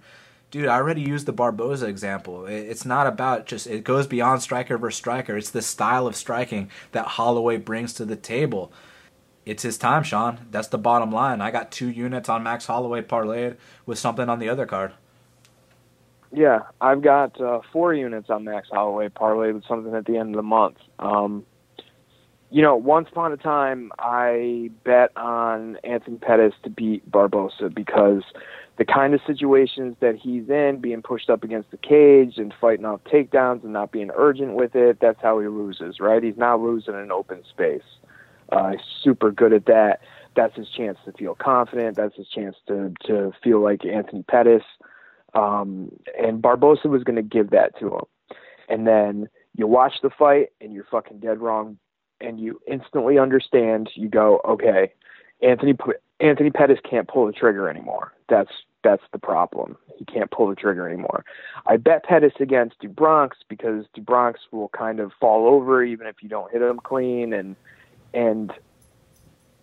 dude, 0.52 0.68
I 0.68 0.76
already 0.76 1.02
used 1.02 1.26
the 1.26 1.34
Barboza 1.34 1.88
example. 1.88 2.46
It's 2.46 2.86
not 2.86 3.08
about 3.08 3.46
just, 3.46 3.68
it 3.68 3.84
goes 3.84 4.08
beyond 4.08 4.42
striker 4.42 4.78
versus 4.78 4.98
striker. 4.98 5.38
It's 5.38 5.50
the 5.50 5.62
style 5.62 6.08
of 6.08 6.16
striking 6.16 6.70
that 6.92 7.06
Holloway 7.06 7.58
brings 7.58 7.94
to 7.94 8.06
the 8.06 8.16
table. 8.16 8.72
It's 9.46 9.64
his 9.64 9.78
time, 9.78 10.04
Sean. 10.04 10.48
That's 10.52 10.68
the 10.68 10.78
bottom 10.78 11.12
line. 11.12 11.42
I 11.42 11.52
got 11.52 11.72
two 11.72 11.90
units 11.90 12.28
on 12.28 12.44
Max 12.44 12.66
Holloway 12.66 13.02
parlayed 13.02 13.58
with 13.86 13.98
something 13.98 14.28
on 14.28 14.40
the 14.40 14.50
other 14.50 14.66
card. 14.66 14.94
Yeah, 16.34 16.64
I've 16.82 17.02
got 17.02 17.40
uh, 17.40 17.62
four 17.72 17.94
units 17.94 18.30
on 18.30 18.44
Max 18.44 18.68
Holloway 18.70 19.08
parlayed 19.08 19.54
with 19.54 19.64
something 19.66 19.96
at 19.96 20.06
the 20.06 20.18
end 20.18 20.30
of 20.32 20.36
the 20.36 20.44
month. 20.44 20.78
Um, 21.00 21.46
you 22.50 22.62
know, 22.62 22.76
once 22.76 23.10
upon 23.12 23.34
a 23.34 23.38
time, 23.38 23.92
I 24.00 24.72
bet 24.84 25.16
on 25.18 25.78
Anthony 25.84 26.18
Pettis 26.18 26.54
to 26.64 26.70
beat 26.70 27.10
Barboza 27.10 27.70
because 27.70 28.24
the 28.78 28.86
kind 28.86 29.14
of 29.14 29.22
situations 29.26 29.98
that 30.00 30.16
he's 30.16 30.50
in, 30.50 30.80
being 30.80 31.02
pushed 31.02 31.30
up 31.30 31.44
against 31.44 31.72
the 31.72 31.78
cage 31.78 32.38
and 32.38 32.54
fighting 32.62 32.86
off 32.86 33.02
takedowns 33.04 33.64
and 33.64 33.74
not 33.74 33.92
being 33.92 34.12
urgent 34.16 34.54
with 34.54 34.76
it, 34.76 35.00
that's 35.02 35.22
how 35.22 35.40
he 35.40 35.48
loses, 35.48 36.00
right? 36.00 36.24
He's 36.24 36.38
not 36.38 36.62
losing 36.62 36.94
in 36.94 37.12
open 37.12 37.44
space. 37.50 37.82
Uh, 38.52 38.74
super 39.04 39.32
good 39.32 39.52
at 39.52 39.66
that. 39.66 40.00
That's 40.36 40.56
his 40.56 40.70
chance 40.70 40.98
to 41.06 41.12
feel 41.12 41.36
confident. 41.36 41.98
That's 41.98 42.16
his 42.16 42.30
chance 42.30 42.56
to 42.68 42.94
to 43.06 43.34
feel 43.44 43.62
like 43.62 43.84
Anthony 43.84 44.24
Pettis. 44.24 44.64
Um, 45.34 45.92
and 46.18 46.42
Barboza 46.42 46.88
was 46.88 47.04
going 47.04 47.18
to 47.18 47.22
give 47.22 47.50
that 47.50 47.78
to 47.80 47.88
him. 47.88 48.06
And 48.70 48.88
then 48.88 49.28
you 49.56 49.68
watch 49.68 49.96
the 50.02 50.10
fight 50.10 50.50
and 50.62 50.72
you're 50.72 50.86
fucking 50.90 51.20
dead 51.20 51.40
wrong, 51.40 51.78
and 52.22 52.40
you 52.40 52.62
instantly 52.68 53.18
understand. 53.20 53.90
You 53.96 54.10
go, 54.10 54.42
okay, 54.46 54.94
Anthony 55.42 55.76
Anthony 56.20 56.50
Pettis 56.50 56.80
can't 56.90 57.08
pull 57.08 57.26
the 57.28 57.34
trigger 57.34 57.70
anymore. 57.70 58.14
That's 58.30 58.52
that's 58.84 59.04
the 59.12 59.20
problem. 59.20 59.78
He 59.98 60.06
can't 60.06 60.30
pull 60.32 60.48
the 60.48 60.56
trigger 60.56 60.88
anymore. 60.88 61.26
I 61.66 61.78
bet 61.78 62.04
Pettis 62.06 62.34
against 62.40 62.80
do 62.80 62.88
Bronx 62.88 63.38
because 63.50 63.86
do 63.94 64.02
Bronx 64.02 64.40
will 64.52 64.70
kind 64.70 65.00
of 65.00 65.12
fall 65.20 65.48
over 65.48 65.84
even 65.84 66.08
if 66.08 66.22
you 66.22 66.30
don't 66.30 66.52
hit 66.52 66.62
him 66.62 66.80
clean 66.84 67.34
and 67.34 67.56
and 68.14 68.52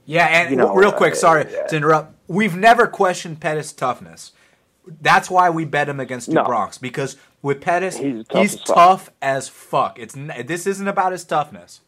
yeah, 0.07 0.27
and 0.27 0.51
you 0.51 0.57
know, 0.57 0.75
real 0.75 0.93
quick, 0.93 1.15
sorry 1.15 1.43
uh, 1.47 1.67
to 1.67 1.77
interrupt. 1.77 2.15
We've 2.29 2.57
never 2.57 2.87
questioned 2.87 3.41
Pettis' 3.41 3.73
toughness. 3.73 4.33
That's 5.01 5.31
why 5.31 5.49
we 5.49 5.65
bet 5.65 5.89
him 5.89 5.99
against 5.99 6.29
No. 6.29 6.43
do 6.43 6.47
Bronx 6.47 6.77
because 6.77 7.17
with 7.41 7.61
Pettis, 7.61 7.97
He's 7.97 8.25
he's, 8.31 8.57
tough 8.61 9.11
as 9.23 9.49
fuck. 9.49 9.99
as 9.99 9.99
fuck. 9.99 9.99
It's 9.99 10.47
this 10.47 10.67
isn't 10.67 10.89
about 10.89 11.13
his 11.13 11.25
toughness. 11.25 11.81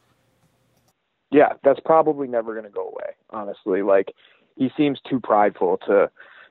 Yeah, 1.30 1.54
that's 1.64 1.80
probably 1.84 2.28
never 2.28 2.52
going 2.52 2.64
to 2.64 2.70
go 2.70 2.88
away. 2.88 3.14
Honestly, 3.30 3.82
like 3.82 4.12
he 4.56 4.70
seems 4.76 5.00
too 5.08 5.20
prideful 5.20 5.78
to 5.86 6.10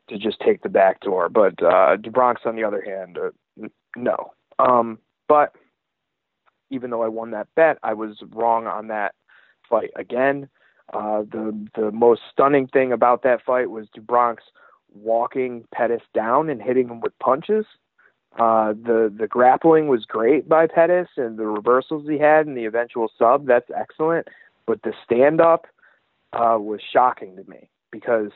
to 0.09 0.17
just 0.17 0.39
take 0.39 0.61
the 0.61 0.69
back 0.69 1.01
door. 1.01 1.29
But 1.29 1.61
uh, 1.63 1.95
do 1.97 2.11
Bronx, 2.11 2.41
on 2.45 2.55
the 2.55 2.63
other 2.63 2.83
hand, 2.85 3.17
uh, 3.17 3.67
no. 3.95 4.33
Um, 4.59 4.99
but 5.27 5.53
even 6.69 6.89
though 6.89 7.03
I 7.03 7.07
won 7.07 7.31
that 7.31 7.47
bet, 7.55 7.77
I 7.83 7.93
was 7.93 8.17
wrong 8.31 8.67
on 8.67 8.87
that 8.87 9.15
fight 9.69 9.91
again. 9.95 10.49
Uh, 10.93 11.21
the 11.23 11.67
the 11.75 11.91
most 11.91 12.21
stunning 12.31 12.67
thing 12.67 12.91
about 12.91 13.23
that 13.23 13.41
fight 13.43 13.71
was 13.71 13.87
do 13.93 14.01
Bronx 14.01 14.43
walking 14.93 15.65
Pettis 15.73 16.03
down 16.13 16.49
and 16.49 16.61
hitting 16.61 16.87
him 16.87 17.01
with 17.01 17.17
punches. 17.19 17.65
Uh, 18.37 18.73
the 18.73 19.13
the 19.17 19.27
grappling 19.27 19.87
was 19.87 20.05
great 20.05 20.47
by 20.47 20.67
Pettis, 20.67 21.07
and 21.17 21.37
the 21.39 21.47
reversals 21.47 22.07
he 22.07 22.19
had, 22.19 22.45
and 22.45 22.55
the 22.55 22.65
eventual 22.65 23.09
sub. 23.17 23.47
That's 23.47 23.69
excellent. 23.75 24.27
But 24.67 24.81
the 24.83 24.93
stand 25.03 25.41
up 25.41 25.67
uh, 26.33 26.57
was 26.59 26.81
shocking 26.91 27.35
to 27.37 27.43
me 27.49 27.69
because 27.91 28.31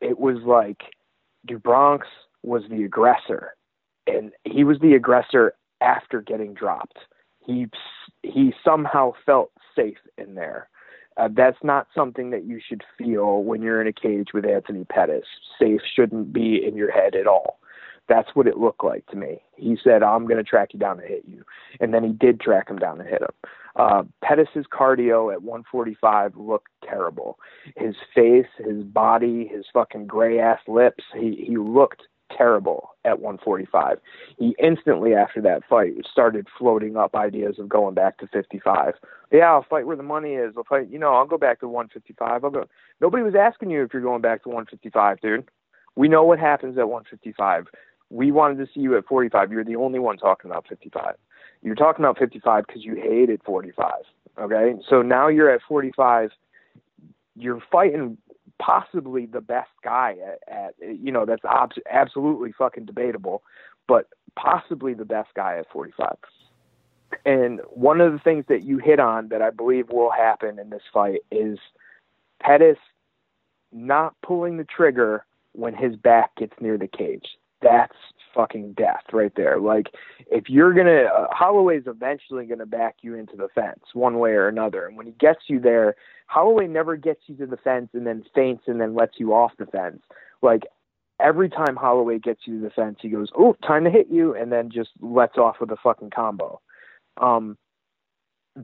it 0.00 0.18
was 0.18 0.38
like 0.44 0.82
do 1.46 1.58
Bronx 1.58 2.06
was 2.42 2.62
the 2.70 2.84
aggressor, 2.84 3.54
and 4.06 4.32
he 4.44 4.64
was 4.64 4.78
the 4.80 4.94
aggressor 4.94 5.54
after 5.80 6.20
getting 6.20 6.54
dropped. 6.54 6.98
He 7.44 7.66
he 8.22 8.52
somehow 8.64 9.12
felt 9.24 9.50
safe 9.74 9.98
in 10.18 10.34
there. 10.34 10.68
Uh, 11.16 11.28
that's 11.34 11.62
not 11.62 11.88
something 11.94 12.30
that 12.30 12.44
you 12.44 12.60
should 12.66 12.82
feel 12.96 13.42
when 13.42 13.62
you're 13.62 13.80
in 13.80 13.86
a 13.86 13.92
cage 13.92 14.28
with 14.32 14.44
Anthony 14.46 14.84
Pettis. 14.84 15.24
Safe 15.60 15.80
shouldn't 15.94 16.32
be 16.32 16.64
in 16.64 16.76
your 16.76 16.90
head 16.90 17.14
at 17.14 17.26
all. 17.26 17.58
That's 18.10 18.28
what 18.34 18.46
it 18.48 18.58
looked 18.58 18.84
like 18.84 19.06
to 19.06 19.16
me. 19.16 19.40
He 19.56 19.78
said, 19.82 20.02
"I'm 20.02 20.26
going 20.26 20.36
to 20.36 20.44
track 20.44 20.74
you 20.74 20.80
down 20.80 20.98
and 20.98 21.08
hit 21.08 21.24
you," 21.26 21.44
and 21.80 21.94
then 21.94 22.04
he 22.04 22.12
did 22.12 22.40
track 22.40 22.68
him 22.68 22.76
down 22.76 23.00
and 23.00 23.08
hit 23.08 23.22
him. 23.22 23.50
Uh, 23.76 24.02
Pettis's 24.22 24.66
cardio 24.70 25.32
at 25.32 25.42
145 25.42 26.36
looked 26.36 26.68
terrible. 26.84 27.38
His 27.76 27.94
face, 28.14 28.48
his 28.58 28.82
body, 28.82 29.46
his 29.46 29.64
fucking 29.72 30.08
gray 30.08 30.40
ass 30.40 30.58
lips. 30.66 31.04
He 31.14 31.44
he 31.46 31.56
looked 31.56 32.02
terrible 32.36 32.90
at 33.04 33.20
145. 33.20 33.98
He 34.38 34.54
instantly 34.62 35.14
after 35.14 35.40
that 35.42 35.62
fight 35.68 35.92
started 36.10 36.46
floating 36.58 36.96
up 36.96 37.14
ideas 37.14 37.58
of 37.58 37.68
going 37.68 37.94
back 37.94 38.18
to 38.18 38.26
55. 38.28 38.94
Yeah, 39.32 39.50
I'll 39.50 39.66
fight 39.68 39.86
where 39.86 39.96
the 39.96 40.02
money 40.02 40.34
is. 40.34 40.54
I'll 40.56 40.64
fight. 40.64 40.90
You 40.90 40.98
know, 40.98 41.14
I'll 41.14 41.26
go 41.26 41.38
back 41.38 41.60
to 41.60 41.68
155. 41.68 42.44
I'll 42.44 42.50
go. 42.50 42.66
Nobody 43.00 43.22
was 43.22 43.34
asking 43.34 43.70
you 43.70 43.82
if 43.82 43.92
you're 43.92 44.02
going 44.02 44.22
back 44.22 44.42
to 44.42 44.48
155, 44.48 45.20
dude. 45.20 45.48
We 45.96 46.08
know 46.08 46.24
what 46.24 46.38
happens 46.38 46.78
at 46.78 46.88
155. 46.88 47.66
We 48.10 48.32
wanted 48.32 48.58
to 48.58 48.72
see 48.72 48.80
you 48.80 48.96
at 48.96 49.06
45. 49.06 49.52
You're 49.52 49.64
the 49.64 49.76
only 49.76 49.98
one 49.98 50.16
talking 50.16 50.50
about 50.50 50.66
55. 50.68 51.14
You're 51.62 51.74
talking 51.74 52.04
about 52.04 52.18
55 52.18 52.66
because 52.66 52.84
you 52.84 52.96
hated 52.96 53.40
45. 53.44 53.92
Okay, 54.38 54.74
so 54.88 55.02
now 55.02 55.28
you're 55.28 55.50
at 55.50 55.60
45. 55.68 56.30
You're 57.36 57.62
fighting 57.70 58.18
possibly 58.60 59.26
the 59.26 59.40
best 59.40 59.70
guy 59.82 60.16
at, 60.24 60.54
at 60.80 60.98
you 60.98 61.10
know 61.10 61.24
that's 61.24 61.44
ob- 61.44 61.72
absolutely 61.90 62.52
fucking 62.52 62.84
debatable, 62.84 63.42
but 63.86 64.08
possibly 64.36 64.94
the 64.94 65.04
best 65.04 65.28
guy 65.34 65.58
at 65.58 65.70
45. 65.70 66.16
And 67.24 67.60
one 67.68 68.00
of 68.00 68.12
the 68.12 68.18
things 68.18 68.44
that 68.48 68.62
you 68.64 68.78
hit 68.78 69.00
on 69.00 69.28
that 69.28 69.42
I 69.42 69.50
believe 69.50 69.90
will 69.90 70.10
happen 70.10 70.58
in 70.58 70.70
this 70.70 70.82
fight 70.92 71.20
is 71.30 71.58
Pettis 72.40 72.78
not 73.72 74.14
pulling 74.22 74.56
the 74.56 74.64
trigger 74.64 75.24
when 75.52 75.74
his 75.74 75.96
back 75.96 76.34
gets 76.36 76.54
near 76.60 76.78
the 76.78 76.86
cage. 76.86 77.36
That's 77.62 77.94
fucking 78.34 78.74
death 78.74 79.02
right 79.12 79.32
there. 79.36 79.58
Like 79.58 79.88
if 80.30 80.48
you're 80.48 80.72
gonna, 80.72 81.04
uh, 81.04 81.26
Holloway's 81.30 81.84
eventually 81.86 82.46
gonna 82.46 82.66
back 82.66 82.96
you 83.02 83.14
into 83.14 83.36
the 83.36 83.48
fence 83.54 83.80
one 83.92 84.18
way 84.18 84.30
or 84.30 84.48
another. 84.48 84.86
And 84.86 84.96
when 84.96 85.06
he 85.06 85.12
gets 85.12 85.40
you 85.48 85.60
there, 85.60 85.96
Holloway 86.26 86.66
never 86.66 86.96
gets 86.96 87.22
you 87.26 87.36
to 87.36 87.46
the 87.46 87.56
fence 87.56 87.88
and 87.92 88.06
then 88.06 88.24
faints 88.34 88.64
and 88.66 88.80
then 88.80 88.94
lets 88.94 89.18
you 89.18 89.34
off 89.34 89.52
the 89.58 89.66
fence. 89.66 90.00
Like 90.42 90.62
every 91.20 91.48
time 91.48 91.76
Holloway 91.76 92.18
gets 92.18 92.42
you 92.46 92.58
to 92.58 92.64
the 92.64 92.70
fence, 92.70 92.98
he 93.00 93.08
goes, 93.08 93.30
"Oh, 93.36 93.54
time 93.66 93.84
to 93.84 93.90
hit 93.90 94.08
you," 94.08 94.34
and 94.34 94.50
then 94.52 94.70
just 94.70 94.90
lets 95.00 95.36
off 95.36 95.60
with 95.60 95.70
a 95.70 95.76
fucking 95.76 96.10
combo. 96.10 96.60
Um, 97.18 97.58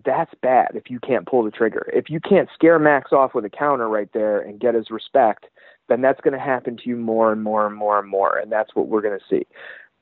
that's 0.05 0.35
bad 0.43 0.73
if 0.75 0.91
you 0.91 0.99
can't 1.01 1.27
pull 1.27 1.45
the 1.45 1.51
trigger. 1.51 1.91
If 1.93 2.11
you 2.11 2.21
can't 2.21 2.49
scare 2.53 2.79
Max 2.79 3.13
off 3.13 3.35
with 3.35 3.45
a 3.45 3.51
counter 3.51 3.89
right 3.89 4.09
there 4.13 4.41
and 4.41 4.61
get 4.61 4.75
his 4.75 4.91
respect, 4.91 5.47
then 5.89 6.01
that's 6.01 6.21
going 6.21 6.35
to 6.35 6.41
happen 6.41 6.77
to 6.77 6.89
you 6.89 6.97
more 6.97 7.33
and 7.33 7.43
more 7.43 7.67
and 7.67 7.77
more 7.77 7.99
and 7.99 8.09
more, 8.09 8.37
and 8.39 8.51
that's 8.51 8.75
what 8.75 8.89
we're 8.89 9.03
going 9.03 9.19
to 9.19 9.25
see. 9.29 9.47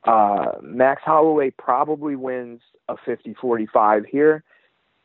Uh, 0.05 0.53
Max 0.63 1.03
Holloway 1.05 1.51
probably 1.51 2.17
wins 2.17 2.61
a 2.89 2.97
50-45 2.97 4.07
here. 4.07 4.43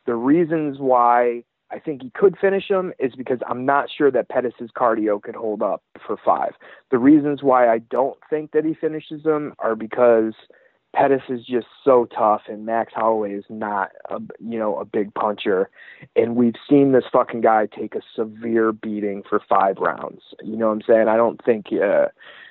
The 0.05 0.15
reasons 0.15 0.77
why 0.79 1.43
I 1.71 1.79
think 1.79 2.01
he 2.01 2.09
could 2.09 2.37
finish 2.39 2.67
him 2.67 2.93
is 2.99 3.13
because 3.15 3.39
I'm 3.47 3.65
not 3.65 3.89
sure 3.95 4.11
that 4.11 4.29
Pettis' 4.29 4.71
cardio 4.75 5.21
could 5.21 5.35
hold 5.35 5.61
up 5.61 5.83
for 6.05 6.17
five. 6.23 6.53
The 6.91 6.97
reasons 6.97 7.43
why 7.43 7.71
I 7.71 7.79
don't 7.79 8.17
think 8.29 8.51
that 8.51 8.65
he 8.65 8.73
finishes 8.73 9.23
him 9.23 9.53
are 9.59 9.75
because 9.75 10.33
Pettis 10.93 11.21
is 11.29 11.45
just 11.45 11.67
so 11.83 12.05
tough, 12.05 12.41
and 12.47 12.65
Max 12.65 12.93
Holloway 12.93 13.33
is 13.33 13.45
not, 13.49 13.91
a, 14.09 14.19
you 14.39 14.57
know, 14.57 14.77
a 14.77 14.85
big 14.85 15.13
puncher. 15.13 15.69
And 16.15 16.35
we've 16.35 16.55
seen 16.67 16.91
this 16.91 17.05
fucking 17.11 17.41
guy 17.41 17.67
take 17.67 17.95
a 17.95 18.01
severe 18.15 18.71
beating 18.71 19.23
for 19.27 19.39
five 19.47 19.77
rounds. 19.77 20.21
You 20.43 20.57
know 20.57 20.67
what 20.67 20.73
I'm 20.73 20.81
saying? 20.81 21.07
I 21.07 21.15
don't 21.15 21.43
think 21.45 21.67
uh, 21.71 22.07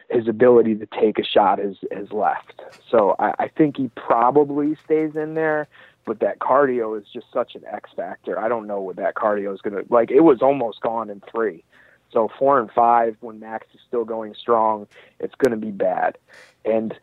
his 0.08 0.28
ability 0.28 0.76
to 0.76 0.86
take 0.86 1.18
a 1.18 1.24
shot 1.24 1.58
has 1.58 1.76
has 1.90 2.12
left. 2.12 2.62
So 2.90 3.16
I, 3.18 3.34
I 3.38 3.48
think 3.48 3.76
he 3.76 3.90
probably 3.96 4.76
stays 4.84 5.16
in 5.16 5.34
there. 5.34 5.66
But 6.06 6.20
that 6.20 6.38
cardio 6.38 6.98
is 6.98 7.06
just 7.12 7.26
such 7.30 7.54
an 7.54 7.64
X 7.70 7.90
factor. 7.94 8.38
I 8.38 8.48
don't 8.48 8.66
know 8.66 8.80
what 8.80 8.96
that 8.96 9.14
cardio 9.14 9.52
is 9.52 9.60
gonna 9.60 9.82
like. 9.90 10.10
It 10.10 10.20
was 10.20 10.40
almost 10.40 10.80
gone 10.80 11.10
in 11.10 11.20
three. 11.30 11.64
So 12.12 12.30
four 12.38 12.58
and 12.58 12.70
five, 12.70 13.16
when 13.20 13.40
Max 13.40 13.66
is 13.74 13.80
still 13.86 14.04
going 14.04 14.34
strong, 14.34 14.86
it's 15.20 15.34
going 15.34 15.50
to 15.50 15.58
be 15.58 15.70
bad. 15.70 16.16
And 16.64 16.94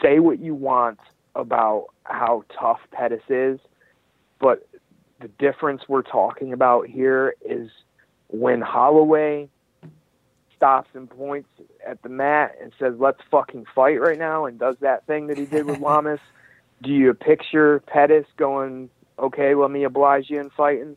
say 0.00 0.18
what 0.18 0.40
you 0.40 0.54
want 0.54 0.98
about 1.34 1.86
how 2.04 2.44
tough 2.58 2.80
Pettis 2.90 3.22
is, 3.28 3.58
but 4.40 4.66
the 5.20 5.28
difference 5.38 5.82
we're 5.88 6.02
talking 6.02 6.52
about 6.52 6.86
here 6.86 7.34
is 7.44 7.70
when 8.28 8.60
Holloway 8.60 9.48
stops 10.56 10.90
and 10.94 11.08
points 11.08 11.48
at 11.86 12.02
the 12.02 12.08
mat 12.08 12.56
and 12.60 12.72
says, 12.78 12.94
"Let's 12.98 13.20
fucking 13.30 13.66
fight 13.74 14.00
right 14.00 14.18
now," 14.18 14.44
and 14.44 14.58
does 14.58 14.76
that 14.80 15.06
thing 15.06 15.28
that 15.28 15.38
he 15.38 15.46
did 15.46 15.66
with 15.66 15.78
Lamas. 15.80 16.20
Do 16.82 16.90
you 16.90 17.14
picture 17.14 17.80
Pettis 17.86 18.26
going, 18.36 18.90
"Okay, 19.18 19.54
let 19.54 19.70
me 19.70 19.84
oblige 19.84 20.30
you 20.30 20.40
in 20.40 20.50
fighting"? 20.50 20.96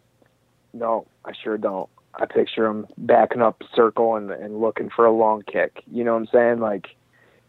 No, 0.74 1.08
I 1.24 1.34
sure 1.34 1.58
don't. 1.58 1.90
I 2.14 2.26
picture 2.26 2.66
him 2.66 2.88
backing 2.98 3.42
up 3.42 3.62
circle 3.74 4.16
and 4.16 4.32
and 4.32 4.60
looking 4.60 4.90
for 4.90 5.06
a 5.06 5.12
long 5.12 5.44
kick. 5.44 5.84
You 5.92 6.04
know 6.04 6.14
what 6.14 6.20
I'm 6.20 6.28
saying? 6.28 6.60
Like 6.60 6.96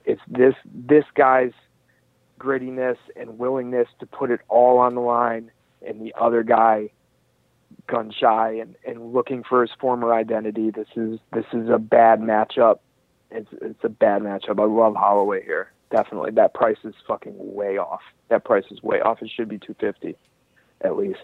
it's 0.07 0.23
this 0.29 0.55
this 0.65 1.05
guy's 1.15 1.53
grittiness 2.39 2.97
and 3.17 3.39
willingness 3.39 3.89
to 3.99 4.07
put 4.07 4.31
it 4.31 4.41
all 4.49 4.79
on 4.79 4.95
the 4.95 5.01
line 5.01 5.51
and 5.87 6.01
the 6.01 6.15
other 6.19 6.43
guy 6.43 6.91
gun 7.89 8.13
shy 8.19 8.53
and, 8.53 8.77
and 8.87 9.13
looking 9.13 9.43
for 9.43 9.63
his 9.63 9.71
former 9.81 10.13
identity. 10.15 10.71
This 10.71 10.89
is 10.97 11.19
this 11.33 11.45
is 11.53 11.69
a 11.69 11.79
bad 11.79 12.21
matchup. 12.21 12.79
It's 13.31 13.49
it's 13.61 13.85
a 13.85 13.89
bad 13.89 14.23
matchup. 14.23 14.61
I 14.61 14.65
love 14.65 14.95
Holloway 14.95 15.45
here. 15.45 15.73
Definitely. 15.91 16.33
That 16.33 16.55
price 16.55 16.79
is 16.85 16.95
fucking 17.07 17.35
way 17.37 17.79
off. 17.79 18.01
That 18.29 18.45
price 18.45 18.65
is 18.71 18.83
way 18.83 19.01
off. 19.01 19.23
It 19.23 19.31
should 19.35 19.49
be 19.49 19.59
two 19.59 19.75
fifty 19.79 20.17
at 20.83 20.97
least. 20.97 21.21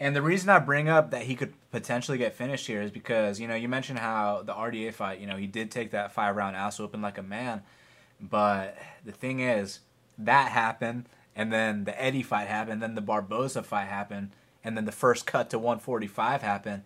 And 0.00 0.16
the 0.16 0.22
reason 0.22 0.48
I 0.48 0.58
bring 0.58 0.88
up 0.88 1.12
that 1.12 1.22
he 1.22 1.36
could 1.36 1.54
potentially 1.70 2.18
get 2.18 2.34
finished 2.34 2.66
here 2.66 2.82
is 2.82 2.90
because, 2.90 3.38
you 3.38 3.46
know, 3.46 3.54
you 3.54 3.68
mentioned 3.68 4.00
how 4.00 4.42
the 4.42 4.52
RDA 4.52 4.92
fight, 4.94 5.20
you 5.20 5.28
know, 5.28 5.36
he 5.36 5.46
did 5.46 5.70
take 5.70 5.92
that 5.92 6.10
five 6.10 6.34
round 6.34 6.56
ass 6.56 6.80
whooping 6.80 7.00
like 7.02 7.18
a 7.18 7.22
man. 7.22 7.62
But 8.22 8.78
the 9.04 9.12
thing 9.12 9.40
is, 9.40 9.80
that 10.16 10.52
happened, 10.52 11.08
and 11.34 11.52
then 11.52 11.84
the 11.84 12.00
Eddie 12.00 12.22
fight 12.22 12.46
happened, 12.46 12.82
then 12.82 12.94
the 12.94 13.00
Barboza 13.00 13.62
fight 13.62 13.88
happened, 13.88 14.30
and 14.62 14.76
then 14.76 14.84
the 14.84 14.92
first 14.92 15.26
cut 15.26 15.50
to 15.50 15.58
145 15.58 16.42
happened. 16.42 16.82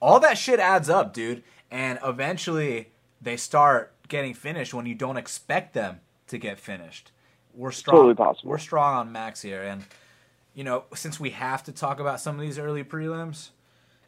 All 0.00 0.20
that 0.20 0.36
shit 0.36 0.60
adds 0.60 0.90
up, 0.90 1.14
dude. 1.14 1.42
And 1.70 1.98
eventually, 2.04 2.90
they 3.20 3.36
start 3.36 3.92
getting 4.08 4.34
finished 4.34 4.72
when 4.74 4.86
you 4.86 4.94
don't 4.94 5.16
expect 5.16 5.74
them 5.74 6.00
to 6.28 6.38
get 6.38 6.58
finished. 6.58 7.12
We're 7.54 7.72
strong. 7.72 7.96
Totally 7.96 8.14
possible. 8.14 8.50
We're 8.50 8.58
strong 8.58 8.94
on 8.94 9.12
Max 9.12 9.42
here, 9.42 9.62
and 9.62 9.84
you 10.54 10.64
know, 10.64 10.84
since 10.94 11.20
we 11.20 11.30
have 11.30 11.62
to 11.64 11.72
talk 11.72 12.00
about 12.00 12.20
some 12.20 12.34
of 12.34 12.40
these 12.40 12.58
early 12.58 12.84
prelims, 12.84 13.50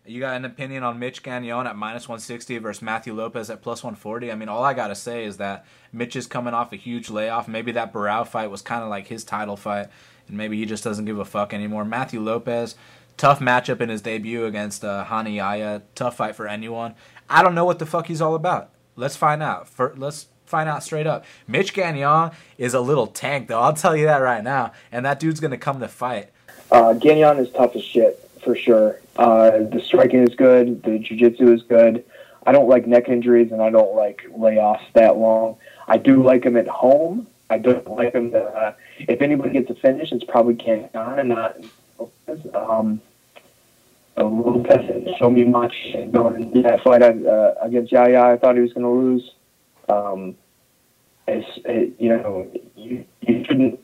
you 0.07 0.21
got 0.21 0.37
an 0.37 0.45
opinion 0.45 0.83
on 0.83 0.99
Mitch 0.99 1.23
Gagnon 1.23 1.67
at 1.67 1.77
minus 1.77 2.09
160 2.09 2.59
versus 2.59 2.83
Matthew 2.83 3.15
Lopes 3.15 3.51
at 3.51 3.63
plus 3.63 3.83
140? 3.83 4.33
I 4.33 4.35
mean, 4.35 4.49
all 4.49 4.65
I 4.65 4.75
got 4.75 4.89
to 4.89 4.95
say 4.95 5.25
is 5.25 5.37
that 5.37 5.67
Mitch 5.93 6.17
is 6.17 6.27
coming 6.27 6.55
off 6.55 6.73
a 6.73 6.77
huge 6.77 7.11
layoff. 7.11 7.49
Maybe 7.49 7.73
that 7.73 7.93
Barao 7.93 8.27
fight 8.27 8.51
was 8.51 8.63
kind 8.63 8.83
of 8.83 8.89
like 8.89 9.09
his 9.09 9.25
title 9.25 9.57
fight, 9.57 9.89
and 10.27 10.37
maybe 10.37 10.57
he 10.57 10.65
just 10.65 10.85
doesn't 10.85 11.05
give 11.05 11.19
a 11.19 11.25
fuck 11.25 11.53
anymore. 11.53 11.85
Matthew 11.85 12.21
Lopes, 12.21 12.77
tough 13.17 13.41
matchup 13.41 13.81
in 13.81 13.91
his 13.91 14.01
debut 14.01 14.47
against 14.47 14.85
uh, 14.85 15.05
Rani 15.11 15.37
Yahya. 15.37 15.83
Tough 15.95 16.17
fight 16.17 16.35
for 16.35 16.49
anyone. 16.49 16.95
I 17.29 17.43
don't 17.43 17.55
know 17.55 17.65
what 17.65 17.79
the 17.79 17.87
fuck 17.87 18.07
he's 18.07 18.23
all 18.23 18.35
about. 18.35 18.71
Let's 18.97 19.17
find 19.17 19.43
out. 19.43 19.69
For, 19.69 19.95
let's 19.97 20.29
find 20.47 20.69
out 20.69 20.83
straight 20.83 21.07
up. 21.07 21.25
Mitch 21.47 21.75
Gagnon 21.75 22.33
is 22.59 22.75
a 22.75 22.81
little 22.81 23.07
tank, 23.07 23.49
though. 23.49 23.61
I'll 23.61 23.75
tell 23.75 23.97
you 23.97 24.07
that 24.07 24.19
right 24.19 24.43
now. 24.43 24.73
And 24.91 25.05
that 25.05 25.21
dude's 25.21 25.41
going 25.41 25.53
to 25.53 25.59
come 25.59 25.81
to 25.81 25.89
fight. 25.89 26.31
Uh, 26.71 26.95
Gagnon 26.95 27.39
is 27.39 27.51
tough 27.53 27.77
as 27.77 27.85
shit, 27.85 28.19
for 28.43 28.57
sure. 28.57 29.00
Uh, 29.17 29.51
the 29.65 29.83
striking 29.85 30.23
is 30.23 30.35
good. 30.35 30.83
The 30.83 30.99
jiu-jitsu 30.99 31.53
is 31.53 31.63
good. 31.63 32.05
I 32.47 32.53
don't 32.53 32.69
like 32.69 32.87
neck 32.87 33.09
injuries, 33.09 33.53
and 33.53 33.61
I 33.61 33.71
don't 33.71 33.95
like 33.95 34.23
layoffs 34.31 34.93
that 34.95 35.17
long. 35.17 35.57
I 35.87 35.99
do 35.99 36.23
like 36.23 36.45
him 36.45 36.57
at 36.57 36.69
home. 36.69 37.27
I 37.51 37.59
don't 37.59 37.89
like 37.91 38.15
him. 38.15 38.31
To, 38.31 38.43
uh, 38.43 38.75
if 38.99 39.21
anybody 39.21 39.51
gets 39.51 39.69
a 39.71 39.75
finish, 39.75 40.13
it's 40.13 40.25
probably 40.25 40.55
Gagnon 40.55 41.19
and 41.19 41.29
not 41.29 41.57
um, 42.55 43.01
a 44.17 44.25
bit 44.25 44.87
didn't 44.87 45.17
show 45.19 45.31
me 45.31 45.45
much 45.45 45.75
going 46.11 46.43
into 46.43 46.63
that 46.63 46.83
fight 46.83 47.03
uh, 47.03 47.55
against 47.61 47.93
Yahya. 47.93 48.23
I 48.23 48.37
thought 48.37 48.55
he 48.55 48.63
was 48.63 48.73
going 48.73 48.85
to 48.85 48.91
lose. 48.91 49.31
Um, 49.89 50.37
it's, 51.27 51.49
it, 51.65 51.95
you 51.99 52.09
know, 52.11 52.51
you, 52.77 53.05
you 53.23 53.45
shouldn't. 53.45 53.81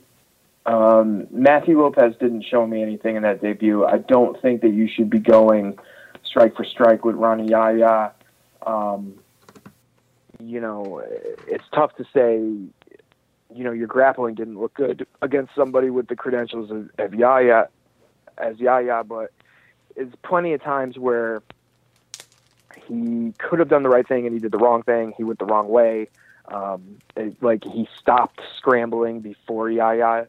Um, 0.66 1.28
Matthew 1.30 1.80
Lopes 1.80 2.16
didn't 2.18 2.42
show 2.42 2.66
me 2.66 2.82
anything 2.82 3.14
in 3.14 3.22
that 3.22 3.40
debut. 3.40 3.84
I 3.84 3.98
don't 3.98 4.40
think 4.42 4.62
that 4.62 4.72
you 4.72 4.88
should 4.88 5.08
be 5.08 5.20
going 5.20 5.78
strike 6.24 6.56
for 6.56 6.64
strike 6.64 7.04
with 7.04 7.14
Rani 7.14 7.48
Yahya. 7.48 8.12
Um, 8.66 9.14
you 10.42 10.60
know, 10.60 11.02
it's 11.46 11.64
tough 11.72 11.94
to 11.96 12.04
say. 12.12 12.38
You 13.54 13.64
know, 13.64 13.70
your 13.70 13.86
grappling 13.86 14.34
didn't 14.34 14.58
look 14.58 14.74
good 14.74 15.06
against 15.22 15.54
somebody 15.54 15.88
with 15.88 16.08
the 16.08 16.16
credentials 16.16 16.70
of, 16.70 16.90
of 16.98 17.14
Yahya 17.14 17.68
as 18.36 18.58
Yahya, 18.58 19.04
but 19.04 19.30
it's 19.94 20.14
plenty 20.22 20.52
of 20.52 20.62
times 20.62 20.98
where 20.98 21.42
he 22.86 23.32
could 23.38 23.60
have 23.60 23.68
done 23.68 23.82
the 23.82 23.88
right 23.88 24.06
thing 24.06 24.26
and 24.26 24.34
he 24.34 24.40
did 24.40 24.52
the 24.52 24.58
wrong 24.58 24.82
thing. 24.82 25.14
He 25.16 25.24
went 25.24 25.38
the 25.38 25.46
wrong 25.46 25.68
way. 25.68 26.08
Um, 26.48 26.98
it, 27.16 27.40
like 27.42 27.64
he 27.64 27.88
stopped 27.98 28.40
scrambling 28.58 29.20
before 29.20 29.70
Yahya 29.70 30.28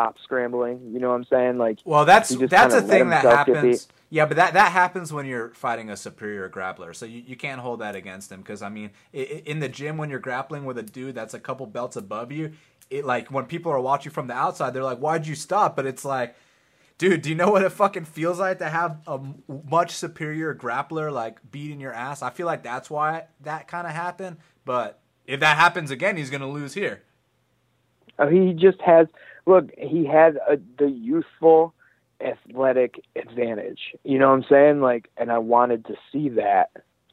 stopped 0.00 0.22
scrambling. 0.22 0.80
You 0.92 1.00
know 1.00 1.10
what 1.10 1.16
I'm 1.16 1.24
saying? 1.24 1.58
Like, 1.58 1.78
well, 1.84 2.04
that's 2.04 2.34
that's 2.36 2.74
a 2.74 2.82
thing 2.82 3.10
that 3.10 3.24
happens. 3.24 3.88
Yeah, 4.08 4.26
but 4.26 4.36
that 4.38 4.54
that 4.54 4.72
happens 4.72 5.12
when 5.12 5.26
you're 5.26 5.50
fighting 5.50 5.90
a 5.90 5.96
superior 5.96 6.48
grappler, 6.48 6.94
so 6.94 7.06
you, 7.06 7.22
you 7.26 7.36
can't 7.36 7.60
hold 7.60 7.80
that 7.80 7.94
against 7.94 8.32
him. 8.32 8.40
Because 8.40 8.62
I 8.62 8.68
mean, 8.68 8.90
in 9.12 9.60
the 9.60 9.68
gym 9.68 9.96
when 9.96 10.10
you're 10.10 10.18
grappling 10.18 10.64
with 10.64 10.78
a 10.78 10.82
dude 10.82 11.14
that's 11.14 11.34
a 11.34 11.40
couple 11.40 11.66
belts 11.66 11.96
above 11.96 12.32
you, 12.32 12.52
it 12.90 13.04
like 13.04 13.30
when 13.30 13.44
people 13.44 13.70
are 13.70 13.80
watching 13.80 14.12
from 14.12 14.26
the 14.26 14.34
outside, 14.34 14.74
they're 14.74 14.84
like, 14.84 14.98
"Why'd 14.98 15.26
you 15.26 15.34
stop?" 15.34 15.76
But 15.76 15.86
it's 15.86 16.04
like 16.04 16.34
Dude, 17.00 17.22
do 17.22 17.30
you 17.30 17.34
know 17.34 17.50
what 17.50 17.62
it 17.62 17.70
fucking 17.70 18.04
feels 18.04 18.38
like 18.38 18.58
to 18.58 18.68
have 18.68 18.98
a 19.06 19.18
much 19.48 19.92
superior 19.92 20.54
grappler 20.54 21.10
like 21.10 21.38
beating 21.50 21.80
your 21.80 21.94
ass? 21.94 22.20
I 22.20 22.28
feel 22.28 22.44
like 22.44 22.62
that's 22.62 22.90
why 22.90 23.24
that 23.40 23.68
kind 23.68 23.86
of 23.86 23.94
happened. 23.94 24.36
But 24.66 25.00
if 25.24 25.40
that 25.40 25.56
happens 25.56 25.90
again, 25.90 26.18
he's 26.18 26.28
to 26.28 26.46
lose 26.46 26.74
here. 26.74 27.02
Uh, 28.18 28.26
he 28.26 28.52
just 28.52 28.82
has 28.82 29.06
look. 29.50 29.70
He 29.76 30.06
had 30.06 30.36
a, 30.48 30.58
the 30.78 30.88
youthful, 30.88 31.74
athletic 32.20 33.02
advantage. 33.16 33.94
You 34.04 34.18
know 34.18 34.28
what 34.28 34.36
I'm 34.36 34.44
saying? 34.48 34.80
Like, 34.80 35.10
and 35.16 35.30
I 35.30 35.38
wanted 35.38 35.84
to 35.86 35.94
see 36.12 36.28
that, 36.30 36.70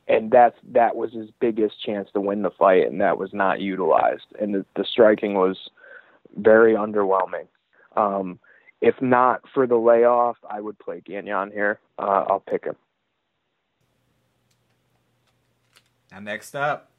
and 0.08 0.32
that's 0.32 0.56
that 0.72 0.96
was 0.96 1.14
his 1.14 1.30
biggest 1.40 1.84
chance 1.84 2.10
to 2.14 2.22
win 2.22 2.42
the 2.42 2.52
fight, 2.52 2.88
and 2.88 3.02
that 3.02 3.18
was 3.18 3.34
not 3.34 3.60
utilized. 3.60 4.26
And 4.40 4.54
the, 4.54 4.66
the 4.76 4.86
striking 4.86 5.34
was 5.34 5.58
very 6.38 6.74
underwhelming. 6.74 7.48
Um, 7.96 8.40
if 8.80 9.02
not 9.02 9.42
for 9.54 9.66
the 9.66 9.78
layoff, 9.78 10.38
I 10.48 10.62
would 10.62 10.78
play 10.78 11.02
Gagnon 11.04 11.52
here. 11.52 11.80
Uh, 11.98 12.26
I'll 12.28 12.44
pick 12.48 12.66
him. 12.66 12.76
And 16.12 16.26
next 16.26 16.56
up, 16.56 16.92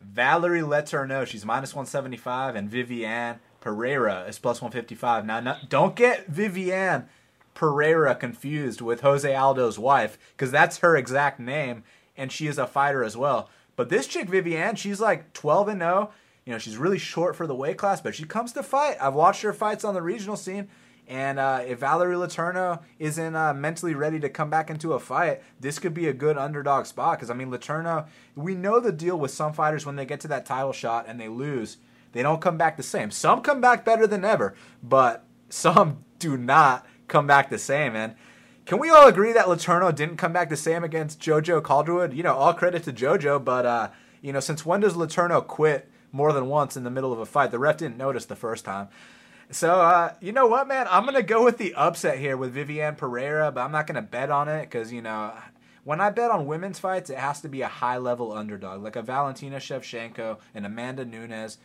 Valerie 0.00 0.60
Letourneau. 0.60 1.26
She's 1.26 1.44
minus 1.44 1.74
175, 1.74 2.56
and 2.56 2.70
Viviane 2.70 3.38
Pereira 3.64 4.26
is 4.28 4.38
plus 4.38 4.60
155. 4.60 5.24
Now, 5.24 5.56
don't 5.70 5.96
get 5.96 6.30
Viviane 6.30 7.06
Pereira 7.54 8.14
confused 8.14 8.82
with 8.82 9.00
Jose 9.00 9.32
Aldo's 9.34 9.78
wife, 9.78 10.18
because 10.36 10.50
that's 10.50 10.78
her 10.80 10.94
exact 10.94 11.40
name, 11.40 11.82
and 12.14 12.30
she 12.30 12.46
is 12.46 12.58
a 12.58 12.66
fighter 12.66 13.02
as 13.02 13.16
well. 13.16 13.48
But 13.74 13.88
this 13.88 14.06
chick, 14.06 14.28
Viviane, 14.28 14.76
she's 14.76 15.00
like 15.00 15.32
12 15.32 15.68
and 15.68 15.80
0. 15.80 16.10
You 16.44 16.52
know, 16.52 16.58
she's 16.58 16.76
really 16.76 16.98
short 16.98 17.36
for 17.36 17.46
the 17.46 17.54
weight 17.54 17.78
class, 17.78 18.02
but 18.02 18.14
she 18.14 18.24
comes 18.24 18.52
to 18.52 18.62
fight. 18.62 18.98
I've 19.00 19.14
watched 19.14 19.40
her 19.40 19.54
fights 19.54 19.82
on 19.82 19.94
the 19.94 20.02
regional 20.02 20.36
scene. 20.36 20.68
And 21.08 21.38
uh, 21.38 21.62
if 21.66 21.78
Valerie 21.78 22.16
Letourneau 22.16 22.82
isn't 22.98 23.34
uh, 23.34 23.54
mentally 23.54 23.94
ready 23.94 24.20
to 24.20 24.28
come 24.28 24.50
back 24.50 24.68
into 24.68 24.92
a 24.92 25.00
fight, 25.00 25.42
this 25.58 25.78
could 25.78 25.94
be 25.94 26.08
a 26.08 26.12
good 26.12 26.36
underdog 26.36 26.84
spot. 26.84 27.18
Because 27.18 27.30
I 27.30 27.34
mean, 27.34 27.50
Letourneau, 27.50 28.06
we 28.36 28.54
know 28.54 28.78
the 28.78 28.92
deal 28.92 29.18
with 29.18 29.30
some 29.30 29.54
fighters 29.54 29.86
when 29.86 29.96
they 29.96 30.04
get 30.04 30.20
to 30.20 30.28
that 30.28 30.44
title 30.44 30.72
shot 30.74 31.06
and 31.08 31.18
they 31.18 31.28
lose, 31.28 31.78
they 32.14 32.22
don't 32.22 32.40
come 32.40 32.56
back 32.56 32.76
the 32.76 32.82
same. 32.82 33.10
Some 33.10 33.42
come 33.42 33.60
back 33.60 33.84
better 33.84 34.06
than 34.06 34.24
ever, 34.24 34.54
but 34.82 35.26
some 35.50 36.04
do 36.18 36.36
not 36.36 36.86
come 37.08 37.26
back 37.26 37.50
the 37.50 37.58
same. 37.58 37.94
And 37.94 38.14
can 38.64 38.78
we 38.78 38.88
all 38.88 39.06
agree 39.06 39.32
that 39.32 39.46
Letourneau 39.46 39.94
didn't 39.94 40.16
come 40.16 40.32
back 40.32 40.48
the 40.48 40.56
same 40.56 40.84
against 40.84 41.20
JoJo 41.20 41.60
Calderwood? 41.60 42.14
You 42.14 42.22
know, 42.22 42.34
all 42.34 42.54
credit 42.54 42.84
to 42.84 42.92
JoJo, 42.92 43.44
but 43.44 43.66
uh, 43.66 43.90
you 44.22 44.32
know, 44.32 44.40
since 44.40 44.64
when 44.64 44.80
does 44.80 44.94
Letourneau 44.94 45.46
quit 45.46 45.90
more 46.12 46.32
than 46.32 46.46
once 46.46 46.76
in 46.76 46.84
the 46.84 46.90
middle 46.90 47.12
of 47.12 47.18
a 47.18 47.26
fight? 47.26 47.50
The 47.50 47.58
ref 47.58 47.76
didn't 47.76 47.98
notice 47.98 48.24
the 48.24 48.36
first 48.36 48.64
time. 48.64 48.88
So 49.50 49.80
uh, 49.80 50.14
you 50.20 50.32
know 50.32 50.46
what, 50.46 50.68
man? 50.68 50.86
I'm 50.88 51.04
gonna 51.04 51.22
go 51.22 51.44
with 51.44 51.58
the 51.58 51.74
upset 51.74 52.18
here 52.18 52.36
with 52.36 52.54
Viviane 52.54 52.96
Pereira, 52.96 53.52
but 53.52 53.60
I'm 53.60 53.72
not 53.72 53.86
gonna 53.86 54.02
bet 54.02 54.30
on 54.30 54.48
it 54.48 54.62
because 54.62 54.92
you 54.92 55.02
know 55.02 55.34
when 55.84 56.00
I 56.00 56.10
bet 56.10 56.30
on 56.30 56.46
women's 56.46 56.78
fights, 56.78 57.10
it 57.10 57.18
has 57.18 57.42
to 57.42 57.48
be 57.48 57.60
a 57.60 57.68
high 57.68 57.98
level 57.98 58.32
underdog, 58.32 58.82
like 58.82 58.96
a 58.96 59.02
Valentina 59.02 59.56
Shevchenko 59.56 60.38
and 60.54 60.64
Amanda 60.64 61.04
Nunes. 61.04 61.58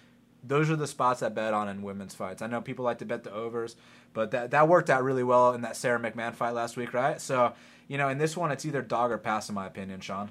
Those 0.43 0.69
are 0.69 0.75
the 0.75 0.87
spots 0.87 1.21
I 1.21 1.29
bet 1.29 1.53
on 1.53 1.67
in 1.67 1.81
women's 1.81 2.15
fights. 2.15 2.41
I 2.41 2.47
know 2.47 2.61
people 2.61 2.85
like 2.85 2.99
to 2.99 3.05
bet 3.05 3.23
the 3.23 3.33
overs, 3.33 3.75
but 4.13 4.31
that 4.31 4.51
that 4.51 4.67
worked 4.67 4.89
out 4.89 5.03
really 5.03 5.23
well 5.23 5.53
in 5.53 5.61
that 5.61 5.75
Sara 5.75 5.99
McMann 5.99 6.33
fight 6.33 6.53
last 6.53 6.77
week, 6.77 6.93
right? 6.93 7.19
So 7.19 7.53
you 7.89 7.97
know, 7.97 8.07
in 8.07 8.19
this 8.19 8.37
one, 8.37 8.51
it's 8.51 8.65
either 8.65 8.81
dog 8.81 9.11
or 9.11 9.17
pass, 9.17 9.49
in 9.49 9.55
my 9.55 9.67
opinion, 9.67 9.99
Sean. 9.99 10.29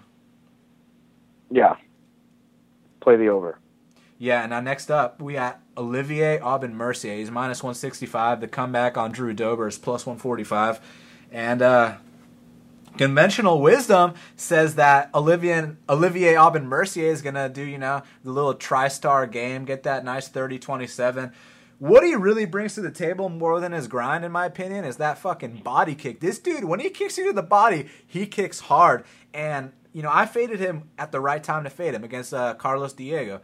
Yeah. 1.50 1.76
Play 3.00 3.16
the 3.16 3.28
over. 3.28 3.58
Yeah, 4.16 4.46
now 4.46 4.60
next 4.60 4.90
up, 4.90 5.20
we 5.20 5.34
got 5.34 5.60
Olivier 5.76 6.38
Aubin 6.40 6.74
Mercier. 6.74 7.16
He's 7.16 7.30
minus 7.30 7.62
165. 7.62 8.40
The 8.40 8.48
comeback 8.48 8.96
on 8.96 9.12
Drew 9.12 9.32
Dober 9.32 9.68
is 9.68 9.78
plus 9.78 10.06
145. 10.06 10.80
And 11.30 11.62
uh, 11.62 11.96
conventional 12.98 13.60
wisdom 13.60 14.14
says 14.36 14.74
that 14.74 15.10
Olivier, 15.14 15.76
Olivier 15.88 16.36
Aubin 16.36 16.66
Mercier 16.66 17.10
is 17.10 17.22
going 17.22 17.34
to 17.34 17.48
do, 17.48 17.62
you 17.62 17.78
know, 17.78 18.02
the 18.24 18.32
little 18.32 18.54
TriStar 18.54 19.30
game, 19.30 19.64
get 19.64 19.84
that 19.84 20.04
nice 20.04 20.28
30 20.28 20.58
27. 20.58 21.32
What 21.78 22.02
he 22.02 22.16
really 22.16 22.44
brings 22.44 22.74
to 22.74 22.80
the 22.80 22.90
table 22.90 23.28
more 23.28 23.60
than 23.60 23.70
his 23.70 23.86
grind, 23.86 24.24
in 24.24 24.32
my 24.32 24.46
opinion, 24.46 24.84
is 24.84 24.96
that 24.96 25.16
fucking 25.16 25.58
body 25.58 25.94
kick. 25.94 26.18
This 26.18 26.40
dude, 26.40 26.64
when 26.64 26.80
he 26.80 26.90
kicks 26.90 27.16
you 27.16 27.26
to 27.26 27.32
the 27.32 27.42
body, 27.42 27.88
he 28.04 28.26
kicks 28.26 28.58
hard. 28.58 29.04
And, 29.32 29.72
you 29.92 30.02
know, 30.02 30.10
I 30.12 30.26
faded 30.26 30.58
him 30.58 30.90
at 30.98 31.12
the 31.12 31.20
right 31.20 31.42
time 31.42 31.62
to 31.64 31.70
fade 31.70 31.94
him 31.94 32.02
against 32.02 32.34
uh, 32.34 32.54
Carlos 32.54 32.94
Diego. 32.94 33.40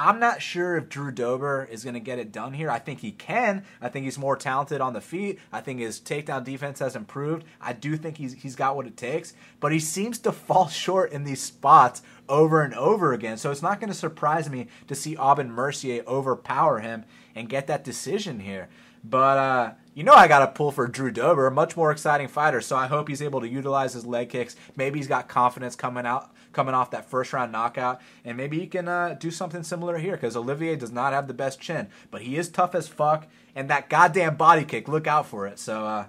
I'm 0.00 0.20
not 0.20 0.40
sure 0.40 0.76
if 0.76 0.88
Drew 0.88 1.10
Dober 1.10 1.68
is 1.68 1.82
going 1.82 1.94
to 1.94 2.00
get 2.00 2.20
it 2.20 2.30
done 2.30 2.52
here. 2.52 2.70
I 2.70 2.78
think 2.78 3.00
he 3.00 3.10
can. 3.10 3.64
I 3.82 3.88
think 3.88 4.04
he's 4.04 4.16
more 4.16 4.36
talented 4.36 4.80
on 4.80 4.92
the 4.92 5.00
feet. 5.00 5.40
I 5.52 5.60
think 5.60 5.80
his 5.80 5.98
takedown 5.98 6.44
defense 6.44 6.78
has 6.78 6.94
improved. 6.94 7.44
I 7.60 7.72
do 7.72 7.96
think 7.96 8.16
he's 8.16 8.34
he's 8.34 8.54
got 8.54 8.76
what 8.76 8.86
it 8.86 8.96
takes, 8.96 9.34
but 9.58 9.72
he 9.72 9.80
seems 9.80 10.20
to 10.20 10.30
fall 10.48 10.68
short 10.68 11.10
in 11.10 11.24
these 11.24 11.42
spots 11.42 12.02
over 12.28 12.62
and 12.62 12.74
over 12.74 13.12
again. 13.12 13.38
So 13.38 13.50
it's 13.50 13.60
not 13.60 13.80
going 13.80 13.90
to 13.90 13.98
surprise 13.98 14.48
me 14.48 14.68
to 14.86 14.94
see 14.94 15.16
Aubin 15.16 15.50
Mercier 15.50 16.04
overpower 16.06 16.78
him 16.78 17.04
and 17.34 17.48
get 17.48 17.66
that 17.66 17.82
decision 17.82 18.38
here. 18.38 18.68
But 19.02 19.38
uh, 19.38 19.72
you 19.94 20.04
know 20.04 20.14
I 20.14 20.28
got 20.28 20.40
to 20.40 20.46
pull 20.46 20.70
for 20.70 20.86
Drew 20.86 21.10
Dober, 21.10 21.48
a 21.48 21.50
much 21.50 21.76
more 21.76 21.90
exciting 21.90 22.28
fighter. 22.28 22.60
So 22.60 22.76
I 22.76 22.86
hope 22.86 23.08
he's 23.08 23.22
able 23.22 23.40
to 23.40 23.48
utilize 23.48 23.94
his 23.94 24.06
leg 24.06 24.28
kicks. 24.28 24.54
Maybe 24.76 25.00
he's 25.00 25.08
got 25.08 25.28
confidence 25.28 25.74
coming 25.74 26.06
out 26.06 26.32
coming 26.52 26.74
off 26.74 26.90
that 26.90 27.08
first 27.08 27.32
round 27.32 27.52
knockout, 27.52 28.00
and 28.24 28.36
maybe 28.36 28.58
he 28.58 28.66
can 28.66 28.88
uh, 28.88 29.16
do 29.18 29.30
something 29.30 29.62
similar 29.62 29.98
here 29.98 30.12
because 30.12 30.36
Olivier 30.36 30.76
does 30.76 30.92
not 30.92 31.12
have 31.12 31.28
the 31.28 31.34
best 31.34 31.60
chin, 31.60 31.88
but 32.10 32.22
he 32.22 32.36
is 32.36 32.48
tough 32.48 32.74
as 32.74 32.88
fuck, 32.88 33.26
and 33.54 33.68
that 33.70 33.88
goddamn 33.88 34.36
body 34.36 34.64
kick, 34.64 34.88
look 34.88 35.06
out 35.06 35.26
for 35.26 35.46
it. 35.46 35.58
So, 35.58 35.84
uh, 35.86 36.06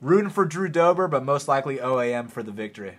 rooting 0.00 0.30
for 0.30 0.44
Drew 0.44 0.68
Dober, 0.68 1.08
but 1.08 1.24
most 1.24 1.48
likely 1.48 1.78
OAM 1.78 2.28
for 2.30 2.42
the 2.42 2.52
victory. 2.52 2.98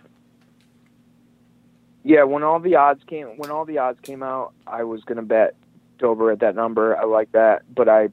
Yeah, 2.04 2.24
when 2.24 2.44
all 2.44 2.60
the 2.60 2.76
odds 2.76 3.02
came 3.08 3.28
when 3.38 3.50
all 3.50 3.66
the 3.66 3.78
odds 3.78 4.00
came 4.02 4.24
out, 4.24 4.54
I 4.68 4.84
was 4.84 5.04
gonna 5.04 5.22
bet 5.22 5.56
Dober 6.00 6.32
at 6.32 6.40
that 6.40 6.56
number. 6.56 6.98
I 6.98 7.06
like 7.06 7.32
that, 7.32 7.64
but 7.74 7.88
I 7.88 8.10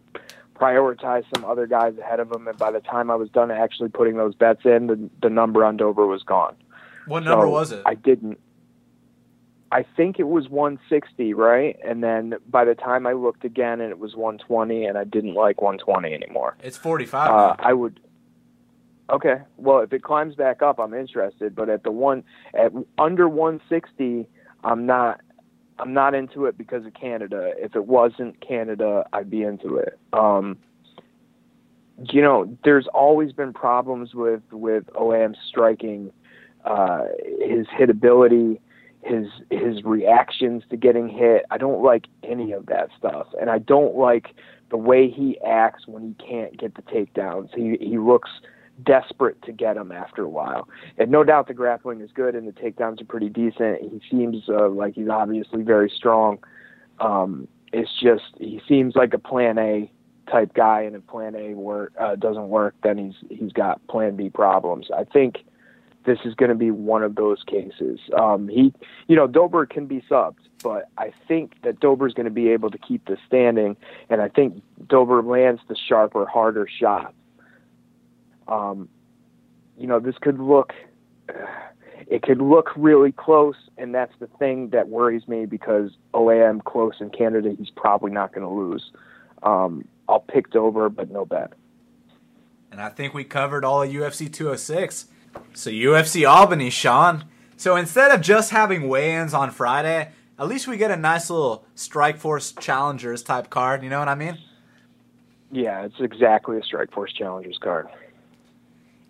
prioritized 0.54 1.24
some 1.34 1.44
other 1.44 1.66
guys 1.66 1.96
ahead 1.98 2.20
of 2.20 2.30
him, 2.30 2.46
and 2.46 2.56
by 2.56 2.70
the 2.70 2.80
time 2.80 3.10
I 3.10 3.16
was 3.16 3.30
done 3.30 3.50
actually 3.50 3.88
putting 3.88 4.16
those 4.16 4.34
bets 4.34 4.60
in, 4.64 4.86
the 4.86 5.10
the 5.22 5.30
number 5.30 5.64
on 5.64 5.76
Dober 5.76 6.06
was 6.06 6.22
gone. 6.22 6.54
What 7.10 7.24
number 7.24 7.46
so 7.46 7.50
was 7.50 7.72
it? 7.72 7.82
I 7.84 7.94
didn't. 7.94 8.38
I 9.72 9.84
think 9.96 10.20
it 10.20 10.28
was 10.28 10.48
160, 10.48 11.34
right? 11.34 11.76
And 11.84 12.04
then 12.04 12.34
by 12.48 12.64
the 12.64 12.76
time 12.76 13.04
I 13.04 13.12
looked 13.12 13.44
again, 13.44 13.80
and 13.80 13.90
it 13.90 13.98
was 13.98 14.14
120, 14.14 14.84
and 14.84 14.96
I 14.96 15.04
didn't 15.04 15.34
like 15.34 15.60
120 15.60 16.12
anymore. 16.12 16.56
It's 16.62 16.76
45. 16.76 17.30
Uh, 17.30 17.56
I 17.58 17.72
would. 17.72 17.98
Okay, 19.10 19.38
well, 19.56 19.80
if 19.80 19.92
it 19.92 20.04
climbs 20.04 20.36
back 20.36 20.62
up, 20.62 20.78
I'm 20.78 20.94
interested. 20.94 21.56
But 21.56 21.68
at 21.68 21.82
the 21.82 21.90
one 21.90 22.22
at 22.54 22.72
under 22.96 23.28
160, 23.28 24.28
I'm 24.62 24.86
not. 24.86 25.20
I'm 25.80 25.92
not 25.92 26.14
into 26.14 26.44
it 26.44 26.56
because 26.56 26.86
of 26.86 26.94
Canada. 26.94 27.52
If 27.56 27.74
it 27.74 27.86
wasn't 27.86 28.40
Canada, 28.46 29.06
I'd 29.12 29.30
be 29.30 29.42
into 29.42 29.78
it. 29.78 29.98
Um, 30.12 30.58
you 32.08 32.22
know, 32.22 32.56
there's 32.64 32.86
always 32.88 33.32
been 33.32 33.52
problems 33.52 34.14
with 34.14 34.42
with 34.52 34.84
OAM 34.94 35.34
striking, 35.48 36.12
uh, 36.64 37.04
his 37.40 37.66
hitability, 37.66 38.60
his 39.02 39.26
his 39.50 39.82
reactions 39.84 40.62
to 40.70 40.76
getting 40.76 41.08
hit. 41.08 41.44
I 41.50 41.58
don't 41.58 41.82
like 41.82 42.06
any 42.22 42.52
of 42.52 42.66
that 42.66 42.88
stuff, 42.98 43.28
and 43.40 43.50
I 43.50 43.58
don't 43.58 43.96
like 43.96 44.34
the 44.70 44.76
way 44.76 45.10
he 45.10 45.38
acts 45.46 45.86
when 45.86 46.02
he 46.02 46.24
can't 46.24 46.56
get 46.58 46.74
the 46.74 46.82
takedowns. 46.82 47.50
He 47.54 47.76
he 47.84 47.98
looks 47.98 48.30
desperate 48.84 49.40
to 49.42 49.52
get 49.52 49.76
him 49.76 49.92
after 49.92 50.22
a 50.22 50.28
while. 50.28 50.68
And 50.98 51.10
no 51.10 51.24
doubt 51.24 51.48
the 51.48 51.54
grappling 51.54 52.00
is 52.00 52.10
good 52.14 52.34
and 52.34 52.48
the 52.48 52.52
takedowns 52.52 53.00
are 53.02 53.04
pretty 53.04 53.28
decent. 53.28 53.82
He 53.82 54.00
seems 54.10 54.48
uh, 54.48 54.70
like 54.70 54.94
he's 54.94 55.08
obviously 55.08 55.62
very 55.62 55.92
strong. 55.94 56.38
Um, 56.98 57.48
it's 57.72 57.90
just 58.02 58.24
he 58.38 58.60
seems 58.68 58.96
like 58.96 59.14
a 59.14 59.18
plan 59.18 59.58
A 59.58 59.90
type 60.30 60.54
guy, 60.54 60.82
and 60.82 60.96
if 60.96 61.06
plan 61.06 61.34
A 61.34 61.54
work 61.54 61.92
uh, 62.00 62.16
doesn't 62.16 62.48
work, 62.48 62.74
then 62.82 62.98
he's 62.98 63.38
he's 63.38 63.52
got 63.52 63.86
plan 63.88 64.16
B 64.16 64.30
problems. 64.30 64.88
I 64.96 65.04
think 65.04 65.38
this 66.04 66.18
is 66.24 66.34
going 66.34 66.48
to 66.48 66.54
be 66.54 66.70
one 66.70 67.02
of 67.02 67.14
those 67.14 67.42
cases. 67.46 68.00
Um, 68.18 68.48
he, 68.48 68.72
you 69.06 69.16
know, 69.16 69.26
Dober 69.26 69.66
can 69.66 69.86
be 69.86 70.02
subbed, 70.10 70.38
but 70.62 70.88
I 70.96 71.12
think 71.28 71.60
that 71.62 71.80
Dober 71.80 72.06
is 72.06 72.14
going 72.14 72.24
to 72.24 72.30
be 72.30 72.48
able 72.48 72.70
to 72.70 72.78
keep 72.78 73.04
the 73.06 73.16
standing, 73.26 73.76
and 74.08 74.22
I 74.22 74.28
think 74.28 74.62
Dober 74.88 75.22
lands 75.22 75.60
the 75.68 75.76
sharper, 75.76 76.26
harder 76.26 76.66
shot. 76.66 77.14
Um, 78.48 78.88
you 79.78 79.86
know, 79.86 80.00
this 80.00 80.16
could 80.20 80.40
look, 80.40 80.72
it 82.06 82.22
could 82.22 82.40
look 82.40 82.70
really 82.76 83.12
close, 83.12 83.56
and 83.76 83.94
that's 83.94 84.14
the 84.20 84.26
thing 84.38 84.70
that 84.70 84.88
worries 84.88 85.28
me 85.28 85.44
because 85.44 85.90
OAM 86.14 86.64
close 86.64 86.94
in 87.00 87.10
Canada, 87.10 87.54
he's 87.56 87.70
probably 87.70 88.10
not 88.10 88.32
going 88.32 88.46
to 88.46 88.52
lose. 88.52 88.90
Um, 89.42 89.86
I'll 90.08 90.20
pick 90.20 90.50
Dober, 90.50 90.88
but 90.88 91.10
no 91.10 91.24
bet. 91.24 91.52
And 92.72 92.80
I 92.80 92.88
think 92.88 93.14
we 93.14 93.24
covered 93.24 93.64
all 93.64 93.82
of 93.82 93.90
UFC 93.90 94.32
206. 94.32 95.06
So 95.52 95.70
UFC 95.70 96.28
Albany, 96.28 96.70
Sean. 96.70 97.24
So 97.56 97.76
instead 97.76 98.10
of 98.10 98.20
just 98.20 98.50
having 98.50 98.88
weigh-ins 98.88 99.34
on 99.34 99.50
Friday, 99.50 100.10
at 100.38 100.48
least 100.48 100.66
we 100.66 100.76
get 100.78 100.90
a 100.90 100.96
nice 100.96 101.28
little 101.28 101.66
Strikeforce 101.76 102.58
Challengers 102.58 103.22
type 103.22 103.50
card. 103.50 103.82
You 103.82 103.90
know 103.90 103.98
what 103.98 104.08
I 104.08 104.14
mean? 104.14 104.38
Yeah, 105.52 105.84
it's 105.84 106.00
exactly 106.00 106.56
a 106.56 106.60
Strikeforce 106.60 107.12
Challengers 107.14 107.58
card. 107.58 107.88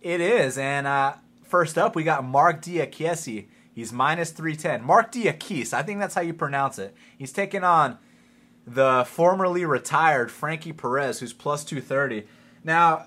It 0.03 0.21
is, 0.21 0.57
and 0.57 0.87
uh, 0.87 1.15
first 1.43 1.77
up 1.77 1.95
we 1.95 2.03
got 2.03 2.25
Marc 2.25 2.63
Diakiese. 2.63 3.47
He's 3.73 3.93
minus 3.93 4.31
310. 4.31 4.85
Marc 4.85 5.13
Diakiese, 5.13 5.73
I 5.73 5.83
think 5.83 6.01
that's 6.01 6.15
how 6.15 6.23
you 6.23 6.35
pronounce 6.35 6.79
it. 6.79 6.95
He's 7.17 7.33
taking 7.33 7.63
on 7.63 7.99
the 8.67 9.05
formerly 9.07 9.65
retired 9.65 10.31
Frankie 10.31 10.73
Perez, 10.73 11.21
who's 11.21 11.33
plus 11.33 11.65
230. 11.65 12.27
Now, 12.65 13.07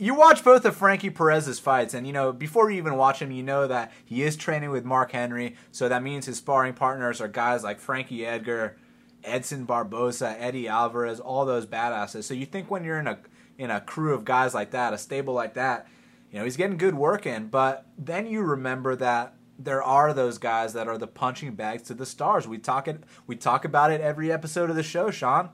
you 0.00 0.14
watch 0.14 0.42
both 0.42 0.64
of 0.64 0.74
Frankie 0.74 1.10
Perez's 1.10 1.58
fights, 1.58 1.92
and 1.92 2.06
you 2.06 2.12
know 2.12 2.32
before 2.32 2.70
you 2.70 2.78
even 2.78 2.96
watch 2.96 3.20
him, 3.20 3.30
you 3.30 3.42
know 3.42 3.66
that 3.66 3.92
he 4.02 4.22
is 4.22 4.34
training 4.34 4.70
with 4.70 4.82
Mark 4.82 5.12
Henry. 5.12 5.56
So 5.72 5.90
that 5.90 6.02
means 6.02 6.24
his 6.24 6.38
sparring 6.38 6.72
partners 6.72 7.20
are 7.20 7.28
guys 7.28 7.62
like 7.62 7.78
Frankie 7.78 8.24
Edgar, 8.24 8.78
Edson 9.22 9.66
Barboza, 9.66 10.40
Eddie 10.40 10.68
Alvarez, 10.68 11.20
all 11.20 11.44
those 11.44 11.66
badasses. 11.66 12.24
So 12.24 12.32
you 12.32 12.46
think 12.46 12.70
when 12.70 12.82
you're 12.82 12.98
in 12.98 13.08
a 13.08 13.18
in 13.58 13.70
a 13.70 13.82
crew 13.82 14.14
of 14.14 14.24
guys 14.24 14.54
like 14.54 14.70
that, 14.70 14.94
a 14.94 14.98
stable 14.98 15.34
like 15.34 15.52
that, 15.54 15.86
you 16.32 16.38
know 16.38 16.44
he's 16.44 16.56
getting 16.56 16.78
good 16.78 16.94
work 16.94 17.26
in. 17.26 17.48
But 17.48 17.84
then 17.98 18.26
you 18.26 18.40
remember 18.40 18.96
that 18.96 19.34
there 19.58 19.82
are 19.82 20.14
those 20.14 20.38
guys 20.38 20.72
that 20.72 20.88
are 20.88 20.96
the 20.96 21.06
punching 21.06 21.56
bags 21.56 21.82
to 21.82 21.94
the 21.94 22.06
stars. 22.06 22.48
We 22.48 22.56
talk 22.56 22.88
it, 22.88 23.04
we 23.26 23.36
talk 23.36 23.66
about 23.66 23.92
it 23.92 24.00
every 24.00 24.32
episode 24.32 24.70
of 24.70 24.76
the 24.76 24.82
show, 24.82 25.10
Sean. 25.10 25.50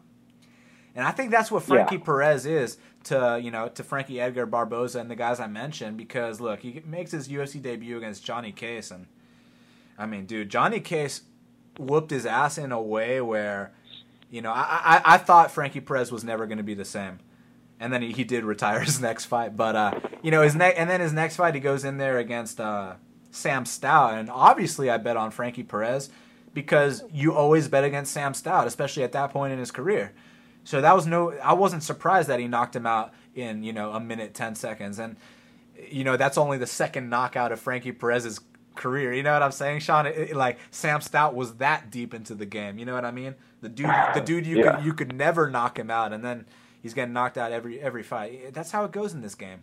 And 0.97 1.05
I 1.05 1.11
think 1.11 1.31
that's 1.31 1.51
what 1.51 1.63
Frankie 1.63 1.97
yeah. 1.97 2.03
Perez 2.03 2.47
is 2.47 2.79
to 3.05 3.39
you 3.41 3.51
know 3.51 3.69
to 3.69 3.85
Frankie 3.85 4.21
Edgar 4.21 4.47
Barboza 4.47 4.99
and 4.99 5.11
the 5.11 5.15
guys 5.15 5.39
I 5.39 5.47
mentioned 5.47 5.99
because 5.99 6.41
look, 6.41 6.61
he 6.61 6.83
makes 6.87 7.13
his 7.13 7.29
UFC 7.29 7.61
debut 7.63 7.99
against 7.99 8.25
Johnny 8.25 8.51
Case 8.51 8.91
and 8.91 9.07
I 9.99 10.07
mean, 10.07 10.27
dude, 10.27 10.49
Johnny 10.49 10.81
Case 10.81 11.23
whooped 11.79 12.11
his 12.11 12.25
ass 12.25 12.57
in 12.57 12.73
a 12.73 12.81
way 12.81 13.21
where 13.21 13.73
you 14.31 14.41
know 14.41 14.51
I 14.51 15.03
I, 15.05 15.15
I 15.15 15.19
thought 15.19 15.51
Frankie 15.51 15.81
Perez 15.81 16.11
was 16.11 16.25
never 16.25 16.47
going 16.47 16.59
to 16.59 16.65
be 16.65 16.75
the 16.75 16.85
same. 16.85 17.21
And 17.79 17.93
then 17.93 18.01
he, 18.01 18.11
he 18.13 18.25
did 18.25 18.43
retire 18.43 18.81
his 18.81 18.99
next 19.03 19.27
fight, 19.27 19.55
but 19.55 19.77
uh, 19.77 20.01
you 20.23 20.31
know 20.31 20.41
his 20.41 20.57
next 20.57 20.79
and 20.79 20.89
then 20.89 21.01
his 21.01 21.13
next 21.13 21.37
fight 21.37 21.55
he 21.55 21.61
goes 21.61 21.85
in 21.85 21.99
there 21.99 22.17
against 22.17 22.59
uh, 22.59 22.95
Sam 23.31 23.67
Stout, 23.67 24.15
and 24.15 24.31
obviously 24.31 24.89
I 24.89 24.97
bet 24.97 25.19
on 25.19 25.31
Frankie 25.31 25.63
Perez 25.63 26.09
because 26.55 27.05
you 27.13 27.35
always 27.35 27.69
bet 27.69 27.85
against 27.85 28.15
Sam 28.15 28.33
Stout, 28.33 28.67
especially 28.67 29.03
at 29.03 29.13
that 29.13 29.31
point 29.31 29.53
in 29.53 29.59
his 29.59 29.71
career. 29.71 30.15
So 30.67 30.81
that 30.81 30.97
was 30.97 31.07
no, 31.07 31.31
I 31.39 31.53
wasn't 31.53 31.85
surprised 31.85 32.29
that 32.29 32.41
he 32.41 32.49
knocked 32.49 32.75
him 32.75 32.87
out 32.87 33.15
in 33.37 33.63
you 33.63 33.73
know 33.73 33.93
a 33.93 34.01
minute 34.01 34.35
ten 34.35 34.57
seconds, 34.57 34.99
and 34.99 35.17
you 35.89 36.03
know 36.03 36.17
that's 36.17 36.37
only 36.37 36.59
the 36.59 36.67
second 36.67 37.09
knockout 37.09 37.53
of 37.53 37.61
Frankie 37.61 37.93
Perez's 37.93 38.41
career. 38.75 39.13
You 39.13 39.23
know 39.23 39.33
what 39.33 39.45
I'm 39.45 39.53
saying, 39.53 39.79
Sean? 39.79 40.07
It, 40.07 40.31
it, 40.31 40.37
like 40.37 40.59
Sam 40.73 41.01
Stout 41.01 41.37
was 41.37 41.55
that 41.59 41.93
deep 41.93 42.13
into 42.13 42.35
the 42.35 42.47
game. 42.47 42.79
You 42.79 42.85
know 42.85 42.95
what 42.95 43.05
I 43.05 43.13
mean? 43.13 43.37
The 43.61 43.69
dude, 43.69 43.91
the 44.13 44.21
dude, 44.21 44.45
you 44.45 44.59
yeah. 44.59 44.75
could 44.75 44.85
you 44.85 44.93
could 44.93 45.15
never 45.15 45.49
knock 45.49 45.79
him 45.79 45.89
out, 45.89 46.13
and 46.13 46.25
then 46.25 46.47
he's 46.83 46.95
getting 46.95 47.15
knocked 47.15 47.39
out 47.39 47.53
every 47.53 47.81
every 47.81 48.03
fight. 48.03 48.53
That's 48.53 48.73
how 48.73 48.85
it 48.85 48.91
goes 48.91 49.15
in 49.15 49.21
this 49.21 49.37
game. 49.37 49.63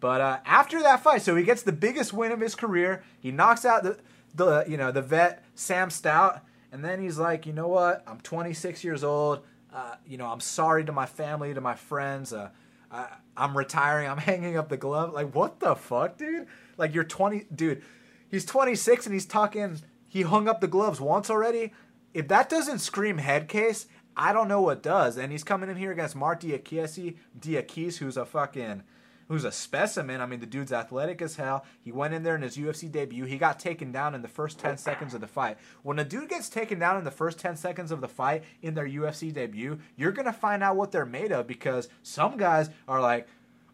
But 0.00 0.20
uh, 0.20 0.38
after 0.44 0.82
that 0.82 1.04
fight, 1.04 1.22
so 1.22 1.36
he 1.36 1.44
gets 1.44 1.62
the 1.62 1.72
biggest 1.72 2.12
win 2.12 2.32
of 2.32 2.40
his 2.40 2.56
career. 2.56 3.04
He 3.20 3.30
knocks 3.30 3.64
out 3.64 3.84
the 3.84 4.00
the 4.34 4.64
you 4.66 4.76
know 4.76 4.90
the 4.90 5.02
vet 5.02 5.44
Sam 5.54 5.88
Stout, 5.88 6.40
and 6.72 6.84
then 6.84 7.00
he's 7.00 7.16
like, 7.16 7.46
you 7.46 7.52
know 7.52 7.68
what? 7.68 8.02
I'm 8.08 8.20
26 8.22 8.82
years 8.82 9.04
old. 9.04 9.44
Uh, 9.76 9.94
you 10.06 10.16
know, 10.16 10.26
I'm 10.26 10.40
sorry 10.40 10.86
to 10.86 10.92
my 10.92 11.04
family, 11.04 11.52
to 11.52 11.60
my 11.60 11.74
friends. 11.74 12.32
Uh, 12.32 12.48
I, 12.90 13.08
I'm 13.36 13.54
retiring. 13.54 14.08
I'm 14.08 14.16
hanging 14.32 14.56
up 14.56 14.70
the 14.70 14.78
glove. 14.78 15.12
Like, 15.12 15.34
what 15.34 15.60
the 15.60 15.76
fuck, 15.76 16.16
dude? 16.16 16.46
Like, 16.78 16.94
you're 16.94 17.04
20, 17.04 17.48
dude. 17.54 17.82
He's 18.30 18.46
26 18.46 19.04
and 19.06 19.12
he's 19.12 19.26
talking. 19.26 19.78
He 20.08 20.22
hung 20.22 20.48
up 20.48 20.62
the 20.62 20.66
gloves 20.66 20.98
once 20.98 21.28
already. 21.28 21.74
If 22.14 22.28
that 22.28 22.48
doesn't 22.48 22.78
scream 22.78 23.18
head 23.18 23.48
case, 23.48 23.86
I 24.16 24.32
don't 24.32 24.48
know 24.48 24.62
what 24.62 24.82
does. 24.82 25.18
And 25.18 25.30
he's 25.30 25.44
coming 25.44 25.68
in 25.68 25.76
here 25.76 25.92
against 25.92 26.16
Marc 26.16 26.40
Diakiese, 26.40 27.18
Diakiese, 27.38 27.98
who's 27.98 28.16
a 28.16 28.24
fucking 28.24 28.82
who's 29.28 29.44
a 29.44 29.52
specimen. 29.52 30.20
I 30.20 30.26
mean, 30.26 30.40
the 30.40 30.46
dude's 30.46 30.72
athletic 30.72 31.20
as 31.20 31.36
hell. 31.36 31.64
He 31.82 31.92
went 31.92 32.14
in 32.14 32.22
there 32.22 32.36
in 32.36 32.42
his 32.42 32.56
UFC 32.56 32.90
debut. 32.90 33.24
He 33.24 33.38
got 33.38 33.58
taken 33.58 33.92
down 33.92 34.14
in 34.14 34.22
the 34.22 34.28
first 34.28 34.58
10 34.58 34.76
seconds 34.78 35.14
of 35.14 35.20
the 35.20 35.26
fight. 35.26 35.58
When 35.82 35.98
a 35.98 36.04
dude 36.04 36.28
gets 36.28 36.48
taken 36.48 36.78
down 36.78 36.98
in 36.98 37.04
the 37.04 37.10
first 37.10 37.38
10 37.38 37.56
seconds 37.56 37.90
of 37.90 38.00
the 38.00 38.08
fight 38.08 38.44
in 38.62 38.74
their 38.74 38.88
UFC 38.88 39.32
debut, 39.32 39.78
you're 39.96 40.12
going 40.12 40.26
to 40.26 40.32
find 40.32 40.62
out 40.62 40.76
what 40.76 40.92
they're 40.92 41.06
made 41.06 41.32
of 41.32 41.46
because 41.46 41.88
some 42.02 42.36
guys 42.36 42.70
are 42.86 43.00
like, 43.00 43.28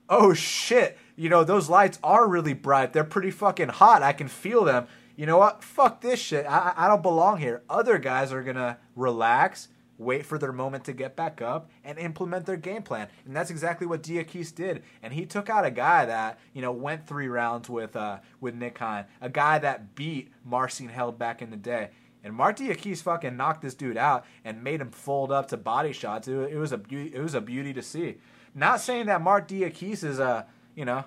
oh 0.08 0.34
shit, 0.34 0.98
you 1.16 1.28
know, 1.28 1.44
those 1.44 1.68
lights 1.68 1.98
are 2.02 2.26
really 2.26 2.54
bright. 2.54 2.92
They're 2.92 3.04
pretty 3.04 3.30
fucking 3.30 3.68
hot. 3.68 4.02
I 4.02 4.12
can 4.12 4.28
feel 4.28 4.64
them. 4.64 4.86
You 5.16 5.26
know 5.26 5.38
what? 5.38 5.62
Fuck 5.62 6.00
this 6.00 6.20
shit. 6.20 6.46
I, 6.46 6.72
I 6.76 6.88
don't 6.88 7.02
belong 7.02 7.38
here. 7.38 7.62
Other 7.68 7.98
guys 7.98 8.32
are 8.32 8.42
going 8.42 8.56
to 8.56 8.78
relax 8.96 9.68
wait 9.98 10.26
for 10.26 10.38
their 10.38 10.52
moment 10.52 10.84
to 10.84 10.92
get 10.92 11.16
back 11.16 11.40
up, 11.40 11.70
and 11.84 11.98
implement 11.98 12.46
their 12.46 12.56
game 12.56 12.82
plan. 12.82 13.08
And 13.24 13.34
that's 13.34 13.50
exactly 13.50 13.86
what 13.86 14.02
Diakiese 14.02 14.54
did. 14.54 14.82
And 15.02 15.12
he 15.12 15.26
took 15.26 15.48
out 15.48 15.64
a 15.64 15.70
guy 15.70 16.04
that 16.04 16.38
you 16.52 16.62
know 16.62 16.72
went 16.72 17.06
three 17.06 17.28
rounds 17.28 17.68
with 17.68 17.96
uh, 17.96 18.18
with 18.40 18.54
Nick 18.54 18.78
Hein, 18.78 19.06
a 19.20 19.28
guy 19.28 19.58
that 19.58 19.94
beat 19.94 20.32
Marcin 20.44 20.88
Held 20.88 21.18
back 21.18 21.42
in 21.42 21.50
the 21.50 21.56
day. 21.56 21.90
And 22.24 22.34
Marc 22.34 22.56
Diakiese 22.58 23.02
fucking 23.02 23.36
knocked 23.36 23.62
this 23.62 23.74
dude 23.74 23.96
out 23.96 24.24
and 24.44 24.62
made 24.62 24.80
him 24.80 24.92
fold 24.92 25.32
up 25.32 25.48
to 25.48 25.56
body 25.56 25.92
shots. 25.92 26.28
It, 26.28 26.34
it 26.34 26.56
was 26.56 26.72
a 26.72 26.78
beauty. 26.78 27.14
It 27.14 27.20
was 27.20 27.34
a 27.34 27.40
beauty 27.40 27.72
to 27.72 27.82
see. 27.82 28.18
Not 28.54 28.80
saying 28.80 29.06
that 29.06 29.22
Marc 29.22 29.48
Diakiese 29.48 30.04
is 30.04 30.18
a 30.18 30.46
you 30.74 30.84
know 30.84 31.04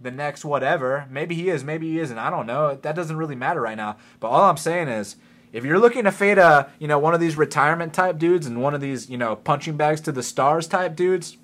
the 0.00 0.10
next 0.10 0.44
whatever. 0.44 1.06
Maybe 1.10 1.34
he 1.34 1.48
is. 1.48 1.64
Maybe 1.64 1.90
he 1.90 1.98
isn't. 1.98 2.18
I 2.18 2.30
don't 2.30 2.46
know. 2.46 2.76
That 2.76 2.94
doesn't 2.94 3.16
really 3.16 3.34
matter 3.34 3.60
right 3.60 3.76
now. 3.76 3.96
But 4.20 4.28
all 4.28 4.44
I'm 4.44 4.56
saying 4.56 4.88
is 4.88 5.16
if 5.54 5.64
you're 5.64 5.78
looking 5.78 6.02
to 6.02 6.10
fade 6.10 6.36
a, 6.36 6.68
you 6.80 6.88
know, 6.88 6.98
one 6.98 7.14
of 7.14 7.20
these 7.20 7.36
retirement 7.36 7.94
type 7.94 8.18
dudes 8.18 8.44
and 8.44 8.60
one 8.60 8.74
of 8.74 8.80
these, 8.80 9.08
you 9.08 9.16
know, 9.16 9.36
punching 9.36 9.76
bags 9.76 10.00
to 10.00 10.10
the 10.10 10.22
stars 10.22 10.66
type 10.66 10.96
dudes, 10.96 11.36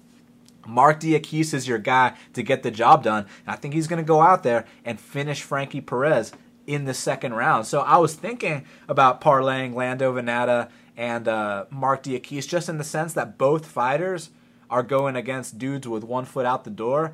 Marc 0.66 0.98
Diakiese 0.98 1.54
is 1.54 1.68
your 1.68 1.78
guy 1.78 2.14
to 2.32 2.42
get 2.42 2.64
the 2.64 2.72
job 2.72 3.04
done. 3.04 3.26
And 3.46 3.54
I 3.54 3.56
think 3.56 3.72
he's 3.72 3.86
going 3.86 4.02
to 4.02 4.06
go 4.06 4.20
out 4.20 4.42
there 4.42 4.66
and 4.84 5.00
finish 5.00 5.42
Frankie 5.42 5.80
Perez 5.80 6.32
in 6.66 6.86
the 6.86 6.92
second 6.92 7.34
round. 7.34 7.68
So 7.68 7.82
I 7.82 7.98
was 7.98 8.14
thinking 8.14 8.66
about 8.88 9.20
parlaying 9.20 9.74
Lando 9.74 10.12
Vannata 10.12 10.70
and 10.96 11.28
uh, 11.28 11.66
Marc 11.70 12.02
Diakiese 12.02 12.48
just 12.48 12.68
in 12.68 12.78
the 12.78 12.84
sense 12.84 13.12
that 13.12 13.38
both 13.38 13.64
fighters 13.64 14.30
are 14.68 14.82
going 14.82 15.14
against 15.14 15.56
dudes 15.56 15.86
with 15.86 16.02
one 16.02 16.24
foot 16.24 16.46
out 16.46 16.64
the 16.64 16.70
door. 16.70 17.12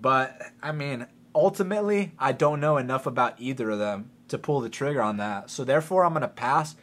But 0.00 0.40
I 0.62 0.70
mean, 0.70 1.06
ultimately, 1.34 2.12
I 2.20 2.30
don't 2.30 2.60
know 2.60 2.76
enough 2.76 3.04
about 3.04 3.34
either 3.40 3.68
of 3.70 3.80
them 3.80 4.10
to 4.28 4.38
pull 4.38 4.60
the 4.60 4.68
trigger 4.68 5.02
on 5.02 5.16
that. 5.18 5.50
So 5.50 5.64
therefore, 5.64 6.04
I'm 6.04 6.12
going 6.12 6.22
to 6.22 6.28
pass. 6.28 6.76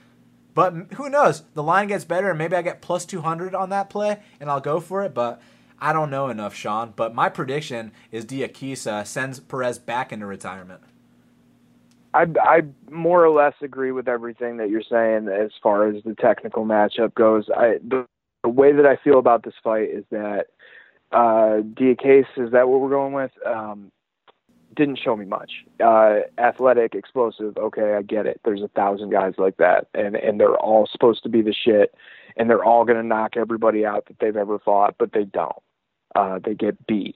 But 0.54 0.74
who 0.94 1.10
knows? 1.10 1.44
The 1.54 1.64
line 1.64 1.88
gets 1.88 2.06
better, 2.06 2.30
and 2.30 2.38
maybe 2.38 2.56
I 2.56 2.62
get 2.62 2.82
plus 2.82 3.06
200 3.06 3.56
on 3.56 3.70
that 3.70 3.90
play, 3.90 4.20
and 4.40 4.50
I'll 4.50 4.62
go 4.62 4.80
for 4.80 5.04
it. 5.04 5.14
But 5.14 5.42
I 5.80 5.94
don't 5.94 6.10
know 6.10 6.30
enough, 6.30 6.56
Sean. 6.56 6.94
But 6.96 7.16
my 7.16 7.30
prediction 7.30 7.92
is 8.12 8.26
Diakisa 8.26 9.06
sends 9.06 9.40
Perez 9.40 9.80
back 9.80 10.14
into 10.14 10.26
retirement. 10.26 10.82
I 12.14 12.26
I 12.42 12.62
more 12.92 13.26
or 13.26 13.32
less 13.32 13.54
agree 13.62 13.92
with 13.92 14.08
everything 14.08 14.58
that 14.58 14.70
you're 14.70 14.84
saying 14.84 15.28
as 15.28 15.52
far 15.62 15.88
as 15.88 16.04
the 16.04 16.16
technical 16.16 16.66
matchup 16.66 17.14
goes. 17.16 17.50
I 17.56 17.80
the, 17.86 18.06
the 18.44 18.50
way 18.50 18.72
that 18.72 18.86
I 18.86 18.98
feel 19.04 19.20
about 19.20 19.44
this 19.44 19.56
fight 19.64 19.90
is 19.90 20.06
that 20.12 20.48
uh 21.12 21.62
Diakase 21.62 22.26
is 22.38 22.52
that 22.52 22.70
what 22.70 22.82
we're 22.82 22.90
going 22.90 23.14
with? 23.14 23.32
Um 23.46 23.92
didn't 24.76 25.00
show 25.04 25.16
me 25.16 25.26
much. 25.26 25.52
Uh 25.84 26.20
athletic, 26.38 26.96
explosive, 26.96 27.58
okay, 27.58 27.96
I 27.96 28.02
get 28.02 28.26
it. 28.26 28.42
There's 28.44 28.62
a 28.62 28.70
thousand 28.70 29.12
guys 29.12 29.34
like 29.38 29.58
that 29.58 29.88
and 29.94 30.16
and 30.16 30.40
they're 30.40 30.58
all 30.58 30.88
supposed 30.92 31.24
to 31.24 31.30
be 31.30 31.42
the 31.42 31.54
shit 31.54 31.96
and 32.38 32.50
they're 32.50 32.64
all 32.64 32.86
gonna 32.86 33.04
knock 33.04 33.38
everybody 33.38 33.86
out 33.86 34.06
that 34.08 34.18
they've 34.20 34.36
ever 34.36 34.60
fought, 34.60 34.96
but 34.98 35.14
they 35.14 35.26
don't. 35.26 35.62
Uh 36.16 36.40
they 36.44 36.54
get 36.54 36.86
beat 36.88 37.16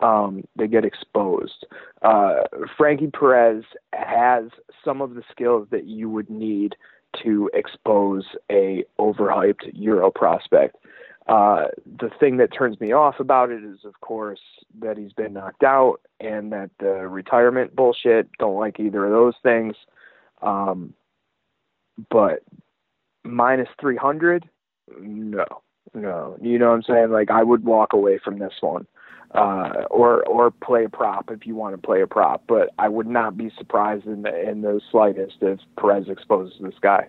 um, 0.00 0.44
they 0.56 0.66
get 0.66 0.84
exposed. 0.84 1.66
Uh, 2.02 2.42
Frankie 2.76 3.10
Perez 3.10 3.64
has 3.92 4.44
some 4.84 5.00
of 5.00 5.14
the 5.14 5.22
skills 5.30 5.68
that 5.70 5.86
you 5.86 6.10
would 6.10 6.28
need 6.28 6.76
to 7.22 7.50
expose 7.54 8.24
a 8.50 8.84
overhyped 8.98 9.70
Euro 9.72 10.10
prospect. 10.10 10.76
Uh, 11.28 11.66
the 11.98 12.10
thing 12.20 12.36
that 12.36 12.52
turns 12.52 12.80
me 12.80 12.92
off 12.92 13.18
about 13.18 13.50
it 13.50 13.64
is, 13.64 13.78
of 13.84 14.00
course, 14.00 14.40
that 14.80 14.96
he's 14.96 15.12
been 15.12 15.32
knocked 15.32 15.64
out 15.64 16.00
and 16.20 16.52
that 16.52 16.70
the 16.78 17.08
retirement 17.08 17.74
bullshit. 17.74 18.28
Don't 18.38 18.58
like 18.58 18.78
either 18.78 19.04
of 19.04 19.10
those 19.10 19.34
things. 19.42 19.74
Um, 20.40 20.94
but 22.10 22.44
minus 23.24 23.68
300, 23.80 24.48
no, 25.00 25.44
no. 25.94 26.36
You 26.40 26.58
know 26.58 26.68
what 26.68 26.74
I'm 26.74 26.82
saying? 26.82 27.10
Like, 27.10 27.30
I 27.30 27.42
would 27.42 27.64
walk 27.64 27.92
away 27.92 28.18
from 28.22 28.38
this 28.38 28.54
one 28.60 28.86
uh, 29.34 29.84
or 29.90 30.22
or 30.24 30.50
play 30.50 30.84
a 30.84 30.88
prop 30.88 31.30
if 31.30 31.46
you 31.46 31.54
want 31.54 31.74
to 31.74 31.86
play 31.86 32.02
a 32.02 32.06
prop. 32.06 32.44
But 32.46 32.70
I 32.78 32.88
would 32.88 33.06
not 33.06 33.36
be 33.36 33.50
surprised 33.58 34.06
in 34.06 34.22
the 34.22 34.48
in 34.48 34.62
the 34.62 34.80
slightest 34.90 35.36
if 35.40 35.58
Perez 35.78 36.08
exposes 36.08 36.54
this 36.60 36.74
guy. 36.80 37.08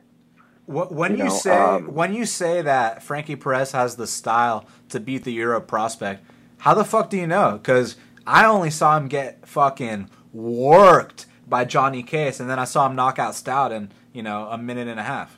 When 0.68 1.14
you, 1.14 1.20
you 1.20 1.24
know, 1.30 1.30
say 1.30 1.58
um, 1.58 1.94
when 1.94 2.14
you 2.14 2.26
say 2.26 2.62
that 2.62 3.02
Frankie 3.02 3.38
Perez 3.38 3.72
has 3.72 3.96
the 3.96 4.06
style 4.06 4.66
to 4.90 5.00
beat 5.00 5.24
the 5.24 5.32
Euro 5.32 5.62
prospect, 5.62 6.26
how 6.58 6.74
the 6.74 6.84
fuck 6.84 7.10
do 7.10 7.16
you 7.16 7.26
know? 7.26 7.54
Because 7.54 7.96
I 8.26 8.46
only 8.46 8.70
saw 8.70 8.98
him 8.98 9.08
get 9.08 9.48
fucking 9.48 10.10
worked 10.34 11.26
by 11.48 11.64
Johnny 11.64 12.04
Case, 12.04 12.42
and 12.42 12.50
then 12.50 12.60
I 12.60 12.66
saw 12.66 12.86
him 12.86 12.98
knock 12.98 13.18
out 13.18 13.34
Stout 13.34 13.72
in 13.72 13.92
you 14.12 14.22
know 14.22 14.50
a 14.52 14.58
minute 14.58 14.90
and 14.90 15.00
a 15.00 15.04
half. 15.04 15.38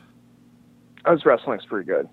His 1.07 1.23
wrestling's 1.23 1.65
pretty 1.65 1.85
good. 1.85 2.09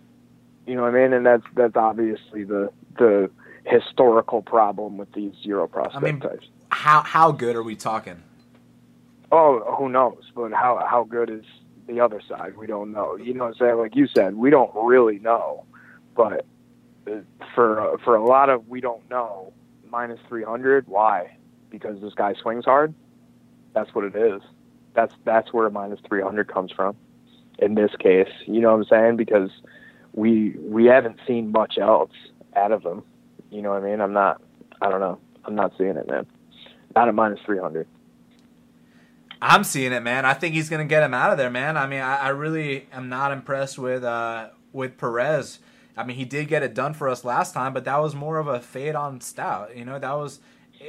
You 0.67 0.75
know 0.75 0.83
what 0.83 0.95
I 0.95 1.03
mean? 1.03 1.15
And 1.15 1.25
that's 1.25 1.45
that's 1.55 1.77
obviously 1.77 2.45
the 2.45 2.71
the 2.99 3.31
historical 3.65 4.43
problem 4.43 4.99
with 4.99 5.11
these 5.13 5.33
Euro 5.43 5.67
prospect 5.67 5.97
I 5.97 6.01
mean, 6.01 6.21
types. 6.21 6.47
How 6.69 7.01
how 7.01 7.33
good 7.33 7.57
are 7.57 7.63
we 7.63 7.77
talking? 7.77 8.23
Oh, 9.33 9.75
who 9.79 9.89
knows? 9.89 10.23
But 10.35 10.53
how 10.53 10.85
how 10.87 11.05
good 11.05 11.31
is 11.31 11.45
the 11.87 12.01
other 12.01 12.21
side? 12.29 12.57
We 12.57 12.67
don't 12.67 12.93
know. 12.93 13.17
You 13.17 13.35
know 13.35 13.45
what 13.45 13.55
I'm 13.55 13.59
saying? 13.59 13.79
Like 13.79 13.97
you 13.97 14.07
said, 14.15 14.35
we 14.35 14.51
don't 14.51 14.71
really 14.75 15.19
know. 15.19 15.65
But 16.15 16.47
uh, 17.07 17.21
for 17.55 17.99
for 18.05 18.17
a 18.17 18.25
lot 18.25 18.51
of 18.51 18.69
we 18.69 18.81
don't 18.81 19.09
know, 19.11 19.53
minus 19.91 20.21
300. 20.29 20.87
Why? 20.87 21.37
Because 21.71 22.01
this 22.01 22.15
guy 22.15 22.35
swings 22.41 22.65
hard. 22.65 22.95
That's 23.75 23.95
what 23.95 24.05
it 24.05 24.17
is. 24.17 24.41
That's 24.95 25.13
that's 25.25 25.53
where 25.53 25.67
a 25.67 25.71
minus 25.71 26.01
300 26.09 26.49
comes 26.49 26.73
from. 26.73 26.97
In 27.59 27.75
this 27.75 27.91
case, 27.99 28.29
you 28.47 28.61
know 28.61 28.73
what 28.73 28.79
I'm 28.79 28.85
saying? 28.85 29.17
Because 29.17 29.51
we 30.13 30.57
we 30.59 30.87
haven't 30.87 31.19
seen 31.27 31.53
much 31.53 31.79
else 31.79 32.13
out 32.55 32.73
of 32.73 32.83
him. 32.83 33.03
You 33.51 33.63
know 33.63 33.71
what 33.71 33.83
I 33.83 33.87
mean? 33.87 34.01
I'm 34.01 34.13
not. 34.13 34.41
I 34.81 34.91
don't 34.91 35.01
know. 35.01 35.19
I'm 35.45 35.55
not 35.55 35.73
seeing 35.79 35.97
it, 35.97 36.09
man. 36.09 36.27
Not 36.95 37.09
at 37.09 37.15
minus 37.15 37.41
three 37.45 37.59
hundred. 37.59 37.87
I'm 39.41 39.65
seeing 39.65 39.93
it, 39.93 40.03
man. 40.03 40.25
I 40.25 40.35
think 40.35 40.55
he's 40.55 40.69
gonna 40.69 40.85
get 40.85 41.03
him 41.03 41.15
out 41.15 41.33
of 41.33 41.39
there, 41.39 41.51
man. 41.51 41.77
I 41.77 41.87
mean, 41.87 42.01
I, 42.01 42.17
I 42.17 42.29
really 42.31 42.87
am 42.93 43.09
not 43.09 43.33
impressed 43.33 43.79
with 43.79 44.05
uh, 44.05 44.49
with 44.73 44.97
Perez. 44.99 45.59
I 45.97 46.05
mean, 46.05 46.17
he 46.17 46.25
did 46.25 46.49
get 46.49 46.63
it 46.63 46.75
done 46.75 46.95
for 46.95 47.09
us 47.09 47.25
last 47.25 47.55
time, 47.55 47.73
but 47.73 47.85
that 47.85 47.99
was 47.99 48.15
more 48.15 48.39
of 48.39 48.49
a 48.49 48.61
fade 48.61 48.95
on 48.95 49.21
Stout. 49.21 49.77
You 49.77 49.85
know, 49.85 49.99
that 49.99 50.13
was. 50.13 50.41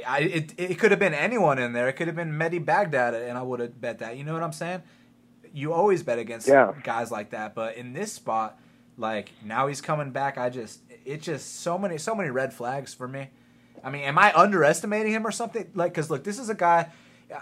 I, 0.06 0.20
it 0.20 0.54
it 0.58 0.78
could 0.78 0.90
have 0.90 1.00
been 1.00 1.14
anyone 1.14 1.58
in 1.58 1.72
there. 1.72 1.88
It 1.88 1.94
could 1.94 2.08
have 2.08 2.16
been 2.16 2.32
Mehdi 2.32 2.62
Baghdad, 2.62 3.14
and 3.14 3.38
I 3.38 3.42
would 3.42 3.60
have 3.60 3.80
bet 3.80 4.00
that. 4.00 4.16
You 4.16 4.24
know 4.24 4.34
what 4.34 4.42
I'm 4.42 4.52
saying? 4.52 4.82
You 5.52 5.72
always 5.72 6.02
bet 6.02 6.18
against 6.18 6.46
yeah. 6.46 6.74
guys 6.82 7.10
like 7.10 7.30
that, 7.30 7.54
but 7.54 7.76
in 7.76 7.94
this 7.94 8.12
spot, 8.12 8.58
like 8.98 9.32
now 9.42 9.66
he's 9.66 9.80
coming 9.80 10.10
back. 10.10 10.36
I 10.36 10.50
just 10.50 10.80
it's 11.06 11.24
just 11.24 11.60
so 11.60 11.78
many 11.78 11.96
so 11.96 12.14
many 12.14 12.28
red 12.28 12.52
flags 12.52 12.92
for 12.92 13.08
me. 13.08 13.28
I 13.82 13.90
mean, 13.90 14.02
am 14.02 14.18
I 14.18 14.34
underestimating 14.34 15.12
him 15.12 15.26
or 15.26 15.30
something? 15.30 15.70
Like, 15.74 15.94
cause 15.94 16.10
look, 16.10 16.24
this 16.24 16.38
is 16.38 16.50
a 16.50 16.54
guy. 16.54 16.90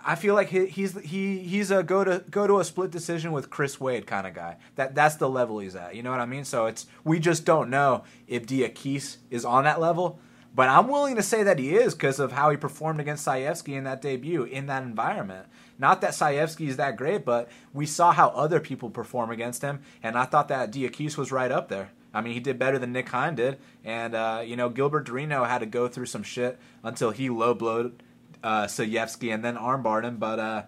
I 0.04 0.16
feel 0.16 0.34
like 0.34 0.48
he, 0.48 0.66
he's 0.66 0.98
he 1.00 1.38
he's 1.38 1.70
a 1.70 1.82
go 1.82 2.02
to 2.02 2.24
go 2.30 2.46
to 2.46 2.58
a 2.58 2.64
split 2.64 2.90
decision 2.90 3.32
with 3.32 3.50
Chris 3.50 3.80
Wade 3.80 4.06
kind 4.06 4.26
of 4.26 4.34
guy. 4.34 4.56
That 4.74 4.94
that's 4.94 5.16
the 5.16 5.28
level 5.28 5.60
he's 5.60 5.76
at. 5.76 5.94
You 5.94 6.02
know 6.02 6.10
what 6.10 6.20
I 6.20 6.26
mean? 6.26 6.44
So 6.44 6.66
it's 6.66 6.86
we 7.04 7.20
just 7.20 7.44
don't 7.44 7.70
know 7.70 8.04
if 8.26 8.46
Diakiese 8.46 9.18
is 9.30 9.44
on 9.44 9.64
that 9.64 9.80
level. 9.80 10.18
But 10.54 10.70
I'm 10.70 10.88
willing 10.88 11.16
to 11.16 11.22
say 11.22 11.42
that 11.42 11.58
he 11.58 11.74
is 11.74 11.92
because 11.94 12.18
of 12.18 12.32
how 12.32 12.48
he 12.48 12.56
performed 12.56 12.98
against 12.98 13.26
Sayevsky 13.26 13.74
in 13.74 13.84
that 13.84 14.00
debut 14.00 14.44
in 14.44 14.66
that 14.66 14.82
environment. 14.82 15.46
Not 15.78 16.00
that 16.00 16.12
Sayevsky 16.12 16.68
is 16.68 16.78
that 16.78 16.96
great, 16.96 17.26
but 17.26 17.50
we 17.74 17.84
saw 17.84 18.12
how 18.12 18.28
other 18.28 18.58
people 18.58 18.88
perform 18.88 19.30
against 19.30 19.60
him, 19.60 19.80
and 20.02 20.16
I 20.16 20.24
thought 20.24 20.48
that 20.48 20.72
Diakiese 20.72 21.18
was 21.18 21.30
right 21.30 21.52
up 21.52 21.68
there. 21.68 21.90
I 22.14 22.22
mean, 22.22 22.32
he 22.32 22.40
did 22.40 22.58
better 22.58 22.78
than 22.78 22.92
Nick 22.92 23.10
Hein 23.10 23.34
did, 23.34 23.58
and 23.84 24.14
uh, 24.14 24.42
you 24.44 24.56
know 24.56 24.70
Gilbert 24.70 25.06
Durinho 25.06 25.46
had 25.46 25.58
to 25.58 25.66
go 25.66 25.86
through 25.88 26.06
some 26.06 26.22
shit 26.22 26.58
until 26.82 27.10
he 27.10 27.28
low 27.28 27.52
blowed 27.52 28.02
uh, 28.46 28.68
and 28.78 29.44
then 29.44 29.56
armbarred 29.56 30.04
him. 30.04 30.16
But 30.16 30.38
uh, 30.38 30.62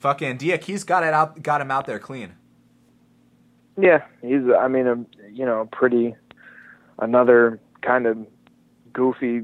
fucking 0.00 0.38
Diakiese 0.38 0.86
got 0.86 1.04
it 1.04 1.12
out, 1.12 1.42
got 1.42 1.60
him 1.60 1.70
out 1.70 1.86
there 1.86 1.98
clean. 1.98 2.32
Yeah, 3.78 4.04
he's. 4.22 4.42
I 4.58 4.68
mean, 4.68 4.86
a 4.86 5.04
you 5.30 5.44
know, 5.44 5.68
pretty 5.70 6.14
another 6.98 7.60
kind 7.82 8.06
of 8.06 8.16
goofy, 8.94 9.42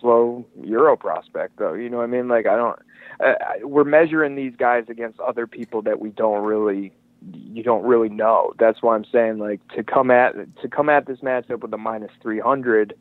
slow 0.00 0.44
Euro 0.62 0.96
prospect, 0.96 1.58
though. 1.58 1.72
You 1.72 1.88
know 1.88 1.96
what 1.96 2.04
I 2.04 2.08
mean? 2.08 2.28
Like, 2.28 2.46
I 2.46 2.56
don't. 2.56 2.78
Uh, 3.20 3.66
we're 3.66 3.84
measuring 3.84 4.34
these 4.34 4.54
guys 4.56 4.84
against 4.88 5.18
other 5.20 5.46
people 5.46 5.80
that 5.82 6.00
we 6.00 6.10
don't 6.10 6.44
really 6.44 6.92
you 7.32 7.62
don't 7.62 7.84
really 7.84 8.10
know. 8.10 8.52
That's 8.58 8.82
why 8.82 8.94
I'm 8.94 9.06
saying 9.10 9.38
like 9.38 9.66
to 9.68 9.82
come 9.82 10.10
at 10.10 10.34
to 10.60 10.68
come 10.68 10.90
at 10.90 11.06
this 11.06 11.20
matchup 11.20 11.60
with 11.60 11.72
a 11.72 11.78
minus 11.78 12.10
300. 12.20 12.94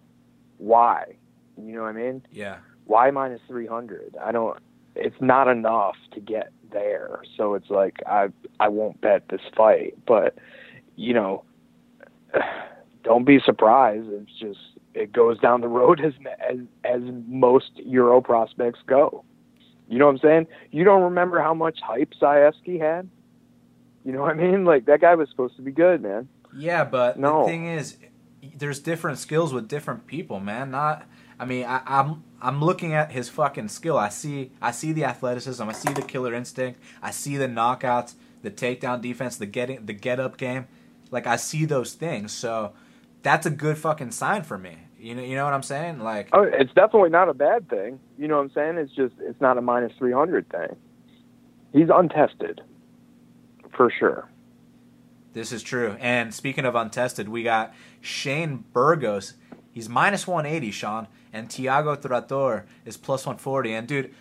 Why? 0.60 1.16
You 1.58 1.74
know 1.74 1.82
what 1.82 1.90
I 1.90 1.92
mean? 1.92 2.26
Yeah. 2.32 2.60
Why 2.86 3.12
minus 3.12 3.42
300? 3.48 4.16
I 4.22 4.32
don't. 4.32 4.58
It's 4.96 5.16
not 5.20 5.48
enough 5.48 5.96
to 6.14 6.20
get 6.20 6.52
there. 6.72 7.22
So 7.38 7.56
it's 7.56 7.70
like 7.70 7.98
I 8.06 8.28
I 8.60 8.68
won't 8.68 9.02
bet 9.02 9.30
this 9.30 9.42
fight, 9.56 9.96
but 10.06 10.36
you 10.96 11.14
know, 11.14 11.44
don't 13.04 13.26
be 13.26 13.40
surprised. 13.44 14.08
It's 14.10 14.40
just 14.40 14.60
it 14.94 15.12
goes 15.12 15.40
down 15.40 15.62
the 15.62 15.68
road 15.68 16.02
as 16.02 16.14
as 16.48 16.58
as 16.84 17.02
most 17.28 17.72
Euro 17.78 18.22
prospects 18.22 18.80
go. 18.86 19.24
You 19.88 20.00
know 20.00 20.06
what 20.06 20.14
I'm 20.14 20.20
saying? 20.20 20.48
You 20.72 20.84
don't 20.84 21.04
remember 21.04 21.42
how 21.42 21.54
much 21.54 21.80
hype 21.82 22.14
Sayevsky 22.20 22.80
had? 22.80 23.10
You 24.04 24.12
know 24.12 24.22
what 24.22 24.32
I 24.32 24.34
mean? 24.34 24.66
Like 24.66 24.86
that 24.86 25.02
guy 25.02 25.16
was 25.16 25.30
supposed 25.30 25.56
to 25.58 25.62
be 25.62 25.72
good, 25.72 26.02
man. 26.02 26.28
Yeah, 26.56 26.84
but 26.84 27.18
no. 27.18 27.42
the 27.42 27.48
thing 27.48 27.66
is, 27.66 27.98
there's 28.56 28.80
different 28.80 29.18
skills 29.18 29.54
with 29.54 29.68
different 29.68 30.08
people, 30.08 30.40
man. 30.40 30.72
Not, 30.72 31.08
I 31.40 31.46
mean, 31.46 31.66
I, 31.66 31.82
I'm 31.86 32.24
I'm 32.42 32.64
looking 32.64 32.94
at 32.94 33.12
his 33.12 33.30
fucking 33.30 33.70
skill. 33.70 33.98
I 33.98 34.10
see 34.10 34.52
I 34.62 34.72
see 34.72 34.94
the 34.94 35.06
athleticism. 35.06 35.64
I 35.64 35.74
see 35.74 35.94
the 35.94 36.02
killer 36.02 36.34
instinct. 36.34 36.80
I 37.02 37.12
see 37.12 37.38
the 37.38 37.48
knockouts, 37.48 38.16
the 38.42 38.52
takedown 38.52 39.02
defense, 39.02 39.38
the 39.38 39.46
getting 39.46 39.86
the 39.86 39.94
get 39.94 40.20
up 40.20 40.38
game. 40.38 40.68
Like 41.12 41.28
I 41.28 41.36
see 41.36 41.66
those 41.66 41.94
things. 41.94 42.32
So 42.32 42.74
that's 43.22 43.46
a 43.46 43.50
good 43.50 43.78
fucking 43.78 44.12
sign 44.12 44.44
for 44.44 44.58
me. 44.58 44.78
You 45.00 45.16
know, 45.16 45.22
you 45.22 45.36
know 45.36 45.44
what 45.46 45.54
I'm 45.54 45.64
saying? 45.64 46.00
Like, 46.00 46.30
oh, 46.34 46.44
it's 46.44 46.74
definitely 46.74 47.10
not 47.10 47.28
a 47.30 47.34
bad 47.34 47.70
thing. 47.70 48.00
You 48.18 48.28
know 48.28 48.38
what 48.38 48.44
I'm 48.44 48.52
saying? 48.52 48.78
It's 48.78 48.94
just 48.94 49.16
it's 49.20 49.42
not 49.42 49.58
a 49.58 49.62
minus 49.62 49.92
three 49.98 50.14
hundred 50.14 50.50
thing. 50.50 50.76
He's 51.74 51.90
untested 51.94 52.62
for 53.76 53.92
sure. 53.92 54.30
This 55.34 55.52
is 55.52 55.64
true. 55.64 55.98
And 56.00 56.34
speaking 56.34 56.64
of 56.64 56.76
untested, 56.76 57.28
we 57.28 57.44
got 57.44 57.74
Shane 58.02 58.64
Burgos. 58.72 59.34
He's 59.72 59.90
minus 59.90 60.28
180, 60.28 60.72
Sean. 60.72 61.08
And 61.34 61.50
Tiago 61.50 61.96
Trator 61.96 62.66
is 62.86 62.96
plus 62.96 63.26
140. 63.26 63.74
And 63.74 63.88
dude, 63.88 64.14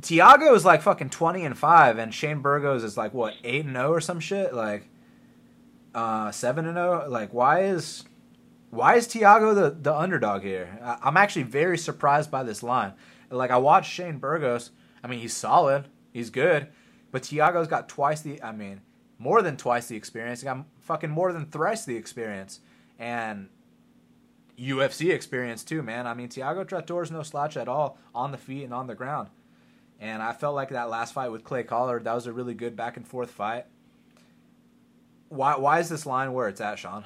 Tiago 0.00 0.54
is 0.54 0.64
like 0.64 0.80
fucking 0.80 1.10
20 1.10 1.44
and 1.44 1.56
5. 1.56 1.98
And 1.98 2.14
Shane 2.14 2.40
Burgos 2.40 2.82
is 2.82 2.96
like, 2.96 3.12
what, 3.12 3.34
8 3.44 3.66
and 3.66 3.76
0 3.76 3.92
or 3.92 4.00
some 4.00 4.18
shit? 4.18 4.54
Like, 4.54 4.88
uh, 5.94 6.30
7 6.30 6.66
and 6.66 6.76
0? 6.76 7.06
Like, 7.08 7.32
why 7.32 7.64
is. 7.64 8.04
Why 8.70 8.96
is 8.96 9.06
Tiago 9.06 9.54
the, 9.54 9.70
the 9.70 9.94
underdog 9.94 10.42
here? 10.42 10.78
I, 10.82 10.98
I'm 11.02 11.16
actually 11.16 11.44
very 11.44 11.78
surprised 11.78 12.30
by 12.30 12.42
this 12.42 12.62
line. 12.62 12.92
Like, 13.30 13.50
I 13.50 13.56
watched 13.56 13.90
Shane 13.90 14.18
Burgos. 14.18 14.72
I 15.02 15.06
mean, 15.06 15.20
he's 15.20 15.34
solid. 15.34 15.88
He's 16.12 16.28
good. 16.28 16.68
But 17.10 17.22
Tiago's 17.22 17.66
got 17.66 17.88
twice 17.88 18.20
the, 18.20 18.42
I 18.42 18.52
mean, 18.52 18.82
more 19.18 19.40
than 19.40 19.56
twice 19.56 19.88
the 19.88 19.96
experience. 19.96 20.42
He 20.42 20.44
got 20.44 20.66
fucking 20.80 21.08
more 21.08 21.32
than 21.32 21.46
thrice 21.46 21.86
the 21.86 21.96
experience. 21.96 22.60
And 22.98 23.48
UFC 24.58 25.12
experience 25.12 25.62
too, 25.64 25.82
man. 25.82 26.06
I 26.06 26.14
mean, 26.14 26.28
Tiago 26.28 26.64
Trator's 26.64 27.10
no 27.10 27.22
slouch 27.22 27.56
at 27.56 27.68
all 27.68 27.98
on 28.14 28.32
the 28.32 28.38
feet 28.38 28.64
and 28.64 28.74
on 28.74 28.86
the 28.86 28.94
ground. 28.94 29.28
And 30.00 30.22
I 30.22 30.32
felt 30.32 30.54
like 30.54 30.70
that 30.70 30.90
last 30.90 31.14
fight 31.14 31.30
with 31.30 31.44
Clay 31.44 31.62
Collard, 31.62 32.04
that 32.04 32.14
was 32.14 32.26
a 32.26 32.32
really 32.32 32.54
good 32.54 32.76
back 32.76 32.96
and 32.96 33.06
forth 33.06 33.30
fight. 33.30 33.66
Why 35.28 35.56
why 35.56 35.80
is 35.80 35.88
this 35.88 36.06
line 36.06 36.32
where 36.32 36.48
it's 36.48 36.60
at, 36.60 36.78
Sean? 36.78 37.04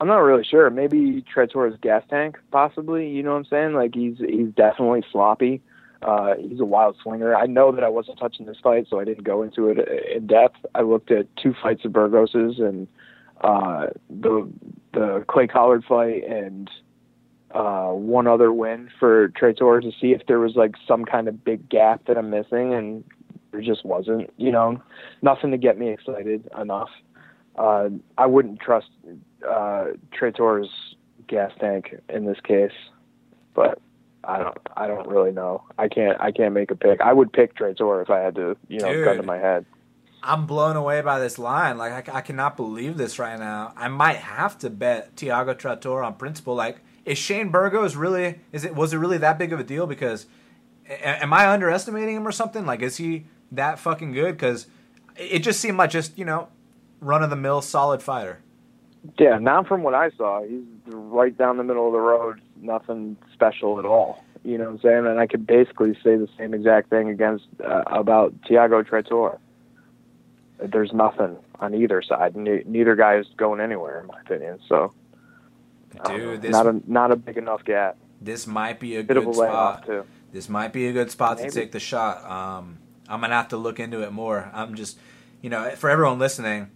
I'm 0.00 0.08
not 0.08 0.18
really 0.18 0.44
sure. 0.44 0.68
Maybe 0.70 1.22
Traitore's 1.22 1.78
gas 1.82 2.02
tank, 2.08 2.38
possibly. 2.50 3.08
You 3.08 3.22
know 3.22 3.32
what 3.32 3.38
I'm 3.38 3.44
saying? 3.44 3.74
Like 3.74 3.94
he's 3.94 4.16
he's 4.18 4.48
definitely 4.56 5.04
sloppy. 5.12 5.62
Uh, 6.02 6.34
he's 6.36 6.60
a 6.60 6.64
wild 6.64 6.96
swinger. 7.02 7.36
I 7.36 7.44
know 7.44 7.72
that 7.72 7.84
I 7.84 7.88
wasn't 7.90 8.18
touching 8.18 8.46
this 8.46 8.56
fight, 8.62 8.86
so 8.88 8.98
I 8.98 9.04
didn't 9.04 9.24
go 9.24 9.42
into 9.42 9.68
it 9.68 9.78
in 10.16 10.26
depth. 10.26 10.56
I 10.74 10.80
looked 10.80 11.10
at 11.10 11.26
two 11.36 11.54
fights 11.62 11.84
of 11.84 11.92
Burgos's 11.92 12.58
and 12.58 12.88
uh, 13.42 13.88
the 14.08 14.50
the 14.92 15.24
Clay 15.28 15.46
Collard 15.46 15.84
fight 15.84 16.24
and 16.24 16.70
uh, 17.52 17.88
one 17.88 18.26
other 18.26 18.52
win 18.52 18.90
for 18.98 19.28
Traitore 19.30 19.82
to 19.82 19.90
see 20.00 20.12
if 20.12 20.26
there 20.26 20.38
was 20.38 20.54
like 20.54 20.74
some 20.86 21.04
kind 21.04 21.28
of 21.28 21.44
big 21.44 21.68
gap 21.68 22.06
that 22.06 22.16
I'm 22.16 22.30
missing, 22.30 22.74
and 22.74 23.04
there 23.50 23.60
just 23.60 23.84
wasn't. 23.84 24.32
You 24.36 24.52
know, 24.52 24.80
nothing 25.22 25.50
to 25.50 25.58
get 25.58 25.78
me 25.78 25.90
excited 25.90 26.48
enough. 26.58 26.90
Uh, 27.56 27.90
I 28.16 28.26
wouldn't 28.26 28.60
trust 28.60 28.88
uh, 29.48 29.86
gas 31.26 31.52
tank 31.60 31.94
in 32.08 32.26
this 32.26 32.38
case, 32.40 32.72
but 33.54 33.80
I 34.24 34.38
don't 34.38 34.58
I 34.76 34.86
don't 34.86 35.08
really 35.08 35.32
know. 35.32 35.64
I 35.78 35.88
can't 35.88 36.20
I 36.20 36.30
can't 36.32 36.54
make 36.54 36.70
a 36.70 36.76
pick. 36.76 37.00
I 37.00 37.12
would 37.12 37.32
pick 37.32 37.54
Traitore 37.54 38.02
if 38.02 38.10
I 38.10 38.18
had 38.18 38.34
to, 38.34 38.56
you 38.68 38.80
know, 38.80 38.92
Dude, 38.92 39.04
gun 39.04 39.16
to 39.16 39.22
my 39.22 39.38
head. 39.38 39.64
I'm 40.22 40.46
blown 40.46 40.76
away 40.76 41.00
by 41.00 41.18
this 41.18 41.38
line. 41.38 41.78
Like 41.78 42.08
I, 42.08 42.18
I 42.18 42.20
cannot 42.20 42.56
believe 42.56 42.96
this 42.96 43.18
right 43.18 43.38
now. 43.38 43.72
I 43.76 43.88
might 43.88 44.16
have 44.16 44.58
to 44.58 44.70
bet 44.70 45.16
Thiago 45.16 45.54
Traitore 45.54 46.04
on 46.04 46.14
principle. 46.14 46.54
Like 46.54 46.80
is 47.04 47.18
Shane 47.18 47.50
Burgos 47.50 47.96
really 47.96 48.40
is 48.52 48.64
it 48.64 48.74
was 48.74 48.92
it 48.92 48.98
really 48.98 49.18
that 49.18 49.38
big 49.38 49.52
of 49.52 49.60
a 49.60 49.64
deal 49.64 49.86
because 49.86 50.26
am 50.88 51.32
I 51.32 51.48
underestimating 51.48 52.16
him 52.16 52.26
or 52.26 52.32
something? 52.32 52.66
Like 52.66 52.82
is 52.82 52.96
he 52.98 53.26
that 53.52 53.78
fucking 53.78 54.12
good 54.12 54.38
cuz 54.38 54.66
it 55.16 55.40
just 55.40 55.60
seemed 55.60 55.78
like 55.78 55.90
just, 55.90 56.18
you 56.18 56.24
know, 56.24 56.48
run 57.00 57.22
of 57.22 57.30
the 57.30 57.36
mill 57.36 57.60
solid 57.60 58.02
fighter. 58.02 58.40
Yeah, 59.18 59.38
not 59.38 59.66
from 59.66 59.82
what 59.82 59.94
I 59.94 60.10
saw. 60.10 60.42
He's 60.42 60.62
right 60.86 61.36
down 61.36 61.56
the 61.56 61.64
middle 61.64 61.86
of 61.86 61.92
the 61.92 62.00
road, 62.00 62.40
nothing 62.60 63.16
special 63.32 63.78
at 63.78 63.84
all. 63.84 64.22
You 64.44 64.58
know 64.58 64.64
what 64.64 64.70
I'm 64.72 64.80
saying? 64.80 65.06
And 65.06 65.18
I 65.18 65.26
could 65.26 65.46
basically 65.46 65.94
say 65.94 66.16
the 66.16 66.28
same 66.38 66.54
exact 66.54 66.90
thing 66.90 67.08
against 67.08 67.46
uh, 67.64 67.82
about 67.86 68.34
Thiago 68.42 68.86
Traitore. 68.86 69.38
There's 70.62 70.92
nothing 70.92 71.36
on 71.58 71.74
either 71.74 72.02
side. 72.02 72.36
Ne- 72.36 72.64
neither 72.66 72.96
guy 72.96 73.16
is 73.16 73.26
going 73.36 73.60
anywhere, 73.60 74.00
in 74.00 74.06
my 74.06 74.20
opinion. 74.20 74.58
So, 74.68 74.92
dude, 76.06 76.42
this, 76.42 76.50
not 76.50 76.66
a 76.66 76.80
not 76.86 77.10
a 77.12 77.16
big 77.16 77.36
enough 77.36 77.64
gap. 77.64 77.96
This 78.20 78.46
might 78.46 78.80
be 78.80 78.96
a 78.96 79.02
Bit 79.02 79.14
good 79.14 79.34
spot. 79.34 79.86
Too. 79.86 80.04
This 80.32 80.48
might 80.48 80.72
be 80.72 80.86
a 80.88 80.92
good 80.92 81.10
spot 81.10 81.38
Maybe. 81.38 81.48
to 81.48 81.54
take 81.54 81.72
the 81.72 81.80
shot. 81.80 82.24
Um, 82.24 82.78
I'm 83.08 83.20
gonna 83.20 83.34
have 83.34 83.48
to 83.48 83.56
look 83.56 83.80
into 83.80 84.02
it 84.02 84.12
more. 84.12 84.50
I'm 84.52 84.74
just, 84.74 84.98
you 85.40 85.50
know, 85.50 85.70
for 85.70 85.90
everyone 85.90 86.18
listening, 86.18 86.70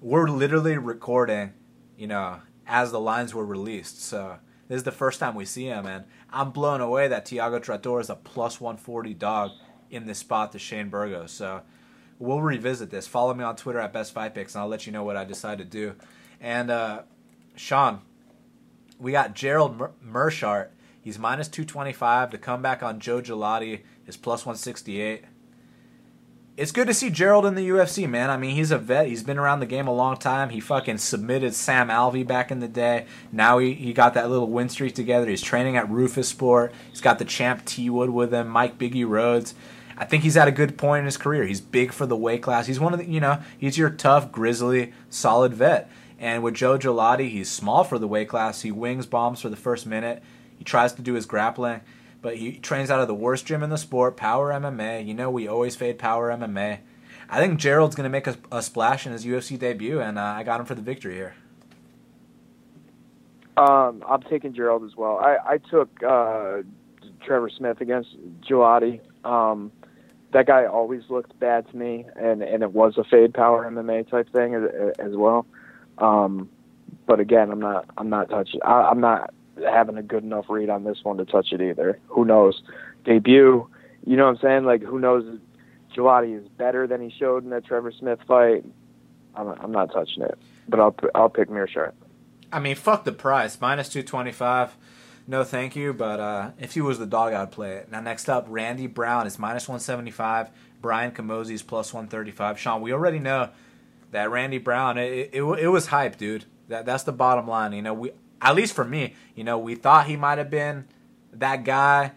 we're 0.00 0.28
literally 0.28 0.78
recording 0.78 1.52
you 1.96 2.06
know, 2.06 2.40
as 2.66 2.92
the 2.92 3.00
lines 3.00 3.34
were 3.34 3.44
released. 3.44 4.02
So 4.02 4.36
this 4.68 4.76
is 4.76 4.82
the 4.84 4.92
first 4.92 5.20
time 5.20 5.34
we 5.34 5.44
see 5.44 5.66
him, 5.66 5.86
and 5.86 6.04
I'm 6.30 6.50
blown 6.50 6.80
away 6.80 7.08
that 7.08 7.26
Tiago 7.26 7.58
Traitore 7.58 8.00
is 8.00 8.10
a 8.10 8.16
plus 8.16 8.60
140 8.60 9.14
dog 9.14 9.52
in 9.90 10.06
this 10.06 10.18
spot 10.18 10.52
to 10.52 10.58
Shane 10.58 10.88
Burgos. 10.88 11.32
So 11.32 11.62
we'll 12.18 12.40
revisit 12.40 12.90
this. 12.90 13.06
Follow 13.06 13.34
me 13.34 13.44
on 13.44 13.56
Twitter 13.56 13.78
at 13.78 13.92
Best 13.92 14.12
Fight 14.12 14.34
Picks, 14.34 14.54
and 14.54 14.62
I'll 14.62 14.68
let 14.68 14.86
you 14.86 14.92
know 14.92 15.04
what 15.04 15.16
I 15.16 15.24
decide 15.24 15.58
to 15.58 15.64
do. 15.64 15.94
And 16.40 16.70
uh, 16.70 17.02
Sean, 17.56 18.00
we 18.98 19.12
got 19.12 19.34
Gerald 19.34 19.76
Mer- 19.76 19.92
Meerschaert. 20.04 20.68
He's 21.00 21.18
minus 21.18 21.48
225. 21.48 22.30
The 22.32 22.38
comeback 22.38 22.82
on 22.82 23.00
Joe 23.00 23.20
Gigliotti 23.20 23.82
is 24.06 24.16
plus 24.16 24.44
168 24.44 25.24
it's 26.56 26.72
good 26.72 26.86
to 26.86 26.94
see 26.94 27.10
Gerald 27.10 27.44
in 27.44 27.54
the 27.54 27.68
UFC, 27.68 28.08
man. 28.08 28.30
I 28.30 28.38
mean, 28.38 28.56
he's 28.56 28.70
a 28.70 28.78
vet. 28.78 29.08
He's 29.08 29.22
been 29.22 29.36
around 29.36 29.60
the 29.60 29.66
game 29.66 29.86
a 29.86 29.94
long 29.94 30.16
time. 30.16 30.48
He 30.48 30.60
fucking 30.60 30.98
submitted 30.98 31.54
Sam 31.54 31.88
Alvey 31.88 32.26
back 32.26 32.50
in 32.50 32.60
the 32.60 32.68
day. 32.68 33.06
Now 33.30 33.58
he, 33.58 33.74
he 33.74 33.92
got 33.92 34.14
that 34.14 34.30
little 34.30 34.48
win 34.48 34.70
streak 34.70 34.94
together. 34.94 35.28
He's 35.28 35.42
training 35.42 35.76
at 35.76 35.86
Roufusport. 35.88 36.72
He's 36.90 37.02
got 37.02 37.18
the 37.18 37.26
champ 37.26 37.66
T 37.66 37.90
Wood 37.90 38.10
with 38.10 38.32
him, 38.32 38.48
Mike 38.48 38.78
Biggie 38.78 39.06
Rhodes. 39.06 39.54
I 39.96 40.04
think 40.04 40.22
he's 40.22 40.36
at 40.36 40.48
a 40.48 40.52
good 40.52 40.76
point 40.76 41.00
in 41.00 41.04
his 41.06 41.16
career. 41.16 41.44
He's 41.44 41.60
big 41.60 41.92
for 41.92 42.06
the 42.06 42.16
weight 42.16 42.42
class. 42.42 42.66
He's 42.66 42.80
one 42.80 42.92
of 42.92 42.98
the, 42.98 43.06
you 43.06 43.20
know, 43.20 43.40
he's 43.56 43.78
your 43.78 43.90
tough, 43.90 44.30
grizzly, 44.30 44.92
solid 45.08 45.54
vet. 45.54 45.90
And 46.18 46.42
with 46.42 46.54
Joe 46.54 46.78
Gigliotti, 46.78 47.30
he's 47.30 47.50
small 47.50 47.84
for 47.84 47.98
the 47.98 48.08
weight 48.08 48.28
class. 48.28 48.62
He 48.62 48.70
wings 48.70 49.06
bombs 49.06 49.40
for 49.40 49.48
the 49.48 49.56
first 49.56 49.86
minute. 49.86 50.22
He 50.56 50.64
tries 50.64 50.92
to 50.94 51.02
do 51.02 51.14
his 51.14 51.26
grappling 51.26 51.80
but 52.26 52.38
he 52.38 52.58
trains 52.58 52.90
out 52.90 53.00
of 53.00 53.06
the 53.06 53.14
worst 53.14 53.46
gym 53.46 53.62
in 53.62 53.70
the 53.70 53.78
sport, 53.78 54.16
Power 54.16 54.50
MMA. 54.52 55.06
You 55.06 55.14
know, 55.14 55.30
we 55.30 55.46
always 55.46 55.76
fade 55.76 55.96
Power 55.96 56.28
MMA. 56.30 56.80
I 57.30 57.38
think 57.38 57.60
Gerald's 57.60 57.94
going 57.94 58.02
to 58.02 58.10
make 58.10 58.26
a, 58.26 58.36
a, 58.50 58.62
splash 58.62 59.06
in 59.06 59.12
his 59.12 59.24
UFC 59.24 59.56
debut, 59.56 60.00
and 60.00 60.18
uh, 60.18 60.22
I 60.22 60.42
got 60.42 60.58
him 60.58 60.66
for 60.66 60.74
the 60.74 60.82
victory 60.82 61.14
here. 61.14 61.34
Um, 63.56 64.02
I'm 64.08 64.22
taking 64.22 64.54
Gerald 64.54 64.82
as 64.82 64.96
well. 64.96 65.18
I, 65.18 65.36
I 65.46 65.58
took 65.58 66.02
uh, 66.02 66.62
Trevor 67.24 67.48
Smith 67.48 67.80
against 67.80 68.10
Gigliotti. 68.40 68.98
Um, 69.24 69.70
that 70.36 70.46
guy 70.46 70.66
always 70.66 71.00
looked 71.08 71.38
bad 71.40 71.66
to 71.70 71.74
me, 71.74 72.04
and, 72.14 72.42
and 72.42 72.62
it 72.62 72.72
was 72.72 72.98
a 72.98 73.04
fade 73.04 73.32
power 73.32 73.64
MMA 73.70 74.10
type 74.10 74.30
thing 74.30 74.54
as, 74.54 74.64
as 74.98 75.16
well. 75.16 75.46
Um, 75.96 76.50
but 77.06 77.20
again, 77.20 77.50
I'm 77.50 77.58
not 77.58 77.86
I'm 77.96 78.10
not 78.10 78.28
touching. 78.28 78.60
I, 78.62 78.82
I'm 78.82 79.00
not 79.00 79.32
having 79.64 79.96
a 79.96 80.02
good 80.02 80.24
enough 80.24 80.44
read 80.50 80.68
on 80.68 80.84
this 80.84 80.98
one 81.02 81.16
to 81.16 81.24
touch 81.24 81.52
it 81.52 81.62
either. 81.62 81.98
Who 82.08 82.26
knows? 82.26 82.62
Debut, 83.06 83.66
you 84.04 84.16
know 84.16 84.24
what 84.24 84.32
I'm 84.32 84.38
saying? 84.42 84.64
Like, 84.66 84.82
who 84.82 84.98
knows? 84.98 85.24
Gigliotti 85.94 86.38
is 86.38 86.46
better 86.58 86.86
than 86.86 87.00
he 87.00 87.10
showed 87.18 87.42
in 87.42 87.48
that 87.50 87.64
Trevor 87.64 87.90
Smith 87.90 88.18
fight. 88.28 88.62
I'm, 89.34 89.48
I'm 89.58 89.72
not 89.72 89.90
touching 89.90 90.22
it, 90.22 90.38
but 90.68 90.80
I'll 90.80 90.94
I'll 91.14 91.30
pick 91.30 91.48
Meerschaert. 91.48 91.92
I 92.52 92.60
mean, 92.60 92.76
fuck 92.76 93.04
the 93.04 93.12
price, 93.12 93.58
minus 93.58 93.88
two 93.88 94.02
twenty 94.02 94.32
five. 94.32 94.76
No, 95.26 95.42
thank 95.42 95.74
you. 95.74 95.92
But 95.92 96.20
uh, 96.20 96.50
if 96.58 96.74
he 96.74 96.80
was 96.80 96.98
the 96.98 97.06
dog, 97.06 97.32
I'd 97.32 97.50
play 97.50 97.72
it. 97.76 97.90
Now, 97.90 98.00
next 98.00 98.28
up, 98.28 98.46
Randy 98.48 98.86
Brown 98.86 99.26
is 99.26 99.38
minus 99.38 99.68
one 99.68 99.80
seventy 99.80 100.10
five. 100.10 100.50
Brian 100.80 101.10
Camozzi 101.10 101.52
is 101.52 101.62
plus 101.62 101.92
one 101.92 102.06
thirty 102.06 102.30
five. 102.30 102.58
Sean, 102.58 102.80
we 102.80 102.92
already 102.92 103.18
know 103.18 103.50
that 104.12 104.30
Randy 104.30 104.58
Brown. 104.58 104.98
It, 104.98 105.30
it, 105.32 105.42
it 105.42 105.68
was 105.68 105.88
hype, 105.88 106.16
dude. 106.16 106.44
That 106.68 106.86
that's 106.86 107.02
the 107.02 107.12
bottom 107.12 107.48
line. 107.48 107.72
You 107.72 107.82
know, 107.82 107.94
we 107.94 108.12
at 108.40 108.54
least 108.54 108.74
for 108.74 108.84
me, 108.84 109.14
you 109.34 109.44
know, 109.44 109.58
we 109.58 109.74
thought 109.74 110.06
he 110.06 110.16
might 110.16 110.38
have 110.38 110.50
been 110.50 110.86
that 111.32 111.64
guy. 111.64 112.12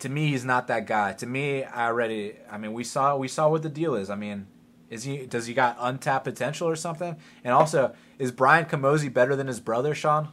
To 0.00 0.08
me, 0.08 0.28
he's 0.28 0.44
not 0.44 0.66
that 0.66 0.86
guy. 0.86 1.14
To 1.14 1.26
me, 1.26 1.64
I 1.64 1.86
already. 1.86 2.34
I 2.50 2.58
mean, 2.58 2.72
we 2.72 2.84
saw 2.84 3.16
we 3.16 3.28
saw 3.28 3.48
what 3.48 3.62
the 3.62 3.68
deal 3.68 3.94
is. 3.94 4.10
I 4.10 4.16
mean, 4.16 4.46
is 4.90 5.04
he 5.04 5.26
does 5.26 5.46
he 5.46 5.54
got 5.54 5.76
untapped 5.80 6.24
potential 6.24 6.68
or 6.68 6.76
something? 6.76 7.16
And 7.42 7.52
also, 7.52 7.94
is 8.18 8.30
Brian 8.30 8.66
Camozzi 8.66 9.12
better 9.12 9.34
than 9.34 9.46
his 9.46 9.60
brother, 9.60 9.94
Sean? 9.94 10.28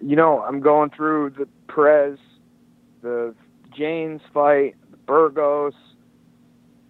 You 0.00 0.16
know, 0.16 0.40
I'm 0.42 0.60
going 0.60 0.90
through 0.90 1.30
the 1.30 1.46
Perez, 1.72 2.18
the 3.02 3.34
James 3.76 4.20
fight, 4.32 4.76
the 4.90 4.96
Burgos. 4.96 5.74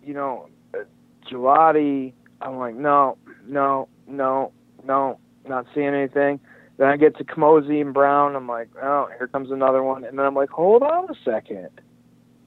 You 0.04 0.14
know, 0.14 0.48
uh, 0.74 0.78
Gigliotti. 1.30 2.12
I'm 2.40 2.56
like, 2.56 2.74
no, 2.74 3.18
no, 3.46 3.88
no, 4.06 4.52
no, 4.84 5.18
not 5.46 5.66
seeing 5.74 5.88
anything. 5.88 6.40
Then 6.78 6.88
I 6.88 6.96
get 6.96 7.16
to 7.18 7.24
Camozzi 7.24 7.82
and 7.82 7.92
Brown. 7.92 8.34
I'm 8.34 8.48
like, 8.48 8.70
oh, 8.82 9.08
here 9.18 9.28
comes 9.28 9.50
another 9.50 9.82
one. 9.82 10.04
And 10.04 10.18
then 10.18 10.24
I'm 10.24 10.34
like, 10.34 10.48
hold 10.48 10.82
on 10.82 11.04
a 11.10 11.14
second. 11.24 11.68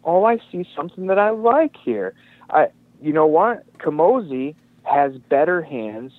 Oh, 0.04 0.26
I 0.26 0.40
see 0.52 0.66
something 0.76 1.06
that 1.08 1.20
I 1.20 1.30
like 1.30 1.76
here. 1.86 2.16
I, 2.50 2.68
you 3.00 3.14
know 3.14 3.28
what? 3.28 3.64
Camozzi 3.78 4.56
has 4.84 5.14
better 5.30 5.62
hands 5.62 6.12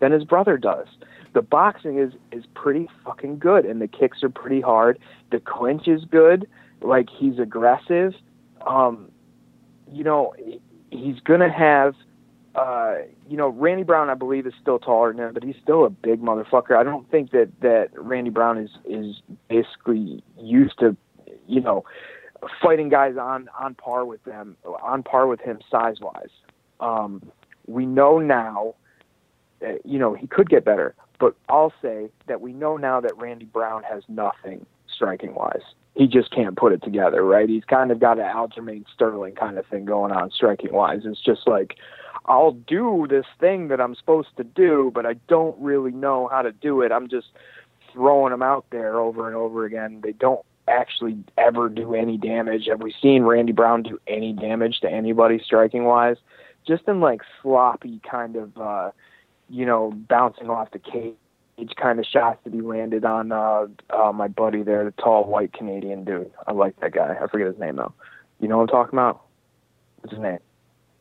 than 0.00 0.12
his 0.12 0.24
brother 0.24 0.56
does. 0.56 0.86
The 1.38 1.42
boxing 1.42 2.00
is 2.00 2.14
is 2.32 2.42
pretty 2.56 2.88
fucking 3.04 3.38
good, 3.38 3.64
and 3.64 3.80
the 3.80 3.86
kicks 3.86 4.24
are 4.24 4.28
pretty 4.28 4.60
hard. 4.60 4.98
The 5.30 5.38
clinch 5.38 5.86
is 5.86 6.04
good. 6.04 6.48
Like 6.82 7.06
he's 7.16 7.38
aggressive. 7.38 8.14
Um, 8.66 9.12
you 9.88 10.02
know, 10.02 10.34
he's 10.90 11.20
gonna 11.20 11.48
have 11.48 11.94
uh, 12.56 13.02
you 13.28 13.36
know, 13.36 13.50
Randy 13.50 13.84
Brown, 13.84 14.10
I 14.10 14.14
believe, 14.14 14.48
is 14.48 14.52
still 14.60 14.80
taller 14.80 15.12
than 15.12 15.28
him, 15.28 15.32
but 15.32 15.44
he's 15.44 15.54
still 15.62 15.84
a 15.84 15.90
big 15.90 16.20
motherfucker. 16.20 16.76
I 16.76 16.82
don't 16.82 17.08
think 17.08 17.30
that 17.30 17.52
that 17.60 17.90
Randy 17.92 18.30
Brown 18.30 18.58
is 18.58 18.70
is 18.84 19.22
basically 19.48 20.24
used 20.40 20.76
to, 20.80 20.96
you 21.46 21.60
know, 21.60 21.84
fighting 22.60 22.88
guys 22.88 23.16
on 23.16 23.48
on 23.56 23.76
par 23.76 24.04
with 24.04 24.24
them, 24.24 24.56
on 24.82 25.04
par 25.04 25.28
with 25.28 25.38
him 25.40 25.60
size 25.70 26.00
wise. 26.00 26.34
Um, 26.80 27.30
we 27.68 27.86
know 27.86 28.18
now, 28.18 28.74
that, 29.60 29.86
you 29.86 30.00
know, 30.00 30.14
he 30.14 30.26
could 30.26 30.50
get 30.50 30.64
better, 30.64 30.96
but 31.18 31.34
I'll 31.48 31.72
say 31.82 32.08
that 32.26 32.40
we 32.40 32.52
know 32.52 32.76
now 32.76 33.00
that 33.00 33.16
Randy 33.16 33.46
Brown 33.46 33.82
has 33.82 34.02
nothing 34.08 34.66
striking 34.92 35.34
wise. 35.34 35.62
He 35.94 36.06
just 36.06 36.30
can't 36.30 36.56
put 36.56 36.72
it 36.72 36.82
together, 36.82 37.24
right? 37.24 37.48
He's 37.48 37.64
kind 37.64 37.90
of 37.90 37.98
got 37.98 38.18
an 38.18 38.24
Aljamain 38.26 38.84
Sterling 38.94 39.34
kind 39.34 39.58
of 39.58 39.66
thing 39.66 39.84
going 39.84 40.12
on 40.12 40.30
striking 40.30 40.72
wise. 40.72 41.00
It's 41.04 41.20
just 41.20 41.46
like 41.46 41.76
I'll 42.26 42.52
do 42.52 43.06
this 43.08 43.26
thing 43.40 43.68
that 43.68 43.80
I'm 43.80 43.94
supposed 43.94 44.36
to 44.36 44.44
do, 44.44 44.92
but 44.94 45.06
I 45.06 45.14
don't 45.28 45.58
really 45.60 45.92
know 45.92 46.28
how 46.28 46.42
to 46.42 46.52
do 46.52 46.82
it. 46.82 46.92
I'm 46.92 47.08
just 47.08 47.28
throwing 47.92 48.30
them 48.30 48.42
out 48.42 48.66
there 48.70 49.00
over 49.00 49.26
and 49.26 49.34
over 49.34 49.64
again. 49.64 50.00
They 50.02 50.12
don't 50.12 50.44
actually 50.68 51.16
ever 51.36 51.68
do 51.68 51.94
any 51.94 52.16
damage? 52.16 52.66
Have 52.66 52.82
we 52.82 52.94
seen 53.00 53.22
Randy 53.22 53.52
Brown 53.52 53.82
do 53.82 53.98
any 54.06 54.32
damage 54.32 54.80
to 54.80 54.90
anybody 54.90 55.40
striking 55.42 55.84
wise? 55.84 56.16
Just 56.66 56.86
in 56.86 57.00
like 57.00 57.22
sloppy 57.42 58.00
kind 58.08 58.36
of, 58.36 58.56
uh, 58.58 58.90
you 59.48 59.66
know, 59.66 59.92
bouncing 60.08 60.50
off 60.50 60.70
the 60.70 60.78
cage 60.78 61.14
kind 61.80 61.98
of 61.98 62.06
shots 62.06 62.38
that 62.44 62.52
he 62.52 62.60
landed 62.60 63.04
on 63.04 63.32
uh, 63.32 63.66
uh, 63.90 64.12
my 64.12 64.28
buddy 64.28 64.62
there, 64.62 64.84
the 64.84 64.92
tall 64.92 65.24
white 65.24 65.52
Canadian 65.52 66.04
dude. 66.04 66.30
I 66.46 66.52
like 66.52 66.78
that 66.80 66.92
guy. 66.92 67.16
I 67.20 67.26
forget 67.26 67.48
his 67.48 67.58
name 67.58 67.76
though. 67.76 67.92
You 68.40 68.48
know 68.48 68.58
what 68.58 68.64
I'm 68.64 68.68
talking 68.68 68.98
about? 68.98 69.22
What's 70.00 70.14
his 70.14 70.22
name? 70.22 70.38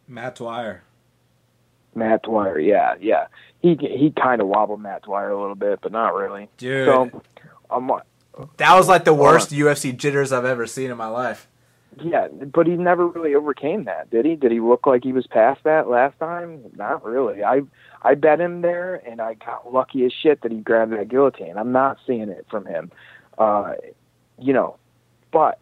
Matt 0.07 0.35
Dwyer. 0.35 0.83
Matt 1.93 2.23
Dwyer, 2.23 2.59
yeah, 2.59 2.95
yeah. 2.99 3.27
He 3.61 3.75
he 3.79 4.11
kind 4.11 4.41
of 4.41 4.47
wobbled 4.47 4.81
Matt 4.81 5.03
Dwyer 5.03 5.31
a 5.31 5.39
little 5.39 5.55
bit, 5.55 5.79
but 5.81 5.91
not 5.91 6.13
really. 6.13 6.47
Dude. 6.57 6.87
So, 6.87 7.21
um, 7.69 7.91
that 8.57 8.75
was 8.75 8.87
like 8.87 9.03
the 9.03 9.13
worst 9.13 9.49
UFC 9.49 9.95
jitters 9.95 10.31
I've 10.31 10.45
ever 10.45 10.67
seen 10.67 10.91
in 10.91 10.97
my 10.97 11.07
life. 11.07 11.47
Yeah, 12.03 12.27
but 12.27 12.67
he 12.67 12.73
never 12.73 13.07
really 13.07 13.33
overcame 13.33 13.85
that, 13.85 14.11
did 14.11 14.25
he? 14.25 14.35
Did 14.35 14.51
he 14.51 14.59
look 14.59 14.85
like 14.85 15.03
he 15.03 15.13
was 15.13 15.25
past 15.25 15.63
that 15.63 15.89
last 15.89 16.19
time? 16.19 16.63
Not 16.75 17.03
really. 17.03 17.43
I 17.43 17.61
I 18.03 18.15
bet 18.15 18.39
him 18.39 18.61
there, 18.61 18.95
and 19.07 19.21
I 19.21 19.35
got 19.35 19.73
lucky 19.73 20.05
as 20.05 20.13
shit 20.13 20.41
that 20.41 20.51
he 20.51 20.59
grabbed 20.59 20.91
that 20.93 21.09
guillotine. 21.09 21.57
I'm 21.57 21.71
not 21.71 21.97
seeing 22.05 22.29
it 22.29 22.45
from 22.49 22.65
him, 22.65 22.91
uh, 23.37 23.73
you 24.39 24.53
know. 24.53 24.77
But 25.31 25.59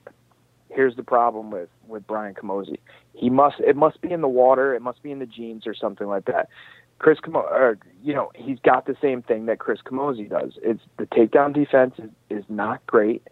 here's 0.70 0.96
the 0.96 1.04
problem 1.04 1.52
with 1.52 1.70
with 1.88 2.06
Brian 2.06 2.34
Camozzi. 2.34 2.80
He 3.14 3.30
must 3.30 3.60
it 3.60 3.76
must 3.76 4.02
be 4.02 4.12
in 4.12 4.22
the 4.22 4.28
water, 4.28 4.76
it 4.76 4.82
must 4.82 5.02
be 5.02 5.12
in 5.12 5.20
the 5.20 5.26
genes 5.26 5.66
or 5.66 5.74
something 5.74 6.08
like 6.08 6.26
that. 6.26 6.50
Chris 7.00 7.20
Camo, 7.20 7.40
or, 7.40 7.78
you 8.04 8.14
know, 8.14 8.32
he's 8.36 8.60
got 8.60 8.86
the 8.86 8.96
same 9.02 9.22
thing 9.22 9.48
that 9.48 9.60
Chris 9.60 9.80
Camozzi 9.86 10.30
does. 10.30 10.54
It's 10.62 10.82
the 10.98 11.06
takedown 11.06 11.54
defense 11.54 11.96
is, 11.98 12.10
is 12.30 12.46
not 12.48 12.86
great, 12.88 13.28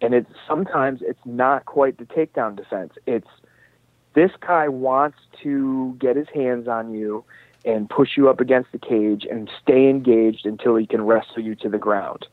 and 0.00 0.14
it's 0.14 0.30
sometimes 0.48 1.00
it's 1.02 1.20
not 1.24 1.64
quite 1.64 1.98
the 1.98 2.04
takedown 2.04 2.56
defense. 2.56 2.92
It's 3.06 3.28
this 4.14 4.30
guy 4.40 4.68
wants 4.68 5.18
to 5.42 5.96
get 5.98 6.16
his 6.16 6.28
hands 6.34 6.66
on 6.68 6.92
you 6.92 7.24
and 7.64 7.88
push 7.88 8.10
you 8.16 8.28
up 8.28 8.40
against 8.40 8.72
the 8.72 8.78
cage 8.78 9.26
and 9.30 9.50
stay 9.62 9.88
engaged 9.88 10.46
until 10.46 10.76
he 10.76 10.86
can 10.86 11.02
wrestle 11.02 11.42
you 11.42 11.54
to 11.56 11.68
the 11.68 11.78
ground. 11.78 12.26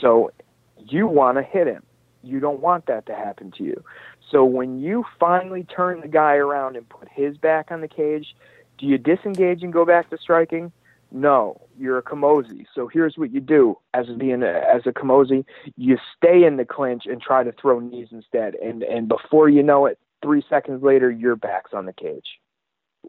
So 0.00 0.30
you 0.78 1.06
want 1.06 1.38
to 1.38 1.42
hit 1.42 1.66
him. 1.66 1.82
You 2.22 2.40
don't 2.40 2.60
want 2.60 2.86
that 2.86 3.06
to 3.06 3.14
happen 3.14 3.52
to 3.58 3.64
you. 3.64 3.82
So 4.30 4.44
when 4.44 4.80
you 4.80 5.04
finally 5.18 5.64
turn 5.64 6.00
the 6.00 6.08
guy 6.08 6.34
around 6.34 6.76
and 6.76 6.88
put 6.88 7.08
his 7.08 7.36
back 7.38 7.70
on 7.70 7.80
the 7.80 7.88
cage, 7.88 8.34
do 8.78 8.86
you 8.86 8.98
disengage 8.98 9.62
and 9.62 9.72
go 9.72 9.84
back 9.84 10.10
to 10.10 10.18
striking? 10.18 10.72
No, 11.10 11.60
you're 11.78 11.98
a 11.98 12.02
Camozzi. 12.02 12.66
So 12.74 12.86
here's 12.86 13.16
what 13.16 13.32
you 13.32 13.40
do 13.40 13.78
as 13.94 14.06
being 14.18 14.42
a, 14.42 14.62
as 14.74 14.82
a 14.84 14.92
Camozzi, 14.92 15.44
you 15.76 15.96
stay 16.16 16.44
in 16.44 16.58
the 16.58 16.66
clinch 16.66 17.04
and 17.06 17.20
try 17.20 17.42
to 17.42 17.52
throw 17.52 17.80
knees 17.80 18.08
instead. 18.10 18.54
And 18.56 18.82
and 18.82 19.08
before 19.08 19.48
you 19.48 19.62
know 19.62 19.86
it, 19.86 19.98
three 20.22 20.44
seconds 20.50 20.82
later, 20.82 21.10
your 21.10 21.34
back's 21.34 21.72
on 21.72 21.86
the 21.86 21.94
cage. 21.94 22.38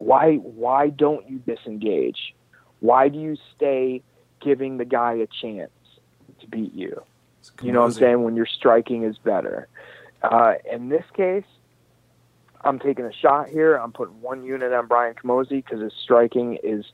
Why 0.00 0.36
why 0.36 0.88
don't 0.88 1.28
you 1.28 1.38
disengage? 1.40 2.34
Why 2.80 3.08
do 3.08 3.20
you 3.20 3.36
stay 3.54 4.02
giving 4.40 4.78
the 4.78 4.86
guy 4.86 5.12
a 5.12 5.26
chance 5.26 5.70
to 6.40 6.46
beat 6.46 6.72
you? 6.72 7.02
You 7.62 7.72
know 7.72 7.80
what 7.80 7.86
I'm 7.86 7.92
saying? 7.92 8.22
When 8.22 8.34
your 8.34 8.46
striking 8.46 9.04
is 9.04 9.18
better. 9.18 9.68
Uh, 10.22 10.54
in 10.72 10.88
this 10.88 11.04
case, 11.14 11.44
I'm 12.62 12.78
taking 12.78 13.04
a 13.04 13.12
shot 13.12 13.50
here. 13.50 13.76
I'm 13.76 13.92
putting 13.92 14.18
one 14.22 14.42
unit 14.42 14.72
on 14.72 14.86
Brian 14.86 15.14
Camozzi 15.14 15.62
because 15.62 15.82
his 15.82 15.92
striking 16.02 16.56
is 16.62 16.86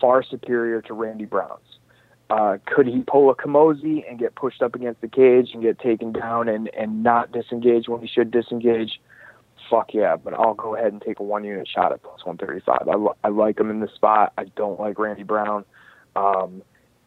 far 0.00 0.22
superior 0.22 0.80
to 0.82 0.94
Randy 0.94 1.26
Brown's. 1.26 1.60
Uh, 2.30 2.56
could 2.64 2.86
he 2.86 3.02
pull 3.02 3.28
a 3.28 3.34
Camozzi 3.34 4.02
and 4.08 4.18
get 4.18 4.34
pushed 4.34 4.62
up 4.62 4.74
against 4.74 5.02
the 5.02 5.08
cage 5.08 5.50
and 5.52 5.62
get 5.62 5.78
taken 5.78 6.10
down 6.10 6.48
and, 6.48 6.68
and 6.74 7.02
not 7.02 7.32
disengage 7.32 7.86
when 7.86 8.00
he 8.00 8.08
should 8.08 8.30
disengage? 8.30 8.98
Fuck 9.70 9.94
yeah, 9.94 10.16
but 10.16 10.34
I'll 10.34 10.54
go 10.54 10.76
ahead 10.76 10.92
and 10.92 11.02
take 11.02 11.18
a 11.18 11.22
one 11.22 11.44
unit 11.44 11.68
shot 11.68 11.92
at 11.92 12.02
plus 12.02 12.24
135. 12.24 12.88
I, 12.88 13.26
I 13.26 13.30
like 13.30 13.58
him 13.58 13.70
in 13.70 13.80
this 13.80 13.92
spot. 13.94 14.32
I 14.38 14.44
don't 14.44 14.78
like 14.78 14.98
Randy 14.98 15.22
Brown. 15.22 15.64
Um, 16.14 16.62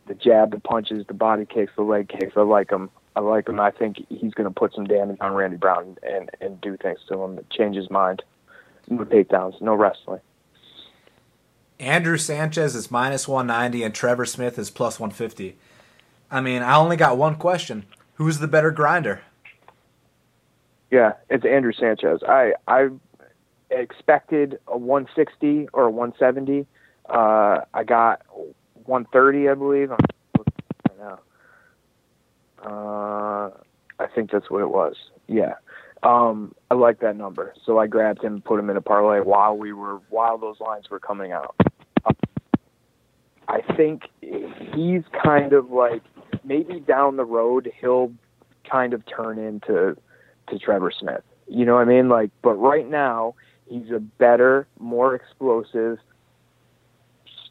the 0.08 0.14
jab, 0.16 0.52
the 0.52 0.60
punches, 0.60 1.06
the 1.08 1.14
body 1.14 1.46
kicks, 1.46 1.72
the 1.76 1.84
leg 1.84 2.10
kicks, 2.10 2.34
I 2.36 2.42
like 2.42 2.72
him. 2.72 2.90
I 3.16 3.22
like 3.22 3.48
him. 3.48 3.60
I 3.60 3.72
think 3.72 3.98
he's 4.10 4.34
going 4.34 4.52
to 4.52 4.54
put 4.54 4.74
some 4.74 4.86
damage 4.86 5.18
on 5.22 5.34
Randy 5.34 5.58
Brown 5.58 5.98
and 6.04 6.30
and 6.42 6.60
do 6.62 6.78
things 6.78 7.00
to 7.10 7.22
him, 7.22 7.40
change 7.52 7.76
his 7.76 7.90
mind. 7.90 8.24
No 8.90 9.06
takedowns, 9.06 9.62
no 9.62 9.76
wrestling. 9.76 10.22
Andrew 11.80 12.18
Sanchez 12.18 12.76
is 12.76 12.92
minus 12.92 13.28
190 13.28 13.84
and 13.84 13.96
Trevor 13.96 14.26
Smith 14.26 14.60
is 14.60 14.70
plus 14.70 15.00
150. 15.00 15.58
I 16.30 16.42
mean, 16.42 16.62
I 16.62 16.76
only 16.76 16.98
got 16.98 17.18
one 17.18 17.36
question. 17.36 17.86
Who's 18.16 18.40
the 18.40 18.48
better 18.48 18.72
grinder? 18.72 19.22
Yeah, 20.92 21.14
it's 21.30 21.46
Andrew 21.46 21.72
Sanchez. 21.72 22.22
I 22.28 22.54
I 22.68 22.90
expected 23.70 24.60
a 24.68 24.78
160 24.78 25.70
or 25.74 25.84
a 25.84 25.92
170. 25.92 26.66
Uh, 27.08 27.62
I 27.74 27.84
got 27.84 28.22
130, 28.86 29.50
I 29.50 29.54
believe. 29.54 29.92
I'm 29.92 29.98
right 30.38 30.98
now. 31.00 31.20
Uh, 32.64 33.52
I 34.00 34.08
think 34.14 34.32
that's 34.32 34.50
what 34.50 34.62
it 34.62 34.70
was. 34.70 34.96
Yeah. 35.28 35.54
Um, 36.02 36.56
I 36.72 36.76
like 36.76 37.00
that 37.02 37.18
number, 37.18 37.54
so 37.66 37.78
I 37.78 37.88
grabbed 37.88 38.24
him, 38.24 38.36
and 38.36 38.44
put 38.44 38.60
him 38.60 38.70
in 38.70 38.78
a 38.78 38.82
parlay 38.82 39.20
while 39.20 39.58
we 39.58 39.74
were 39.74 40.00
while 40.10 40.38
those 40.38 40.60
lines 40.60 40.90
were 40.90 41.00
coming 41.00 41.34
out. 41.34 41.56
I 43.50 43.62
think 43.76 44.04
he's 44.22 45.04
kind 45.24 45.54
of 45.54 45.72
like 45.72 46.04
maybe 46.46 46.80
down 46.80 47.18
the 47.18 47.26
road 47.26 47.70
he'll 47.82 48.14
kind 48.70 48.94
of 48.94 49.04
turn 49.06 49.40
into 49.40 49.98
to 50.50 50.60
Trevor 50.60 50.92
Smith. 50.98 51.24
You 51.48 51.66
know 51.66 51.76
what 51.76 51.82
I 51.82 51.86
mean? 51.86 52.10
Like, 52.10 52.32
but 52.42 52.54
right 52.54 52.88
now 52.88 53.36
he's 53.68 53.90
a 53.92 54.00
better, 54.00 54.68
more 54.80 55.16
explosive, 55.16 55.98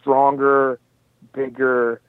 stronger, 0.00 0.78
bigger, 1.32 2.00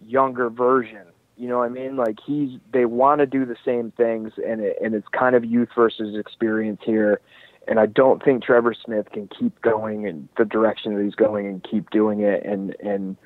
younger 0.00 0.50
version 0.50 1.06
you 1.36 1.48
know 1.48 1.58
what 1.58 1.64
I 1.64 1.68
mean? 1.68 1.96
Like 1.96 2.18
he's 2.24 2.58
they 2.72 2.84
want 2.84 3.18
to 3.18 3.26
do 3.26 3.44
the 3.44 3.56
same 3.64 3.90
things, 3.96 4.32
and 4.46 4.60
it, 4.60 4.76
and 4.82 4.94
it's 4.94 5.08
kind 5.08 5.34
of 5.34 5.44
youth 5.44 5.70
versus 5.74 6.16
experience 6.16 6.80
here. 6.84 7.20
And 7.66 7.80
I 7.80 7.86
don't 7.86 8.22
think 8.22 8.44
Trevor 8.44 8.74
Smith 8.74 9.10
can 9.10 9.28
keep 9.28 9.60
going 9.62 10.06
in 10.06 10.28
the 10.36 10.44
direction 10.44 10.94
that 10.94 11.02
he's 11.02 11.14
going 11.14 11.46
and 11.46 11.66
keep 11.68 11.90
doing 11.90 12.20
it. 12.20 12.44
And 12.44 12.76
and 12.80 13.16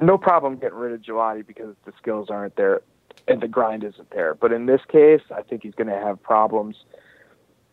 no 0.00 0.18
problem 0.18 0.56
getting 0.56 0.76
rid 0.76 0.92
of 0.92 1.00
Gigliotti 1.00 1.46
because 1.46 1.74
the 1.86 1.92
skills 2.00 2.28
aren't 2.28 2.56
there 2.56 2.82
and 3.26 3.40
the 3.40 3.48
grind 3.48 3.84
isn't 3.84 4.10
there. 4.10 4.34
But 4.34 4.52
in 4.52 4.66
this 4.66 4.80
case, 4.88 5.22
I 5.34 5.42
think 5.42 5.62
he's 5.62 5.74
going 5.74 5.88
to 5.88 5.98
have 5.98 6.22
problems. 6.22 6.76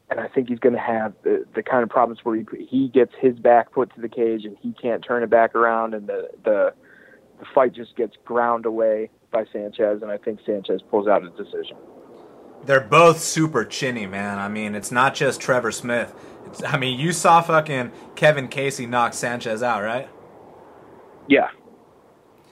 And 0.10 0.20
I 0.20 0.28
think 0.28 0.50
he's 0.50 0.60
going 0.60 0.76
to 0.76 0.82
have 0.82 1.14
the, 1.24 1.46
the 1.56 1.64
kind 1.64 1.84
of 1.84 1.90
problems 1.90 2.20
where 2.24 2.36
he, 2.36 2.46
he 2.70 2.90
gets 2.90 3.14
his 3.20 3.40
back 3.40 3.72
put 3.72 3.94
to 3.96 4.02
the 4.02 4.10
cage 4.10 4.44
and 4.44 4.58
he 4.60 4.74
can't 4.74 5.04
turn 5.04 5.24
it 5.24 5.30
back 5.30 5.56
around, 5.56 5.94
and 5.94 6.08
the 6.08 6.30
the 6.44 6.74
the 7.40 7.46
fight 7.56 7.74
just 7.74 7.96
gets 7.96 8.18
ground 8.26 8.66
away 8.66 9.10
by 9.32 9.46
Sanchez, 9.54 10.02
and 10.02 10.12
I 10.12 10.18
think 10.18 10.42
Sanchez 10.46 10.82
pulls 10.90 11.08
out 11.08 11.24
a 11.24 11.30
decision. 11.30 11.78
They're 12.66 12.82
both 12.82 13.20
super 13.20 13.64
chinny, 13.64 14.06
man. 14.06 14.38
I 14.38 14.50
mean, 14.50 14.76
it's 14.76 14.92
not 14.92 15.16
just 15.16 15.40
Trevor 15.40 15.72
Smith. 15.72 16.14
It's, 16.46 16.62
I 16.64 16.78
mean, 16.78 17.00
you 17.00 17.14
saw 17.14 17.42
fucking 17.42 17.92
Kevin 18.16 18.50
Casey 18.50 18.86
knock 18.86 19.14
Sanchez 19.14 19.64
out, 19.64 19.82
right? 19.82 20.10
Yeah, 21.28 21.48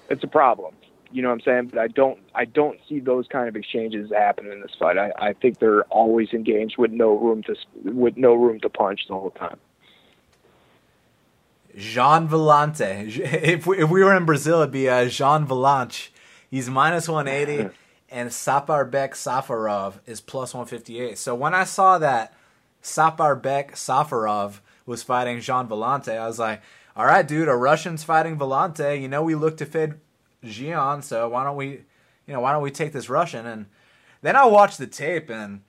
it's 0.09 0.23
a 0.23 0.27
problem. 0.27 0.75
You 1.11 1.21
know 1.21 1.29
what 1.29 1.35
I'm 1.35 1.41
saying? 1.41 1.67
But 1.73 1.79
I 1.79 1.87
don't, 1.87 2.19
I 2.35 2.45
don't 2.45 2.79
see 2.87 2.99
those 2.99 3.27
kind 3.27 3.49
of 3.49 3.55
exchanges 3.55 4.11
happening 4.15 4.51
in 4.51 4.61
this 4.61 4.75
fight. 4.77 4.97
I, 4.97 5.11
I 5.17 5.33
think 5.33 5.59
they're 5.59 5.83
always 5.85 6.29
engaged 6.33 6.77
with 6.77 6.91
no 6.91 7.17
room 7.17 7.43
to, 7.43 7.55
with 7.83 8.15
no 8.15 8.35
room 8.35 8.59
to 8.59 8.69
punch 8.69 9.01
the 9.07 9.15
whole 9.15 9.31
time. 9.31 9.57
Gian 11.75 12.27
Villante. 12.27 13.07
If 13.43 13.65
we, 13.65 13.79
if 13.79 13.89
we 13.89 14.03
were 14.03 14.15
in 14.15 14.25
Brazil, 14.25 14.61
it'd 14.61 14.71
be 14.71 14.89
uh, 14.89 15.05
Jean 15.05 15.47
Valanche. 15.47 16.09
He's 16.49 16.69
minus 16.69 17.07
180, 17.07 17.69
and 18.09 18.29
Saparbek 18.29 19.11
Safarov 19.11 19.99
is 20.05 20.19
plus 20.19 20.53
158. 20.53 21.17
So 21.17 21.35
when 21.35 21.53
I 21.53 21.63
saw 21.63 21.97
that 21.99 22.33
Saparbek 22.81 23.73
Safarov 23.73 24.59
was 24.85 25.03
fighting 25.03 25.39
Gian 25.41 25.67
Villante, 25.67 26.17
I 26.17 26.27
was 26.27 26.39
like, 26.39 26.61
all 26.95 27.05
right, 27.05 27.27
dude, 27.27 27.47
a 27.47 27.55
Russian's 27.55 28.03
fighting 28.03 28.37
Villante. 28.37 28.99
You 28.99 29.07
know, 29.07 29.21
we 29.21 29.35
look 29.35 29.57
to 29.57 29.65
fade 29.65 29.93
Gian, 30.43 31.01
so 31.01 31.29
why 31.29 31.43
don't 31.43 31.55
we, 31.55 31.67
you 32.25 32.33
know, 32.33 32.39
why 32.39 32.51
don't 32.51 32.63
we 32.63 32.71
take 32.71 32.93
this 32.93 33.09
Russian? 33.09 33.45
And 33.45 33.67
then 34.21 34.35
I 34.35 34.45
watched 34.45 34.77
the 34.77 34.87
tape, 34.87 35.29
and 35.29 35.61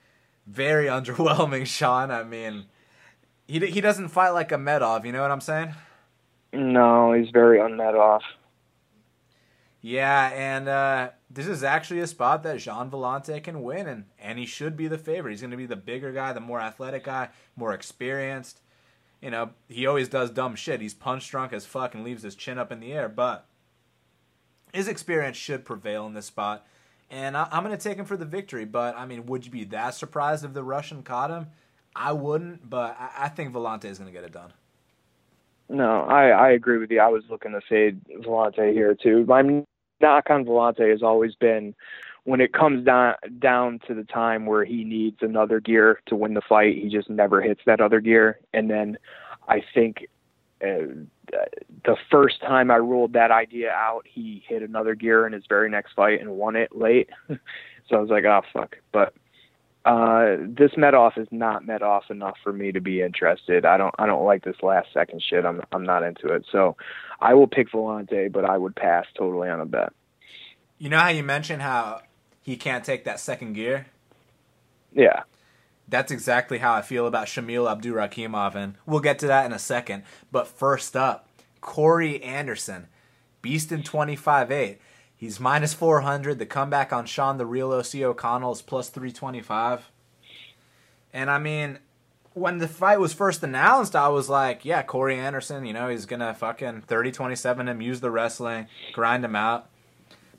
very 0.47 0.85
underwhelming, 0.87 1.65
Sean. 1.65 2.11
I 2.11 2.23
mean, 2.23 2.65
he 3.47 3.59
he 3.67 3.81
doesn't 3.81 4.09
fight 4.09 4.29
like 4.29 4.51
a 4.51 4.57
Medov. 4.57 5.05
You 5.05 5.11
know 5.11 5.21
what 5.21 5.31
I'm 5.31 5.41
saying? 5.41 5.73
No, 6.53 7.13
he's 7.13 7.29
very 7.31 7.59
unmet 7.61 7.95
Yeah, 9.81 10.31
and 10.33 10.67
uh, 10.67 11.09
this 11.29 11.47
is 11.47 11.63
actually 11.63 12.01
a 12.01 12.07
spot 12.07 12.43
that 12.43 12.59
Gian 12.59 12.91
Villante 12.91 13.41
can 13.43 13.63
win, 13.63 13.87
and, 13.87 14.05
and 14.19 14.37
he 14.37 14.45
should 14.45 14.77
be 14.77 14.87
the 14.87 14.97
favorite. 14.97 15.31
He's 15.31 15.41
going 15.41 15.51
to 15.51 15.57
be 15.57 15.65
the 15.65 15.75
bigger 15.75 16.11
guy, 16.11 16.33
the 16.33 16.39
more 16.39 16.61
athletic 16.61 17.05
guy, 17.05 17.29
more 17.55 17.73
experienced. 17.73 18.61
You 19.21 19.31
know, 19.31 19.51
he 19.67 19.87
always 19.87 20.07
does 20.07 20.29
dumb 20.29 20.55
shit. 20.55 20.81
He's 20.81 20.93
punch 20.93 21.29
drunk 21.29 21.53
as 21.53 21.65
fuck 21.65 21.95
and 21.95 22.03
leaves 22.03 22.21
his 22.21 22.35
chin 22.35 22.59
up 22.59 22.71
in 22.71 22.79
the 22.79 22.93
air, 22.93 23.09
but 23.09 23.47
his 24.73 24.87
experience 24.87 25.37
should 25.37 25.65
prevail 25.65 26.05
in 26.07 26.13
this 26.13 26.25
spot. 26.25 26.65
and 27.09 27.35
I, 27.35 27.47
am 27.51 27.63
going 27.63 27.77
to 27.77 27.81
take 27.81 27.97
him 27.97 28.05
for 28.05 28.17
the 28.17 28.25
victory. 28.25 28.65
But 28.65 28.97
I 28.97 29.05
mean, 29.05 29.25
would 29.25 29.45
you 29.45 29.51
be 29.51 29.65
that 29.65 29.95
surprised 29.95 30.45
if 30.45 30.53
the 30.53 30.63
Russian 30.63 31.03
caught 31.03 31.29
him? 31.29 31.47
I 31.95 32.13
wouldn't, 32.13 32.69
but 32.69 32.95
I, 32.99 33.25
I 33.25 33.29
think 33.29 33.53
Villante 33.53 33.85
is 33.85 33.97
going 33.97 34.11
to 34.11 34.13
get 34.13 34.23
it 34.23 34.31
done. 34.31 34.53
No, 35.69 36.01
I, 36.01 36.29
I 36.29 36.49
agree 36.51 36.77
with 36.77 36.91
you. 36.91 36.99
I 36.99 37.07
was 37.07 37.23
looking 37.29 37.51
to 37.51 37.61
fade 37.61 38.01
Villante 38.05 38.73
here 38.73 38.95
too. 38.95 39.25
My 39.25 39.41
knock 40.01 40.29
on 40.29 40.45
Villante 40.45 40.89
has 40.89 41.01
always 41.01 41.35
been 41.35 41.73
when 42.23 42.41
it 42.41 42.53
comes 42.53 42.85
down 42.85 43.15
down 43.39 43.79
to 43.87 43.93
the 43.93 44.03
time 44.03 44.45
where 44.45 44.63
he 44.63 44.83
needs 44.83 45.17
another 45.21 45.59
gear 45.59 46.01
to 46.07 46.15
win 46.15 46.33
the 46.33 46.41
fight, 46.41 46.75
he 46.75 46.89
just 46.89 47.09
never 47.09 47.41
hits 47.41 47.61
that 47.65 47.81
other 47.81 47.99
gear. 47.99 48.39
And 48.53 48.69
then 48.69 48.97
I 49.47 49.63
think 49.73 50.07
uh, 50.63 51.39
the 51.85 51.97
first 52.09 52.41
time 52.41 52.71
I 52.71 52.75
ruled 52.75 53.13
that 53.13 53.31
idea 53.31 53.71
out, 53.71 54.05
he 54.05 54.43
hit 54.47 54.61
another 54.61 54.95
gear 54.95 55.25
in 55.25 55.33
his 55.33 55.43
very 55.47 55.69
next 55.69 55.93
fight 55.93 56.21
and 56.21 56.31
won 56.31 56.55
it 56.55 56.75
late. 56.75 57.09
so 57.27 57.95
I 57.95 57.99
was 57.99 58.09
like, 58.09 58.25
oh 58.25 58.41
fuck. 58.53 58.77
But 58.91 59.13
uh, 59.83 60.37
this 60.39 60.71
Medoff 60.77 61.17
is 61.17 61.27
not 61.31 61.63
Medoff 61.63 62.11
enough 62.11 62.37
for 62.43 62.53
me 62.53 62.71
to 62.71 62.79
be 62.79 63.01
interested. 63.01 63.65
I 63.65 63.77
don't 63.77 63.93
I 63.97 64.05
don't 64.05 64.25
like 64.25 64.43
this 64.43 64.61
last 64.61 64.89
second 64.93 65.23
shit. 65.27 65.45
I'm 65.45 65.61
I'm 65.71 65.83
not 65.83 66.03
into 66.03 66.27
it. 66.27 66.45
So 66.51 66.77
I 67.19 67.33
will 67.33 67.47
pick 67.47 67.71
Villante, 67.71 68.31
but 68.31 68.45
I 68.45 68.57
would 68.57 68.75
pass 68.75 69.05
totally 69.17 69.49
on 69.49 69.59
a 69.59 69.65
bet. 69.65 69.93
You 70.77 70.89
know 70.89 70.99
how 70.99 71.09
you 71.09 71.23
mentioned 71.23 71.61
how 71.61 72.01
he 72.41 72.57
can't 72.57 72.83
take 72.83 73.05
that 73.05 73.19
second 73.19 73.53
gear? 73.53 73.87
Yeah. 74.93 75.23
That's 75.87 76.11
exactly 76.11 76.59
how 76.59 76.73
I 76.73 76.81
feel 76.81 77.05
about 77.05 77.27
Shamil 77.27 77.67
Abdurakhimov, 77.67 78.55
and 78.55 78.75
we'll 78.85 79.01
get 79.01 79.19
to 79.19 79.27
that 79.27 79.45
in 79.45 79.51
a 79.51 79.59
second. 79.59 80.03
But 80.31 80.47
first 80.47 80.95
up, 80.95 81.27
Corey 81.59 82.23
Anderson, 82.23 82.87
Beast 83.41 83.71
in 83.71 83.83
25-8. 83.83 84.77
He's 85.15 85.39
minus 85.39 85.73
400. 85.73 86.39
The 86.39 86.45
comeback 86.45 86.91
on 86.91 87.05
Sean 87.05 87.37
the 87.37 87.45
Real 87.45 87.71
OC 87.71 87.95
O'Connell 87.95 88.53
is 88.53 88.61
plus 88.61 88.89
325. 88.89 89.91
And 91.13 91.29
I 91.29 91.37
mean, 91.37 91.79
when 92.33 92.59
the 92.59 92.67
fight 92.67 92.99
was 92.99 93.13
first 93.13 93.43
announced, 93.43 93.95
I 93.95 94.07
was 94.07 94.29
like, 94.29 94.63
yeah, 94.63 94.81
Corey 94.81 95.19
Anderson, 95.19 95.65
you 95.65 95.73
know, 95.73 95.89
he's 95.89 96.05
going 96.05 96.21
to 96.21 96.33
fucking 96.33 96.81
30 96.81 97.11
27 97.11 97.67
him, 97.67 97.81
use 97.81 97.99
the 97.99 98.11
wrestling, 98.11 98.67
grind 98.93 99.25
him 99.25 99.35
out. 99.35 99.69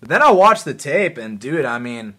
But 0.00 0.08
then 0.08 0.22
I 0.22 0.30
watched 0.30 0.64
the 0.64 0.74
tape, 0.74 1.16
and 1.16 1.38
dude, 1.38 1.64
I 1.64 1.78
mean, 1.78 2.14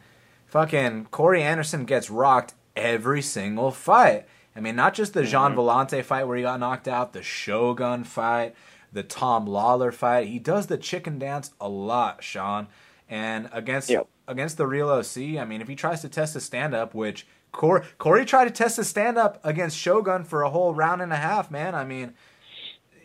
fucking 0.46 1.08
Corey 1.12 1.44
Anderson 1.44 1.86
gets 1.86 2.10
rocked 2.10 2.54
every 2.76 3.22
single 3.22 3.72
fight. 3.72 4.26
I 4.56 4.60
mean, 4.60 4.76
not 4.76 4.94
just 4.94 5.14
the 5.14 5.24
Jean 5.24 5.56
mm-hmm. 5.56 6.02
Fight 6.02 6.28
where 6.28 6.38
he 6.38 6.44
got 6.44 6.60
knocked 6.60 6.88
out, 6.88 7.14
the 7.14 7.24
Shogun 7.24 8.04
fight, 8.04 8.56
the 8.92 9.04
Tom 9.04 9.48
Lawlor 9.48 9.92
fight. 9.92 10.28
He 10.28 10.40
does 10.40 10.68
the 10.68 10.78
chicken 10.78 11.18
dance 11.18 11.52
a 11.60 11.68
lot, 11.68 12.24
Sean. 12.24 12.68
And 13.10 13.50
against 13.52 13.90
yep. 13.90 14.08
against 14.28 14.58
the 14.58 14.68
real 14.68 14.90
OC, 14.90 15.18
I 15.40 15.46
mean, 15.46 15.62
if 15.62 15.68
he 15.68 15.76
tries 15.76 16.02
to 16.02 16.10
test 16.10 16.36
his 16.36 16.44
stand 16.44 16.74
up, 16.74 16.94
which 16.94 17.28
Corey, 17.52 17.84
Corey 17.98 18.26
tried 18.26 18.46
to 18.46 18.52
test 18.52 18.78
his 18.78 18.88
stand 18.88 19.18
up 19.18 19.40
against 19.44 19.78
Shogun 19.78 20.24
for 20.24 20.42
a 20.42 20.50
whole 20.50 20.74
round 20.74 21.02
and 21.02 21.14
a 21.14 21.18
half, 21.18 21.52
man. 21.52 21.76
I 21.76 21.84
mean, 21.84 22.14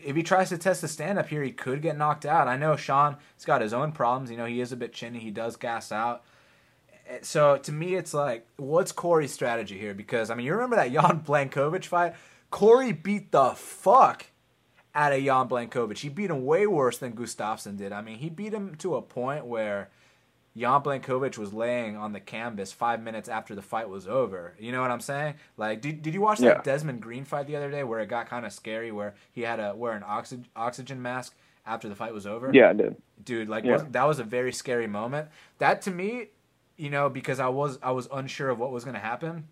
if 0.04 0.16
he 0.16 0.22
tries 0.22 0.48
to 0.50 0.58
test 0.58 0.82
his 0.82 0.90
stand 0.90 1.18
up 1.18 1.28
here, 1.28 1.42
he 1.42 1.52
could 1.52 1.82
get 1.82 1.98
knocked 1.98 2.24
out. 2.24 2.48
I 2.48 2.56
know 2.56 2.76
Sean 2.76 3.16
has 3.36 3.44
got 3.44 3.60
his 3.60 3.72
own 3.72 3.92
problems. 3.92 4.30
You 4.30 4.36
know, 4.36 4.46
he 4.46 4.60
is 4.60 4.72
a 4.72 4.76
bit 4.76 4.92
chinny. 4.92 5.18
He 5.18 5.30
does 5.30 5.56
gas 5.56 5.92
out. 5.92 6.24
So 7.22 7.56
to 7.58 7.72
me, 7.72 7.94
it's 7.94 8.14
like, 8.14 8.46
what's 8.56 8.92
Corey's 8.92 9.32
strategy 9.32 9.78
here? 9.78 9.94
Because 9.94 10.30
I 10.30 10.34
mean, 10.34 10.46
you 10.46 10.52
remember 10.52 10.76
that 10.76 10.92
Jan 10.92 11.20
Blachowicz 11.20 11.86
fight? 11.86 12.14
Corey 12.50 12.92
beat 12.92 13.30
the 13.32 13.50
fuck 13.50 14.26
out 14.94 15.12
of 15.12 15.22
Jan 15.22 15.48
Blachowicz. 15.48 15.98
He 15.98 16.08
beat 16.08 16.30
him 16.30 16.44
way 16.44 16.66
worse 16.66 16.98
than 16.98 17.12
Gustafsson 17.12 17.76
did. 17.76 17.92
I 17.92 18.02
mean, 18.02 18.18
he 18.18 18.30
beat 18.30 18.52
him 18.52 18.74
to 18.76 18.96
a 18.96 19.02
point 19.02 19.46
where 19.46 19.90
Jan 20.56 20.80
Blachowicz 20.82 21.38
was 21.38 21.52
laying 21.52 21.96
on 21.96 22.12
the 22.12 22.20
canvas 22.20 22.72
five 22.72 23.02
minutes 23.02 23.28
after 23.28 23.54
the 23.54 23.62
fight 23.62 23.88
was 23.88 24.08
over. 24.08 24.54
You 24.58 24.72
know 24.72 24.80
what 24.80 24.90
I'm 24.90 25.00
saying? 25.00 25.34
Like, 25.56 25.80
did, 25.80 26.02
did 26.02 26.14
you 26.14 26.20
watch 26.20 26.38
that 26.38 26.56
yeah. 26.56 26.62
Desmond 26.62 27.00
Green 27.00 27.24
fight 27.24 27.46
the 27.46 27.56
other 27.56 27.70
day 27.70 27.84
where 27.84 28.00
it 28.00 28.08
got 28.08 28.28
kind 28.28 28.44
of 28.44 28.52
scary, 28.52 28.90
where 28.90 29.14
he 29.32 29.42
had 29.42 29.56
to 29.56 29.74
wear 29.76 29.92
an 29.92 30.04
oxygen 30.06 30.46
oxygen 30.56 31.00
mask 31.00 31.34
after 31.64 31.88
the 31.88 31.94
fight 31.94 32.12
was 32.12 32.26
over? 32.26 32.50
Yeah, 32.52 32.70
I 32.70 32.72
did. 32.72 32.96
Dude, 33.22 33.48
like 33.48 33.64
yeah. 33.64 33.84
that 33.90 34.04
was 34.04 34.18
a 34.18 34.24
very 34.24 34.52
scary 34.52 34.86
moment. 34.86 35.28
That 35.58 35.82
to 35.82 35.90
me, 35.90 36.28
you 36.78 36.88
know, 36.88 37.10
because 37.10 37.40
I 37.40 37.48
was 37.48 37.78
I 37.82 37.90
was 37.90 38.08
unsure 38.10 38.48
of 38.48 38.58
what 38.58 38.70
was 38.70 38.84
going 38.84 38.94
to 38.94 39.00
happen. 39.00 39.48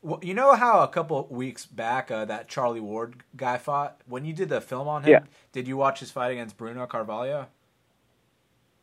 Well, 0.00 0.20
you 0.22 0.34
know 0.34 0.54
how 0.54 0.80
a 0.80 0.88
couple 0.88 1.26
weeks 1.30 1.66
back 1.66 2.10
uh, 2.10 2.24
that 2.26 2.48
Charlie 2.48 2.80
Ward 2.80 3.22
guy 3.36 3.58
fought? 3.58 4.00
When 4.06 4.24
you 4.24 4.32
did 4.32 4.48
the 4.48 4.60
film 4.60 4.86
on 4.86 5.02
him, 5.02 5.10
yeah. 5.10 5.20
did 5.52 5.66
you 5.66 5.76
watch 5.76 6.00
his 6.00 6.10
fight 6.10 6.30
against 6.30 6.56
Bruno 6.56 6.86
Carvalho? 6.86 7.48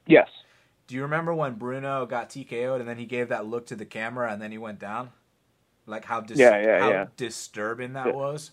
Yes. 0.08 0.30
Do 0.88 0.96
you 0.96 1.04
remember 1.04 1.34
when 1.34 1.54
Bruno 1.54 2.06
got 2.06 2.30
TKO'd 2.30 2.82
and 2.82 2.90
then 2.90 2.98
he 2.98 3.06
gave 3.06 3.30
that 3.30 3.46
look 3.46 3.68
to 3.68 3.76
the 3.76 3.86
camera 3.86 4.32
and 4.32 4.42
then 4.42 4.52
he 4.52 4.58
went 4.58 4.80
down? 4.80 5.12
Like 5.86 6.06
how 6.06 6.22
dis- 6.22 6.40
yeah, 6.40 6.60
yeah, 6.62 6.80
how 6.80 6.90
yeah. 6.90 7.06
disturbing 7.18 7.94
that 7.94 8.08
yeah. 8.08 8.14
was. 8.14 8.52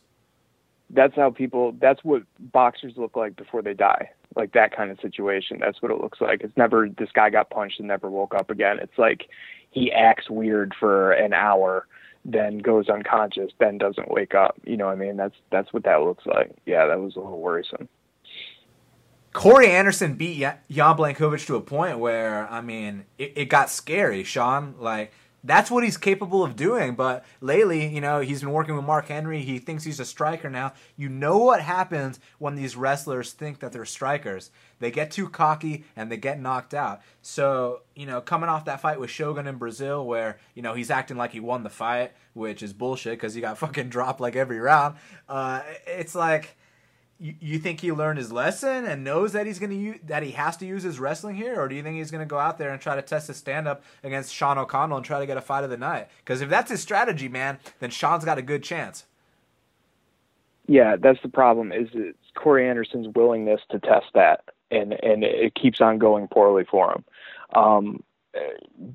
That's 0.90 1.16
how 1.16 1.30
people. 1.30 1.72
That's 1.72 2.04
what 2.04 2.22
boxers 2.38 2.94
look 2.96 3.16
like 3.16 3.34
before 3.34 3.62
they 3.62 3.74
die. 3.74 4.10
Like 4.36 4.52
that 4.52 4.76
kind 4.76 4.90
of 4.90 5.00
situation. 5.00 5.58
That's 5.60 5.80
what 5.82 5.90
it 5.90 6.00
looks 6.00 6.20
like. 6.20 6.42
It's 6.42 6.56
never 6.56 6.88
this 6.88 7.10
guy 7.12 7.30
got 7.30 7.50
punched 7.50 7.78
and 7.78 7.88
never 7.88 8.10
woke 8.10 8.34
up 8.34 8.50
again. 8.50 8.78
It's 8.80 8.98
like 8.98 9.28
he 9.70 9.92
acts 9.92 10.30
weird 10.30 10.74
for 10.78 11.12
an 11.12 11.32
hour 11.32 11.86
then 12.24 12.58
goes 12.58 12.88
unconscious, 12.88 13.50
then 13.58 13.78
doesn't 13.78 14.10
wake 14.10 14.34
up. 14.34 14.56
You 14.64 14.76
know 14.76 14.86
what 14.86 14.92
I 14.92 14.96
mean? 14.96 15.16
That's 15.16 15.34
that's 15.50 15.72
what 15.72 15.84
that 15.84 16.02
looks 16.02 16.26
like. 16.26 16.52
Yeah, 16.66 16.86
that 16.86 17.00
was 17.00 17.16
a 17.16 17.20
little 17.20 17.40
worrisome. 17.40 17.88
Corey 19.32 19.70
Anderson 19.70 20.14
beat 20.14 20.38
Jan 20.38 20.56
Blachowicz 20.96 21.46
to 21.46 21.56
a 21.56 21.60
point 21.60 21.98
where 21.98 22.48
I 22.50 22.60
mean 22.60 23.04
it, 23.18 23.32
it 23.36 23.44
got 23.46 23.70
scary, 23.70 24.24
Sean. 24.24 24.74
Like 24.78 25.12
that's 25.44 25.70
what 25.70 25.84
he's 25.84 25.96
capable 25.96 26.42
of 26.42 26.56
doing. 26.56 26.94
But 26.94 27.24
lately, 27.40 27.86
you 27.86 28.00
know, 28.00 28.20
he's 28.20 28.40
been 28.40 28.52
working 28.52 28.76
with 28.76 28.84
Mark 28.84 29.08
Henry. 29.08 29.42
He 29.42 29.58
thinks 29.58 29.84
he's 29.84 30.00
a 30.00 30.04
striker 30.04 30.50
now. 30.50 30.72
You 30.96 31.08
know 31.08 31.38
what 31.38 31.60
happens 31.60 32.18
when 32.38 32.54
these 32.54 32.76
wrestlers 32.76 33.32
think 33.32 33.60
that 33.60 33.72
they're 33.72 33.84
strikers? 33.84 34.50
They 34.80 34.90
get 34.90 35.10
too 35.10 35.28
cocky 35.28 35.84
and 35.96 36.10
they 36.10 36.16
get 36.16 36.40
knocked 36.40 36.74
out. 36.74 37.00
So, 37.22 37.82
you 37.94 38.06
know, 38.06 38.20
coming 38.20 38.48
off 38.48 38.64
that 38.66 38.80
fight 38.80 39.00
with 39.00 39.10
Shogun 39.10 39.46
in 39.46 39.56
Brazil, 39.56 40.06
where, 40.06 40.38
you 40.54 40.62
know, 40.62 40.74
he's 40.74 40.90
acting 40.90 41.16
like 41.16 41.32
he 41.32 41.40
won 41.40 41.62
the 41.62 41.70
fight, 41.70 42.12
which 42.34 42.62
is 42.62 42.72
bullshit 42.72 43.14
because 43.14 43.34
he 43.34 43.40
got 43.40 43.58
fucking 43.58 43.88
dropped 43.88 44.20
like 44.20 44.36
every 44.36 44.58
round. 44.58 44.96
Uh, 45.28 45.62
it's 45.86 46.14
like 46.14 46.56
you, 47.18 47.34
you 47.40 47.58
think 47.58 47.80
he 47.80 47.92
learned 47.92 48.18
his 48.18 48.32
lesson 48.32 48.84
and 48.84 49.04
knows 49.04 49.32
that 49.32 49.46
he's 49.46 49.58
going 49.58 49.70
to 49.70 49.76
use 49.76 49.98
that 50.06 50.22
he 50.22 50.32
has 50.32 50.56
to 50.58 50.66
use 50.66 50.82
his 50.82 51.00
wrestling 51.00 51.36
here, 51.36 51.60
or 51.60 51.68
do 51.68 51.74
you 51.74 51.82
think 51.82 51.96
he's 51.96 52.10
going 52.10 52.22
to 52.22 52.26
go 52.26 52.38
out 52.38 52.58
there 52.58 52.70
and 52.70 52.80
try 52.80 52.96
to 52.96 53.02
test 53.02 53.28
his 53.28 53.36
stand 53.36 53.66
up 53.66 53.82
against 54.02 54.34
Sean 54.34 54.58
O'Connell 54.58 54.98
and 54.98 55.06
try 55.06 55.18
to 55.18 55.26
get 55.26 55.36
a 55.36 55.40
fight 55.40 55.64
of 55.64 55.70
the 55.70 55.76
night? 55.76 56.08
Because 56.18 56.40
if 56.40 56.48
that's 56.48 56.70
his 56.70 56.80
strategy, 56.80 57.28
man, 57.28 57.58
then 57.80 57.90
Sean's 57.90 58.24
got 58.24 58.38
a 58.38 58.42
good 58.42 58.62
chance. 58.62 59.04
Yeah, 60.66 60.96
that's 60.96 61.20
the 61.22 61.28
problem. 61.28 61.72
Is 61.72 61.88
it's 61.94 62.18
Corey 62.34 62.68
Anderson's 62.68 63.08
willingness 63.14 63.62
to 63.70 63.78
test 63.78 64.06
that, 64.14 64.44
and 64.70 64.92
and 65.02 65.24
it 65.24 65.54
keeps 65.54 65.80
on 65.80 65.98
going 65.98 66.28
poorly 66.28 66.64
for 66.70 66.92
him. 66.92 67.04
Um, 67.54 68.02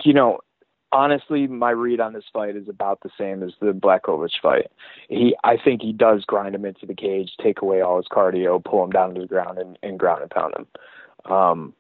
you 0.04 0.14
know, 0.14 0.40
honestly, 0.94 1.48
my 1.48 1.72
read 1.72 2.00
on 2.00 2.14
this 2.14 2.24
fight 2.32 2.56
is 2.56 2.70
about 2.70 3.02
the 3.02 3.10
same 3.18 3.44
as 3.44 3.52
the 3.60 3.74
Blachowicz 3.74 4.40
fight. 4.42 4.68
He, 5.10 5.36
I 5.44 5.58
think 5.58 5.82
he 5.82 5.92
does 5.92 6.24
grind 6.24 6.56
him 6.56 6.64
into 6.64 6.86
the 6.86 6.94
cage, 6.94 7.32
take 7.42 7.62
away 7.62 7.82
all 7.82 7.98
his 7.98 8.08
cardio, 8.08 8.64
pull 8.64 8.84
him 8.84 8.92
down 8.92 9.16
to 9.16 9.22
the 9.22 9.28
ground, 9.28 9.58
and, 9.58 9.78
and 9.84 10.00
ground 10.00 10.22
and 10.22 10.32
pound 10.32 10.54
him. 10.56 11.32
Um, 11.32 11.74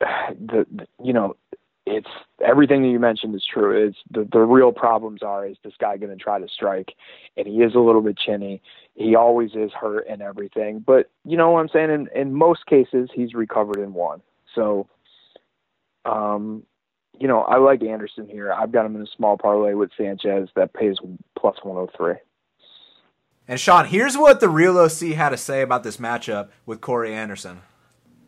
the, 0.00 0.66
the, 0.70 0.86
you 1.02 1.12
know, 1.12 1.36
it's 1.86 2.10
everything 2.44 2.82
that 2.82 2.88
you 2.88 2.98
mentioned 2.98 3.34
is 3.34 3.46
true. 3.46 3.86
It's 3.86 3.98
the 4.10 4.28
the 4.30 4.40
real 4.40 4.72
problems 4.72 5.22
are 5.22 5.46
is 5.46 5.56
this 5.62 5.74
guy 5.78 5.96
going 5.96 6.10
to 6.10 6.22
try 6.22 6.40
to 6.40 6.48
strike, 6.48 6.92
and 7.36 7.46
he 7.46 7.62
is 7.62 7.76
a 7.76 7.78
little 7.78 8.02
bit 8.02 8.18
chinny. 8.18 8.60
He 8.94 9.14
always 9.14 9.52
is 9.54 9.70
hurt 9.72 10.04
and 10.10 10.20
everything, 10.20 10.80
but 10.84 11.10
you 11.24 11.36
know 11.36 11.50
what 11.52 11.60
I'm 11.60 11.68
saying. 11.68 11.90
In 11.90 12.08
in 12.14 12.34
most 12.34 12.66
cases, 12.66 13.08
he's 13.14 13.34
recovered 13.34 13.78
and 13.78 13.94
won. 13.94 14.20
So, 14.52 14.88
um, 16.04 16.64
you 17.18 17.28
know, 17.28 17.40
I 17.40 17.58
like 17.58 17.82
Anderson 17.82 18.28
here. 18.28 18.52
I've 18.52 18.72
got 18.72 18.86
him 18.86 18.96
in 18.96 19.02
a 19.02 19.06
small 19.16 19.38
parlay 19.38 19.74
with 19.74 19.90
Sanchez 19.96 20.48
that 20.56 20.72
pays 20.74 20.96
plus 21.38 21.56
103. 21.62 22.14
And 23.48 23.60
Sean, 23.60 23.86
here's 23.86 24.16
what 24.16 24.40
the 24.40 24.48
real 24.48 24.76
OC 24.76 25.14
had 25.14 25.30
to 25.30 25.36
say 25.36 25.62
about 25.62 25.84
this 25.84 25.98
matchup 25.98 26.48
with 26.64 26.80
Corey 26.80 27.14
Anderson. 27.14 27.60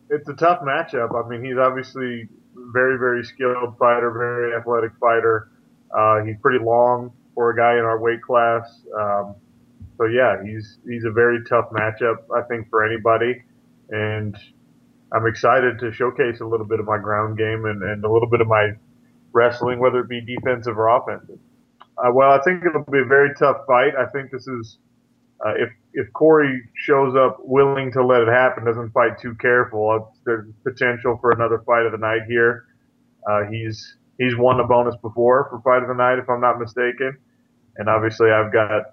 It's 0.09 0.27
a 0.29 0.33
tough 0.33 0.61
matchup. 0.61 1.13
I 1.13 1.27
mean, 1.27 1.43
he's 1.43 1.57
obviously 1.57 2.29
very, 2.55 2.97
very 2.97 3.23
skilled 3.23 3.77
fighter, 3.77 4.11
very 4.11 4.55
athletic 4.55 4.91
fighter. 4.99 5.49
Uh, 5.95 6.23
he's 6.23 6.37
pretty 6.41 6.63
long 6.63 7.11
for 7.35 7.51
a 7.51 7.55
guy 7.55 7.73
in 7.73 7.85
our 7.85 7.99
weight 7.99 8.21
class. 8.21 8.81
Um, 8.97 9.35
so 9.97 10.05
yeah, 10.05 10.41
he's 10.43 10.77
he's 10.87 11.03
a 11.03 11.11
very 11.11 11.43
tough 11.43 11.69
matchup, 11.71 12.17
I 12.33 12.41
think, 12.43 12.69
for 12.69 12.85
anybody. 12.85 13.43
And 13.89 14.37
I'm 15.11 15.25
excited 15.25 15.79
to 15.79 15.91
showcase 15.91 16.39
a 16.39 16.45
little 16.45 16.65
bit 16.65 16.79
of 16.79 16.85
my 16.85 16.97
ground 16.97 17.37
game 17.37 17.65
and, 17.65 17.81
and 17.81 18.03
a 18.03 18.11
little 18.11 18.29
bit 18.29 18.41
of 18.41 18.47
my 18.47 18.71
wrestling, 19.33 19.79
whether 19.79 19.99
it 19.99 20.09
be 20.09 20.21
defensive 20.21 20.77
or 20.77 20.87
offensive. 20.87 21.39
Uh, 21.97 22.11
well, 22.13 22.31
I 22.31 22.41
think 22.43 22.63
it'll 22.65 22.85
be 22.91 22.99
a 22.99 23.05
very 23.05 23.33
tough 23.35 23.57
fight. 23.67 23.93
I 23.95 24.05
think 24.05 24.31
this 24.31 24.47
is 24.47 24.77
uh, 25.45 25.53
if 25.57 25.69
if 25.93 26.11
Corey 26.13 26.61
shows 26.75 27.15
up 27.15 27.37
willing 27.41 27.91
to 27.93 28.05
let 28.05 28.21
it 28.21 28.27
happen, 28.27 28.65
doesn't 28.65 28.91
fight 28.91 29.19
too 29.19 29.35
careful, 29.35 30.13
there's 30.25 30.47
potential 30.63 31.17
for 31.19 31.31
another 31.31 31.59
fight 31.65 31.85
of 31.85 31.91
the 31.91 31.97
night 31.97 32.21
here. 32.27 32.65
Uh, 33.27 33.43
he's 33.49 33.97
he's 34.17 34.35
won 34.37 34.59
a 34.59 34.67
bonus 34.67 34.95
before 35.01 35.47
for 35.49 35.61
fight 35.61 35.81
of 35.81 35.87
the 35.87 35.95
night, 35.95 36.19
if 36.19 36.29
I'm 36.29 36.41
not 36.41 36.59
mistaken. 36.59 37.17
And 37.77 37.89
obviously, 37.89 38.31
I've 38.31 38.53
got 38.53 38.83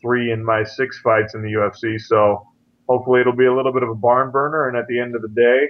three 0.00 0.32
in 0.32 0.44
my 0.44 0.64
six 0.64 0.98
fights 1.00 1.34
in 1.34 1.42
the 1.42 1.50
UFC, 1.50 2.00
so 2.00 2.47
hopefully 2.88 3.20
it'll 3.20 3.36
be 3.36 3.46
a 3.46 3.54
little 3.54 3.72
bit 3.72 3.82
of 3.82 3.88
a 3.88 3.94
barn 3.94 4.30
burner. 4.30 4.68
And 4.68 4.76
at 4.76 4.86
the 4.88 5.00
end 5.00 5.14
of 5.14 5.22
the 5.22 5.28
day, 5.28 5.68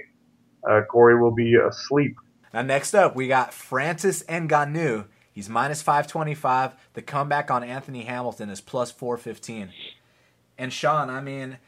uh, 0.69 0.81
Corey 0.89 1.19
will 1.19 1.33
be 1.33 1.55
asleep. 1.55 2.15
Now, 2.53 2.61
next 2.63 2.93
up, 2.93 3.15
we 3.15 3.27
got 3.27 3.53
Francis 3.53 4.23
Ngannou. 4.23 5.05
He's 5.31 5.49
minus 5.49 5.81
525. 5.81 6.73
The 6.93 7.01
comeback 7.01 7.51
on 7.51 7.63
Anthony 7.63 8.03
Hamilton 8.03 8.49
is 8.49 8.61
plus 8.61 8.91
415. 8.91 9.69
And 10.57 10.73
Sean, 10.73 11.09
I 11.09 11.21
mean, 11.21 11.59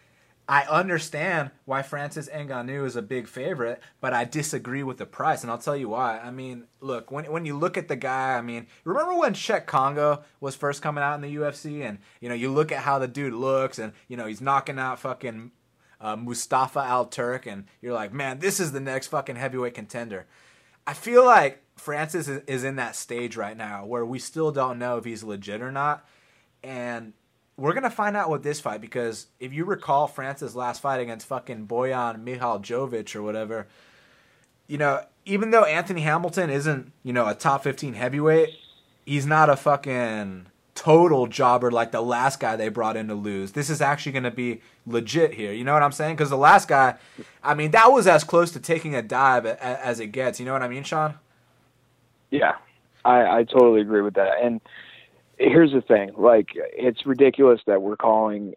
I 0.48 0.64
understand 0.64 1.52
why 1.66 1.82
Francis 1.82 2.28
Ngannou 2.28 2.86
is 2.86 2.96
a 2.96 3.02
big 3.02 3.28
favorite, 3.28 3.80
but 4.02 4.14
I 4.14 4.26
disagree 4.26 4.84
with 4.84 4.98
the 4.98 5.06
price, 5.06 5.44
and 5.44 5.52
I'll 5.52 5.58
tell 5.58 5.78
you 5.78 5.90
why. 5.90 6.20
I 6.20 6.32
mean, 6.32 6.66
look, 6.82 7.12
when 7.12 7.32
when 7.32 7.46
you 7.46 7.58
look 7.58 7.78
at 7.78 7.88
the 7.88 7.96
guy, 7.96 8.38
I 8.38 8.42
mean, 8.42 8.68
remember 8.84 9.16
when 9.16 9.34
Cheick 9.34 9.66
Kongo 9.66 10.24
was 10.40 10.56
first 10.56 10.82
coming 10.82 11.04
out 11.04 11.16
in 11.16 11.22
the 11.22 11.36
UFC, 11.36 11.88
and 11.88 12.00
you 12.20 12.28
know, 12.28 12.36
you 12.36 12.52
look 12.52 12.72
at 12.72 12.80
how 12.80 13.00
the 13.00 13.08
dude 13.08 13.34
looks, 13.34 13.80
and 13.80 13.94
you 14.08 14.18
know, 14.18 14.26
he's 14.26 14.42
knocking 14.42 14.80
out 14.80 15.00
fucking 15.00 15.52
uh, 16.02 16.16
Mustafa 16.16 16.80
Al 16.80 17.06
Turk, 17.06 17.46
and 17.46 17.66
you're 17.82 17.94
like, 17.94 18.12
man, 18.12 18.40
this 18.40 18.60
is 18.60 18.72
the 18.72 18.80
next 18.80 19.08
fucking 19.08 19.36
heavyweight 19.36 19.76
contender. 19.76 20.26
I 20.86 20.94
feel 20.94 21.24
like 21.24 21.64
Francis 21.76 22.28
is, 22.28 22.42
is 22.48 22.64
in 22.64 22.76
that 22.78 22.96
stage 22.96 23.38
right 23.38 23.56
now 23.56 23.86
where 23.86 24.06
we 24.06 24.20
still 24.20 24.52
don't 24.52 24.80
know 24.80 24.98
if 24.98 25.06
he's 25.06 25.24
legit 25.24 25.62
or 25.62 25.72
not, 25.72 26.06
and 26.64 27.14
we're 27.58 27.74
gonna 27.74 27.90
find 27.90 28.18
out 28.18 28.30
with 28.30 28.44
this 28.44 28.60
fight 28.60 28.82
because 28.82 29.28
if 29.40 29.54
you 29.54 29.66
recall 29.66 30.08
Francis' 30.08 30.56
last 30.56 30.82
fight 30.82 31.00
against 31.00 31.28
fucking 31.28 31.68
Bojan 31.68 32.24
Jovic 32.26 33.16
or 33.16 33.22
whatever, 33.22 33.68
you 34.68 34.78
know, 34.78 35.04
even 35.26 35.52
though 35.52 35.66
Anthony 35.66 36.02
Hamilton 36.02 36.50
isn't, 36.50 36.92
you 37.04 37.14
know, 37.14 37.28
a 37.28 37.36
top 37.36 37.64
fifteen 37.64 37.94
heavyweight, 37.94 38.50
he's 39.06 39.26
not 39.26 39.50
a 39.50 39.56
fucking 39.56 40.48
total 40.74 41.28
jobber 41.28 41.70
like 41.70 41.92
the 41.92 42.02
last 42.02 42.40
guy 42.40 42.56
they 42.56 42.70
brought 42.70 42.98
in 42.98 43.08
to 43.08 43.14
lose. 43.14 43.52
This 43.52 43.70
is 43.70 43.82
actually 43.82 44.14
gonna 44.14 44.32
be 44.32 44.62
legit 44.88 45.34
here. 45.34 45.52
You 45.52 45.64
know 45.64 45.74
what 45.74 45.84
I'm 45.84 45.92
saying? 45.92 46.16
Because 46.16 46.30
the 46.30 46.38
last 46.38 46.68
guy, 46.68 46.96
I 47.44 47.54
mean, 47.54 47.72
that 47.72 47.92
was 47.92 48.08
as 48.08 48.24
close 48.24 48.52
to 48.52 48.60
taking 48.60 48.96
a 48.96 49.02
dive 49.02 49.46
as 49.46 50.00
it 50.00 50.08
gets. 50.08 50.40
You 50.40 50.46
know 50.46 50.54
what 50.54 50.64
I 50.64 50.68
mean, 50.68 50.84
Sean? 50.84 51.16
Yeah, 52.32 52.56
I, 53.06 53.40
I 53.40 53.44
totally 53.44 53.82
agree 53.82 54.02
with 54.02 54.16
that. 54.16 54.42
And 54.42 54.62
here's 55.42 55.72
the 55.72 55.82
thing 55.82 56.12
like 56.18 56.50
it's 56.56 57.06
ridiculous 57.06 57.62
that 57.66 57.82
we're 57.82 57.98
calling 57.98 58.54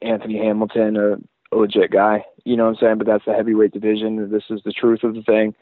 anthony 0.00 0.38
hamilton 0.38 0.96
a, 0.96 1.54
a 1.54 1.56
legit 1.56 1.90
guy 1.90 2.24
you 2.44 2.56
know 2.56 2.64
what 2.64 2.70
i'm 2.70 2.76
saying? 2.80 2.98
But 2.98 3.06
that's 3.06 3.24
the 3.24 3.34
heavyweight 3.34 3.72
division 3.72 4.30
this 4.30 4.44
is 4.50 4.60
the 4.64 4.72
truth 4.72 5.04
of 5.04 5.14
the 5.14 5.22
thing. 5.22 5.54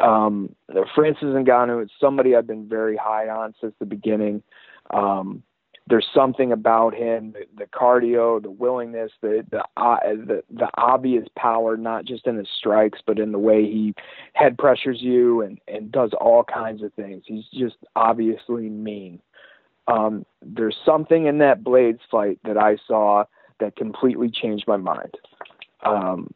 Um 0.00 0.54
francis 0.94 1.24
ngannou 1.24 1.82
it's 1.82 1.92
somebody 2.00 2.34
i've 2.34 2.46
been 2.46 2.68
very 2.68 2.96
high 2.96 3.28
on 3.28 3.54
since 3.60 3.74
the 3.78 3.86
beginning. 3.86 4.42
Um 4.90 5.42
there's 5.88 6.06
something 6.14 6.52
about 6.52 6.94
him 6.94 7.32
the, 7.32 7.64
the 7.64 7.66
cardio 7.66 8.40
the 8.40 8.50
willingness 8.50 9.10
the 9.20 9.44
the, 9.50 9.64
uh, 9.76 9.98
the 10.00 10.42
the 10.50 10.68
obvious 10.76 11.26
power 11.36 11.76
not 11.76 12.04
just 12.04 12.26
in 12.28 12.36
his 12.36 12.46
strikes 12.56 13.00
but 13.04 13.18
in 13.18 13.32
the 13.32 13.38
way 13.38 13.62
he 13.62 13.92
head 14.34 14.56
pressures 14.56 15.02
you 15.02 15.42
and 15.42 15.60
and 15.66 15.90
does 15.90 16.12
all 16.20 16.44
kinds 16.44 16.82
of 16.82 16.94
things. 16.94 17.24
He's 17.26 17.44
just 17.52 17.76
obviously 17.96 18.68
mean 18.68 19.20
um, 19.86 20.24
there's 20.40 20.76
something 20.84 21.26
in 21.26 21.38
that 21.38 21.62
Blaydes 21.62 22.00
fight 22.10 22.38
that 22.44 22.56
I 22.56 22.76
saw 22.86 23.24
that 23.60 23.76
completely 23.76 24.30
changed 24.30 24.64
my 24.66 24.76
mind. 24.76 25.14
Um, 25.84 26.32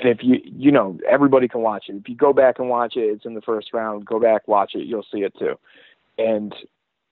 and 0.00 0.08
if 0.08 0.18
you, 0.22 0.40
you 0.44 0.70
know, 0.70 0.98
everybody 1.08 1.48
can 1.48 1.62
watch 1.62 1.86
it. 1.88 1.96
If 1.96 2.08
you 2.08 2.16
go 2.16 2.32
back 2.32 2.58
and 2.58 2.68
watch 2.68 2.96
it, 2.96 3.00
it's 3.00 3.26
in 3.26 3.34
the 3.34 3.40
first 3.40 3.72
round. 3.72 4.06
Go 4.06 4.20
back, 4.20 4.46
watch 4.46 4.72
it. 4.74 4.86
You'll 4.86 5.06
see 5.12 5.20
it 5.20 5.34
too. 5.38 5.58
And 6.18 6.54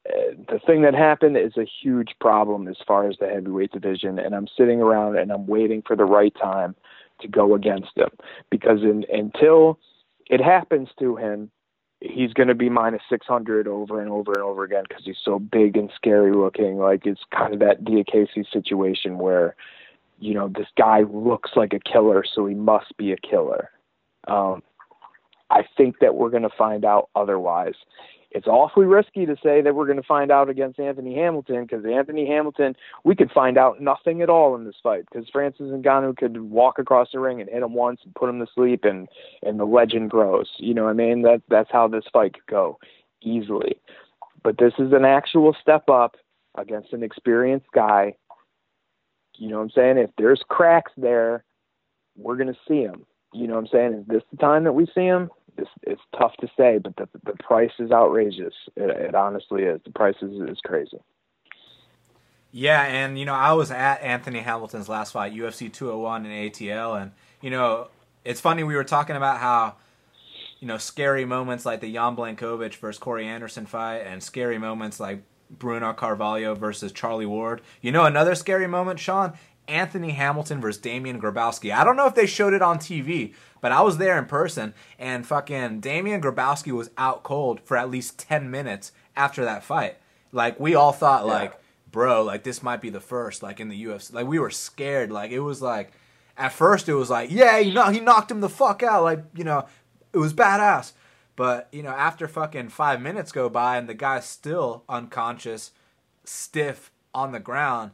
uh, 0.08 0.36
the 0.48 0.60
thing 0.64 0.82
that 0.82 0.94
happened 0.94 1.36
is 1.36 1.56
a 1.56 1.66
huge 1.82 2.14
problem 2.20 2.68
as 2.68 2.76
far 2.86 3.08
as 3.08 3.16
the 3.18 3.28
heavyweight 3.28 3.72
division. 3.72 4.18
And 4.18 4.34
I'm 4.34 4.46
sitting 4.56 4.80
around 4.80 5.18
and 5.18 5.32
I'm 5.32 5.46
waiting 5.46 5.82
for 5.86 5.96
the 5.96 6.04
right 6.04 6.34
time 6.40 6.76
to 7.20 7.28
go 7.28 7.54
against 7.54 7.96
him 7.96 8.10
because 8.50 8.82
in, 8.82 9.04
until 9.12 9.78
it 10.28 10.40
happens 10.40 10.88
to 11.00 11.16
him, 11.16 11.50
he's 12.12 12.32
going 12.32 12.48
to 12.48 12.54
be 12.54 12.68
minus 12.68 13.02
600 13.08 13.66
over 13.68 14.00
and 14.00 14.10
over 14.10 14.32
and 14.32 14.42
over 14.42 14.64
again 14.64 14.84
because 14.88 15.04
he's 15.04 15.16
so 15.24 15.38
big 15.38 15.76
and 15.76 15.90
scary 15.94 16.34
looking. 16.34 16.78
Like 16.78 17.06
it's 17.06 17.20
kind 17.34 17.54
of 17.54 17.60
that 17.60 17.84
Diakiese 17.84 18.50
situation 18.52 19.18
where, 19.18 19.54
you 20.18 20.34
know, 20.34 20.48
this 20.48 20.68
guy 20.76 21.02
looks 21.02 21.52
like 21.56 21.72
a 21.72 21.80
killer, 21.80 22.24
so 22.24 22.46
he 22.46 22.54
must 22.54 22.96
be 22.96 23.12
a 23.12 23.16
killer. 23.16 23.70
Um, 24.28 24.62
I 25.50 25.62
think 25.76 26.00
that 26.00 26.14
we're 26.14 26.30
going 26.30 26.42
to 26.42 26.56
find 26.56 26.84
out 26.84 27.08
otherwise 27.14 27.74
it's 28.30 28.46
awfully 28.46 28.86
risky 28.86 29.24
to 29.26 29.36
say 29.42 29.60
that 29.62 29.74
we're 29.74 29.86
going 29.86 30.00
to 30.00 30.06
find 30.06 30.30
out 30.30 30.48
against 30.48 30.78
Anthony 30.78 31.14
Hamilton 31.14 31.62
because 31.64 31.84
Anthony 31.84 32.26
Hamilton, 32.26 32.74
we 33.04 33.14
could 33.14 33.30
find 33.30 33.56
out 33.56 33.80
nothing 33.80 34.22
at 34.22 34.28
all 34.28 34.54
in 34.54 34.64
this 34.64 34.76
fight 34.82 35.04
because 35.10 35.28
Francis 35.30 35.66
Ngannou 35.66 36.16
could 36.16 36.36
walk 36.50 36.78
across 36.78 37.08
the 37.12 37.20
ring 37.20 37.40
and 37.40 37.48
hit 37.48 37.62
him 37.62 37.74
once 37.74 38.00
and 38.04 38.14
put 38.14 38.28
him 38.28 38.38
to 38.40 38.46
sleep 38.54 38.84
and 38.84 39.08
and 39.42 39.58
the 39.60 39.64
legend 39.64 40.10
grows. 40.10 40.50
You 40.58 40.74
know 40.74 40.84
what 40.84 40.90
I 40.90 40.94
mean? 40.94 41.22
That 41.22 41.42
that's 41.48 41.70
how 41.70 41.88
this 41.88 42.04
fight 42.12 42.34
could 42.34 42.46
go 42.46 42.78
easily. 43.22 43.76
But 44.42 44.58
this 44.58 44.74
is 44.78 44.92
an 44.92 45.04
actual 45.04 45.56
step 45.60 45.88
up 45.88 46.16
against 46.56 46.92
an 46.92 47.02
experienced 47.02 47.66
guy. 47.74 48.14
You 49.38 49.48
know 49.48 49.56
what 49.56 49.64
I'm 49.64 49.70
saying? 49.70 49.98
If 49.98 50.10
there's 50.16 50.42
cracks 50.48 50.92
there, 50.96 51.44
we're 52.16 52.36
going 52.36 52.52
to 52.52 52.58
see 52.66 52.80
him. 52.80 53.04
You 53.32 53.46
know 53.46 53.54
what 53.54 53.60
I'm 53.60 53.68
saying? 53.68 53.94
Is 53.94 54.06
this 54.06 54.22
the 54.30 54.38
time 54.38 54.64
that 54.64 54.72
we 54.72 54.86
see 54.94 55.04
him? 55.04 55.30
It's, 55.58 55.70
it's 55.82 56.02
tough 56.18 56.32
to 56.40 56.48
say, 56.56 56.78
but 56.78 56.96
the 56.96 57.08
the 57.24 57.34
price 57.42 57.72
is 57.78 57.90
outrageous. 57.90 58.54
It, 58.76 58.90
it 58.90 59.14
honestly 59.14 59.62
is. 59.62 59.80
The 59.84 59.92
price 59.92 60.16
is, 60.22 60.32
is 60.48 60.58
crazy. 60.64 60.98
Yeah, 62.52 62.82
and 62.82 63.18
you 63.18 63.24
know 63.24 63.34
I 63.34 63.52
was 63.52 63.70
at 63.70 64.00
Anthony 64.02 64.40
Hamilton's 64.40 64.88
last 64.88 65.12
fight, 65.12 65.34
UFC 65.34 65.72
201 65.72 66.26
in 66.26 66.50
ATL, 66.50 67.00
and 67.00 67.12
you 67.40 67.50
know 67.50 67.88
it's 68.24 68.40
funny 68.40 68.62
we 68.62 68.74
were 68.74 68.84
talking 68.84 69.16
about 69.16 69.38
how 69.38 69.76
you 70.60 70.66
know 70.66 70.78
scary 70.78 71.24
moments 71.24 71.66
like 71.66 71.80
the 71.80 71.92
Jan 71.92 72.16
Blachowicz 72.16 72.76
versus 72.76 72.98
Corey 72.98 73.26
Anderson 73.26 73.66
fight, 73.66 73.98
and 73.98 74.22
scary 74.22 74.58
moments 74.58 74.98
like 74.98 75.22
Bruno 75.50 75.92
Carvalho 75.92 76.54
versus 76.54 76.92
Charlie 76.92 77.26
Ward. 77.26 77.60
You 77.80 77.92
know 77.92 78.04
another 78.04 78.34
scary 78.34 78.66
moment, 78.66 79.00
Sean, 79.00 79.34
Anthony 79.68 80.12
Hamilton 80.12 80.60
versus 80.60 80.80
Damian 80.80 81.20
Grabowski. 81.20 81.74
I 81.74 81.84
don't 81.84 81.96
know 81.96 82.06
if 82.06 82.14
they 82.14 82.26
showed 82.26 82.54
it 82.54 82.62
on 82.62 82.78
TV, 82.78 83.34
but 83.60 83.72
I 83.72 83.82
was 83.82 83.98
there 83.98 84.18
in 84.18 84.26
person, 84.26 84.74
and 84.98 85.26
fucking 85.26 85.80
Damian 85.80 86.22
Grabowski 86.22 86.72
was 86.72 86.90
out 86.96 87.22
cold 87.22 87.60
for 87.60 87.76
at 87.76 87.90
least 87.90 88.18
10 88.18 88.50
minutes 88.50 88.92
after 89.16 89.44
that 89.44 89.64
fight. 89.64 89.96
Like, 90.32 90.60
we 90.60 90.74
all 90.74 90.92
thought, 90.92 91.26
yeah. 91.26 91.32
like, 91.32 91.60
bro, 91.90 92.22
like, 92.22 92.44
this 92.44 92.62
might 92.62 92.80
be 92.80 92.90
the 92.90 93.00
first, 93.00 93.42
like, 93.42 93.60
in 93.60 93.68
the 93.68 93.84
UFC. 93.84 94.12
Like, 94.12 94.26
we 94.26 94.38
were 94.38 94.50
scared. 94.50 95.10
Like, 95.10 95.30
it 95.30 95.40
was 95.40 95.62
like, 95.62 95.92
at 96.36 96.52
first, 96.52 96.88
it 96.88 96.94
was 96.94 97.10
like, 97.10 97.30
yeah, 97.30 97.58
you 97.58 97.72
know, 97.72 97.88
he 97.88 98.00
knocked 98.00 98.30
him 98.30 98.40
the 98.40 98.48
fuck 98.48 98.82
out. 98.82 99.02
Like, 99.02 99.24
you 99.34 99.44
know, 99.44 99.66
it 100.12 100.18
was 100.18 100.34
badass. 100.34 100.92
But, 101.36 101.68
you 101.72 101.82
know, 101.82 101.90
after 101.90 102.28
fucking 102.28 102.70
five 102.70 103.00
minutes 103.00 103.32
go 103.32 103.48
by 103.48 103.76
and 103.76 103.88
the 103.88 103.94
guy's 103.94 104.26
still 104.26 104.84
unconscious, 104.88 105.72
stiff 106.24 106.90
on 107.14 107.32
the 107.32 107.40
ground, 107.40 107.92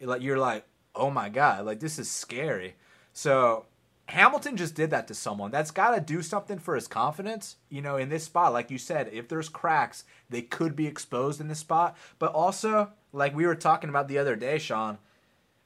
like, 0.00 0.22
you're 0.22 0.38
like, 0.38 0.64
oh 0.94 1.10
my 1.10 1.28
god, 1.28 1.64
like 1.66 1.80
this 1.80 1.98
is 1.98 2.10
scary. 2.10 2.76
So 3.12 3.66
Hamilton 4.06 4.56
just 4.56 4.74
did 4.74 4.90
that 4.90 5.08
to 5.08 5.14
someone. 5.14 5.50
That's 5.50 5.70
got 5.70 5.94
to 5.94 6.00
do 6.00 6.22
something 6.22 6.58
for 6.58 6.74
his 6.74 6.88
confidence. 6.88 7.56
You 7.68 7.80
know, 7.82 7.96
in 7.96 8.08
this 8.08 8.24
spot, 8.24 8.52
like 8.52 8.70
you 8.70 8.78
said, 8.78 9.08
if 9.12 9.28
there's 9.28 9.48
cracks, 9.48 10.04
they 10.28 10.42
could 10.42 10.76
be 10.76 10.86
exposed 10.86 11.40
in 11.40 11.48
this 11.48 11.60
spot. 11.60 11.96
But 12.18 12.32
also, 12.32 12.90
like 13.12 13.34
we 13.34 13.46
were 13.46 13.54
talking 13.54 13.90
about 13.90 14.08
the 14.08 14.18
other 14.18 14.36
day, 14.36 14.58
Sean, 14.58 14.98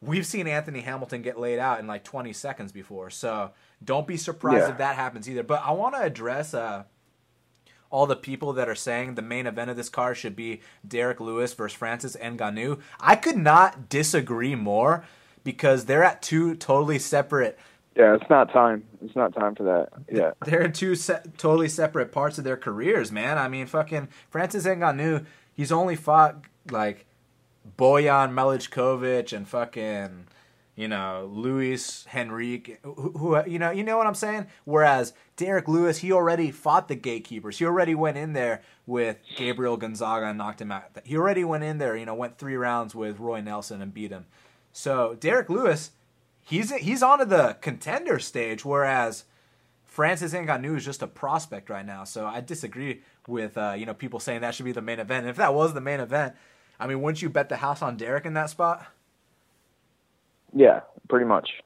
we've 0.01 0.27
seen 0.27 0.47
Anthony 0.47 0.81
Hamilton 0.81 1.23
get 1.23 1.41
laid 1.41 1.59
out 1.59 1.81
in 1.81 1.87
like 1.87 2.05
20 2.05 2.33
seconds 2.33 2.73
before. 2.73 3.11
So 3.11 3.53
don't 3.85 4.07
be 4.07 4.17
surprised 4.17 4.67
yeah. 4.67 4.71
if 4.71 4.79
that 4.79 4.97
happens 4.97 5.29
either. 5.29 5.43
But 5.43 5.63
I 5.65 5.73
want 5.73 5.95
to 5.95 6.03
address 6.03 6.55
uh, 6.55 6.85
all 7.91 8.07
the 8.07 8.17
people 8.17 8.53
that 8.53 8.69
are 8.69 8.75
saying 8.75 9.15
the 9.15 9.23
main 9.23 9.47
event 9.47 9.71
of 9.71 9.77
this 9.77 9.89
car 9.89 10.15
should 10.15 10.37
be 10.37 10.61
Derrick 10.87 11.21
Lewis 11.21 11.55
versus 11.55 11.77
Francis 11.77 12.17
Ngannou. 12.17 12.81
I 13.01 13.17
could 13.17 13.39
not 13.39 13.89
disagree 13.89 14.55
more 14.55 15.05
because 15.47 15.85
they're 15.85 16.03
at 16.03 16.21
two 16.23 16.57
totally 16.57 16.99
separate. 16.99 17.57
Yeah, 17.97 18.17
it's 18.17 18.29
not 18.29 18.53
time. 18.53 18.85
It's 19.01 19.15
not 19.15 19.33
time 19.33 19.55
for 19.55 19.63
that. 19.63 19.89
Yeah, 20.13 20.33
they're 20.45 20.69
two 20.69 20.97
se- 20.97 21.23
totally 21.39 21.69
separate 21.69 22.11
parts 22.11 22.37
of 22.37 22.45
their 22.45 22.57
careers, 22.57 23.13
man. 23.13 23.39
I 23.39 23.49
mean, 23.49 23.67
fucking 23.67 24.09
Francis 24.29 24.67
Ngannou, 24.67 25.25
he's 25.55 25.71
only 25.71 25.95
fought 25.95 26.43
like 26.71 27.07
Boyan 27.79 28.33
Milekovic 28.35 29.35
and 29.35 29.47
fucking 29.47 30.27
you 30.77 30.89
know, 30.89 31.31
Luis 31.33 32.07
Henrique, 32.15 32.79
who, 32.83 33.13
who, 33.17 33.43
you 33.47 33.59
know, 33.59 33.71
you 33.71 33.83
know 33.83 33.97
what 33.97 34.07
I'm 34.07 34.15
saying? 34.15 34.47
Whereas 34.65 35.15
Derrick 35.37 35.69
Lewis, 35.69 35.99
he 35.99 36.13
already 36.13 36.51
fought 36.51 36.89
the 36.89 36.95
gatekeepers. 36.95 37.59
He 37.59 37.65
already 37.65 37.95
went 37.95 38.19
in 38.19 38.35
there 38.35 38.61
with 38.85 39.17
Gabriel 39.37 39.79
Gonzaga 39.79 40.27
and 40.27 40.37
knocked 40.37 40.61
him 40.61 40.71
out. 40.71 40.99
He 41.03 41.17
already 41.17 41.45
went 41.45 41.65
in 41.65 41.79
there, 41.79 41.97
you 41.97 42.05
know, 42.05 42.15
went 42.15 42.37
three 42.37 42.57
rounds 42.57 42.95
with 42.95 43.19
Roy 43.19 43.41
Nelson 43.41 43.81
and 43.81 43.93
beat 43.93 44.11
him. 44.11 44.27
So 44.77 45.17
Derrick 45.19 45.49
Lewis, 45.49 45.93
he's 46.43 46.71
he's 46.71 47.03
onto 47.03 47.25
the 47.25 47.57
contender 47.63 48.19
stage, 48.19 48.63
whereas 48.63 49.25
Francis 49.85 50.35
Ngannou 50.35 50.77
is 50.77 50.85
just 50.85 51.01
a 51.01 51.07
prospect 51.07 51.71
right 51.71 51.85
now. 51.85 52.05
So 52.05 52.27
I 52.27 52.43
disagree 52.43 53.01
with 53.27 53.57
uh, 53.57 53.73
you 53.75 53.87
know 53.87 53.95
people 53.95 54.21
saying 54.21 54.43
that 54.43 54.55
should 54.55 54.67
be 54.67 54.73
the 54.73 54.83
main 54.83 55.01
event. 55.01 55.21
And 55.21 55.31
if 55.31 55.37
that 55.37 55.55
was 55.55 55.73
the 55.73 55.81
main 55.81 56.01
event, 56.01 56.35
I 56.79 56.87
mean, 56.87 57.01
wouldn't 57.01 57.23
you 57.23 57.31
bet 57.31 57.49
the 57.49 57.57
house 57.57 57.81
on 57.81 57.97
Derrick 57.97 58.27
in 58.27 58.35
that 58.35 58.51
spot? 58.51 58.87
Yeah, 60.55 60.81
pretty 61.09 61.25
much. 61.25 61.63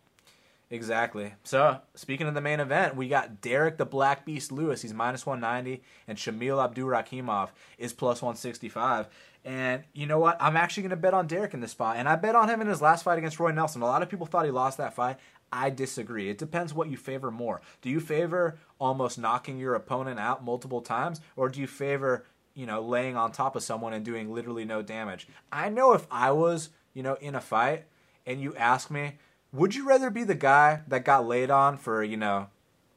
Exactly. 0.73 1.35
So, 1.43 1.81
speaking 1.97 2.29
of 2.29 2.35
the 2.35 2.41
main 2.41 2.61
event, 2.61 2.95
we 2.95 3.09
got 3.09 3.41
Derrick 3.41 3.77
the 3.77 3.85
Black 3.85 4.25
Beast 4.25 4.53
Lewis. 4.53 4.83
He's 4.83 4.95
minus 4.95 5.27
190, 5.27 5.83
and 6.07 6.17
Shamil 6.17 6.59
Abdurakhimov 6.65 7.49
is 7.77 7.93
plus 7.93 8.23
165. 8.23 9.09
And 9.45 9.85
you 9.95 10.07
know 10.07 10.19
what? 10.19 10.37
I'm 10.41 10.57
actually 10.57 10.83
going 10.83 10.91
to 10.91 10.97
bet 10.97 11.15
on 11.15 11.27
Derrick 11.27 11.55
in 11.55 11.61
this 11.61 11.71
spot. 11.71 11.97
And 11.97 12.09
I 12.09 12.17
bet 12.17 12.35
on 12.35 12.49
him 12.49 12.61
in 12.61 12.67
his 12.67 12.83
last 12.83 13.03
fight 13.03 13.19
against 13.19 13.41
Roy 13.41 13.53
Nelson. 13.53 13.83
A 13.83 13.87
lot 13.87 14.03
of 14.03 14.09
people 14.09 14.27
thought 14.27 14.45
he 14.45 14.51
lost 14.51 14.79
that 14.79 14.95
fight. 14.95 15.17
I 15.53 15.71
disagree. 15.71 16.29
It 16.29 16.39
depends 16.39 16.73
what 16.73 16.91
you 16.91 16.97
favor 16.97 17.31
more. 17.31 17.61
Do 17.83 17.91
you 17.91 18.01
favor 18.01 18.59
almost 18.79 19.19
knocking 19.19 19.59
your 19.59 19.75
opponent 19.75 20.21
out 20.21 20.45
multiple 20.45 20.81
times, 20.81 21.21
or 21.37 21.49
do 21.49 21.61
you 21.61 21.67
favor, 21.67 22.25
you 22.55 22.67
know, 22.67 22.81
laying 22.81 23.17
on 23.17 23.33
top 23.33 23.57
of 23.57 23.63
someone 23.63 23.93
and 23.93 24.05
doing 24.05 24.33
literally 24.33 24.65
no 24.65 24.83
damage? 24.83 25.27
I 25.51 25.69
know 25.69 25.93
if 25.93 26.07
I 26.11 26.31
was, 26.31 26.71
you 26.95 27.03
know, 27.03 27.15
in 27.15 27.35
a 27.35 27.41
fight 27.41 27.87
and 28.27 28.41
you 28.41 28.55
ask 28.55 28.91
me, 28.91 29.19
would 29.53 29.75
you 29.75 29.89
rather 29.89 30.11
be 30.11 30.23
the 30.23 30.37
guy 30.37 30.83
that 30.87 31.05
got 31.05 31.27
laid 31.27 31.51
on 31.51 31.77
for, 31.77 32.05
you 32.05 32.17
know, 32.17 32.49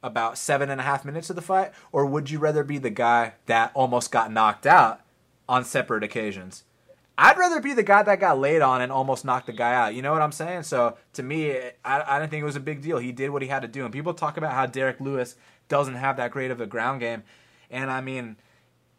about 0.03 0.37
seven 0.37 0.69
and 0.69 0.81
a 0.81 0.83
half 0.83 1.05
minutes 1.05 1.29
of 1.29 1.35
the 1.35 1.41
fight, 1.41 1.71
or 1.91 2.05
would 2.05 2.29
you 2.29 2.37
rather 2.37 2.63
be 2.63 2.77
the 2.77 2.89
guy 2.89 3.33
that 3.47 3.71
almost 3.73 4.11
got 4.11 4.31
knocked 4.31 4.67
out 4.67 5.01
on 5.47 5.63
separate 5.65 6.03
occasions? 6.03 6.63
I'd 7.17 7.37
rather 7.37 7.61
be 7.61 7.73
the 7.73 7.83
guy 7.83 8.01
that 8.01 8.19
got 8.19 8.39
laid 8.39 8.61
on 8.61 8.81
and 8.81 8.91
almost 8.91 9.23
knocked 9.23 9.45
the 9.45 9.53
guy 9.53 9.75
out. 9.75 9.93
You 9.93 10.01
know 10.01 10.11
what 10.11 10.21
I'm 10.21 10.31
saying? 10.31 10.63
So 10.63 10.97
to 11.13 11.21
me, 11.23 11.51
I, 11.85 12.03
I 12.15 12.19
didn't 12.19 12.31
think 12.31 12.41
it 12.41 12.45
was 12.45 12.55
a 12.55 12.59
big 12.59 12.81
deal. 12.81 12.97
He 12.97 13.11
did 13.11 13.29
what 13.29 13.43
he 13.43 13.47
had 13.47 13.61
to 13.61 13.67
do. 13.67 13.83
And 13.83 13.93
people 13.93 14.13
talk 14.13 14.37
about 14.37 14.53
how 14.53 14.65
Derrick 14.65 14.99
Lewis 14.99 15.35
doesn't 15.67 15.95
have 15.95 16.17
that 16.17 16.31
great 16.31 16.49
of 16.49 16.59
a 16.59 16.65
ground 16.65 17.01
game. 17.01 17.23
And 17.69 17.91
I 17.91 18.01
mean, 18.01 18.37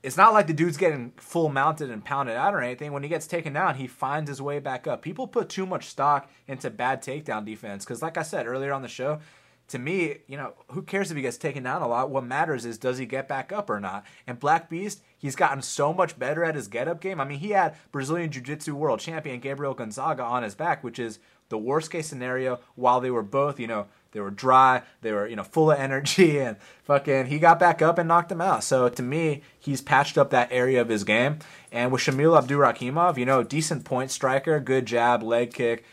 it's 0.04 0.16
not 0.16 0.32
like 0.32 0.46
the 0.46 0.52
dude's 0.52 0.76
getting 0.76 1.12
full 1.16 1.48
mounted 1.48 1.90
and 1.90 2.04
pounded 2.04 2.36
out 2.36 2.54
or 2.54 2.60
anything. 2.60 2.92
When 2.92 3.02
he 3.02 3.08
gets 3.08 3.26
taken 3.26 3.52
down, 3.52 3.76
he 3.76 3.86
finds 3.86 4.28
his 4.28 4.40
way 4.40 4.58
back 4.60 4.86
up. 4.86 5.02
People 5.02 5.26
put 5.26 5.48
too 5.48 5.66
much 5.66 5.86
stock 5.86 6.30
into 6.46 6.70
bad 6.70 7.02
takedown 7.02 7.44
defense 7.44 7.84
because, 7.84 8.02
like 8.02 8.18
I 8.18 8.22
said 8.22 8.46
earlier 8.46 8.72
on 8.72 8.82
the 8.82 8.88
show, 8.88 9.20
to 9.68 9.78
me, 9.78 10.18
you 10.26 10.36
know, 10.36 10.52
who 10.68 10.82
cares 10.82 11.10
if 11.10 11.16
he 11.16 11.22
gets 11.22 11.38
taken 11.38 11.62
down 11.62 11.82
a 11.82 11.88
lot? 11.88 12.10
What 12.10 12.24
matters 12.24 12.64
is 12.64 12.76
does 12.76 12.98
he 12.98 13.06
get 13.06 13.28
back 13.28 13.52
up 13.52 13.70
or 13.70 13.80
not? 13.80 14.04
And 14.26 14.38
Black 14.38 14.68
Beast, 14.68 15.02
he's 15.16 15.36
gotten 15.36 15.62
so 15.62 15.92
much 15.92 16.18
better 16.18 16.44
at 16.44 16.54
his 16.54 16.68
get 16.68 16.88
up 16.88 17.00
game. 17.00 17.20
I 17.20 17.24
mean, 17.24 17.38
he 17.38 17.50
had 17.50 17.76
Brazilian 17.90 18.30
Jiu 18.30 18.42
Jitsu 18.42 18.74
world 18.74 19.00
champion 19.00 19.40
Gabriel 19.40 19.74
Gonzaga 19.74 20.22
on 20.22 20.42
his 20.42 20.54
back, 20.54 20.84
which 20.84 20.98
is 20.98 21.18
the 21.48 21.58
worst 21.58 21.90
case 21.90 22.06
scenario 22.06 22.60
while 22.74 23.00
they 23.00 23.10
were 23.10 23.22
both, 23.22 23.58
you 23.58 23.66
know, 23.66 23.86
they 24.12 24.20
were 24.20 24.30
dry, 24.30 24.82
they 25.02 25.12
were, 25.12 25.26
you 25.26 25.36
know, 25.36 25.42
full 25.42 25.70
of 25.70 25.78
energy 25.80 26.38
and 26.38 26.56
fucking 26.84 27.26
he 27.26 27.38
got 27.38 27.58
back 27.58 27.80
up 27.80 27.98
and 27.98 28.08
knocked 28.08 28.32
him 28.32 28.40
out. 28.40 28.64
So 28.64 28.88
to 28.88 29.02
me, 29.02 29.42
he's 29.58 29.80
patched 29.80 30.18
up 30.18 30.30
that 30.30 30.52
area 30.52 30.80
of 30.80 30.88
his 30.88 31.04
game. 31.04 31.38
And 31.72 31.90
with 31.90 32.02
Shamil 32.02 32.40
Abdurakhimov, 32.40 33.16
you 33.16 33.24
know, 33.24 33.42
decent 33.42 33.84
point 33.84 34.10
striker, 34.10 34.60
good 34.60 34.86
jab, 34.86 35.22
leg 35.22 35.52
kick, 35.52 35.84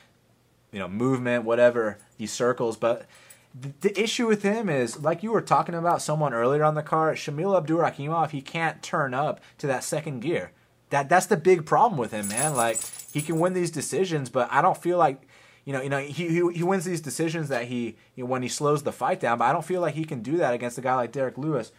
you 0.71 0.79
know, 0.79 0.87
movement, 0.87 1.45
whatever, 1.45 1.97
he 2.17 2.27
circles, 2.27 2.77
but 2.77 3.05
the 3.53 3.99
issue 3.99 4.27
with 4.27 4.43
him 4.43 4.69
is, 4.69 5.01
like 5.01 5.23
you 5.23 5.31
were 5.31 5.41
talking 5.41 5.75
about 5.75 6.01
someone 6.01 6.33
earlier 6.33 6.63
on 6.63 6.75
the 6.75 6.83
car, 6.83 7.13
Shamil 7.13 7.61
Abdurakhimov, 7.61 8.31
he 8.31 8.41
can't 8.41 8.81
turn 8.81 9.13
up 9.13 9.41
to 9.57 9.67
that 9.67 9.83
second 9.83 10.21
gear. 10.21 10.51
That 10.89 11.09
that's 11.09 11.25
the 11.25 11.37
big 11.37 11.65
problem 11.65 11.97
with 11.97 12.11
him, 12.11 12.27
man. 12.27 12.55
Like 12.55 12.79
he 13.11 13.21
can 13.21 13.39
win 13.39 13.53
these 13.53 13.71
decisions, 13.71 14.29
but 14.29 14.47
I 14.51 14.61
don't 14.61 14.77
feel 14.77 14.97
like 14.97 15.21
you 15.65 15.73
know, 15.73 15.81
you 15.81 15.89
know, 15.89 15.99
he, 15.99 16.27
he 16.27 16.51
he 16.53 16.63
wins 16.63 16.85
these 16.85 17.01
decisions 17.01 17.49
that 17.49 17.65
he 17.65 17.97
you 18.15 18.23
know, 18.23 18.29
when 18.29 18.41
he 18.41 18.49
slows 18.49 18.83
the 18.83 18.91
fight 18.91 19.19
down. 19.19 19.37
But 19.37 19.45
I 19.45 19.53
don't 19.53 19.65
feel 19.65 19.81
like 19.81 19.95
he 19.95 20.05
can 20.05 20.21
do 20.21 20.37
that 20.37 20.53
against 20.53 20.77
a 20.77 20.81
guy 20.81 20.95
like 20.95 21.11
Derrick 21.11 21.37
Lewis, 21.37 21.71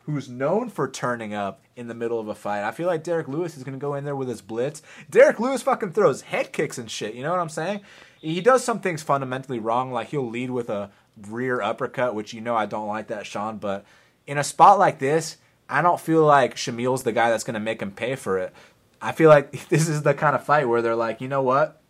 who's 0.00 0.28
known 0.28 0.70
for 0.70 0.88
turning 0.88 1.34
up 1.34 1.62
in 1.76 1.88
the 1.88 1.94
middle 1.94 2.20
of 2.20 2.28
a 2.28 2.34
fight. 2.34 2.66
I 2.66 2.70
feel 2.70 2.86
like 2.86 3.02
Derrick 3.02 3.28
Lewis 3.28 3.56
is 3.56 3.64
gonna 3.64 3.76
go 3.76 3.94
in 3.94 4.04
there 4.04 4.16
with 4.16 4.28
his 4.28 4.40
blitz. 4.40 4.82
Derrick 5.10 5.40
Lewis 5.40 5.62
fucking 5.62 5.92
throws 5.92 6.22
head 6.22 6.52
kicks 6.52 6.78
and 6.78 6.90
shit. 6.90 7.14
You 7.14 7.22
know 7.22 7.30
what 7.30 7.40
I'm 7.40 7.48
saying? 7.48 7.80
He 8.20 8.40
does 8.40 8.64
some 8.64 8.80
things 8.80 9.02
fundamentally 9.02 9.58
wrong, 9.58 9.92
like 9.92 10.08
he'll 10.08 10.28
lead 10.28 10.50
with 10.50 10.70
a 10.70 10.90
rear 11.28 11.60
uppercut, 11.60 12.14
which 12.14 12.32
you 12.32 12.40
know 12.40 12.56
I 12.56 12.66
don't 12.66 12.88
like 12.88 13.08
that, 13.08 13.26
Sean. 13.26 13.58
But 13.58 13.84
in 14.26 14.38
a 14.38 14.44
spot 14.44 14.78
like 14.78 14.98
this, 14.98 15.36
I 15.68 15.82
don't 15.82 16.00
feel 16.00 16.24
like 16.24 16.56
Shamil's 16.56 17.02
the 17.02 17.12
guy 17.12 17.30
that's 17.30 17.44
gonna 17.44 17.60
make 17.60 17.80
him 17.80 17.92
pay 17.92 18.16
for 18.16 18.38
it. 18.38 18.52
I 19.00 19.12
feel 19.12 19.28
like 19.28 19.68
this 19.68 19.88
is 19.88 20.02
the 20.02 20.14
kind 20.14 20.34
of 20.34 20.44
fight 20.44 20.68
where 20.68 20.82
they're 20.82 20.96
like, 20.96 21.20
you 21.20 21.28
know 21.28 21.42
what? 21.42 21.80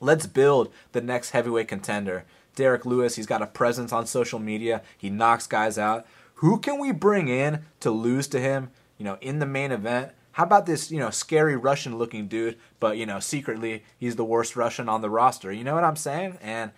Let's 0.00 0.26
build 0.26 0.72
the 0.92 1.00
next 1.00 1.30
heavyweight 1.30 1.68
contender. 1.68 2.24
Derrick 2.54 2.84
Lewis, 2.84 3.16
he's 3.16 3.26
got 3.26 3.42
a 3.42 3.46
presence 3.46 3.92
on 3.92 4.06
social 4.06 4.38
media. 4.38 4.82
He 4.98 5.08
knocks 5.08 5.46
guys 5.46 5.78
out. 5.78 6.06
Who 6.36 6.58
can 6.58 6.78
we 6.78 6.92
bring 6.92 7.28
in 7.28 7.64
to 7.80 7.90
lose 7.90 8.28
to 8.28 8.40
him, 8.40 8.70
you 8.98 9.04
know, 9.04 9.16
in 9.20 9.38
the 9.38 9.46
main 9.46 9.72
event? 9.72 10.12
How 10.32 10.44
about 10.44 10.66
this, 10.66 10.90
you 10.90 10.98
know, 10.98 11.10
scary 11.10 11.56
Russian 11.56 11.98
looking 11.98 12.26
dude, 12.26 12.58
but 12.80 12.96
you 12.96 13.06
know, 13.06 13.20
secretly 13.20 13.84
he's 13.98 14.16
the 14.16 14.24
worst 14.24 14.56
Russian 14.56 14.88
on 14.88 15.02
the 15.02 15.10
roster. 15.10 15.52
You 15.52 15.62
know 15.62 15.74
what 15.74 15.84
I'm 15.84 15.96
saying? 15.96 16.38
And 16.42 16.72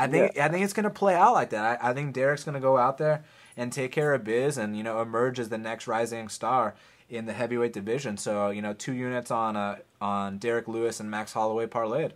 I 0.00 0.06
think 0.08 0.32
yeah. 0.36 0.46
I 0.46 0.48
think 0.48 0.64
it's 0.64 0.72
gonna 0.72 0.90
play 0.90 1.14
out 1.14 1.34
like 1.34 1.50
that. 1.50 1.80
I, 1.82 1.90
I 1.90 1.94
think 1.94 2.14
Derrick's 2.14 2.44
gonna 2.44 2.60
go 2.60 2.76
out 2.76 2.98
there 2.98 3.24
and 3.56 3.72
take 3.72 3.92
care 3.92 4.14
of 4.14 4.24
biz 4.24 4.56
and, 4.56 4.76
you 4.76 4.82
know, 4.82 5.02
emerge 5.02 5.38
as 5.38 5.48
the 5.48 5.58
next 5.58 5.86
rising 5.86 6.28
star 6.28 6.74
in 7.08 7.26
the 7.26 7.32
heavyweight 7.32 7.72
division. 7.72 8.16
So, 8.16 8.50
you 8.50 8.62
know, 8.62 8.72
two 8.72 8.94
units 8.94 9.30
on 9.30 9.56
uh, 9.56 9.76
on 10.00 10.38
Derrick 10.38 10.68
Lewis 10.68 11.00
and 11.00 11.10
Max 11.10 11.32
Holloway 11.32 11.66
parlayed. 11.66 12.12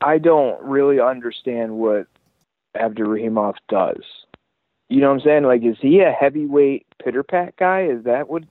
I 0.00 0.18
don't 0.18 0.60
really 0.62 0.98
understand 0.98 1.72
what 1.72 2.06
Abdurakhimov 2.76 3.54
does. 3.68 4.02
You 4.88 5.00
know 5.00 5.08
what 5.08 5.20
I'm 5.20 5.20
saying? 5.20 5.44
Like, 5.44 5.62
is 5.62 5.76
he 5.80 6.00
a 6.00 6.10
heavyweight 6.10 6.86
pitter 7.02 7.22
pat 7.22 7.56
guy? 7.56 7.84
Is 7.84 8.04
that 8.04 8.28
what? 8.28 8.42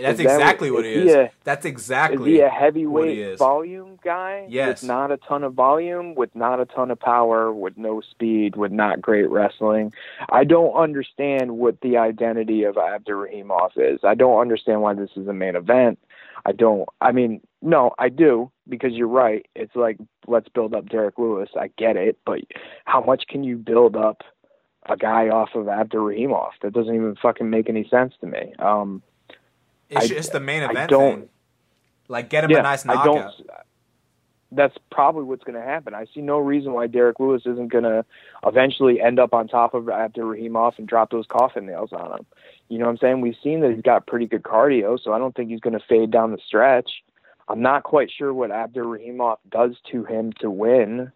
That's 0.00 0.20
exactly 0.20 0.70
what, 0.70 0.78
what 0.78 0.84
he 0.84 0.92
is. 0.92 1.04
He 1.04 1.10
a, 1.12 1.32
That's 1.44 1.64
exactly. 1.64 2.32
Is 2.32 2.36
he 2.36 2.40
a 2.40 2.48
heavyweight 2.48 3.16
he 3.16 3.36
volume 3.36 3.98
guy? 4.02 4.46
Yes. 4.48 4.82
With 4.82 4.88
not 4.88 5.10
a 5.10 5.16
ton 5.16 5.44
of 5.44 5.54
volume, 5.54 6.14
with 6.14 6.34
not 6.34 6.60
a 6.60 6.66
ton 6.66 6.90
of 6.90 7.00
power, 7.00 7.52
with 7.52 7.76
no 7.76 8.00
speed, 8.00 8.56
with 8.56 8.72
not 8.72 9.00
great 9.00 9.28
wrestling. 9.30 9.92
I 10.30 10.44
don't 10.44 10.74
understand 10.74 11.58
what 11.58 11.80
the 11.80 11.96
identity 11.96 12.64
of 12.64 12.76
Abdurakhimov 12.76 13.70
is. 13.76 14.00
I 14.04 14.14
don't 14.14 14.40
understand 14.40 14.82
why 14.82 14.94
this 14.94 15.10
is 15.16 15.28
a 15.28 15.32
main 15.32 15.56
event. 15.56 15.98
I 16.46 16.52
don't. 16.52 16.88
I 17.00 17.12
mean, 17.12 17.40
no, 17.62 17.92
I 17.98 18.08
do 18.08 18.50
because 18.68 18.92
you're 18.92 19.08
right. 19.08 19.46
It's 19.54 19.74
like 19.74 19.98
let's 20.26 20.48
build 20.48 20.74
up 20.74 20.88
Derrick 20.88 21.18
Lewis. 21.18 21.50
I 21.58 21.70
get 21.76 21.96
it, 21.96 22.18
but 22.24 22.40
how 22.84 23.02
much 23.02 23.24
can 23.28 23.44
you 23.44 23.56
build 23.56 23.96
up 23.96 24.22
a 24.88 24.96
guy 24.96 25.28
off 25.28 25.50
of 25.54 25.66
Abdurakhimov? 25.66 26.50
That 26.62 26.72
doesn't 26.72 26.94
even 26.94 27.16
fucking 27.20 27.50
make 27.50 27.68
any 27.68 27.86
sense 27.88 28.14
to 28.20 28.26
me. 28.26 28.54
Um, 28.58 29.02
it's 29.88 30.04
I, 30.04 30.08
just 30.08 30.32
the 30.32 30.40
main 30.40 30.62
event. 30.62 30.78
I 30.78 30.86
don't 30.86 31.20
thing. 31.20 31.28
like 32.08 32.30
get 32.30 32.44
him 32.44 32.50
yeah, 32.50 32.58
a 32.58 32.62
nice 32.62 32.84
knockout. 32.84 33.02
I 33.02 33.20
don't, 33.20 33.50
that's 34.50 34.76
probably 34.90 35.24
what's 35.24 35.44
going 35.44 35.58
to 35.58 35.64
happen. 35.64 35.94
I 35.94 36.06
see 36.14 36.20
no 36.20 36.38
reason 36.38 36.72
why 36.72 36.86
Derrick 36.86 37.20
Lewis 37.20 37.42
isn't 37.44 37.70
going 37.70 37.84
to 37.84 38.04
eventually 38.46 39.00
end 39.00 39.18
up 39.18 39.34
on 39.34 39.46
top 39.46 39.74
of 39.74 39.84
Abdurakhimov 39.84 40.78
and 40.78 40.88
drop 40.88 41.10
those 41.10 41.26
coffin 41.26 41.66
nails 41.66 41.92
on 41.92 42.12
him. 42.12 42.26
You 42.68 42.78
know 42.78 42.86
what 42.86 42.92
I'm 42.92 42.98
saying? 42.98 43.20
We've 43.20 43.36
seen 43.42 43.60
that 43.60 43.72
he's 43.72 43.82
got 43.82 44.06
pretty 44.06 44.26
good 44.26 44.42
cardio, 44.42 44.98
so 45.02 45.12
I 45.12 45.18
don't 45.18 45.34
think 45.34 45.50
he's 45.50 45.60
going 45.60 45.78
to 45.78 45.84
fade 45.86 46.10
down 46.10 46.32
the 46.32 46.38
stretch. 46.46 47.02
I'm 47.48 47.60
not 47.60 47.82
quite 47.82 48.10
sure 48.10 48.32
what 48.32 48.50
Abdurakhimov 48.50 49.38
does 49.50 49.76
to 49.90 50.04
him 50.04 50.32
to 50.40 50.50
win. 50.50 51.12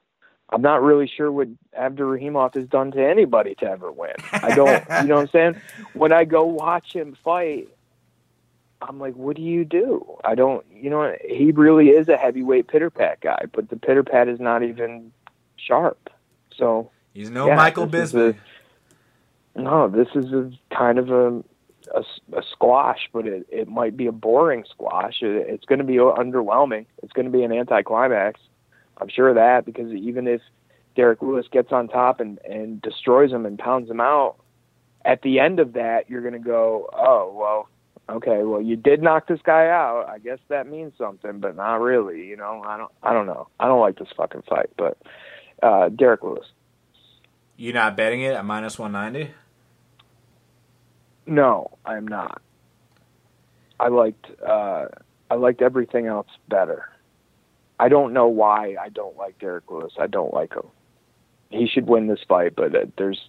I'm 0.50 0.62
not 0.62 0.82
really 0.82 1.06
sure 1.06 1.32
what 1.32 1.48
Abdurakhimov 1.78 2.54
has 2.54 2.66
done 2.66 2.90
to 2.92 3.02
anybody 3.02 3.54
to 3.56 3.66
ever 3.66 3.90
win. 3.90 4.12
I 4.32 4.54
don't, 4.54 4.84
you 5.02 5.08
know 5.08 5.16
what 5.16 5.22
I'm 5.22 5.28
saying? 5.28 5.56
When 5.94 6.12
I 6.12 6.24
go 6.24 6.44
watch 6.44 6.94
him 6.94 7.16
fight, 7.24 7.68
I'm 8.82 8.98
like, 8.98 9.14
what 9.14 9.36
do 9.36 9.42
you 9.42 9.64
do? 9.64 10.18
I 10.24 10.34
don't, 10.34 10.64
you 10.72 10.90
know, 10.90 11.14
he 11.24 11.52
really 11.52 11.90
is 11.90 12.08
a 12.08 12.16
heavyweight 12.16 12.68
pitter 12.68 12.90
pat 12.90 13.20
guy, 13.20 13.44
but 13.52 13.68
the 13.68 13.76
pitter 13.76 14.02
pat 14.02 14.28
is 14.28 14.40
not 14.40 14.62
even 14.62 15.12
sharp. 15.56 16.10
So 16.56 16.90
he's 17.14 17.30
no 17.30 17.46
yeah, 17.46 17.56
Michael 17.56 17.86
Bisping. 17.86 18.36
No, 19.54 19.88
this 19.88 20.08
is 20.14 20.32
a 20.32 20.50
kind 20.74 20.98
of 20.98 21.10
a 21.10 21.44
a, 21.94 22.04
a 22.36 22.42
squash, 22.50 23.08
but 23.12 23.26
it, 23.26 23.46
it 23.50 23.68
might 23.68 23.96
be 23.96 24.06
a 24.06 24.12
boring 24.12 24.64
squash. 24.68 25.22
It, 25.22 25.48
it's 25.48 25.64
going 25.64 25.78
to 25.78 25.84
be 25.84 25.96
underwhelming. 25.96 26.86
It's 27.02 27.12
going 27.12 27.26
to 27.26 27.30
be 27.30 27.42
an 27.42 27.52
anticlimax. 27.52 28.40
I'm 28.98 29.08
sure 29.08 29.28
of 29.28 29.34
that 29.36 29.64
because 29.64 29.92
even 29.92 30.28
if 30.28 30.40
Derrick 30.94 31.22
Lewis 31.22 31.46
gets 31.50 31.72
on 31.72 31.88
top 31.88 32.20
and, 32.20 32.38
and 32.48 32.80
destroys 32.80 33.32
him 33.32 33.46
and 33.46 33.58
pounds 33.58 33.90
him 33.90 34.00
out, 34.00 34.36
at 35.04 35.22
the 35.22 35.40
end 35.40 35.58
of 35.58 35.72
that, 35.72 36.08
you're 36.08 36.20
going 36.20 36.34
to 36.34 36.38
go, 36.38 36.88
oh, 36.92 37.34
well, 37.36 37.68
okay, 38.08 38.42
well, 38.42 38.60
you 38.60 38.76
did 38.76 39.02
knock 39.02 39.26
this 39.26 39.40
guy 39.42 39.68
out. 39.68 40.06
I 40.08 40.18
guess 40.18 40.38
that 40.48 40.66
means 40.68 40.92
something, 40.98 41.40
but 41.40 41.56
not 41.56 41.80
really. 41.80 42.26
You 42.26 42.36
know, 42.36 42.62
I 42.66 42.76
don't, 42.76 42.92
I 43.02 43.12
don't 43.12 43.26
know. 43.26 43.48
I 43.58 43.66
don't 43.66 43.80
like 43.80 43.98
this 43.98 44.08
fucking 44.16 44.42
fight, 44.48 44.70
but 44.76 44.98
uh, 45.62 45.88
Derrick 45.88 46.22
Lewis. 46.22 46.46
You 47.56 47.72
not 47.72 47.96
betting 47.96 48.22
it 48.22 48.34
at 48.34 48.44
minus 48.44 48.78
one 48.78 48.92
ninety? 48.92 49.30
No, 51.26 51.78
I'm 51.84 52.06
not. 52.08 52.42
I 53.78 53.88
liked 53.88 54.26
uh, 54.40 54.86
I 55.30 55.34
liked 55.34 55.62
everything 55.62 56.06
else 56.06 56.28
better. 56.48 56.88
I 57.78 57.88
don't 57.88 58.12
know 58.12 58.28
why 58.28 58.76
I 58.80 58.88
don't 58.88 59.16
like 59.16 59.38
Derrick 59.38 59.70
Lewis. 59.70 59.92
I 59.98 60.06
don't 60.06 60.32
like 60.32 60.54
him. 60.54 60.66
He 61.50 61.66
should 61.66 61.86
win 61.86 62.06
this 62.06 62.20
fight, 62.26 62.54
but 62.56 62.74
uh, 62.74 62.86
there's 62.96 63.20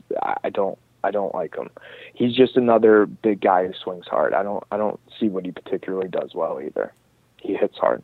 I 0.43 0.49
don't 0.49 0.77
I 1.03 1.11
don't 1.11 1.33
like 1.35 1.55
him. 1.55 1.69
He's 2.13 2.35
just 2.35 2.55
another 2.55 3.05
big 3.05 3.41
guy 3.41 3.67
who 3.67 3.73
swings 3.73 4.05
hard. 4.07 4.33
I 4.33 4.43
don't 4.43 4.63
I 4.71 4.77
don't 4.77 4.99
see 5.19 5.27
what 5.27 5.45
he 5.45 5.51
particularly 5.51 6.07
does 6.07 6.33
well 6.33 6.61
either. 6.61 6.93
He 7.41 7.55
hits 7.55 7.77
hard. 7.77 8.03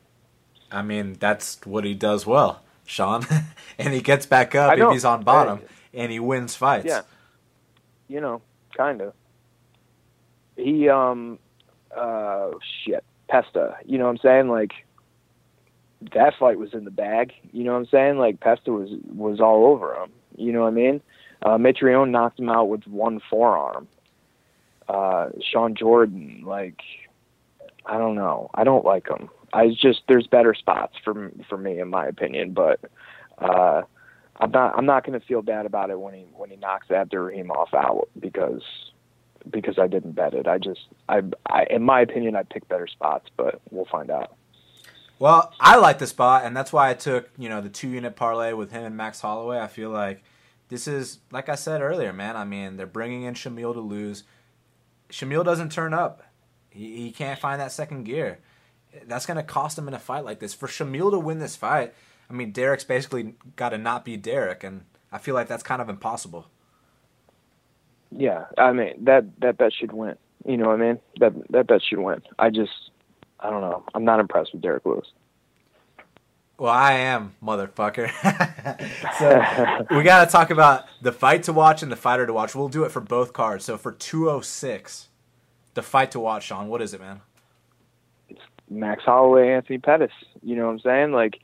I 0.71 0.81
mean, 0.81 1.15
that's 1.19 1.65
what 1.65 1.83
he 1.83 1.93
does 1.93 2.25
well, 2.25 2.61
Sean. 2.85 3.25
and 3.79 3.93
he 3.93 4.01
gets 4.01 4.25
back 4.25 4.53
up 4.55 4.77
if 4.77 4.91
he's 4.91 5.05
on 5.05 5.23
bottom, 5.23 5.61
I, 5.63 5.97
and 5.97 6.11
he 6.11 6.19
wins 6.19 6.55
fights. 6.55 6.85
Yeah. 6.85 7.01
You 8.07 8.21
know, 8.21 8.41
kind 8.75 9.01
of. 9.01 9.13
He 10.55 10.89
um, 10.89 11.39
uh, 11.95 12.51
shit, 12.83 13.03
Pesta. 13.29 13.77
You 13.85 13.97
know 13.97 14.05
what 14.05 14.11
I'm 14.11 14.17
saying? 14.17 14.49
Like 14.49 14.73
that 16.13 16.33
fight 16.39 16.57
was 16.57 16.73
in 16.73 16.85
the 16.85 16.91
bag. 16.91 17.33
You 17.51 17.63
know 17.63 17.73
what 17.73 17.79
I'm 17.79 17.87
saying? 17.87 18.17
Like 18.17 18.39
Pesta 18.39 18.71
was 18.71 18.89
was 19.15 19.39
all 19.39 19.65
over 19.65 19.95
him. 19.95 20.11
You 20.37 20.51
know 20.51 20.61
what 20.61 20.69
I 20.69 20.71
mean? 20.71 21.01
Uh, 21.41 21.57
Mitrione 21.57 22.09
knocked 22.09 22.39
him 22.39 22.49
out 22.49 22.69
with 22.69 22.85
one 22.87 23.21
forearm. 23.29 23.87
Uh, 24.87 25.29
Shawn 25.41 25.75
Jordan, 25.75 26.43
like, 26.45 26.81
I 27.85 27.97
don't 27.97 28.15
know. 28.15 28.49
I 28.53 28.63
don't 28.63 28.83
like 28.83 29.07
him. 29.07 29.29
I 29.53 29.69
just 29.69 30.01
there's 30.07 30.27
better 30.27 30.53
spots 30.53 30.95
for 31.03 31.31
for 31.47 31.57
me 31.57 31.79
in 31.79 31.89
my 31.89 32.05
opinion, 32.05 32.53
but 32.53 32.79
uh, 33.39 33.81
I'm 34.39 34.51
not 34.51 34.77
I'm 34.77 34.85
not 34.85 35.05
going 35.05 35.19
to 35.19 35.25
feel 35.25 35.41
bad 35.41 35.65
about 35.65 35.89
it 35.89 35.99
when 35.99 36.13
he 36.13 36.25
when 36.35 36.49
he 36.49 36.55
knocks 36.55 36.87
Abdurakhimov 36.87 37.73
out 37.73 38.09
because 38.19 38.61
because 39.49 39.79
I 39.79 39.87
didn't 39.87 40.13
bet 40.13 40.33
it. 40.33 40.47
I 40.47 40.57
just 40.57 40.81
I, 41.07 41.21
I 41.47 41.65
in 41.69 41.83
my 41.83 42.01
opinion 42.01 42.35
I 42.35 42.43
picked 42.43 42.69
better 42.69 42.87
spots, 42.87 43.29
but 43.37 43.61
we'll 43.71 43.85
find 43.85 44.09
out. 44.09 44.35
Well, 45.17 45.53
I 45.59 45.75
like 45.75 45.99
the 45.99 46.07
spot, 46.07 46.45
and 46.45 46.55
that's 46.55 46.71
why 46.71 46.89
I 46.89 46.93
took 46.93 47.29
you 47.37 47.49
know 47.49 47.61
the 47.61 47.69
two 47.69 47.89
unit 47.89 48.15
parlay 48.15 48.53
with 48.53 48.71
him 48.71 48.83
and 48.83 48.97
Max 48.97 49.21
Holloway. 49.21 49.59
I 49.59 49.67
feel 49.67 49.89
like 49.89 50.23
this 50.69 50.87
is 50.87 51.19
like 51.31 51.49
I 51.49 51.55
said 51.55 51.81
earlier, 51.81 52.13
man. 52.13 52.37
I 52.37 52.45
mean, 52.45 52.77
they're 52.77 52.87
bringing 52.87 53.23
in 53.23 53.33
Shamil 53.33 53.73
to 53.73 53.79
lose. 53.79 54.23
Shamil 55.09 55.43
doesn't 55.43 55.71
turn 55.71 55.93
up. 55.93 56.23
He, 56.69 56.97
he 56.97 57.11
can't 57.11 57.39
find 57.39 57.59
that 57.59 57.71
second 57.71 58.03
gear. 58.03 58.39
That's 59.05 59.25
going 59.25 59.37
to 59.37 59.43
cost 59.43 59.77
him 59.77 59.87
in 59.87 59.93
a 59.93 59.99
fight 59.99 60.25
like 60.25 60.39
this. 60.39 60.53
For 60.53 60.67
Shamil 60.67 61.11
to 61.11 61.19
win 61.19 61.39
this 61.39 61.55
fight, 61.55 61.93
I 62.29 62.33
mean, 62.33 62.51
Derrick's 62.51 62.83
basically 62.83 63.35
got 63.55 63.69
to 63.69 63.77
not 63.77 64.05
be 64.05 64.17
Derrick, 64.17 64.63
and 64.63 64.85
I 65.11 65.17
feel 65.17 65.35
like 65.35 65.47
that's 65.47 65.63
kind 65.63 65.81
of 65.81 65.89
impossible. 65.89 66.47
Yeah, 68.11 68.45
I 68.57 68.71
mean 68.71 69.03
that 69.05 69.25
that 69.39 69.57
bet 69.57 69.73
should 69.73 69.91
win. 69.91 70.15
You 70.45 70.57
know 70.57 70.67
what 70.67 70.81
I 70.81 70.85
mean? 70.85 70.99
That 71.19 71.33
that 71.51 71.67
bet 71.67 71.81
should 71.83 71.99
win. 71.99 72.21
I 72.37 72.49
just, 72.49 72.91
I 73.39 73.49
don't 73.49 73.61
know. 73.61 73.83
I'm 73.93 74.05
not 74.05 74.19
impressed 74.19 74.53
with 74.53 74.61
Derrick 74.61 74.85
Lewis. 74.85 75.07
Well, 76.59 76.73
I 76.73 76.91
am, 76.95 77.35
motherfucker. 77.41 78.11
so 79.17 79.95
we 79.95 80.03
got 80.03 80.25
to 80.25 80.31
talk 80.31 80.49
about 80.49 80.87
the 81.01 81.13
fight 81.13 81.43
to 81.43 81.53
watch 81.53 81.81
and 81.81 81.89
the 81.89 81.95
fighter 81.95 82.27
to 82.27 82.33
watch. 82.33 82.53
We'll 82.53 82.67
do 82.67 82.83
it 82.83 82.91
for 82.91 82.99
both 82.99 83.31
cards. 83.31 83.63
So 83.63 83.77
for 83.77 83.93
206, 83.93 85.07
the 85.73 85.81
fight 85.81 86.11
to 86.11 86.19
watch, 86.19 86.47
Sean, 86.47 86.67
what 86.67 86.81
is 86.81 86.93
it, 86.93 86.99
man? 86.99 87.21
It's 88.27 88.41
Max 88.69 89.05
Holloway, 89.05 89.53
Anthony 89.53 89.77
Pettis. 89.77 90.11
You 90.43 90.57
know 90.57 90.65
what 90.65 90.73
I'm 90.73 90.79
saying? 90.79 91.11
Like, 91.13 91.39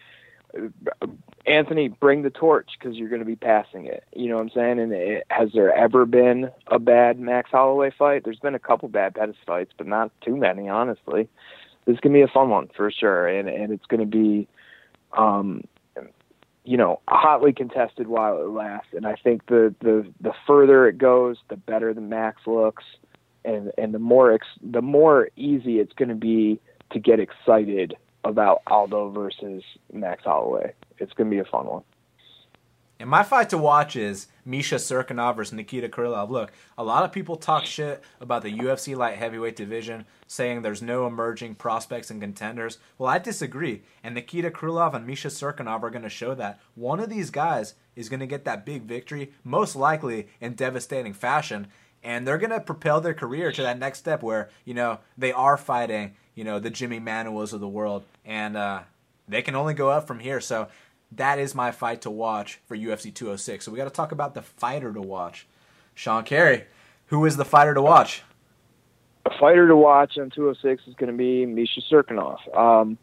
Anthony, 1.45 1.87
bring 1.87 2.23
the 2.23 2.29
torch 2.29 2.71
because 2.77 2.97
you're 2.97 3.09
going 3.09 3.19
to 3.19 3.25
be 3.25 3.37
passing 3.37 3.85
it. 3.85 4.03
You 4.13 4.27
know 4.27 4.35
what 4.35 4.41
I'm 4.41 4.49
saying? 4.49 4.79
And 4.79 4.91
it, 4.91 5.23
has 5.29 5.49
there 5.53 5.73
ever 5.73 6.05
been 6.05 6.51
a 6.67 6.77
bad 6.77 7.21
Max 7.21 7.51
Holloway 7.51 7.91
fight? 7.97 8.25
There's 8.25 8.39
been 8.39 8.55
a 8.55 8.59
couple 8.59 8.89
bad 8.89 9.15
Pettis 9.15 9.37
fights, 9.47 9.71
but 9.77 9.87
not 9.87 10.11
too 10.19 10.35
many, 10.35 10.67
honestly. 10.67 11.29
This 11.85 11.93
is 11.93 11.99
going 12.01 12.11
to 12.11 12.17
be 12.17 12.23
a 12.23 12.27
fun 12.27 12.49
one 12.49 12.69
for 12.75 12.91
sure, 12.91 13.27
and 13.27 13.47
and 13.47 13.71
it's 13.71 13.85
going 13.85 13.99
to 13.99 14.05
be 14.07 14.47
um, 15.15 15.63
you 16.65 16.77
know, 16.77 16.99
hotly 17.07 17.53
contested 17.53 18.07
while 18.07 18.41
it 18.41 18.49
lasts. 18.49 18.89
And 18.93 19.05
I 19.05 19.15
think 19.15 19.45
the 19.47 19.73
the 19.81 20.11
the 20.19 20.33
further 20.47 20.87
it 20.87 20.97
goes, 20.97 21.37
the 21.49 21.57
better 21.57 21.93
the 21.93 22.01
max 22.01 22.41
looks, 22.47 22.83
and 23.43 23.71
and 23.77 23.93
the 23.93 23.99
more 23.99 24.33
ex, 24.33 24.47
the 24.61 24.81
more 24.81 25.29
easy 25.35 25.79
it's 25.79 25.93
going 25.93 26.09
to 26.09 26.15
be 26.15 26.59
to 26.91 26.99
get 26.99 27.19
excited 27.19 27.95
about 28.23 28.61
Aldo 28.67 29.11
versus 29.11 29.63
Max 29.93 30.23
Holloway. 30.23 30.73
It's 30.97 31.13
going 31.13 31.29
to 31.29 31.35
be 31.35 31.39
a 31.39 31.45
fun 31.45 31.67
one. 31.67 31.83
And 32.97 33.09
my 33.09 33.23
fight 33.23 33.49
to 33.49 33.57
watch 33.57 33.97
is 33.97 34.27
Misha 34.45 34.75
Cirkunov 34.75 35.35
versus 35.35 35.51
Nikita 35.51 35.89
Krylov. 35.89 36.29
Look, 36.29 36.53
a 36.77 36.83
lot 36.83 37.03
of 37.03 37.11
people 37.11 37.35
talk 37.35 37.65
shit 37.65 38.01
about 38.21 38.41
the 38.41 38.57
UFC 38.57 38.95
light 38.95 39.17
heavyweight 39.17 39.57
division, 39.57 40.05
saying 40.27 40.61
there's 40.61 40.81
no 40.81 41.05
emerging 41.05 41.55
prospects 41.55 42.09
and 42.09 42.21
contenders. 42.21 42.77
Well, 42.97 43.09
I 43.09 43.17
disagree. 43.17 43.81
And 44.01 44.15
Nikita 44.15 44.49
Krylov 44.49 44.93
and 44.93 45.05
Misha 45.05 45.27
Cirkunov 45.27 45.83
are 45.83 45.89
going 45.89 46.03
to 46.03 46.09
show 46.09 46.35
that. 46.35 46.59
One 46.75 47.01
of 47.01 47.09
these 47.09 47.31
guys 47.31 47.73
is 47.97 48.07
going 48.07 48.21
to 48.21 48.27
get 48.27 48.45
that 48.45 48.65
big 48.65 48.83
victory, 48.83 49.33
most 49.43 49.75
likely 49.75 50.29
in 50.39 50.53
devastating 50.53 51.13
fashion. 51.13 51.67
And 52.01 52.25
they're 52.25 52.37
going 52.37 52.51
to 52.51 52.61
propel 52.61 53.01
their 53.01 53.13
career 53.13 53.51
to 53.51 53.61
that 53.63 53.79
next 53.79 53.99
step 53.99 54.23
where, 54.23 54.49
you 54.63 54.73
know, 54.73 54.99
they 55.17 55.33
are 55.33 55.57
fighting, 55.57 56.15
you 56.33 56.45
know, 56.45 56.59
the 56.59 56.69
Jimmy 56.69 57.01
Manuwas 57.01 57.51
of 57.51 57.59
the 57.59 57.67
world. 57.67 58.05
And 58.23 58.55
uh, 58.55 58.83
they 59.27 59.41
can 59.41 59.55
only 59.55 59.73
go 59.73 59.89
up 59.89 60.07
from 60.07 60.19
here. 60.19 60.39
So 60.39 60.67
that 61.11 61.39
is 61.39 61.55
my 61.55 61.71
fight 61.71 62.01
to 62.01 62.11
watch 62.11 62.59
for 62.65 62.75
UFC 62.75 63.13
206. 63.13 63.65
So 63.65 63.71
we 63.71 63.77
got 63.77 63.85
to 63.85 63.89
talk 63.89 64.11
about 64.11 64.33
the 64.33 64.41
fighter 64.41 64.91
to 64.93 65.01
watch. 65.01 65.47
Sean 65.93 66.23
Carey, 66.23 66.65
who 67.07 67.25
is 67.25 67.37
the 67.37 67.45
fighter 67.45 67.73
to 67.73 67.81
watch? 67.81 68.23
A 69.25 69.37
fighter 69.39 69.67
to 69.67 69.75
watch 69.75 70.17
on 70.17 70.29
206 70.29 70.83
is 70.87 70.95
going 70.95 71.11
to 71.11 71.17
be 71.17 71.45
Misha 71.45 71.81
Cirkunov. 71.91 72.37
Um, 72.55 72.97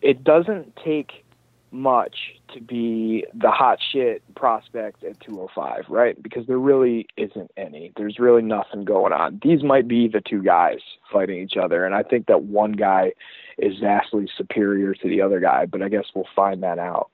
it 0.00 0.24
doesn't 0.24 0.76
take 0.84 1.24
much 1.70 2.16
to 2.54 2.60
be 2.60 3.26
the 3.34 3.50
hot 3.50 3.78
shit 3.92 4.22
prospect 4.36 5.02
at 5.02 5.18
205, 5.20 5.84
right? 5.88 6.20
Because 6.22 6.46
there 6.46 6.58
really 6.58 7.06
isn't 7.16 7.50
any. 7.56 7.92
There's 7.96 8.18
really 8.18 8.42
nothing 8.42 8.84
going 8.84 9.12
on. 9.12 9.40
These 9.42 9.62
might 9.62 9.88
be 9.88 10.08
the 10.08 10.20
two 10.20 10.42
guys 10.42 10.78
fighting 11.12 11.38
each 11.40 11.56
other, 11.56 11.84
and 11.84 11.94
I 11.94 12.02
think 12.04 12.26
that 12.26 12.42
one 12.44 12.72
guy 12.72 13.12
is 13.58 13.78
vastly 13.78 14.28
superior 14.36 14.94
to 14.94 15.08
the 15.08 15.20
other 15.20 15.40
guy, 15.40 15.66
but 15.66 15.82
I 15.82 15.88
guess 15.88 16.06
we'll 16.14 16.28
find 16.34 16.62
that 16.62 16.78
out. 16.78 17.10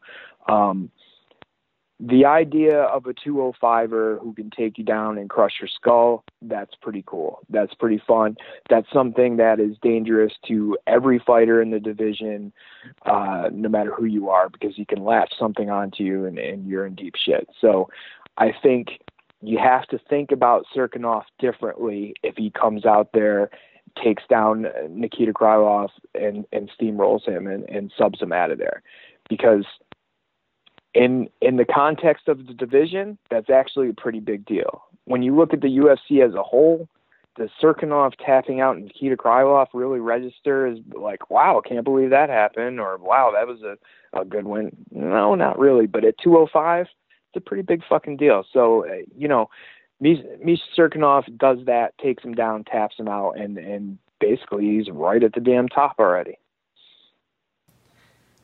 Um, 0.48 0.90
the 2.02 2.24
idea 2.24 2.80
of 2.80 3.04
a 3.04 3.12
205er 3.12 4.20
who 4.20 4.32
can 4.32 4.48
take 4.48 4.78
you 4.78 4.84
down 4.84 5.18
and 5.18 5.28
crush 5.28 5.52
your 5.60 5.68
skull, 5.68 6.24
that's 6.40 6.74
pretty 6.80 7.04
cool. 7.06 7.40
That's 7.50 7.74
pretty 7.74 8.02
fun. 8.08 8.36
That's 8.70 8.90
something 8.90 9.36
that 9.36 9.60
is 9.60 9.76
dangerous 9.82 10.32
to 10.48 10.78
every 10.86 11.18
fighter 11.18 11.60
in 11.60 11.70
the 11.70 11.80
division, 11.80 12.54
uh, 13.04 13.50
no 13.52 13.68
matter 13.68 13.92
who 13.94 14.06
you 14.06 14.30
are, 14.30 14.48
because 14.48 14.74
he 14.76 14.86
can 14.86 15.04
latch 15.04 15.34
something 15.38 15.68
onto 15.68 16.02
you 16.02 16.24
and, 16.24 16.38
and 16.38 16.66
you're 16.66 16.86
in 16.86 16.94
deep 16.94 17.16
shit. 17.22 17.46
So 17.60 17.90
I 18.38 18.54
think 18.62 19.00
you 19.42 19.58
have 19.58 19.86
to 19.88 19.98
think 20.08 20.32
about 20.32 20.64
Cirkunov 20.74 21.24
differently 21.38 22.14
if 22.22 22.36
he 22.36 22.50
comes 22.50 22.86
out 22.86 23.10
there 23.12 23.50
takes 24.02 24.22
down 24.28 24.66
Nikita 24.88 25.32
Krylov 25.32 25.90
and, 26.14 26.44
and 26.52 26.70
steamrolls 26.78 27.26
him 27.26 27.46
and, 27.46 27.68
and 27.68 27.92
subs 27.96 28.20
him 28.20 28.32
out 28.32 28.50
of 28.50 28.58
there. 28.58 28.82
Because 29.28 29.64
in 30.94 31.28
in 31.40 31.56
the 31.56 31.64
context 31.64 32.28
of 32.28 32.46
the 32.46 32.54
division, 32.54 33.18
that's 33.30 33.50
actually 33.50 33.90
a 33.90 33.94
pretty 33.94 34.20
big 34.20 34.44
deal. 34.44 34.82
When 35.04 35.22
you 35.22 35.36
look 35.36 35.52
at 35.52 35.60
the 35.60 35.68
UFC 35.68 36.26
as 36.26 36.34
a 36.34 36.42
whole, 36.42 36.88
the 37.36 37.48
Cirkunov 37.62 38.12
tapping 38.24 38.60
out 38.60 38.78
Nikita 38.78 39.16
Krylov 39.16 39.68
really 39.72 40.00
register 40.00 40.66
as 40.66 40.78
like, 40.94 41.30
wow, 41.30 41.62
can't 41.66 41.84
believe 41.84 42.10
that 42.10 42.28
happened, 42.28 42.80
or 42.80 42.98
wow, 42.98 43.32
that 43.34 43.46
was 43.46 43.62
a, 43.62 43.76
a 44.18 44.24
good 44.24 44.46
win? 44.46 44.76
No, 44.90 45.34
not 45.34 45.58
really. 45.58 45.86
But 45.86 46.04
at 46.04 46.18
205, 46.22 46.86
it's 46.86 47.36
a 47.36 47.40
pretty 47.40 47.62
big 47.62 47.82
fucking 47.88 48.16
deal. 48.16 48.44
So, 48.52 48.84
uh, 48.84 49.02
you 49.16 49.28
know, 49.28 49.48
Misha 50.00 50.62
Cirkunov 50.76 51.24
does 51.38 51.58
that, 51.66 51.96
takes 51.98 52.24
him 52.24 52.34
down, 52.34 52.64
taps 52.64 52.96
him 52.98 53.08
out, 53.08 53.38
and 53.38 53.58
and 53.58 53.98
basically 54.18 54.64
he's 54.64 54.90
right 54.90 55.22
at 55.22 55.34
the 55.34 55.40
damn 55.40 55.68
top 55.68 55.96
already. 55.98 56.38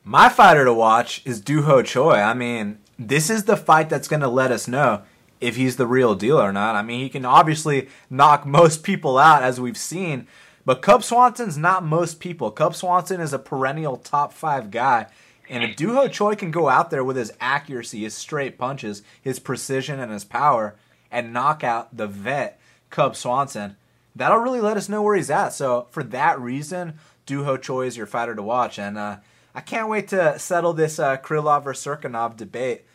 My 0.03 0.29
fighter 0.29 0.63
to 0.63 0.73
watch 0.73 1.21
is 1.25 1.41
Doo 1.41 1.63
Ho 1.63 1.81
Choi. 1.81 2.15
I 2.15 2.33
mean, 2.33 2.79
this 2.97 3.29
is 3.29 3.43
the 3.43 3.57
fight 3.57 3.89
that's 3.89 4.07
going 4.07 4.21
to 4.21 4.29
let 4.29 4.51
us 4.51 4.67
know 4.67 5.01
if 5.41 5.55
he's 5.55 5.75
the 5.75 5.85
real 5.85 6.15
deal 6.15 6.39
or 6.39 6.53
not. 6.53 6.75
I 6.75 6.81
mean, 6.81 7.01
he 7.01 7.09
can 7.09 7.25
obviously 7.25 7.89
knock 8.09 8.45
most 8.45 8.83
people 8.83 9.17
out 9.17 9.43
as 9.43 9.59
we've 9.59 9.77
seen, 9.77 10.27
but 10.65 10.81
Cub 10.81 11.03
Swanson's 11.03 11.57
not 11.57 11.83
most 11.83 12.19
people. 12.19 12.51
Cub 12.51 12.73
Swanson 12.73 13.19
is 13.19 13.33
a 13.33 13.39
perennial 13.39 13.97
top 13.97 14.31
five 14.31 14.71
guy. 14.71 15.07
And 15.49 15.63
if 15.63 15.75
Doo 15.75 15.93
Ho 15.93 16.07
Choi 16.07 16.35
can 16.35 16.51
go 16.51 16.69
out 16.69 16.89
there 16.89 17.03
with 17.03 17.15
his 17.15 17.31
accuracy, 17.39 18.03
his 18.03 18.13
straight 18.13 18.57
punches, 18.57 19.01
his 19.21 19.39
precision, 19.39 19.99
and 19.99 20.11
his 20.11 20.25
power, 20.25 20.75
and 21.11 21.33
knock 21.33 21.63
out 21.63 21.95
the 21.95 22.07
vet 22.07 22.59
Cub 22.89 23.15
Swanson, 23.15 23.75
that'll 24.15 24.39
really 24.39 24.61
let 24.61 24.77
us 24.77 24.89
know 24.89 25.01
where 25.01 25.15
he's 25.15 25.29
at. 25.29 25.49
So 25.49 25.87
for 25.91 26.03
that 26.03 26.39
reason, 26.39 26.95
Doo 27.25 27.43
Ho 27.43 27.57
Choi 27.57 27.85
is 27.85 27.97
your 27.97 28.05
fighter 28.05 28.35
to 28.35 28.41
watch, 28.41 28.79
and 28.79 28.97
uh, 28.97 29.17
I 29.53 29.61
can't 29.61 29.89
wait 29.89 30.07
to 30.09 30.37
settle 30.39 30.73
this 30.73 30.99
uh, 30.99 31.17
Krylov 31.17 31.65
or 31.65 31.73
Cirkunov 31.73 32.37
debate 32.37 32.85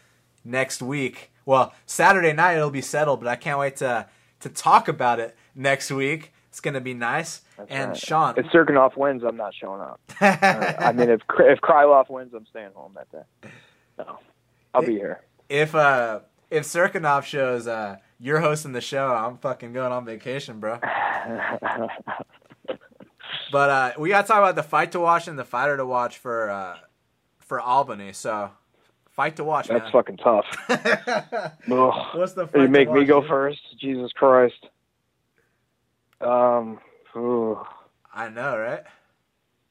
next 0.44 0.82
week. 0.82 1.30
Well, 1.44 1.74
Saturday 1.86 2.32
night 2.32 2.56
it'll 2.56 2.70
be 2.70 2.82
settled, 2.82 3.20
but 3.20 3.28
I 3.28 3.36
can't 3.36 3.58
wait 3.58 3.76
to 3.76 4.06
to 4.40 4.48
talk 4.48 4.88
about 4.88 5.20
it 5.20 5.36
next 5.54 5.90
week. 5.90 6.32
It's 6.48 6.60
gonna 6.60 6.80
be 6.80 6.94
nice. 6.94 7.42
That's 7.56 7.70
and 7.70 7.88
right. 7.90 7.96
Sean, 7.96 8.34
if 8.36 8.46
Cirkunov 8.46 8.96
wins, 8.96 9.22
I'm 9.24 9.36
not 9.36 9.54
showing 9.54 9.80
up. 9.80 10.00
I 10.20 10.92
mean, 10.92 11.10
if 11.10 11.20
if 11.40 11.60
Krylov 11.60 12.10
wins, 12.10 12.32
I'm 12.34 12.46
staying 12.46 12.72
home 12.74 12.94
that 12.94 13.10
day. 13.10 13.50
No, 13.98 14.18
I'll 14.74 14.82
be 14.82 14.92
here. 14.92 15.22
If 15.48 15.74
uh 15.74 16.20
if 16.52 16.64
Cirkunov 16.64 17.24
shows, 17.24 17.66
uh, 17.66 17.96
You're 18.20 18.40
hosting 18.40 18.72
the 18.72 18.80
show. 18.80 19.08
I'm 19.12 19.38
fucking 19.38 19.72
going 19.72 19.90
on 19.90 20.04
vacation, 20.04 20.60
bro. 20.60 20.78
but 23.50 23.70
uh, 23.70 23.92
we 23.98 24.10
got 24.10 24.22
to 24.22 24.28
talk 24.28 24.38
about 24.38 24.54
the 24.54 24.62
fight 24.62 24.92
to 24.92 25.00
watch 25.00 25.26
and 25.28 25.38
the 25.38 25.44
fighter 25.44 25.76
to 25.76 25.86
watch 25.86 26.18
for 26.18 26.50
uh, 26.50 26.76
for 27.40 27.60
Albany. 27.60 28.12
So, 28.12 28.50
fight 29.10 29.36
to 29.36 29.44
watch. 29.44 29.68
That's 29.68 29.82
man. 29.84 29.92
fucking 29.92 30.18
tough. 30.18 30.44
What's 32.14 32.34
the? 32.34 32.46
Fight 32.46 32.62
you 32.62 32.68
make 32.68 32.88
to 32.88 32.94
me 32.94 33.04
go 33.06 33.20
dude? 33.22 33.28
first. 33.28 33.60
Jesus 33.80 34.12
Christ. 34.12 34.66
Um. 36.20 36.78
ooh. 37.16 37.58
I 38.14 38.28
know, 38.28 38.56
right? 38.58 38.82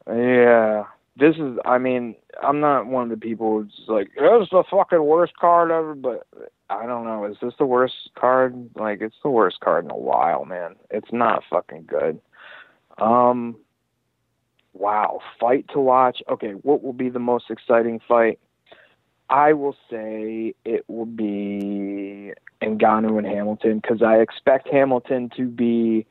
Yeah. 0.07 0.85
This 1.15 1.35
is. 1.37 1.57
I 1.63 1.77
mean, 1.77 2.15
I'm 2.41 2.59
not 2.59 2.87
one 2.87 3.03
of 3.03 3.09
the 3.09 3.17
people 3.17 3.61
who's 3.61 3.81
like, 3.87 4.11
"This 4.15 4.43
is 4.43 4.49
the 4.51 4.63
fucking 4.69 5.03
worst 5.03 5.33
card 5.37 5.71
ever," 5.71 5.95
but 5.95 6.27
I 6.69 6.85
don't 6.85 7.05
know. 7.05 7.25
Is 7.25 7.37
this 7.41 7.53
the 7.57 7.65
worst 7.65 8.11
card? 8.15 8.69
Like, 8.75 9.01
it's 9.01 9.15
the 9.23 9.29
worst 9.29 9.59
card 9.59 9.85
in 9.85 9.91
a 9.91 9.97
while, 9.97 10.45
man. 10.45 10.75
It's 10.89 11.11
not 11.11 11.43
fucking 11.49 11.85
good. 11.87 12.19
Um. 12.97 13.57
Wow, 14.73 15.19
fight 15.39 15.65
to 15.73 15.79
watch. 15.81 16.21
Okay, 16.29 16.51
what 16.51 16.81
will 16.81 16.93
be 16.93 17.09
the 17.09 17.19
most 17.19 17.49
exciting 17.49 17.99
fight? 18.07 18.39
I 19.29 19.53
will 19.53 19.75
say 19.89 20.53
it 20.65 20.83
will 20.87 21.05
be 21.05 22.33
Ngannou 22.61 23.17
and 23.17 23.25
Hamilton 23.27 23.79
because 23.79 24.01
I 24.01 24.17
expect 24.17 24.67
Hamilton 24.69 25.29
to 25.37 25.47
be 25.47 26.05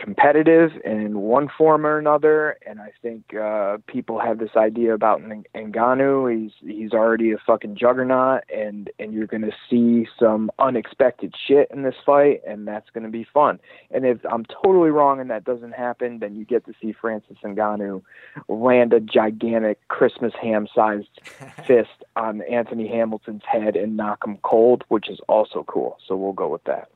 competitive 0.00 0.72
in 0.84 1.18
one 1.18 1.48
form 1.56 1.86
or 1.86 1.98
another, 1.98 2.56
and 2.66 2.80
I 2.80 2.92
think 3.02 3.34
uh, 3.34 3.76
people 3.86 4.18
have 4.18 4.38
this 4.38 4.56
idea 4.56 4.94
about 4.94 5.20
Ngannou. 5.20 6.42
He's 6.42 6.52
he's 6.60 6.92
already 6.92 7.32
a 7.32 7.36
fucking 7.46 7.76
juggernaut, 7.76 8.42
and 8.54 8.90
and 8.98 9.12
you're 9.12 9.26
going 9.26 9.42
to 9.42 9.52
see 9.68 10.08
some 10.18 10.50
unexpected 10.58 11.34
shit 11.46 11.70
in 11.70 11.82
this 11.82 11.94
fight, 12.04 12.40
and 12.46 12.66
that's 12.66 12.88
going 12.90 13.04
to 13.04 13.10
be 13.10 13.26
fun. 13.32 13.60
And 13.90 14.06
if 14.06 14.18
I'm 14.30 14.46
totally 14.46 14.90
wrong 14.90 15.20
and 15.20 15.30
that 15.30 15.44
doesn't 15.44 15.72
happen, 15.72 16.18
then 16.18 16.34
you 16.34 16.44
get 16.44 16.64
to 16.66 16.72
see 16.80 16.92
Francis 16.92 17.36
Ngannou 17.44 18.02
land 18.48 18.92
a 18.94 19.00
gigantic 19.00 19.86
Christmas 19.88 20.32
ham-sized 20.40 21.20
fist 21.66 22.04
on 22.16 22.40
Anthony 22.42 22.88
Hamilton's 22.88 23.42
head 23.44 23.76
and 23.76 23.96
knock 23.96 24.26
him 24.26 24.38
cold, 24.42 24.84
which 24.88 25.10
is 25.10 25.20
also 25.28 25.64
cool. 25.68 25.98
So 26.08 26.16
we'll 26.16 26.32
go 26.32 26.48
with 26.48 26.64
that. 26.64 26.90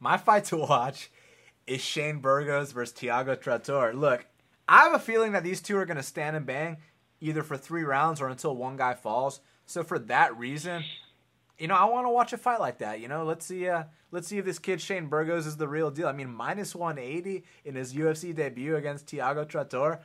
My 0.00 0.16
fight 0.16 0.44
to 0.46 0.56
watch 0.56 1.10
is 1.68 1.80
Shane 1.82 2.18
Burgos 2.18 2.72
versus 2.72 2.94
Tiago 2.94 3.36
Trator. 3.36 3.94
Look, 3.94 4.26
I 4.68 4.84
have 4.84 4.94
a 4.94 4.98
feeling 4.98 5.32
that 5.32 5.44
these 5.44 5.60
two 5.60 5.76
are 5.76 5.86
going 5.86 5.96
to 5.96 6.02
stand 6.02 6.36
and 6.36 6.46
bang 6.46 6.78
either 7.20 7.42
for 7.42 7.56
three 7.56 7.82
rounds 7.82 8.20
or 8.20 8.28
until 8.28 8.56
one 8.56 8.76
guy 8.76 8.94
falls. 8.94 9.40
So 9.66 9.82
for 9.82 9.98
that 10.00 10.36
reason, 10.38 10.84
you 11.58 11.68
know, 11.68 11.74
I 11.74 11.84
want 11.86 12.06
to 12.06 12.10
watch 12.10 12.32
a 12.32 12.38
fight 12.38 12.60
like 12.60 12.78
that. 12.78 13.00
You 13.00 13.08
know, 13.08 13.24
let's 13.24 13.44
see, 13.44 13.68
uh, 13.68 13.84
let's 14.10 14.28
see 14.28 14.38
if 14.38 14.44
this 14.44 14.58
kid 14.58 14.80
Shane 14.80 15.06
Burgos 15.06 15.46
is 15.46 15.56
the 15.56 15.68
real 15.68 15.90
deal. 15.90 16.08
I 16.08 16.12
mean, 16.12 16.32
minus 16.32 16.74
180 16.74 17.44
in 17.64 17.74
his 17.74 17.94
UFC 17.94 18.34
debut 18.34 18.76
against 18.76 19.08
Tiago 19.08 19.44
Trator. 19.44 20.00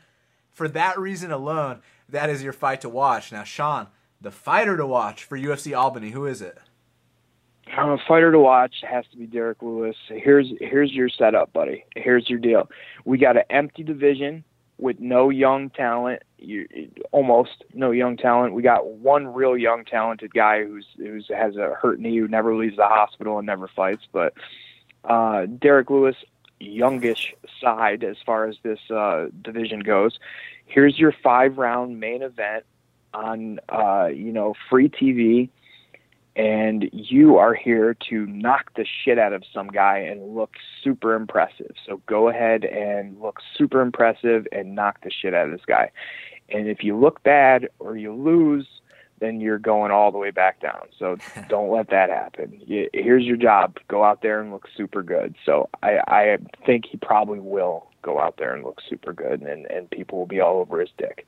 For 0.52 0.68
that 0.70 1.00
reason 1.00 1.32
alone, 1.32 1.82
that 2.10 2.30
is 2.30 2.44
your 2.44 2.54
fight 2.54 2.82
to 2.82 2.90
watch. 2.90 3.32
Now, 3.32 3.44
Sean, 3.44 3.88
the 4.22 4.32
fighter 4.32 4.78
to 4.78 4.86
watch 4.86 5.24
for 5.24 5.38
UFC 5.38 5.78
Albany, 5.78 6.12
who 6.12 6.26
is 6.26 6.42
it? 6.42 6.58
Uh, 7.76 7.98
fighter 8.08 8.32
to 8.32 8.40
watch 8.40 8.76
it 8.84 8.88
has 8.88 9.06
to 9.12 9.18
be 9.18 9.26
Derrick 9.26 9.62
Lewis. 9.62 9.96
Here's 10.08 10.52
here's 10.60 10.92
your 10.92 11.10
setup, 11.10 11.54
buddy. 11.54 11.86
Here's 11.96 12.30
your 12.30 12.40
deal. 12.40 12.70
We 13.06 13.18
got 13.18 13.38
an 13.38 13.44
empty 13.50 13.84
division 13.84 14.44
with 14.78 15.00
no 15.00 15.30
young 15.30 15.70
talent. 15.70 16.24
You 16.38 16.68
almost 17.12 17.64
no 17.74 17.92
young 17.92 18.18
talent. 18.18 18.54
We 18.54 18.62
got 18.64 18.88
one 18.88 19.28
real 19.28 19.58
young 19.58 19.86
talented 19.86 20.34
guy 20.34 20.64
who's 20.64 20.86
who's 20.98 21.28
has 21.30 21.56
a 21.56 21.74
hurt 21.82 22.00
knee 22.00 22.18
who 22.18 22.28
never 22.28 22.56
leaves 22.56 22.76
the 22.76 22.88
hospital 22.88 23.38
and 23.38 23.46
never 23.46 23.68
fights. 23.68 24.04
But 24.12 24.34
uh, 25.06 25.46
Derrick 25.46 25.90
Lewis, 25.90 26.18
youngish 26.60 27.34
side 27.62 28.04
as 28.04 28.18
far 28.26 28.46
as 28.46 28.58
this 28.64 28.80
uh, 28.92 29.28
division 29.42 29.80
goes. 29.80 30.20
Here's 30.66 31.00
your 31.00 31.14
five 31.24 31.58
round 31.58 32.00
main 32.00 32.22
event 32.22 32.66
on 33.14 33.60
uh, 33.70 34.10
you 34.14 34.34
know 34.34 34.54
free 34.70 34.90
TV 34.90 35.50
and 36.36 36.90
you 36.92 37.38
are 37.38 37.54
here 37.54 37.96
to 38.10 38.26
knock 38.26 38.74
the 38.76 38.86
shit 38.86 39.20
out 39.20 39.34
of 39.34 39.44
some 39.54 39.68
guy 39.68 40.00
and 40.00 40.36
look 40.36 40.56
super 40.84 41.14
impressive. 41.14 41.76
So 41.86 42.02
go 42.08 42.30
ahead 42.30 42.66
and 42.66 43.20
look 43.22 43.40
super 43.56 43.82
impressive 43.82 44.48
and 44.52 44.74
knock 44.74 45.02
the 45.04 45.12
shit 45.12 45.34
out 45.34 45.46
of 45.46 45.52
this 45.52 45.66
guy. 45.68 45.92
And 46.50 46.68
if 46.68 46.84
you 46.84 46.98
look 46.98 47.22
bad 47.24 47.70
or 47.80 47.96
you 47.96 48.14
lose, 48.14 48.68
then 49.20 49.40
you're 49.40 49.60
going 49.60 49.92
all 49.92 50.12
the 50.12 50.18
way 50.18 50.32
back 50.32 50.60
down. 50.60 50.88
So 50.98 51.18
don't 51.50 51.70
let 51.70 51.90
that 51.92 52.10
happen. 52.10 52.62
Here's 52.94 53.24
your 53.24 53.38
job: 53.38 53.78
go 53.88 54.04
out 54.04 54.22
there 54.22 54.42
and 54.42 54.52
look 54.52 54.68
super 54.76 55.04
good. 55.04 55.36
So 55.46 55.70
I, 55.82 56.00
I 56.08 56.38
think 56.66 56.86
he 56.86 56.98
probably 56.98 57.40
will 57.40 57.88
go 58.02 58.20
out 58.20 58.38
there 58.38 58.54
and 58.56 58.64
look 58.64 58.82
super 58.90 59.14
good, 59.14 59.42
and 59.42 59.66
and 59.68 59.90
people 59.90 60.18
will 60.18 60.26
be 60.26 60.42
all 60.42 60.60
over 60.60 60.80
his 60.80 60.90
dick. 60.98 61.26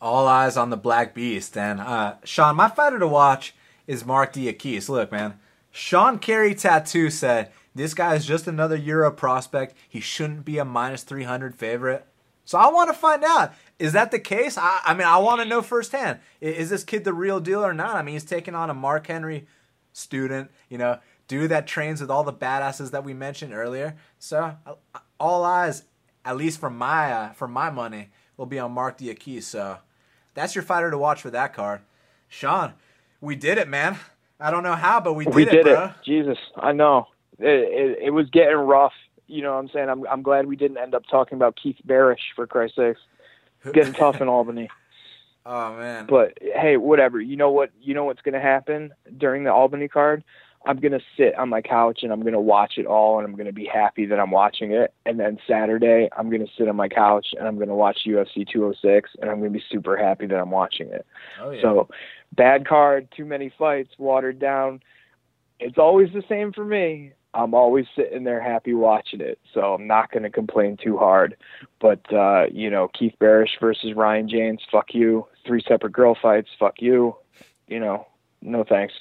All 0.00 0.28
eyes 0.28 0.56
on 0.58 0.68
the 0.68 0.76
Black 0.76 1.14
Beast. 1.14 1.56
And 1.56 1.80
uh, 1.80 2.16
Sean, 2.24 2.56
my 2.56 2.68
fighter 2.68 2.98
to 2.98 3.08
watch 3.08 3.54
is 3.86 4.04
Marc 4.04 4.32
Diakiese. 4.32 4.88
Look, 4.88 5.12
man, 5.12 5.38
Sean 5.70 6.18
Carey 6.18 6.54
Tattoo 6.54 7.10
said 7.10 7.50
this 7.74 7.94
guy 7.94 8.14
is 8.14 8.24
just 8.24 8.46
another 8.46 8.76
Euro 8.76 9.10
prospect. 9.10 9.74
He 9.88 10.00
shouldn't 10.00 10.44
be 10.44 10.58
a 10.58 10.64
minus 10.64 11.02
300 11.02 11.54
favorite. 11.54 12.06
So 12.44 12.58
I 12.58 12.68
want 12.70 12.90
to 12.90 12.94
find 12.94 13.24
out. 13.24 13.54
Is 13.78 13.92
that 13.94 14.10
the 14.10 14.18
case? 14.18 14.56
I, 14.56 14.80
I 14.84 14.94
mean, 14.94 15.06
I 15.06 15.16
want 15.18 15.40
to 15.40 15.48
know 15.48 15.62
firsthand. 15.62 16.20
Is, 16.40 16.56
is 16.56 16.70
this 16.70 16.84
kid 16.84 17.04
the 17.04 17.12
real 17.12 17.40
deal 17.40 17.64
or 17.64 17.74
not? 17.74 17.96
I 17.96 18.02
mean, 18.02 18.12
he's 18.14 18.24
taking 18.24 18.54
on 18.54 18.70
a 18.70 18.74
Mark 18.74 19.06
Henry 19.06 19.46
student, 19.92 20.50
you 20.68 20.78
know, 20.78 20.98
dude 21.26 21.50
that 21.50 21.66
trains 21.66 22.00
with 22.00 22.10
all 22.10 22.24
the 22.24 22.32
badasses 22.32 22.90
that 22.90 23.04
we 23.04 23.14
mentioned 23.14 23.54
earlier. 23.54 23.96
So 24.18 24.56
uh, 24.66 24.74
all 25.18 25.44
eyes, 25.44 25.84
at 26.24 26.36
least 26.36 26.60
for 26.60 26.70
my 26.70 27.12
uh, 27.12 27.32
for 27.32 27.48
my 27.48 27.70
money, 27.70 28.10
will 28.36 28.46
be 28.46 28.58
on 28.58 28.72
Marc 28.72 28.98
Diakiese. 28.98 29.44
So 29.44 29.78
that's 30.34 30.54
your 30.54 30.64
fighter 30.64 30.90
to 30.90 30.98
watch 30.98 31.22
for 31.22 31.30
that 31.30 31.54
card. 31.54 31.80
Sean, 32.28 32.74
we 33.24 33.36
did 33.36 33.58
it, 33.58 33.68
man. 33.68 33.98
I 34.38 34.50
don't 34.50 34.62
know 34.62 34.74
how, 34.74 35.00
but 35.00 35.14
we 35.14 35.24
did, 35.24 35.34
we 35.34 35.42
it, 35.48 35.64
bro. 35.64 35.84
it. 35.86 35.90
Jesus, 36.04 36.38
I 36.56 36.72
know. 36.72 37.08
It, 37.38 37.46
it, 37.46 37.98
it 38.06 38.10
was 38.10 38.28
getting 38.30 38.56
rough. 38.56 38.92
You 39.26 39.42
know 39.42 39.54
what 39.54 39.60
I'm 39.60 39.68
saying? 39.70 39.88
I'm, 39.88 40.06
I'm 40.06 40.22
glad 40.22 40.46
we 40.46 40.56
didn't 40.56 40.76
end 40.76 40.94
up 40.94 41.04
talking 41.10 41.36
about 41.36 41.56
Keith 41.60 41.78
Berish, 41.86 42.18
for 42.36 42.46
Christ's 42.46 42.76
sakes. 42.76 43.00
It's 43.64 43.72
getting 43.74 43.94
tough 43.94 44.20
in 44.20 44.28
Albany. 44.28 44.68
Oh 45.46 45.76
man. 45.76 46.06
But 46.06 46.38
hey, 46.40 46.76
whatever. 46.76 47.20
You 47.20 47.36
know 47.36 47.50
what? 47.50 47.70
You 47.80 47.94
know 47.94 48.04
what's 48.04 48.22
going 48.22 48.34
to 48.34 48.40
happen 48.40 48.92
during 49.16 49.44
the 49.44 49.52
Albany 49.52 49.88
card? 49.88 50.24
I'm 50.66 50.78
going 50.78 50.92
to 50.92 51.00
sit 51.16 51.34
on 51.38 51.50
my 51.50 51.60
couch 51.60 52.00
and 52.02 52.12
I'm 52.12 52.22
going 52.22 52.32
to 52.32 52.40
watch 52.40 52.74
it 52.78 52.86
all 52.86 53.18
and 53.18 53.28
I'm 53.28 53.34
going 53.34 53.46
to 53.46 53.52
be 53.52 53.66
happy 53.66 54.06
that 54.06 54.18
I'm 54.18 54.30
watching 54.30 54.72
it. 54.72 54.94
And 55.04 55.20
then 55.20 55.38
Saturday, 55.46 56.08
I'm 56.16 56.30
going 56.30 56.44
to 56.44 56.50
sit 56.56 56.68
on 56.68 56.76
my 56.76 56.88
couch 56.88 57.28
and 57.38 57.46
I'm 57.46 57.56
going 57.56 57.68
to 57.68 57.74
watch 57.74 57.98
UFC 58.06 58.48
206 58.50 59.10
and 59.20 59.30
I'm 59.30 59.40
going 59.40 59.52
to 59.52 59.58
be 59.58 59.64
super 59.70 59.96
happy 59.96 60.26
that 60.26 60.36
I'm 60.36 60.50
watching 60.50 60.88
it. 60.88 61.06
Oh 61.40 61.50
yeah. 61.50 61.60
So, 61.60 61.88
bad 62.34 62.66
card, 62.66 63.08
too 63.16 63.24
many 63.24 63.52
fights, 63.58 63.90
watered 63.98 64.38
down. 64.38 64.80
It's 65.60 65.78
always 65.78 66.12
the 66.12 66.22
same 66.28 66.52
for 66.52 66.64
me. 66.64 67.12
I'm 67.34 67.52
always 67.52 67.86
sitting 67.96 68.24
there 68.24 68.40
happy 68.40 68.74
watching 68.74 69.20
it, 69.20 69.38
so 69.52 69.74
I'm 69.74 69.86
not 69.86 70.12
going 70.12 70.22
to 70.22 70.30
complain 70.30 70.76
too 70.76 70.96
hard. 70.96 71.36
But 71.80 72.00
uh, 72.12 72.46
you 72.52 72.70
know, 72.70 72.88
Keith 72.88 73.14
Berish 73.20 73.58
versus 73.60 73.94
Ryan 73.94 74.28
Janes, 74.28 74.60
fuck 74.70 74.94
you. 74.94 75.26
Three 75.44 75.62
separate 75.66 75.92
girl 75.92 76.16
fights, 76.20 76.50
fuck 76.58 76.80
you. 76.80 77.16
You 77.66 77.80
know, 77.80 78.06
no 78.40 78.62
thanks. 78.62 78.94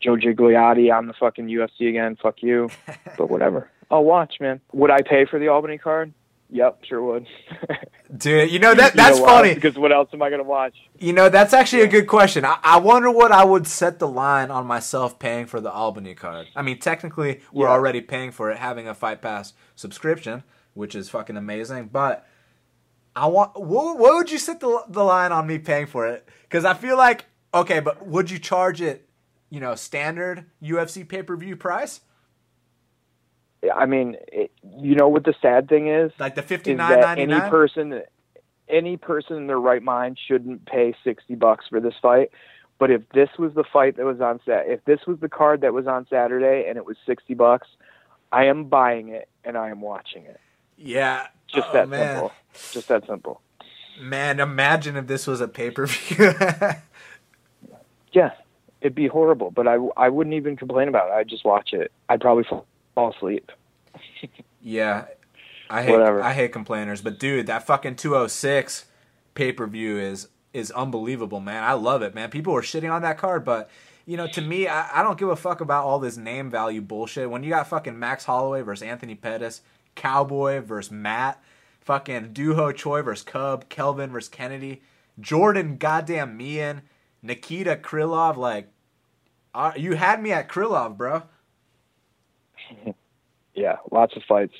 Joe 0.00 0.16
Gigliotti 0.16 0.92
on 0.96 1.06
the 1.06 1.14
fucking 1.18 1.48
UFC 1.48 1.88
again, 1.88 2.16
fuck 2.20 2.42
you. 2.42 2.70
But 3.18 3.30
whatever. 3.30 3.70
I'll 3.90 4.04
watch, 4.04 4.34
man. 4.40 4.60
Would 4.72 4.90
I 4.90 5.00
pay 5.00 5.24
for 5.24 5.38
the 5.38 5.48
Albany 5.48 5.78
card? 5.78 6.12
Yep, 6.48 6.84
sure 6.84 7.02
would. 7.02 7.26
Dude, 8.16 8.50
you 8.50 8.58
know 8.60 8.72
that 8.74 8.94
You 8.94 8.98
know 8.98 9.02
that's 9.04 9.20
why? 9.20 9.26
funny. 9.26 9.54
Because 9.54 9.76
what 9.76 9.90
else 9.92 10.08
am 10.12 10.22
I 10.22 10.28
going 10.28 10.40
to 10.42 10.48
watch? 10.48 10.74
You 10.98 11.12
know, 11.12 11.28
that's 11.28 11.52
actually 11.52 11.82
a 11.82 11.88
good 11.88 12.06
question. 12.06 12.44
I, 12.44 12.58
I 12.62 12.78
wonder 12.78 13.10
what 13.10 13.32
I 13.32 13.44
would 13.44 13.66
set 13.66 13.98
the 13.98 14.06
line 14.06 14.50
on 14.52 14.64
myself 14.66 15.18
paying 15.18 15.46
for 15.46 15.60
the 15.60 15.70
Albany 15.72 16.14
card. 16.14 16.46
I 16.54 16.62
mean, 16.62 16.78
technically, 16.78 17.40
we're 17.52 17.66
Yeah. 17.66 17.72
already 17.72 18.00
paying 18.00 18.30
for 18.30 18.50
it, 18.50 18.58
having 18.58 18.86
a 18.86 18.94
Fight 18.94 19.20
Pass 19.22 19.54
subscription, 19.74 20.44
which 20.74 20.94
is 20.94 21.08
fucking 21.10 21.36
amazing. 21.36 21.88
But 21.92 22.24
I 23.16 23.26
want, 23.26 23.60
what, 23.60 23.98
what 23.98 24.14
would 24.14 24.30
you 24.30 24.38
set 24.38 24.60
the, 24.60 24.84
the 24.88 25.02
line 25.02 25.32
on 25.32 25.46
me 25.48 25.58
paying 25.58 25.86
for 25.86 26.06
it? 26.06 26.28
Because 26.42 26.64
I 26.64 26.74
feel 26.74 26.96
like, 26.96 27.24
okay, 27.52 27.80
but 27.80 28.06
would 28.06 28.30
you 28.30 28.38
charge 28.38 28.80
it, 28.80 29.08
you 29.50 29.58
know, 29.58 29.74
standard 29.74 30.44
UFC 30.62 31.06
pay 31.08 31.22
per 31.24 31.36
view 31.36 31.56
price? 31.56 32.02
I 33.74 33.86
mean, 33.86 34.16
it, 34.28 34.50
you 34.78 34.94
know 34.94 35.08
what 35.08 35.24
the 35.24 35.34
sad 35.42 35.68
thing 35.68 35.88
is? 35.88 36.12
Like 36.18 36.34
the 36.34 36.42
fifty 36.42 36.74
nine 36.74 37.00
ninety 37.00 37.22
any 37.22 37.40
person 37.50 38.02
any 38.68 38.96
person 38.96 39.36
in 39.36 39.46
their 39.46 39.60
right 39.60 39.82
mind 39.82 40.18
shouldn't 40.26 40.66
pay 40.66 40.92
60 41.04 41.36
bucks 41.36 41.66
for 41.68 41.78
this 41.80 41.94
fight 42.02 42.30
but 42.78 42.90
if 42.90 43.02
this 43.14 43.28
was 43.38 43.54
the 43.54 43.62
fight 43.72 43.96
that 43.96 44.04
was 44.04 44.20
on 44.20 44.40
set 44.44 44.64
if 44.66 44.84
this 44.84 45.00
was 45.06 45.18
the 45.20 45.28
card 45.28 45.60
that 45.60 45.72
was 45.72 45.86
on 45.86 46.04
Saturday 46.10 46.66
and 46.68 46.76
it 46.76 46.84
was 46.84 46.96
60 47.06 47.34
bucks 47.34 47.68
I 48.32 48.46
am 48.46 48.64
buying 48.64 49.08
it 49.10 49.28
and 49.44 49.56
I 49.56 49.68
am 49.70 49.80
watching 49.80 50.24
it 50.24 50.40
Yeah. 50.76 51.28
just 51.46 51.68
Oh, 51.68 51.72
that 51.74 51.88
man. 51.88 52.14
simple 52.14 52.32
just 52.72 52.88
that 52.88 53.06
simple 53.06 53.40
Man, 54.00 54.40
imagine 54.40 54.96
if 54.96 55.06
this 55.06 55.26
was 55.28 55.40
a 55.40 55.48
pay 55.48 55.70
per 55.70 55.86
view. 55.86 56.34
yeah 58.12 58.30
It'd 58.82 58.94
be 58.94 59.06
horrible, 59.08 59.50
but 59.50 59.66
I, 59.66 59.76
I 59.96 60.10
wouldn't 60.10 60.34
even 60.34 60.54
complain 60.56 60.86
about 60.88 61.08
it. 61.08 61.14
I'd 61.14 61.28
just 61.28 61.44
watch 61.44 61.72
it. 61.72 61.90
I'd 62.08 62.20
probably 62.20 62.44
fall, 62.44 62.66
fall 62.96 63.12
asleep. 63.14 63.52
Yeah, 64.60 65.04
I 65.70 65.84
hate 65.84 65.92
Whatever. 65.92 66.20
I 66.20 66.32
hate 66.32 66.52
complainers, 66.52 67.00
but 67.00 67.20
dude, 67.20 67.46
that 67.46 67.64
fucking 67.64 67.94
206 67.94 68.86
pay 69.34 69.52
per 69.52 69.68
view 69.68 69.96
is 69.96 70.26
is 70.52 70.72
unbelievable, 70.72 71.38
man. 71.38 71.62
I 71.62 71.74
love 71.74 72.02
it, 72.02 72.16
man. 72.16 72.30
People 72.30 72.52
were 72.52 72.62
shitting 72.62 72.92
on 72.92 73.02
that 73.02 73.16
card, 73.16 73.44
but 73.44 73.70
you 74.06 74.16
know, 74.16 74.26
to 74.26 74.40
me, 74.40 74.66
I, 74.66 75.00
I 75.00 75.02
don't 75.04 75.18
give 75.18 75.28
a 75.28 75.36
fuck 75.36 75.60
about 75.60 75.84
all 75.84 76.00
this 76.00 76.16
name 76.16 76.50
value 76.50 76.80
bullshit. 76.80 77.30
When 77.30 77.44
you 77.44 77.50
got 77.50 77.68
fucking 77.68 77.96
Max 77.96 78.24
Holloway 78.24 78.62
versus 78.62 78.82
Anthony 78.82 79.14
Pettis, 79.14 79.62
Cowboy 79.94 80.60
versus 80.60 80.90
Matt, 80.90 81.40
fucking 81.80 82.32
Doo 82.32 82.54
Ho 82.54 82.72
Choi 82.72 83.02
versus 83.02 83.24
Cub, 83.24 83.68
Kelvin 83.68 84.10
versus 84.10 84.28
Kennedy, 84.28 84.82
Jordan 85.20 85.76
goddamn 85.76 86.36
Mein, 86.36 86.82
Nikita 87.22 87.76
Krylov, 87.76 88.36
like, 88.36 88.68
uh, 89.54 89.72
you 89.76 89.94
had 89.94 90.22
me 90.22 90.32
at 90.32 90.48
Krylov, 90.48 90.96
bro. 90.96 91.22
Yeah, 93.54 93.76
lots 93.90 94.14
of 94.16 94.22
fights 94.28 94.54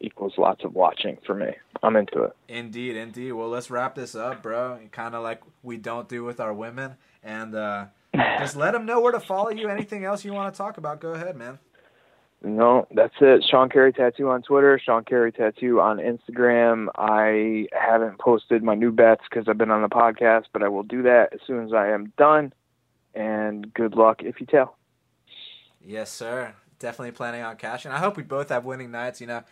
equals 0.00 0.34
lots 0.38 0.64
of 0.64 0.74
watching 0.74 1.18
for 1.26 1.34
me. 1.34 1.48
I'm 1.82 1.96
into 1.96 2.22
it. 2.22 2.36
Indeed, 2.48 2.96
indeed. 2.96 3.32
Well, 3.32 3.48
let's 3.48 3.70
wrap 3.70 3.96
this 3.96 4.14
up, 4.14 4.42
bro. 4.42 4.78
Kind 4.92 5.14
of 5.14 5.22
like 5.22 5.42
we 5.62 5.76
don't 5.76 6.08
do 6.08 6.24
with 6.24 6.40
our 6.40 6.54
women, 6.54 6.94
and 7.22 7.54
uh, 7.54 7.86
just 8.38 8.56
let 8.56 8.72
them 8.72 8.86
know 8.86 9.00
where 9.00 9.12
to 9.12 9.20
follow 9.20 9.50
you. 9.50 9.68
Anything 9.68 10.04
else 10.04 10.24
you 10.24 10.32
want 10.32 10.54
to 10.54 10.56
talk 10.56 10.78
about? 10.78 11.00
Go 11.00 11.10
ahead, 11.10 11.36
man. 11.36 11.58
No, 12.42 12.86
that's 12.94 13.14
it. 13.20 13.44
Sean 13.48 13.68
Carey 13.68 13.92
Tattoo 13.92 14.28
on 14.28 14.42
Twitter, 14.42 14.80
Sean 14.82 15.02
Carey 15.04 15.32
Tattoo 15.32 15.80
on 15.80 15.98
Instagram. 15.98 16.86
I 16.94 17.66
haven't 17.72 18.20
posted 18.20 18.62
my 18.62 18.76
new 18.76 18.92
bets 18.92 19.22
because 19.28 19.48
I've 19.48 19.58
been 19.58 19.72
on 19.72 19.82
the 19.82 19.88
podcast, 19.88 20.44
but 20.52 20.62
I 20.62 20.68
will 20.68 20.84
do 20.84 21.02
that 21.02 21.30
as 21.32 21.40
soon 21.44 21.64
as 21.66 21.72
I 21.72 21.88
am 21.88 22.12
done. 22.16 22.52
And 23.12 23.74
good 23.74 23.94
luck 23.96 24.22
if 24.22 24.40
you 24.40 24.46
tell. 24.46 24.76
Yes, 25.84 26.12
sir. 26.12 26.54
Definitely 26.78 27.12
planning 27.12 27.42
on 27.42 27.56
cashing. 27.56 27.90
I 27.90 27.98
hope 27.98 28.16
we 28.16 28.22
both 28.22 28.50
have 28.50 28.64
winning 28.64 28.90
nights. 28.90 29.20
You 29.20 29.26
know, 29.26 29.42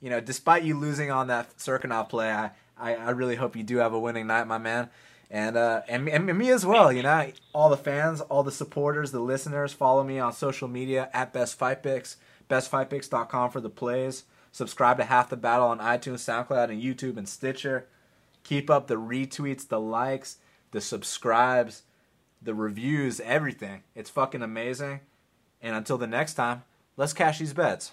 you 0.00 0.10
know, 0.10 0.20
despite 0.20 0.64
you 0.64 0.78
losing 0.78 1.10
on 1.10 1.28
that 1.28 1.56
Cirkunov 1.58 2.08
play, 2.08 2.30
I, 2.30 2.50
I, 2.76 2.96
I 2.96 3.10
really 3.10 3.36
hope 3.36 3.56
you 3.56 3.62
do 3.62 3.76
have 3.78 3.92
a 3.92 4.00
winning 4.00 4.26
night, 4.26 4.46
my 4.46 4.58
man. 4.58 4.90
And 5.30 5.56
uh, 5.56 5.82
and, 5.88 6.08
and 6.08 6.26
me 6.36 6.50
as 6.50 6.66
well. 6.66 6.92
You 6.92 7.02
know, 7.02 7.30
all 7.54 7.70
the 7.70 7.76
fans, 7.76 8.20
all 8.20 8.42
the 8.42 8.52
supporters, 8.52 9.12
the 9.12 9.20
listeners, 9.20 9.72
follow 9.72 10.04
me 10.04 10.18
on 10.18 10.32
social 10.32 10.68
media 10.68 11.08
at 11.14 11.32
Best 11.32 11.56
Fight 11.56 11.82
Picks, 11.82 12.16
bestfightpicks.com 12.50 13.50
for 13.50 13.60
the 13.60 13.70
plays. 13.70 14.24
Subscribe 14.50 14.98
to 14.98 15.04
Half 15.04 15.30
the 15.30 15.36
Battle 15.38 15.68
on 15.68 15.78
iTunes, 15.78 16.18
SoundCloud, 16.18 16.70
and 16.70 16.82
YouTube 16.82 17.16
and 17.16 17.26
Stitcher. 17.26 17.86
Keep 18.44 18.68
up 18.68 18.86
the 18.86 18.96
retweets, 18.96 19.66
the 19.66 19.80
likes, 19.80 20.36
the 20.72 20.80
subscribes, 20.80 21.82
the 22.42 22.54
reviews, 22.54 23.20
everything. 23.20 23.82
It's 23.94 24.10
fucking 24.10 24.42
amazing. 24.42 25.00
And 25.62 25.74
until 25.74 25.96
the 25.96 26.06
next 26.06 26.34
time, 26.34 26.64
Let's 26.96 27.14
cash 27.14 27.38
these 27.38 27.54
bets. 27.54 27.90